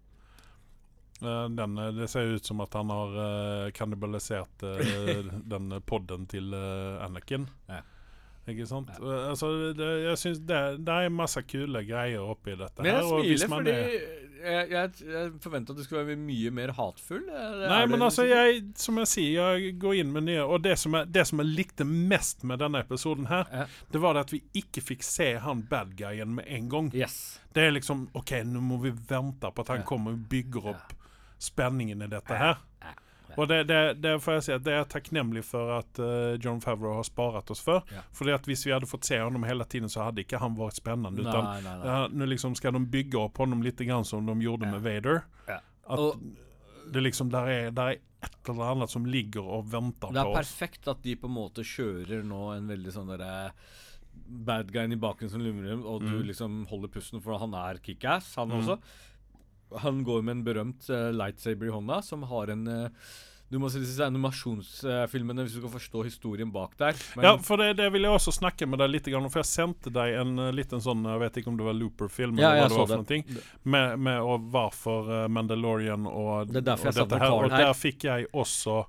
den, 1.56 1.78
eh, 1.78 1.90
det 1.96 2.08
ser 2.12 2.34
ut 2.36 2.46
som 2.46 2.60
at 2.64 2.74
han 2.74 2.92
har 2.92 3.16
uh, 3.16 3.70
kannibalisert 3.76 4.62
uh, 4.62 5.32
den 5.54 5.80
podden 5.86 6.26
til 6.30 6.54
uh, 6.54 7.04
Anakin. 7.04 7.48
Ja. 7.68 7.82
Ikke 8.48 8.66
sant? 8.68 8.90
Ja. 9.00 9.30
Altså, 9.30 9.72
det, 9.72 9.88
jeg 10.04 10.18
synes 10.20 10.42
det, 10.44 10.60
det 10.84 10.94
er 10.94 11.12
masse 11.12 11.40
kule 11.48 11.80
greier 11.88 12.20
oppi 12.20 12.52
dette. 12.58 12.84
Men 12.84 12.92
jeg 12.92 13.08
smiler 13.08 13.48
man 13.48 13.64
fordi 13.64 14.24
jeg, 14.44 14.70
jeg, 14.70 14.90
jeg 15.08 15.30
forventa 15.40 15.72
at 15.72 15.78
du 15.78 15.84
skulle 15.84 16.02
være 16.04 16.18
mye 16.20 16.50
mer 16.52 16.72
hatefull. 16.76 17.22
Det 17.24 17.68
Nei, 17.70 17.80
men 17.88 18.04
altså, 18.04 18.26
jeg, 18.28 18.60
som 18.76 18.98
jeg 19.00 19.08
sier, 19.08 19.54
jeg 19.56 19.76
går 19.80 20.00
inn 20.02 20.10
med 20.12 20.26
nye 20.28 20.44
Og 20.44 20.60
det 20.66 20.76
som, 20.80 20.96
jeg, 20.98 21.08
det 21.14 21.24
som 21.30 21.40
jeg 21.40 21.52
likte 21.56 21.86
mest 21.88 22.44
med 22.44 22.60
denne 22.60 22.82
episoden 22.84 23.30
her, 23.30 23.48
Ja. 23.52 23.64
det 23.92 24.02
var 24.02 24.14
det 24.18 24.26
at 24.26 24.34
vi 24.34 24.42
ikke 24.60 24.84
fikk 24.84 25.06
se 25.06 25.30
han 25.40 25.62
bad 25.70 25.94
guyen 25.96 26.36
med 26.36 26.44
en 26.48 26.68
gang. 26.68 26.92
Yes. 26.94 27.40
Det 27.54 27.64
er 27.64 27.72
liksom 27.78 28.08
OK, 28.12 28.36
nå 28.44 28.60
må 28.60 28.82
vi 28.84 28.92
vente 28.92 29.48
på 29.48 29.64
at 29.64 29.72
han 29.72 29.82
Ja. 29.84 29.88
kommer 29.88 30.12
og 30.18 30.28
bygger 30.28 30.74
opp 30.74 30.94
spenningen 31.44 32.02
i 32.02 32.08
dette 32.12 32.38
her. 32.40 32.60
Og 33.36 33.48
det, 33.50 33.64
det, 33.66 33.78
det 33.98 34.12
får 34.22 34.36
jeg 34.36 34.42
si 34.46 34.52
at 34.54 34.62
det 34.62 34.70
er 34.72 34.76
jeg 34.84 34.88
takknemlig 34.92 35.40
for 35.42 35.72
at 35.80 35.98
uh, 35.98 36.36
John 36.38 36.60
Favreau 36.62 36.92
har 37.00 37.06
sparet 37.08 37.48
oss 37.50 37.58
for. 37.66 37.80
Ja. 37.90 38.04
Fordi 38.14 38.30
at 38.36 38.46
hvis 38.46 38.62
vi 38.66 38.70
hadde 38.70 38.86
fått 38.86 39.08
se 39.08 39.18
ham 39.18 39.42
hele 39.42 39.64
tiden, 39.66 39.90
så 39.90 40.04
hadde 40.06 40.22
ikke 40.22 40.38
han 40.38 40.54
vært 40.54 40.78
spennende. 40.78 41.24
Utan 41.24 41.42
Nei, 41.48 41.56
nei, 41.64 41.72
nei. 41.80 41.88
ja, 41.88 41.96
Nå 42.14 42.28
liksom 42.30 42.54
skal 42.54 42.76
de 42.76 42.84
bygge 42.94 43.18
opp 43.18 43.40
ham 43.42 43.56
litt 43.66 43.82
grann 43.82 44.06
som 44.06 44.22
de 44.28 44.36
gjorde 44.46 44.68
Ja. 44.68 44.74
med 44.76 44.84
Vader. 44.86 45.24
Ja. 45.48 45.58
At 45.88 45.98
og, 45.98 46.22
det 46.94 47.02
liksom 47.02 47.32
der 47.32 47.48
er, 47.50 47.70
der 47.74 47.96
er 47.96 47.98
et 48.22 48.48
eller 48.52 48.70
annet 48.70 48.90
som 48.94 49.04
ligger 49.04 49.42
og 49.58 49.66
venter 49.72 50.06
på 50.06 50.12
oss. 50.12 50.14
Det 50.14 50.22
er 50.22 50.38
perfekt 50.38 50.86
at 50.94 51.02
de 51.02 51.16
på 51.16 51.26
en 51.26 51.34
måte 51.34 51.64
kjører 51.66 52.22
nå 52.24 52.52
en 52.54 52.68
veldig 52.70 52.94
sånn 52.94 53.10
derre 53.16 53.50
Bad 54.14 54.70
guyen 54.72 54.92
i 54.94 54.96
bakgrunnen 54.96 55.32
som 55.32 55.42
lumrer, 55.42 55.74
og 55.84 56.00
du 56.06 56.12
Mm. 56.20 56.26
liksom 56.28 56.52
holder 56.70 56.88
pusten, 56.88 57.20
for 57.20 57.36
han 57.38 57.52
er 57.52 57.80
kickass, 57.82 58.36
han 58.36 58.48
Mm. 58.48 58.60
også. 58.62 58.78
Han 59.82 60.02
går 60.04 60.22
med 60.22 60.38
en 60.38 60.42
berømt 60.46 60.90
eh, 60.90 61.12
lightsaber 61.12 61.66
i 61.66 61.72
hånda, 61.74 62.02
som 62.02 62.22
har 62.30 62.52
en 62.54 62.66
eh, 62.66 63.12
Du 63.50 63.58
må 63.60 63.68
si 63.70 63.78
disse 63.82 64.02
animasjonsfilmene 64.02 65.44
hvis 65.44 65.54
du 65.54 65.60
skal 65.60 65.72
forstå 65.74 66.02
historien 66.06 66.50
bak 66.52 66.72
der. 66.80 66.96
Men, 67.14 67.26
Ja, 67.26 67.34
for 67.38 67.60
det, 67.60 67.74
det 67.78 67.90
vil 67.94 68.06
jeg 68.06 68.16
også 68.16 68.32
snakke 68.34 68.66
med 68.66 68.80
deg 68.82 68.90
litt 68.90 69.10
om, 69.14 69.28
for 69.28 69.42
jeg 69.44 69.50
sendte 69.50 69.92
deg 69.94 70.16
en 70.22 70.38
uh, 70.40 70.48
liten 70.54 70.82
sånn 70.82 71.04
Jeg 71.06 71.22
vet 71.22 71.38
ikke 71.40 71.52
om 71.52 71.60
det 71.60 71.68
var 71.68 71.78
Looper-film 71.78 72.40
Ja, 72.40 72.54
eller 72.56 72.72
hva 72.72 72.88
det 72.88 72.98
var 72.98 73.04
for 73.04 73.14
noe, 73.14 73.46
Med, 73.62 74.00
med 74.08 74.32
og 74.32 74.50
varför 74.54 75.12
uh, 75.12 75.28
Mandalorian 75.28 76.08
og, 76.10 76.50
Det 76.50 76.64
er 76.64 76.68
derfor 76.72 76.90
jeg 76.90 77.04
jag 77.04 77.24
her. 77.26 77.38
Og 77.38 77.50
der 77.54 77.72
fikk 77.78 78.08
jeg 78.08 78.28
også 78.32 78.84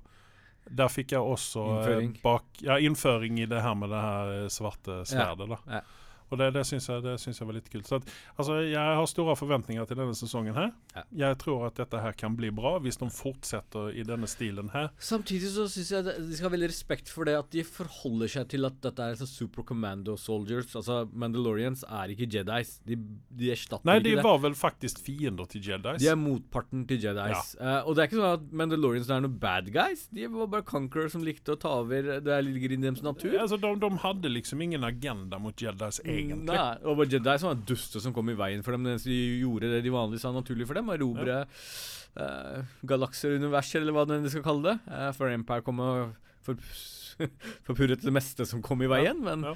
der 0.66 0.88
fikk 0.90 1.12
jeg 1.12 1.20
også 1.20 1.62
fick 1.62 1.62
jag 1.62 1.76
också 1.76 1.90
eh, 1.90 1.96
Införing. 1.96 2.20
bak, 2.22 2.44
ja, 2.58 2.78
innføring 2.78 3.40
i 3.40 3.46
det 3.46 3.60
her 3.60 3.74
med 3.74 3.90
det 3.90 4.00
her 4.00 4.48
svarte 4.48 5.04
sverdet. 5.04 5.48
Ja. 5.48 5.58
da. 5.64 5.74
ja. 5.74 5.80
Och 6.28 6.38
det, 6.38 6.50
det, 6.56 6.64
syns 6.66 6.88
jeg, 6.90 7.04
jeg 7.06 7.46
var 7.46 7.54
litt 7.54 7.68
kult. 7.70 7.86
Så 7.86 8.00
at, 8.00 8.08
altså, 8.34 8.58
jeg 8.66 8.96
har 8.98 9.06
store 9.10 9.36
forventninger 9.38 9.86
til 9.86 9.98
denne 10.00 10.16
sesongen 10.18 10.56
her. 10.56 10.72
Ja. 10.96 11.04
Jeg 11.26 11.38
tror 11.42 11.68
at 11.68 11.78
dette 11.78 12.00
her 12.02 12.16
kan 12.18 12.34
bli 12.38 12.50
bra 12.54 12.76
hvis 12.82 12.98
de 12.98 13.08
fortsetter 13.14 13.92
i 13.94 14.02
denne 14.06 14.26
stilen 14.30 14.72
her. 14.74 14.90
Samtidig 14.98 15.52
så 15.54 15.68
syns 15.70 15.92
jeg 15.94 16.06
de 16.06 16.26
skal 16.34 16.48
ha 16.48 16.52
veldig 16.56 16.70
respekt 16.72 17.12
for 17.12 17.28
det 17.28 17.36
at 17.38 17.50
de 17.54 17.62
forholder 17.66 18.32
seg 18.32 18.48
til 18.50 18.66
at 18.66 18.80
dette 18.82 19.06
er 19.06 19.18
så 19.20 19.28
super 19.30 19.66
commando 19.66 20.16
soldiers. 20.18 20.74
Altså, 20.78 21.04
Mandalorians 21.12 21.84
er 21.86 22.14
ikke 22.14 22.28
Jedis. 22.36 22.76
De, 22.86 22.98
de 23.30 23.52
erstatter 23.54 23.86
Nei, 23.86 24.00
ikke 24.02 24.16
de 24.16 24.26
var 24.26 24.42
vel 24.42 24.58
faktisk 24.58 24.98
fiender 25.06 25.46
til 25.52 25.62
Jedis. 25.62 26.02
De 26.02 26.10
er 26.10 26.18
motparten 26.18 26.82
til 26.90 27.06
Jedis. 27.06 27.54
Eh, 27.60 27.78
og 27.86 27.94
det 27.94 28.02
er 28.02 28.10
ikke 28.10 28.18
sånn 28.18 28.40
at 28.40 28.50
Mandalorians 28.62 29.12
er 29.14 29.22
noen 29.22 29.38
bad 29.46 29.70
guys. 29.74 30.08
De 30.10 30.26
var 30.32 30.50
bare 30.56 30.66
conquerors 30.66 31.14
som 31.14 31.22
likte 31.26 31.54
å 31.54 31.60
ta 31.60 31.78
over. 31.84 32.16
Det 32.24 32.42
ligger 32.48 32.74
i 32.74 32.82
deres 32.82 33.04
natur. 33.06 33.38
Altså, 33.38 33.60
de, 33.62 33.72
de 33.86 33.92
hadde 34.02 34.34
liksom 34.34 34.66
ingen 34.66 34.86
agenda 34.86 35.38
mot 35.42 35.54
Jedis, 35.54 36.02
egentlig. 36.16 36.48
Nei, 36.48 36.72
og 36.88 37.04
Jedi 37.06 37.36
som 37.40 37.50
var 37.52 37.62
duste 37.68 38.02
som 38.02 38.14
kom 38.16 38.32
i 38.32 38.36
veien 38.38 38.64
for 38.66 38.76
dem. 38.76 38.86
Mens 38.88 39.06
de 39.06 39.16
gjorde 39.42 39.70
det 39.72 39.82
de 39.84 39.94
vanligvis 39.94 40.24
sa 40.26 40.32
naturlig 40.34 40.68
for 40.68 40.78
dem. 40.78 40.90
Erobre 40.94 41.40
eh, 41.44 42.76
galakser, 42.88 43.36
universer, 43.40 43.82
eller 43.82 43.96
hva 43.96 44.06
det 44.08 44.20
de 44.24 44.32
skal 44.32 44.44
kalle 44.46 44.72
det. 44.72 44.76
Uh, 44.90 45.10
for 45.16 45.32
Empire 45.32 45.64
kom 45.66 45.82
og 45.84 46.14
for, 46.46 46.60
forpurret 47.66 48.04
det 48.04 48.14
meste 48.14 48.46
som 48.48 48.62
kom 48.64 48.84
i 48.84 48.90
veien. 48.90 49.22
Men, 49.24 49.46
ja. 49.50 49.54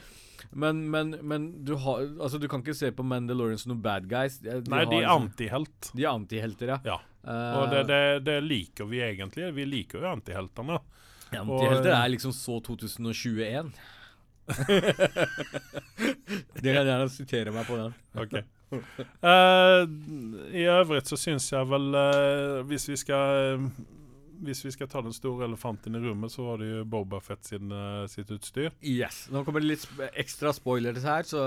men, 0.52 0.82
men, 0.92 1.14
men 1.22 1.50
du, 1.66 1.76
har, 1.84 2.06
altså, 2.20 2.40
du 2.42 2.48
kan 2.50 2.64
ikke 2.64 2.76
se 2.78 2.92
på 2.94 3.06
Mandalorian 3.06 3.60
som 3.60 3.74
noen 3.74 3.84
bad 3.84 4.08
guys. 4.10 4.40
De, 4.44 4.60
de 4.64 4.72
Nei, 4.72 4.84
de 4.86 5.00
er 5.00 5.06
liksom- 5.06 5.28
antihelt. 5.28 5.92
De 5.94 6.06
er 6.06 6.12
antihelter, 6.14 6.74
ja. 6.76 6.80
Ja. 6.94 6.98
Uh, 7.20 7.60
Og 7.60 7.72
det, 7.74 7.84
det, 7.90 8.02
det 8.24 8.40
liker 8.46 8.88
vi 8.88 9.02
egentlig. 9.04 9.50
Vi 9.56 9.68
liker 9.68 10.00
jo 10.00 10.12
antiheltene. 10.14 10.80
Antihelter 11.30 11.92
er 11.94 12.10
liksom 12.10 12.32
så 12.34 12.58
2021. 12.66 13.70
De 16.60 16.72
kan 16.72 16.86
gjerne 16.86 17.08
sitere 17.12 17.52
meg 17.54 17.68
på 17.68 17.78
den. 17.78 17.94
Ok. 18.18 18.34
Uh, 18.70 19.82
I 20.54 20.66
øvrigt 20.70 21.10
så 21.10 21.16
syns 21.18 21.48
jeg 21.50 21.66
vel 21.66 21.88
uh, 21.90 22.60
Hvis 22.70 22.84
vi 22.86 22.94
skal 23.00 23.64
Hvis 24.46 24.62
vi 24.62 24.70
skal 24.70 24.86
ta 24.86 25.02
den 25.02 25.12
store 25.16 25.48
elefanten 25.48 25.98
i 25.98 26.02
rommet, 26.04 26.30
så 26.30 26.44
var 26.46 26.62
det 26.62 26.68
jo 26.70 26.84
Boba 26.88 27.18
Fett 27.20 27.44
sin, 27.44 27.72
eh, 27.74 28.06
sitt 28.08 28.30
utstyr. 28.32 28.70
Yes. 28.80 29.26
Nå 29.28 29.42
kommer 29.44 29.60
det 29.60 29.68
litt 29.68 29.82
sp 29.84 30.00
ekstra 30.16 30.54
spoilers 30.56 31.04
her, 31.04 31.28
så 31.28 31.42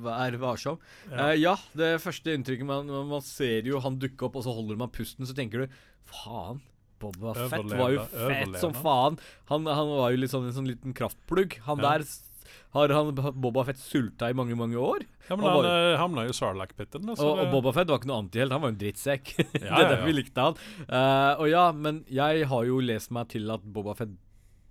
vær 0.00 0.38
varsom. 0.40 0.80
Ja. 1.10 1.18
Ja, 1.18 1.26
ja 1.36 1.54
det 1.76 1.90
første 2.00 2.32
inntrykket 2.32 2.64
man, 2.64 2.88
man 3.10 3.20
ser 3.26 3.68
jo 3.68 3.82
han 3.84 4.00
dukke 4.00 4.24
opp, 4.24 4.40
og 4.40 4.46
så 4.46 4.56
holder 4.56 4.80
man 4.80 4.94
pusten, 4.94 5.28
så 5.28 5.36
tenker 5.36 5.66
du 5.66 5.76
faen. 6.08 6.64
Boba 7.02 7.34
Fett 7.36 7.70
var 7.76 7.90
jo 7.96 8.02
fett 8.06 8.20
Overleve. 8.26 8.60
som 8.62 8.72
faen. 8.78 9.18
Han, 9.50 9.66
han 9.66 9.88
var 9.96 10.12
jo 10.14 10.28
sånn 10.32 10.46
en 10.48 10.56
sånn 10.60 10.68
liten 10.70 10.94
kraftplugg. 10.94 11.58
Han 11.68 11.78
Ja. 11.82 11.90
der 11.98 12.06
s- 12.06 12.28
har 12.72 12.88
han 12.88 13.14
Boba 13.14 13.64
Fett 13.68 13.76
sulta 13.76 14.30
i 14.30 14.32
mange, 14.32 14.54
mange 14.56 14.76
år. 14.80 15.02
Ja, 15.28 15.36
men 15.36 15.44
Han 15.44 15.64
han 15.98 16.14
var- 16.14 16.24
jo 16.24 16.30
i 16.30 16.38
Sarlacc-pitten. 16.38 17.04
da, 17.06 17.12
så 17.14 17.20
Og, 17.26 17.38
og 17.38 17.44
det- 17.44 17.52
Boba 17.52 17.72
Fett 17.72 17.88
var 17.88 17.98
ikke 17.98 18.06
noe 18.08 18.22
antihelt, 18.22 18.50
han 18.52 18.60
var 18.62 18.70
jo 18.70 18.74
en 18.74 18.80
drittsekk. 18.80 19.36
det 19.52 19.62
Ja, 19.62 19.76
er 19.76 19.82
ja, 19.82 19.88
derfor 19.90 19.98
ja. 19.98 20.04
vi 20.06 20.12
likte 20.22 20.40
han. 20.40 20.54
Eh, 20.88 21.40
og 21.40 21.48
ja, 21.50 21.72
men 21.72 22.04
jeg 22.08 22.46
har 22.48 22.64
jo 22.64 22.80
lest 22.80 23.10
meg 23.10 23.28
til 23.28 23.50
at 23.50 23.60
Boba 23.62 23.94
Fett 23.94 24.08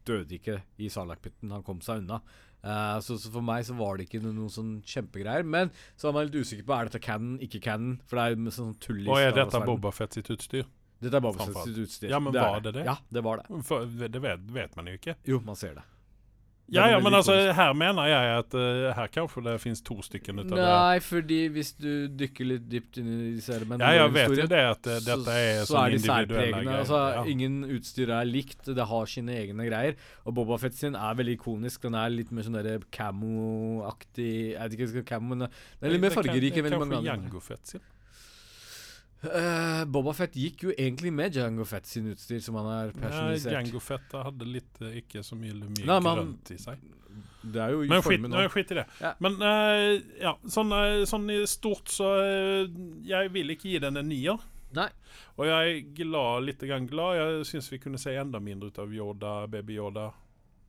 døde 0.05 0.33
ikke 0.39 0.61
i 0.79 0.89
Sarlacc-pitten, 0.89 1.51
han 1.51 1.61
kom 1.63 1.79
seg 1.79 1.99
unna. 2.01 2.21
Eh, 2.63 2.97
så, 3.01 3.17
så 3.17 3.31
for 3.31 3.41
meg 3.41 3.63
så 3.65 3.75
var 3.77 3.97
det 3.97 4.07
ikke 4.09 4.21
noe, 4.21 4.33
noe 4.33 4.49
sånn 4.49 4.81
kjempegreier. 4.85 5.45
Men 5.45 5.71
så 5.97 6.09
er 6.09 6.13
man 6.13 6.25
litt 6.27 6.41
usikker 6.41 6.65
på 6.65 6.73
er 6.79 6.89
dette 6.89 7.01
canon, 7.01 7.37
ikke 7.39 7.61
canon. 7.61 7.99
For 8.05 8.17
det 8.17 8.23
er 8.25 8.35
jo 8.35 8.41
med 8.41 8.53
sånn 8.53 8.75
tull 8.79 8.99
i 9.01 9.09
Og 9.09 9.17
er 9.17 9.31
Star 9.31 9.45
dette. 9.45 9.65
Boba 9.65 9.91
Fett 9.91 10.13
sitt 10.13 10.29
utstyr? 10.29 10.65
Dette 11.01 11.17
er 11.17 11.79
utstyr. 11.81 12.11
Ja, 12.11 12.19
men 12.21 12.35
det 12.35 12.43
var 12.45 12.61
det 12.61 12.75
det? 12.77 12.85
Ja, 12.85 12.97
det 13.09 13.23
var 13.25 13.41
det. 13.41 13.63
For, 13.65 13.85
det 13.85 14.21
vet, 14.21 14.45
vet 14.53 14.77
man 14.77 14.91
jo 14.91 14.99
ikke. 14.99 15.17
Jo, 15.25 15.41
man 15.45 15.57
ser 15.57 15.79
det. 15.79 15.87
Ja, 16.71 16.85
ja, 16.87 16.99
men 17.03 17.11
altså, 17.17 17.33
her 17.51 17.73
mener 17.75 18.05
jeg 18.07 18.27
at 18.39 18.53
uh, 18.55 18.91
her 18.95 19.09
kanskje 19.11 19.41
det 19.43 19.57
finnes 19.59 19.81
to 19.83 19.97
stykker 20.05 20.37
ut 20.37 20.45
av 20.45 20.53
det. 20.53 20.61
Nei, 20.63 21.01
fordi 21.03 21.39
hvis 21.51 21.73
du 21.75 21.89
dykker 22.15 22.47
litt 22.47 22.69
dypt 22.71 22.99
inn 23.01 23.09
i 23.11 23.31
disse 23.35 23.57
elementene 23.57 23.89
Ja, 23.91 24.05
jeg 24.05 24.13
vet 24.15 24.35
jo 24.39 24.45
det 24.53 24.61
at 24.69 24.87
uh, 24.87 24.99
dette 25.03 25.35
er 25.35 25.59
så, 25.65 25.73
så 25.73 25.81
er 25.81 25.91
de 25.91 25.99
særpregende. 26.05 26.61
greier. 26.63 26.79
Altså, 26.85 27.01
ja. 27.17 27.25
Ingen 27.33 27.57
utstyr 27.75 28.13
er 28.15 28.29
likt, 28.29 28.71
det 28.71 28.87
har 28.93 29.11
sine 29.11 29.35
egne 29.41 29.67
greier. 29.67 29.99
Og 30.23 30.37
Boba 30.37 30.61
Fett 30.63 30.79
sin 30.79 30.95
er 30.95 31.17
veldig 31.19 31.35
ikonisk. 31.41 31.83
Den 31.83 31.99
er 31.99 32.13
litt 32.15 32.31
mer 32.31 32.47
sånn 32.47 32.55
derre 32.61 32.79
camo-aktig 32.95 34.31
Jeg 34.53 34.61
vet 34.61 34.77
ikke 34.77 34.93
hva 34.93 35.07
camo, 35.11 35.33
men 35.33 35.49
den 35.49 35.89
er 35.89 35.97
litt 35.97 36.05
mer 36.07 36.15
fargerik 36.21 36.55
enn 36.55 36.69
veldig 36.69 36.83
mange 36.85 37.01
Kanskje 37.01 37.17
andre. 37.17 37.27
Jango 37.27 37.43
Fett 37.51 37.75
sin. 37.75 37.89
Uh, 39.21 39.83
Boba 39.85 40.15
Fett 40.17 40.33
gikk 40.33 40.63
jo 40.65 40.71
egentlig 40.73 41.11
med 41.13 41.35
Jango 41.37 41.65
Fett 41.69 41.85
sin 41.85 42.07
utstyr, 42.09 42.39
som 42.41 42.55
han 42.57 42.69
Ja, 42.71 42.93
personalisert. 42.95 43.53
Jango 43.53 43.81
Fett 43.83 44.15
hadde 44.17 44.47
litt 44.49 44.81
eh, 44.81 44.95
ikke 45.03 45.21
så 45.23 45.37
mye, 45.37 45.53
mye 45.61 45.85
Nei, 45.85 45.99
grønt 46.01 46.49
i 46.55 46.57
seg. 46.57 46.81
det 47.43 47.61
er 47.61 47.75
jo 47.75 47.83
Men 47.91 48.01
skit, 48.01 48.25
nå. 48.25 48.41
skit 48.49 48.73
i 48.73 48.79
det. 48.79 48.85
Ja. 49.03 49.11
Men 49.21 49.37
uh, 49.43 49.99
ja, 50.23 50.33
sånn, 50.49 50.73
eh, 50.73 51.03
sånn 51.09 51.29
i 51.29 51.37
stort 51.49 51.93
så 51.93 52.15
eh, 52.23 52.65
Jeg 53.05 53.29
vil 53.35 53.53
ikke 53.53 53.69
gi 53.75 53.83
den 53.83 54.01
en 54.01 54.09
nier. 54.09 54.41
Nei. 54.73 54.87
Og 55.37 55.45
jeg 55.45 55.69
er 55.75 55.93
glad, 56.01 56.45
litt 56.47 56.65
grann 56.65 56.89
glad. 56.89 57.17
Jeg 57.19 57.45
syns 57.51 57.69
vi 57.73 57.81
kunne 57.83 57.99
se 58.01 58.15
enda 58.17 58.39
mindre 58.41 58.71
ut 58.71 58.79
av 58.81 58.93
Yoda, 58.95 59.35
baby 59.51 59.77
Yoda. 59.77 60.09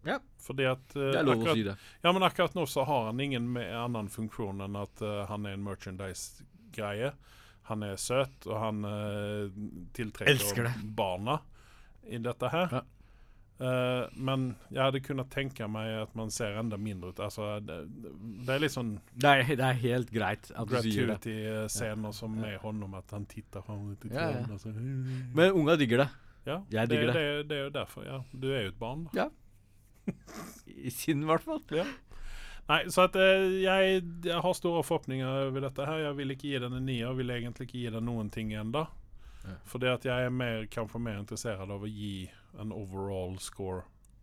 Ja. 0.05 0.19
Fordi 0.43 0.67
at 0.67 0.97
eh, 0.97 1.13
Det 1.15 1.21
er 1.23 1.29
lov 1.29 1.45
å 1.47 1.55
si 1.57 1.65
det. 1.67 1.77
Ja, 2.03 2.13
men 2.13 2.27
akkurat 2.27 2.57
nå 2.59 2.67
så 2.69 2.85
har 2.85 3.09
han 3.09 3.21
ingen 3.23 3.55
annen 3.57 4.13
funksjon 4.13 4.61
enn 4.67 4.77
at 4.81 5.01
eh, 5.01 5.21
han 5.31 5.47
er 5.47 5.57
en 5.57 5.65
merchandise-greie. 5.65 7.13
Han 7.71 7.83
er 7.87 7.97
søt, 8.01 8.47
og 8.51 8.57
han 8.59 8.83
uh, 8.85 9.51
tiltrekker 9.95 10.67
det. 10.67 10.73
barna 10.99 11.39
i 12.11 12.19
dette 12.19 12.49
her. 12.51 12.73
Ja. 12.79 12.83
Uh, 13.63 14.09
men 14.19 14.57
jeg 14.73 14.81
hadde 14.83 15.01
kunnet 15.05 15.29
tenke 15.31 15.69
meg 15.71 15.93
at 16.01 16.15
man 16.19 16.33
ser 16.35 16.57
enda 16.59 16.75
mindre 16.81 17.13
ut. 17.13 17.21
Altså, 17.23 17.61
det, 17.63 17.77
det 18.43 18.51
er 18.57 18.63
litt 18.65 18.75
sånn 18.75 18.97
Det 19.15 19.31
er, 19.31 19.53
det 19.61 19.67
er 19.69 19.79
helt 19.85 20.11
greit 20.11 20.49
at 20.51 20.67
du 20.67 20.75
sier 20.81 21.13
det. 21.13 21.21
gratuity-scener 21.21 22.17
som 22.17 22.35
med 22.41 22.59
om 22.65 22.97
at 22.99 23.15
han 23.15 23.29
titter 23.31 23.63
fram 23.63 23.93
til 24.03 24.11
Ja, 24.17 24.31
ja. 24.41 24.59
så- 24.59 24.73
Men 24.75 25.53
unga 25.53 25.77
digger 25.79 26.03
det. 26.03 26.09
ja, 26.47 26.59
jeg 26.75 26.89
digger 26.91 27.13
det. 27.13 27.15
Det, 27.15 27.49
det 27.49 27.59
er 27.61 27.63
jo 27.69 27.71
derfor. 27.71 28.05
Ja. 28.09 28.19
Du 28.35 28.49
er 28.51 28.63
jo 28.67 28.69
et 28.75 28.79
barn. 28.81 29.05
da. 29.13 29.29
Ja. 29.29 29.29
I 30.67 30.91
sin, 30.91 31.23
i 31.23 31.27
hvert 31.31 31.45
fall. 31.47 31.63
Nei, 32.73 32.87
så 32.89 33.05
at 33.05 33.17
eh, 33.21 33.59
jeg, 33.61 34.03
jeg 34.25 34.41
har 34.41 34.55
store 34.57 34.81
forhåpninger 34.87 35.29
over 35.29 35.67
dette 35.67 35.85
her. 35.85 36.07
Jeg 36.07 36.17
vil 36.17 36.33
ikke 36.33 36.49
gi 36.49 36.61
den 36.63 36.79
en 36.79 36.87
nier. 36.89 37.13
Vil 37.19 37.33
egentlig 37.35 37.69
ikke 37.69 37.83
gi 37.83 37.93
den 37.93 38.07
noen 38.09 38.31
ting 38.33 38.55
ennå. 38.57 38.87
Ja. 39.43 39.57
For 39.69 39.83
jeg 39.83 40.07
er 40.07 40.33
mer, 40.33 40.65
kanskje 40.73 41.03
mer 41.03 41.19
interessert 41.21 41.61
av 41.67 41.85
å 41.85 41.91
gi 41.91 42.31
en 42.63 42.73
overall 42.73 43.37
score 43.43 43.83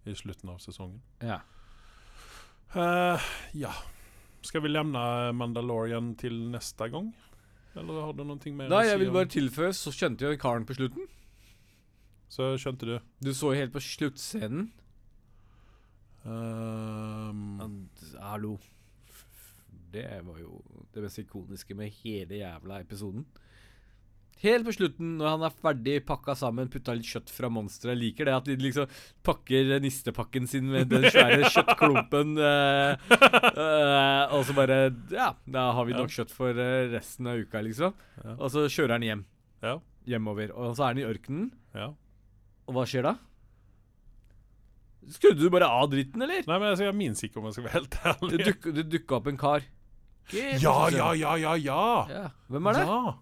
i 0.10 0.16
slutten 0.18 0.50
av 0.50 0.62
sesongen. 0.64 1.02
Ja. 1.22 1.41
Uh, 2.74 3.30
ja. 3.54 3.74
Skal 4.45 4.64
vi 4.64 4.72
lemne 4.72 5.02
Mandalorian 5.36 6.14
til 6.18 6.38
neste 6.54 6.88
gang? 6.89 7.12
Eller 7.78 8.02
har 8.02 8.16
du 8.16 8.24
noe 8.26 8.54
mer 8.56 8.72
Nei, 8.72 8.82
å 8.82 8.88
si? 8.88 8.89
jeg 8.89 9.02
vil 9.04 9.14
bare 9.14 9.30
tilføye, 9.30 9.74
så 9.78 9.93
skjønte 9.93 10.26
jeg 10.26 10.41
karen 10.41 10.66
på 10.66 10.78
slutten. 10.80 11.06
Så 12.30 12.54
skjønte 12.62 12.88
du? 12.88 12.95
Du 13.26 13.34
så 13.36 13.52
helt 13.58 13.74
på 13.76 13.82
sluttscenen. 13.84 14.70
Han- 16.26 17.89
Hallo. 18.22 18.57
Det 19.91 20.05
var 20.24 20.38
jo 20.38 20.61
det 20.93 21.01
mest 21.01 21.17
ikoniske 21.24 21.76
med 21.76 21.89
hele 22.03 22.38
jævla 22.43 22.80
episoden. 22.84 23.26
Helt 24.39 24.63
på 24.63 24.72
slutten, 24.72 25.17
når 25.20 25.28
han 25.34 25.41
er 25.43 25.49
ferdig 25.59 25.95
pakka 26.07 26.32
sammen, 26.38 26.70
putta 26.72 26.93
litt 26.95 27.03
kjøtt 27.09 27.28
fra 27.34 27.49
monsteret. 27.51 27.97
Jeg 27.97 27.99
liker 27.99 28.26
det 28.30 28.36
at 28.38 28.45
de 28.45 28.55
liksom 28.55 28.88
pakker 29.26 29.80
nistepakken 29.84 30.47
sin 30.47 30.70
med 30.72 30.88
den 30.93 31.03
svære 31.11 31.43
kjøttklumpen. 31.55 32.38
eh, 32.39 32.93
eh, 33.11 34.24
og 34.32 34.45
så 34.47 34.55
bare 34.55 34.78
Ja, 35.11 35.34
da 35.45 35.72
har 35.76 35.86
vi 35.89 35.97
nok 35.97 36.07
kjøtt 36.13 36.32
for 36.32 36.51
eh, 36.55 36.88
resten 36.93 37.28
av 37.28 37.41
uka, 37.41 37.59
liksom. 37.65 37.93
Ja. 38.24 38.38
Og 38.38 38.47
så 38.53 38.63
kjører 38.72 38.95
han 38.95 39.01
hjem. 39.09 39.26
Ja. 39.65 39.76
Hjemover. 40.07 40.53
Og 40.55 40.78
så 40.78 40.84
er 40.88 40.93
han 40.93 41.01
i 41.03 41.09
ørkenen. 41.09 41.49
ja. 41.76 41.89
Og 42.70 42.76
hva 42.78 42.86
skjer 42.86 43.01
da? 43.09 43.15
Skrudde 45.10 45.41
du 45.41 45.49
bare 45.53 45.68
av 45.68 45.88
dritten, 45.91 46.22
eller? 46.26 46.43
Nei, 46.45 46.57
men 46.62 46.70
altså, 46.72 46.86
jeg 46.88 46.95
minnes 46.97 47.24
ikke 47.26 47.39
om 47.41 47.47
jeg 47.49 47.55
skal 47.57 47.66
være 47.68 47.76
helt 47.80 47.95
Det, 47.95 48.14
ærlig. 48.14 48.39
duk, 48.49 48.68
det 48.78 48.84
dukka 48.93 49.18
opp 49.20 49.30
en 49.32 49.39
kar. 49.41 49.66
Helt 50.34 50.62
Ja, 50.62 50.76
ja, 50.93 51.07
ja, 51.18 51.36
ja, 51.41 51.55
ja! 51.57 51.84
ja. 52.14 52.26
Hvem 52.53 52.70
er 52.70 52.78
det? 52.78 52.84
Ja. 52.89 53.16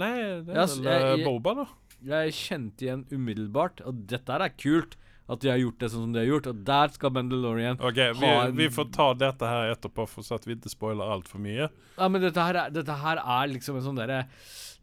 Nei, 0.00 0.10
det 0.46 0.56
er 0.56 0.66
vel 0.74 1.20
eh, 1.20 1.24
Boba, 1.26 1.54
da. 1.60 1.66
Jeg 2.10 2.32
kjente 2.38 2.86
igjen 2.86 3.04
umiddelbart, 3.12 3.82
og 3.86 4.04
dette 4.10 4.32
her 4.32 4.46
er 4.46 4.54
kult. 4.56 4.96
At 5.30 5.38
de 5.44 5.50
har 5.52 5.60
gjort 5.62 5.78
det 5.78 5.90
sånn 5.92 6.02
som 6.08 6.12
de 6.14 6.18
har 6.24 6.26
gjort. 6.26 6.46
Og 6.50 6.64
der 6.66 6.88
skal 6.96 7.12
Mandalorian 7.14 7.78
Ok, 7.78 8.00
vi, 8.18 8.26
Ha 8.26 8.46
en- 8.48 8.56
vi 8.58 8.66
får 8.74 8.88
ta 8.92 9.12
dette 9.14 9.46
her 9.46 9.70
etterpå, 9.76 10.08
for 10.10 10.26
så 10.26 10.34
at 10.40 10.44
vi 10.48 10.56
ikke 10.56 10.72
spoiler 10.72 11.06
altfor 11.06 11.38
mye. 11.38 11.68
Ja, 11.96 12.08
men 12.08 12.20
dette 12.24 12.42
her, 12.42 12.56
er, 12.66 12.70
dette 12.74 12.96
her 13.04 13.16
er 13.22 13.52
liksom 13.54 13.76
en 13.78 13.82
sånn 13.86 13.96
derre 14.00 14.24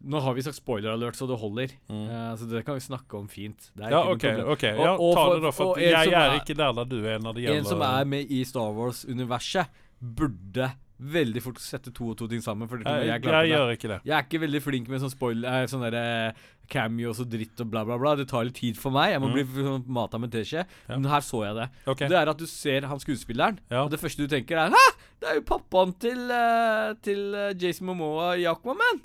Nå 0.00 0.20
har 0.22 0.32
vi 0.36 0.42
sagt 0.46 0.54
spoiler 0.54 0.92
alert, 0.94 1.16
så 1.18 1.26
det 1.26 1.36
holder. 1.40 1.72
Eh, 1.90 2.34
så 2.38 2.46
det 2.48 2.60
kan 2.64 2.76
vi 2.78 2.80
snakke 2.84 3.18
om 3.18 3.26
fint. 3.26 3.72
Det 3.74 3.90
Ja, 3.90 4.04
OK. 4.06 4.22
ok 4.24 4.46
Og- 4.46 4.62
ja, 4.62 4.96
Ta 4.96 5.34
det, 5.34 5.42
da. 5.42 5.50
For 5.50 5.74
jeg 5.76 6.12
er 6.12 6.38
ikke 6.38 6.54
der 6.56 6.72
der 6.72 6.84
du 6.84 7.04
er 7.04 7.18
når 7.18 7.34
det 7.34 7.42
gjelder 7.44 7.58
En 7.58 7.64
som 7.64 7.82
er 7.82 8.04
med 8.04 8.30
i 8.30 8.44
Star 8.44 8.70
Wars-universet, 8.72 9.66
burde 10.00 10.70
veldig 11.00 11.42
fort 11.42 11.58
sette 11.62 11.92
to 11.94 12.10
og 12.10 12.16
to 12.18 12.26
ting 12.30 12.40
sammen. 12.42 12.68
For 12.68 12.78
det 12.78 12.86
Jeg, 12.86 13.06
jeg 13.06 13.22
jeg, 13.22 13.50
gjør 13.50 13.72
ikke 13.74 13.88
det. 13.88 14.00
Jeg 14.04 14.14
er 14.18 14.22
ikke 14.26 14.40
veldig 14.46 14.62
flink 14.62 14.88
med 14.88 15.00
sånn 15.00 15.10
spoil 15.10 15.44
eh, 15.44 15.66
Sånn 15.70 15.82
derre 15.82 16.34
cameos 16.68 17.18
og 17.20 17.28
dritt 17.32 17.60
og 17.64 17.70
bla, 17.72 17.82
bla, 17.88 17.96
bla. 17.98 18.14
Det 18.16 18.26
tar 18.28 18.44
litt 18.48 18.54
tid 18.60 18.76
for 18.76 18.90
meg. 18.94 19.12
Jeg 19.14 19.20
må 19.22 19.28
Mm. 19.28 19.34
bli 19.34 19.64
sånn 19.64 19.84
mata 19.88 20.18
med 20.18 20.30
teskje. 20.30 20.64
Ja. 20.88 20.96
Men 20.96 21.04
her 21.10 21.20
så 21.20 21.42
jeg 21.46 21.54
det. 21.56 21.68
Okay. 21.86 22.08
Det 22.08 22.16
er 22.20 22.28
at 22.28 22.38
du 22.38 22.46
ser 22.46 22.86
han 22.86 22.98
skuespilleren, 22.98 23.58
Ja. 23.70 23.82
og 23.84 23.90
det 23.90 24.00
første 24.00 24.18
du 24.18 24.28
tenker, 24.28 24.56
er 24.56 24.70
Hæ! 24.70 24.84
Det 25.20 25.28
er 25.28 25.34
jo 25.40 25.42
pappaen 25.42 25.94
til, 25.98 26.18
uh, 26.30 26.94
til 27.02 27.34
eh, 27.34 27.54
Jason 27.58 27.86
Momoa 27.88 28.36
i 28.38 28.44
Aquaman! 28.46 29.00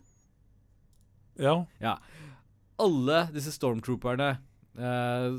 ja. 1.39 1.97
Alle 2.80 3.30
disse 3.34 3.51
stormtrooperne 3.53 4.38
Uh, 4.74 5.38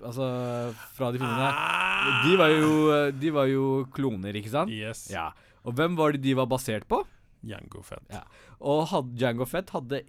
Altså, 0.00 0.72
fra 0.96 1.10
de 1.12 1.18
filmene 1.20 1.48
Ah. 1.52 2.22
De 2.24 2.36
var 2.40 2.48
jo 2.48 3.10
De 3.12 3.30
var 3.36 3.44
jo 3.50 3.84
kloner, 3.92 4.32
ikke 4.32 4.48
sant? 4.48 4.70
Yes. 4.72 5.10
Ja. 5.12 5.26
Og 5.66 5.74
hvem 5.76 5.94
var 5.94 6.12
det 6.12 6.22
de 6.22 6.32
var 6.34 6.46
basert 6.48 6.86
på? 6.88 7.02
Jango 7.44 7.82
Fett. 7.84 8.00
Ja. 8.10 8.22
Og 8.62 8.86
had, 8.88 9.12
Jango 9.20 9.44
Fett 9.44 9.68
hadde 9.74 10.02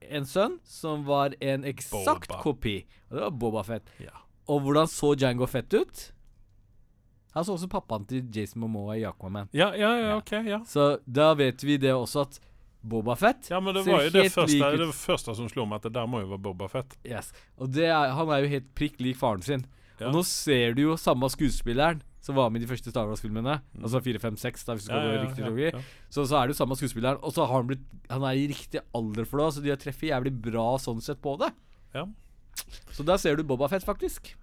en 0.00 0.26
sønn 0.26 0.58
som 0.64 1.04
var 1.08 1.34
en 1.40 1.64
eksakt 1.68 2.32
kopi. 2.42 2.80
Og 3.08 3.16
det 3.16 3.24
var 3.26 3.36
Boba 3.44 3.64
Fett. 3.66 3.90
Ja. 4.02 4.14
Og 4.48 4.62
hvordan 4.64 4.88
så 4.88 5.14
Jango 5.18 5.46
Fett 5.46 5.74
ut? 5.74 6.04
Han 7.34 7.44
så 7.44 7.54
også 7.54 7.68
pappaen 7.70 8.06
til 8.08 8.28
Jason 8.34 8.62
Momoa 8.64 8.96
i 8.98 9.04
Aquaman. 9.06 9.50
Ja, 9.52 9.70
ja, 9.76 9.92
ja, 10.00 10.16
OK. 10.16 10.32
Ja. 10.46 10.62
Så 10.66 10.98
da 11.04 11.32
vet 11.38 11.62
vi 11.64 11.76
det 11.80 11.92
også 11.94 12.24
at 12.24 12.40
Boba 12.88 13.16
Fett 13.18 13.50
ja, 13.50 13.58
men 13.60 13.74
det 13.74 13.82
var 13.88 14.04
jo 14.06 14.10
det 14.14 14.28
første, 14.30 14.68
det 14.78 14.86
første 14.94 15.34
som 15.34 15.48
slo 15.50 15.64
meg, 15.66 15.80
at 15.80 15.88
det 15.88 15.96
der 15.96 16.06
må 16.08 16.22
jo 16.22 16.30
være 16.30 16.44
Boba 16.46 16.68
Fett. 16.72 16.94
Yes. 17.06 17.32
Og 17.58 17.72
det 17.74 17.88
er, 17.90 18.14
han 18.14 18.30
er 18.32 18.44
jo 18.44 18.52
helt 18.54 18.68
prikk 18.78 19.00
lik 19.02 19.18
faren 19.18 19.42
sin. 19.44 19.66
Ja. 19.98 20.08
Og 20.08 20.20
nå 20.20 20.22
ser 20.26 20.76
du 20.78 20.84
jo 20.86 20.96
samme 21.00 21.28
skuespilleren 21.32 22.04
som 22.28 22.36
var 22.36 22.50
med 22.52 22.60
i 22.60 22.66
de 22.66 22.70
første 22.70 22.92
Star 22.92 23.08
Wars-filmene. 23.08 23.58
Altså 23.80 24.02
4, 24.04 24.20
5, 24.22 24.40
6, 24.44 24.66
da, 24.68 24.76
hvis 24.76 24.86
du 24.86 24.90
skal 24.90 25.06
gå 25.06 25.20
riktig 25.22 25.44
ja, 25.46 25.78
ja. 25.78 25.84
Så, 26.12 26.26
så 26.28 26.36
er 26.38 26.48
det 26.48 26.54
jo 26.54 26.60
samme 26.60 26.76
skuespilleren. 26.78 27.22
Og 27.24 27.32
så 27.34 27.46
har 27.48 27.62
han 27.62 27.70
blitt 27.70 27.86
Han 28.12 28.26
er 28.28 28.36
i 28.36 28.48
riktig 28.50 28.82
alder 28.96 29.28
for 29.28 29.40
det, 29.40 29.48
så 29.56 29.64
de 29.64 29.72
har 29.72 29.80
treffet 29.80 30.10
jævlig 30.10 30.34
bra 30.48 30.68
sånn 30.82 31.00
sett 31.04 31.22
på 31.24 31.38
det. 31.40 31.50
Ja. 31.96 32.04
Så 32.92 33.06
der 33.06 33.20
ser 33.22 33.38
du 33.38 33.46
Boba 33.48 33.70
Fett, 33.72 33.86
faktisk. 33.86 34.34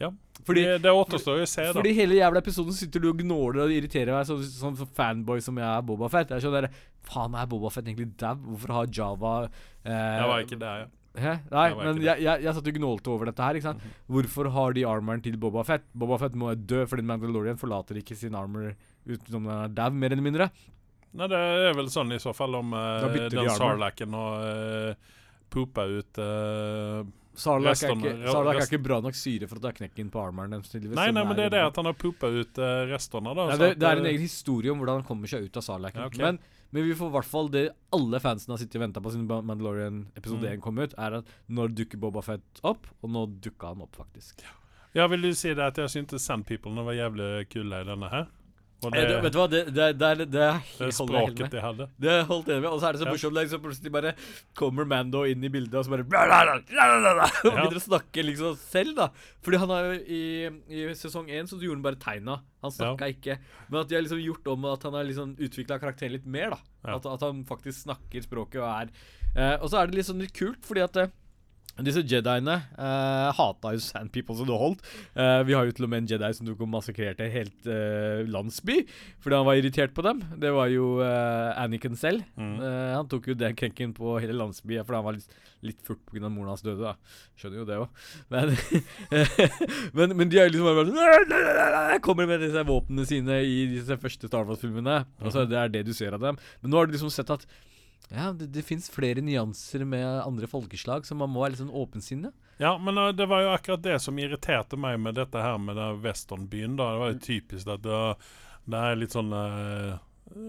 Ja. 0.00 0.10
Fordi, 0.46 0.64
det, 0.66 0.78
det 0.82 0.94
återstår 0.94 1.42
å 1.42 1.46
se, 1.46 1.68
da. 1.68 1.74
fordi 1.76 1.92
hele 1.94 2.16
jævla 2.16 2.40
episoden 2.42 2.74
sitter 2.74 3.02
du 3.02 3.10
og 3.12 3.20
gnåler 3.20 3.66
og 3.66 3.74
irriterer 3.74 4.16
meg 4.16 4.26
sånn 4.26 4.40
sånn 4.42 4.78
som 4.80 4.88
fanboy 4.96 5.42
som 5.44 5.60
jeg 5.60 5.68
er 5.68 5.84
Boba 5.86 6.08
Fett. 6.10 6.32
Jeg 6.32 6.42
er 6.42 6.46
sånn 6.46 6.80
Faen, 7.06 7.36
er 7.38 7.46
Boba 7.50 7.70
Fett 7.74 7.86
egentlig 7.86 8.12
dau? 8.18 8.34
Hvorfor 8.48 8.74
har 8.76 8.90
Java 8.94 9.36
eh, 9.44 9.90
Jeg 9.90 10.26
var 10.30 10.44
ikke 10.46 10.58
der, 10.58 10.84
ja. 10.84 10.90
Hæ? 11.12 11.32
Nei, 11.52 11.64
Jeg 11.68 11.76
men 11.76 12.02
jeg, 12.02 12.22
jeg, 12.24 12.42
jeg 12.46 12.54
satt 12.56 12.68
og 12.70 12.76
gnålte 12.78 13.10
over 13.12 13.28
dette 13.28 13.44
her. 13.44 13.58
ikke 13.58 13.68
sant? 13.68 13.88
Hvorfor 14.08 14.48
har 14.54 14.76
de 14.76 14.84
armoren 14.88 15.24
til 15.24 15.36
Boba 15.40 15.64
Fett? 15.68 15.84
Boba 15.92 16.16
Fett 16.22 16.36
må 16.38 16.54
dø 16.56 16.84
fordi 16.88 17.04
Mandalorian 17.04 17.60
forlater 17.60 18.00
ikke 18.00 18.16
sin 18.16 18.36
armor 18.38 18.72
utenom 19.04 19.48
den 19.48 19.56
er 19.58 19.74
dau, 19.76 19.90
mer 19.92 20.14
eller 20.14 20.24
mindre. 20.24 20.50
Nei, 21.12 21.28
det 21.28 21.40
er 21.68 21.74
vel 21.76 21.90
sånn 21.92 22.14
i 22.16 22.20
så 22.22 22.32
fall 22.32 22.56
om 22.56 22.72
uh, 22.72 23.02
de 23.12 23.26
den 23.28 23.50
sarlacken 23.52 24.14
sarlaken 24.14 24.14
og 24.16 24.46
uh, 24.46 25.18
poopa 25.52 25.84
ut 25.90 26.22
uh, 26.22 27.02
Sarlac 27.32 27.82
er, 27.82 27.94
ikke- 27.96 28.28
Sarlacc 28.28 28.58
er 28.60 28.66
ikke 28.68 28.82
bra 28.84 28.98
nok 29.00 29.16
syre 29.16 29.48
for 29.48 29.56
å 29.56 29.62
ta 29.64 29.72
knekken 29.72 30.10
på 30.12 30.20
armoren 30.20 30.52
deres. 30.52 30.74
Nei, 30.74 31.10
nei, 31.10 31.24
men 31.24 31.36
det 31.36 31.46
er 31.48 31.54
det 31.54 31.62
at 31.64 31.78
han 31.80 31.88
har 31.88 31.96
poopa 31.96 32.28
ut 32.28 32.58
uh, 32.60 32.84
restene, 32.90 33.32
da. 33.34 33.46
det, 33.56 33.70
det 33.80 33.88
er 33.88 34.02
en 34.02 34.08
eh, 34.08 34.12
egen 34.12 34.26
historie 34.26 34.72
om 34.72 34.82
hvordan 34.82 35.00
han 35.00 35.06
kommer 35.08 35.30
seg 35.32 35.46
ut 35.48 35.56
av 35.56 35.64
Sarlacken. 35.64 36.02
Ja, 36.04 36.10
okay. 36.12 36.20
men, 36.26 36.38
men 36.72 36.86
vi 36.88 36.94
får 36.96 37.10
i 37.12 37.14
hvert 37.18 37.28
fall 37.28 37.50
det 37.52 37.64
alle 37.92 38.18
fansen 38.24 38.52
har 38.54 38.58
sittet 38.62 38.78
og 38.80 38.86
venta 38.86 39.00
på 39.04 39.12
siden 39.12 39.28
Mandalorian 39.46 40.02
episode 40.16 40.42
Mm. 40.48 40.58
1 40.58 40.60
kom 40.64 40.78
ut, 40.82 40.94
er 40.98 41.18
at 41.20 41.32
når 41.48 41.74
dukker 41.76 42.00
Boba 42.00 42.22
Fett 42.24 42.60
opp? 42.64 42.86
Og 43.02 43.10
nå 43.12 43.26
dukka 43.44 43.74
han 43.74 43.82
opp, 43.84 43.94
faktisk. 43.96 44.42
Ja, 44.94 45.06
vil 45.08 45.22
du 45.22 45.32
si 45.34 45.52
det 45.54 45.64
at 45.64 45.76
jeg 45.78 45.88
syntes 45.92 46.24
Sand 46.24 46.44
People 46.48 46.72
var 46.84 46.92
jævlig 46.96 47.48
kule 47.52 47.80
i 47.80 47.84
denne 47.88 48.08
her? 48.12 48.26
Og 48.82 48.94
Eh, 48.98 49.04
det, 49.06 49.18
vet 49.22 49.32
du 49.32 49.38
hva, 49.38 49.44
det, 49.50 49.60
det, 49.70 49.84
det, 49.94 50.08
det, 50.18 50.28
det 50.34 50.46
jeg 50.80 50.94
språket 50.96 51.50
de 51.52 51.60
hadde. 51.62 51.84
Det 52.02 52.10
jeg 52.16 52.24
holdt 52.26 52.48
enig 52.50 52.62
med. 52.64 52.70
Og 52.72 52.80
så 52.82 52.88
er 52.88 52.96
det 52.96 53.00
så 53.02 53.06
Ja. 53.06 53.12
morsomt, 53.14 53.36
liksom, 53.38 53.60
plutselig 53.62 53.92
bare 53.94 54.12
kommer 54.58 54.84
Mando 54.90 55.22
inn 55.30 55.44
i 55.46 55.50
bildet, 55.54 55.76
og 55.78 55.84
så 55.86 55.92
bare 55.94 56.02
og 56.10 56.66
Ja. 56.74 57.28
begynner 57.44 57.78
å 57.78 57.84
snakke 57.84 58.24
liksom 58.26 58.56
selv, 58.58 58.96
da. 58.98 59.06
Fordi 59.46 59.60
han 59.62 59.70
har 59.70 59.86
jo 59.86 59.94
i, 60.02 60.22
i 60.66 60.82
sesong 60.98 61.30
én 61.30 61.46
så 61.46 61.60
gjorde 61.62 61.78
han 61.78 61.86
bare 61.86 62.00
tegna. 62.02 62.40
Han 62.62 62.74
snakka 62.74 63.08
ikke. 63.14 63.38
Men 63.70 63.80
at 63.84 63.88
de 63.88 63.94
har 63.96 64.02
liksom 64.02 64.22
gjort 64.22 64.46
om 64.56 64.64
at 64.72 64.82
han 64.82 64.94
har 64.98 65.04
liksom 65.06 65.36
utvikla 65.38 65.78
karakteren 65.82 66.12
litt 66.18 66.26
mer, 66.26 66.50
da. 66.56 66.60
Ja. 66.84 66.96
At, 66.98 67.06
at 67.06 67.20
han 67.28 67.44
faktisk 67.46 67.84
snakker 67.86 68.22
språket 68.26 68.58
og 68.58 68.66
er 68.66 68.88
eh, 69.38 69.56
Og 69.62 69.68
så 69.70 69.78
er 69.78 69.86
det 69.86 69.94
litt 70.00 70.08
sånn 70.10 70.18
litt 70.22 70.34
kult, 70.34 70.58
fordi 70.66 70.82
at 70.82 70.96
eh, 70.98 71.12
disse 71.80 72.02
Jediene 72.04 72.58
uh, 72.76 73.32
hata 73.32 73.72
jo 73.72 73.80
Sand 73.80 74.12
People 74.12 74.36
som 74.36 74.48
det 74.48 74.58
holdt. 74.60 74.82
Uh, 75.16 75.40
vi 75.48 75.56
har 75.56 75.64
jo 75.64 75.72
til 75.72 75.86
og 75.86 75.92
med 75.92 76.02
en 76.02 76.10
Jedi 76.10 76.28
som 76.36 76.48
tok 76.48 76.60
og 76.66 76.68
massakrerte 76.74 77.28
helt 77.32 77.68
uh, 77.68 78.20
landsby 78.28 78.82
fordi 79.22 79.38
han 79.38 79.46
var 79.48 79.60
irritert 79.60 79.94
på 79.96 80.04
dem. 80.04 80.20
Det 80.42 80.52
var 80.52 80.68
jo 80.72 80.98
uh, 81.00 81.62
Anakin 81.62 81.96
selv. 81.96 82.26
Mm. 82.36 82.58
Eh, 82.60 82.92
han 82.96 83.08
tok 83.10 83.30
jo 83.30 83.38
den 83.38 83.56
krenken 83.58 83.92
på 83.96 84.16
hele 84.20 84.36
landsbyen 84.36 84.84
fordi 84.86 84.98
han 84.98 85.06
var 85.06 85.16
litt, 85.16 85.34
litt 85.64 85.80
furt 85.86 86.02
pga. 86.10 86.28
moren 86.28 86.52
hans 86.52 86.64
døde. 86.64 86.92
da 86.92 86.94
Skjønner 87.38 87.62
jo 87.62 87.66
det 87.68 87.80
òg. 87.80 88.04
Men, 88.32 88.54
men, 89.96 90.16
men 90.18 90.32
de 90.32 90.40
er 90.42 90.52
liksom 90.52 90.68
bare 90.68 90.86
sånn 90.90 92.00
Kommer 92.04 92.28
med 92.30 92.42
disse 92.44 92.64
våpnene 92.68 93.08
sine 93.08 93.42
i 93.46 93.58
disse 93.76 93.98
første 94.00 94.30
Star 94.30 94.48
Wars-filmene. 94.48 95.02
Og 95.22 95.34
så 95.34 95.46
Det 95.48 95.58
er 95.58 95.72
det 95.72 95.86
du 95.88 95.94
ser 95.96 96.18
av 96.18 96.24
dem. 96.24 96.40
Men 96.62 96.74
nå 96.74 96.80
har 96.80 96.90
du 96.90 96.96
liksom 96.96 97.12
sett 97.14 97.30
at 97.32 97.46
ja, 98.10 98.30
det, 98.36 98.50
det 98.52 98.64
fins 98.66 98.90
flere 98.92 99.22
nyanser 99.24 99.84
med 99.88 100.06
andre 100.24 100.48
folkeslag, 100.50 101.06
så 101.06 101.16
man 101.16 101.30
må 101.32 101.42
være 101.42 101.54
litt 101.54 101.62
sånn 101.62 101.74
åpensinne. 101.82 102.32
Ja, 102.60 102.76
men 102.78 102.98
uh, 102.98 103.10
det 103.16 103.26
var 103.30 103.44
jo 103.44 103.52
akkurat 103.54 103.84
det 103.84 103.98
som 104.04 104.18
irriterte 104.20 104.78
meg 104.80 104.98
med 105.00 105.16
dette 105.20 105.40
her 105.42 105.58
med 105.58 105.78
den 105.80 106.00
westernbyen. 106.04 106.76
da. 106.76 106.90
Det 106.92 107.02
var 107.02 107.12
jo 107.14 107.22
typisk 107.26 107.72
at 107.72 107.84
det, 107.86 108.00
det 108.70 108.82
er 108.82 109.00
litt 109.00 109.16
sånn 109.16 109.32
uh, 109.32 109.96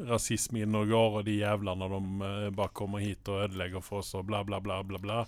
rasisme 0.09 0.61
i 0.61 0.67
og 0.67 0.91
går, 0.91 1.17
og 1.19 1.25
de 1.27 1.39
jævlene 1.39 1.89
de 1.93 2.03
uh, 2.23 2.51
bare 2.55 2.75
kommer 2.75 3.03
hit 3.03 3.31
og 3.31 3.47
ødelegger 3.47 3.83
for 3.85 4.03
oss 4.03 4.13
og 4.19 4.27
bla, 4.29 4.43
bla, 4.47 4.61
bla, 4.63 4.83
bla. 4.83 5.01
bla. 5.01 5.23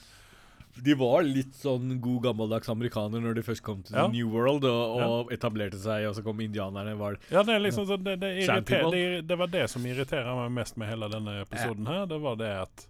De 0.84 0.96
var 1.00 1.24
litt 1.24 1.56
sånn 1.56 1.94
god 2.04 2.26
gammeldags 2.26 2.70
amerikaner 2.72 3.22
når 3.24 3.38
de 3.38 3.44
først 3.48 3.64
kom 3.64 3.84
til 3.86 3.96
Ja. 3.96 4.06
The 4.08 4.16
New 4.18 4.32
World 4.34 4.66
og, 4.68 5.04
og 5.06 5.32
etablerte 5.34 5.80
seg, 5.80 6.08
og 6.10 6.18
så 6.18 6.24
kom 6.26 6.42
indianerne. 6.44 6.98
Var 7.00 7.18
Ja, 7.32 7.44
det 7.48 7.56
er 7.56 7.64
liksom 7.64 7.88
sånn, 7.88 8.04
det, 8.04 8.18
det, 8.20 8.34
det, 8.68 9.04
det 9.30 9.38
var 9.40 9.52
det 9.54 9.66
som 9.72 9.86
irriterer 9.88 10.36
meg 10.44 10.52
mest 10.58 10.76
med 10.82 10.92
hele 10.92 11.10
denne 11.14 11.38
episoden 11.46 11.88
her. 11.88 12.04
Det 12.12 12.20
var 12.24 12.40
det 12.42 12.52
at 12.66 12.88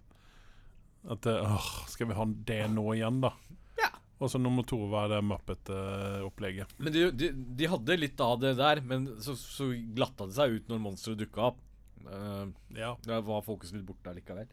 At 1.06 1.26
åh, 1.30 1.68
Skal 1.86 2.08
vi 2.10 2.18
ha 2.18 2.24
det 2.26 2.62
nå 2.74 2.86
igjen, 2.96 3.20
da? 3.22 3.30
Ja. 3.78 3.92
Og 4.18 4.32
så 4.32 4.40
nummer 4.42 4.66
to 4.66 4.80
var 4.90 5.12
det 5.12 5.22
Muppet-opplegget. 5.22 6.74
Men 6.82 6.92
de, 6.92 7.06
de, 7.14 7.30
de 7.30 7.70
hadde 7.70 8.00
litt 8.00 8.20
av 8.20 8.40
det 8.42 8.56
der, 8.58 8.82
men 8.82 9.06
så, 9.22 9.36
så 9.38 9.70
glatta 9.70 10.26
det 10.26 10.34
seg 10.38 10.58
ut 10.58 10.72
når 10.72 10.82
monsteret 10.82 11.22
dukka 11.22 11.52
opp. 11.52 11.62
Uh, 12.06 12.50
ja. 12.74 12.92
da 13.06 13.18
var 13.26 13.42
fokuset 13.46 13.78
litt 13.78 13.86
borte 13.86 14.10
allikevel. 14.10 14.46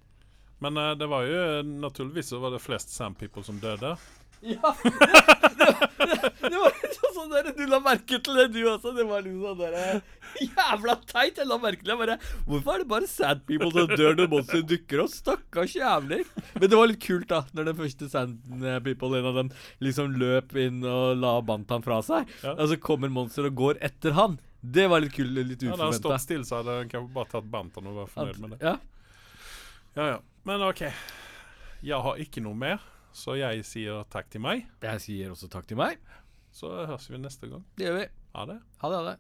Men 0.64 0.80
uh, 0.80 0.91
det 0.98 1.07
var 1.11 1.27
jo 1.27 1.40
eh, 1.44 1.61
naturligvis 1.84 2.30
så 2.34 2.40
var 2.44 2.53
det 2.56 2.64
flest 2.64 2.94
Sam 2.95 3.15
People 3.19 3.44
som 3.45 3.60
døde. 3.64 3.95
Ja! 4.44 4.73
Det, 4.84 6.07
det, 6.10 6.15
det 6.52 6.57
var 6.60 6.73
litt 6.76 6.98
sånn 7.15 7.30
der, 7.31 7.45
Du 7.56 7.61
la 7.72 7.77
merke 7.80 8.18
til 8.19 8.35
det, 8.35 8.49
du 8.52 8.57
også. 8.68 8.91
Det 8.91 9.06
var 9.07 9.22
litt 9.23 9.38
sånn 9.40 9.61
der 9.61 10.02
Jævla 10.44 10.95
teit! 11.07 11.38
Jeg 11.40 11.48
la 11.48 11.56
merke 11.64 11.80
til 11.80 11.94
det. 11.94 11.95
Bare 12.02 12.18
Hvorfor 12.49 12.73
er 12.73 12.84
det 12.84 12.88
bare 12.91 13.07
sad 13.07 13.45
people 13.48 13.69
som 13.72 13.88
dør 13.94 14.18
når 14.19 14.27
monsteret 14.34 14.68
dukker 14.68 15.06
opp? 15.06 15.14
Stakkars 15.14 15.77
jævler. 15.77 16.26
Men 16.57 16.65
det 16.73 16.80
var 16.81 16.91
litt 16.91 16.99
kult, 17.06 17.30
da. 17.31 17.40
Når 17.56 17.69
den 17.69 17.80
første 17.80 18.10
sand 18.11 18.60
people, 18.84 19.14
en 19.22 19.30
av 19.31 19.40
dem, 19.40 19.53
liksom 19.88 20.19
løp 20.19 20.52
inn 20.60 20.84
og 20.91 21.23
la 21.23 21.38
Bantan 21.48 21.88
fra 21.88 22.02
seg. 22.03 22.27
Ja. 22.44 22.57
Og 22.57 22.73
så 22.73 22.80
kommer 22.84 23.14
monsteret 23.15 23.53
og 23.53 23.61
går 23.64 23.80
etter 23.88 24.19
han. 24.19 24.35
Det 24.60 24.90
var 24.91 25.06
litt 25.07 25.15
kult. 25.15 25.31
Litt 25.40 25.64
Hadde 25.64 25.72
han 25.72 25.88
uforventa. 25.88 26.02
stått 26.03 26.26
stille, 26.27 26.49
så 26.52 26.60
hadde 26.60 26.81
han 26.84 27.07
bare 27.15 27.31
tatt 27.38 27.48
Bantan 27.56 27.88
og 27.94 28.02
vært 28.03 28.14
fornøyd 28.19 28.44
med 28.44 28.57
det. 28.57 28.61
Ja. 28.68 28.76
Ja, 29.95 30.11
ja. 30.18 30.22
Men 30.44 30.64
OK. 30.65 30.82
Jeg 31.84 31.99
har 32.03 32.18
ikke 32.20 32.41
noe 32.44 32.57
mer, 32.57 32.82
så 33.15 33.38
jeg 33.40 33.64
sier 33.68 34.03
takk 34.11 34.28
til 34.34 34.44
meg. 34.44 34.65
Jeg 34.84 35.03
sier 35.03 35.32
også 35.32 35.48
takk 35.52 35.70
til 35.70 35.80
meg. 35.80 36.02
Så 36.53 36.68
høres 36.84 37.07
vi 37.10 37.20
neste 37.22 37.48
gang. 37.48 37.64
Det 37.80 37.88
gjør 37.88 37.95
vi. 38.02 38.07
Ha 38.36 38.44
det. 38.49 38.57
Ha 38.84 38.91
det. 38.91 38.98
Ha 38.99 39.06
det. 39.07 39.15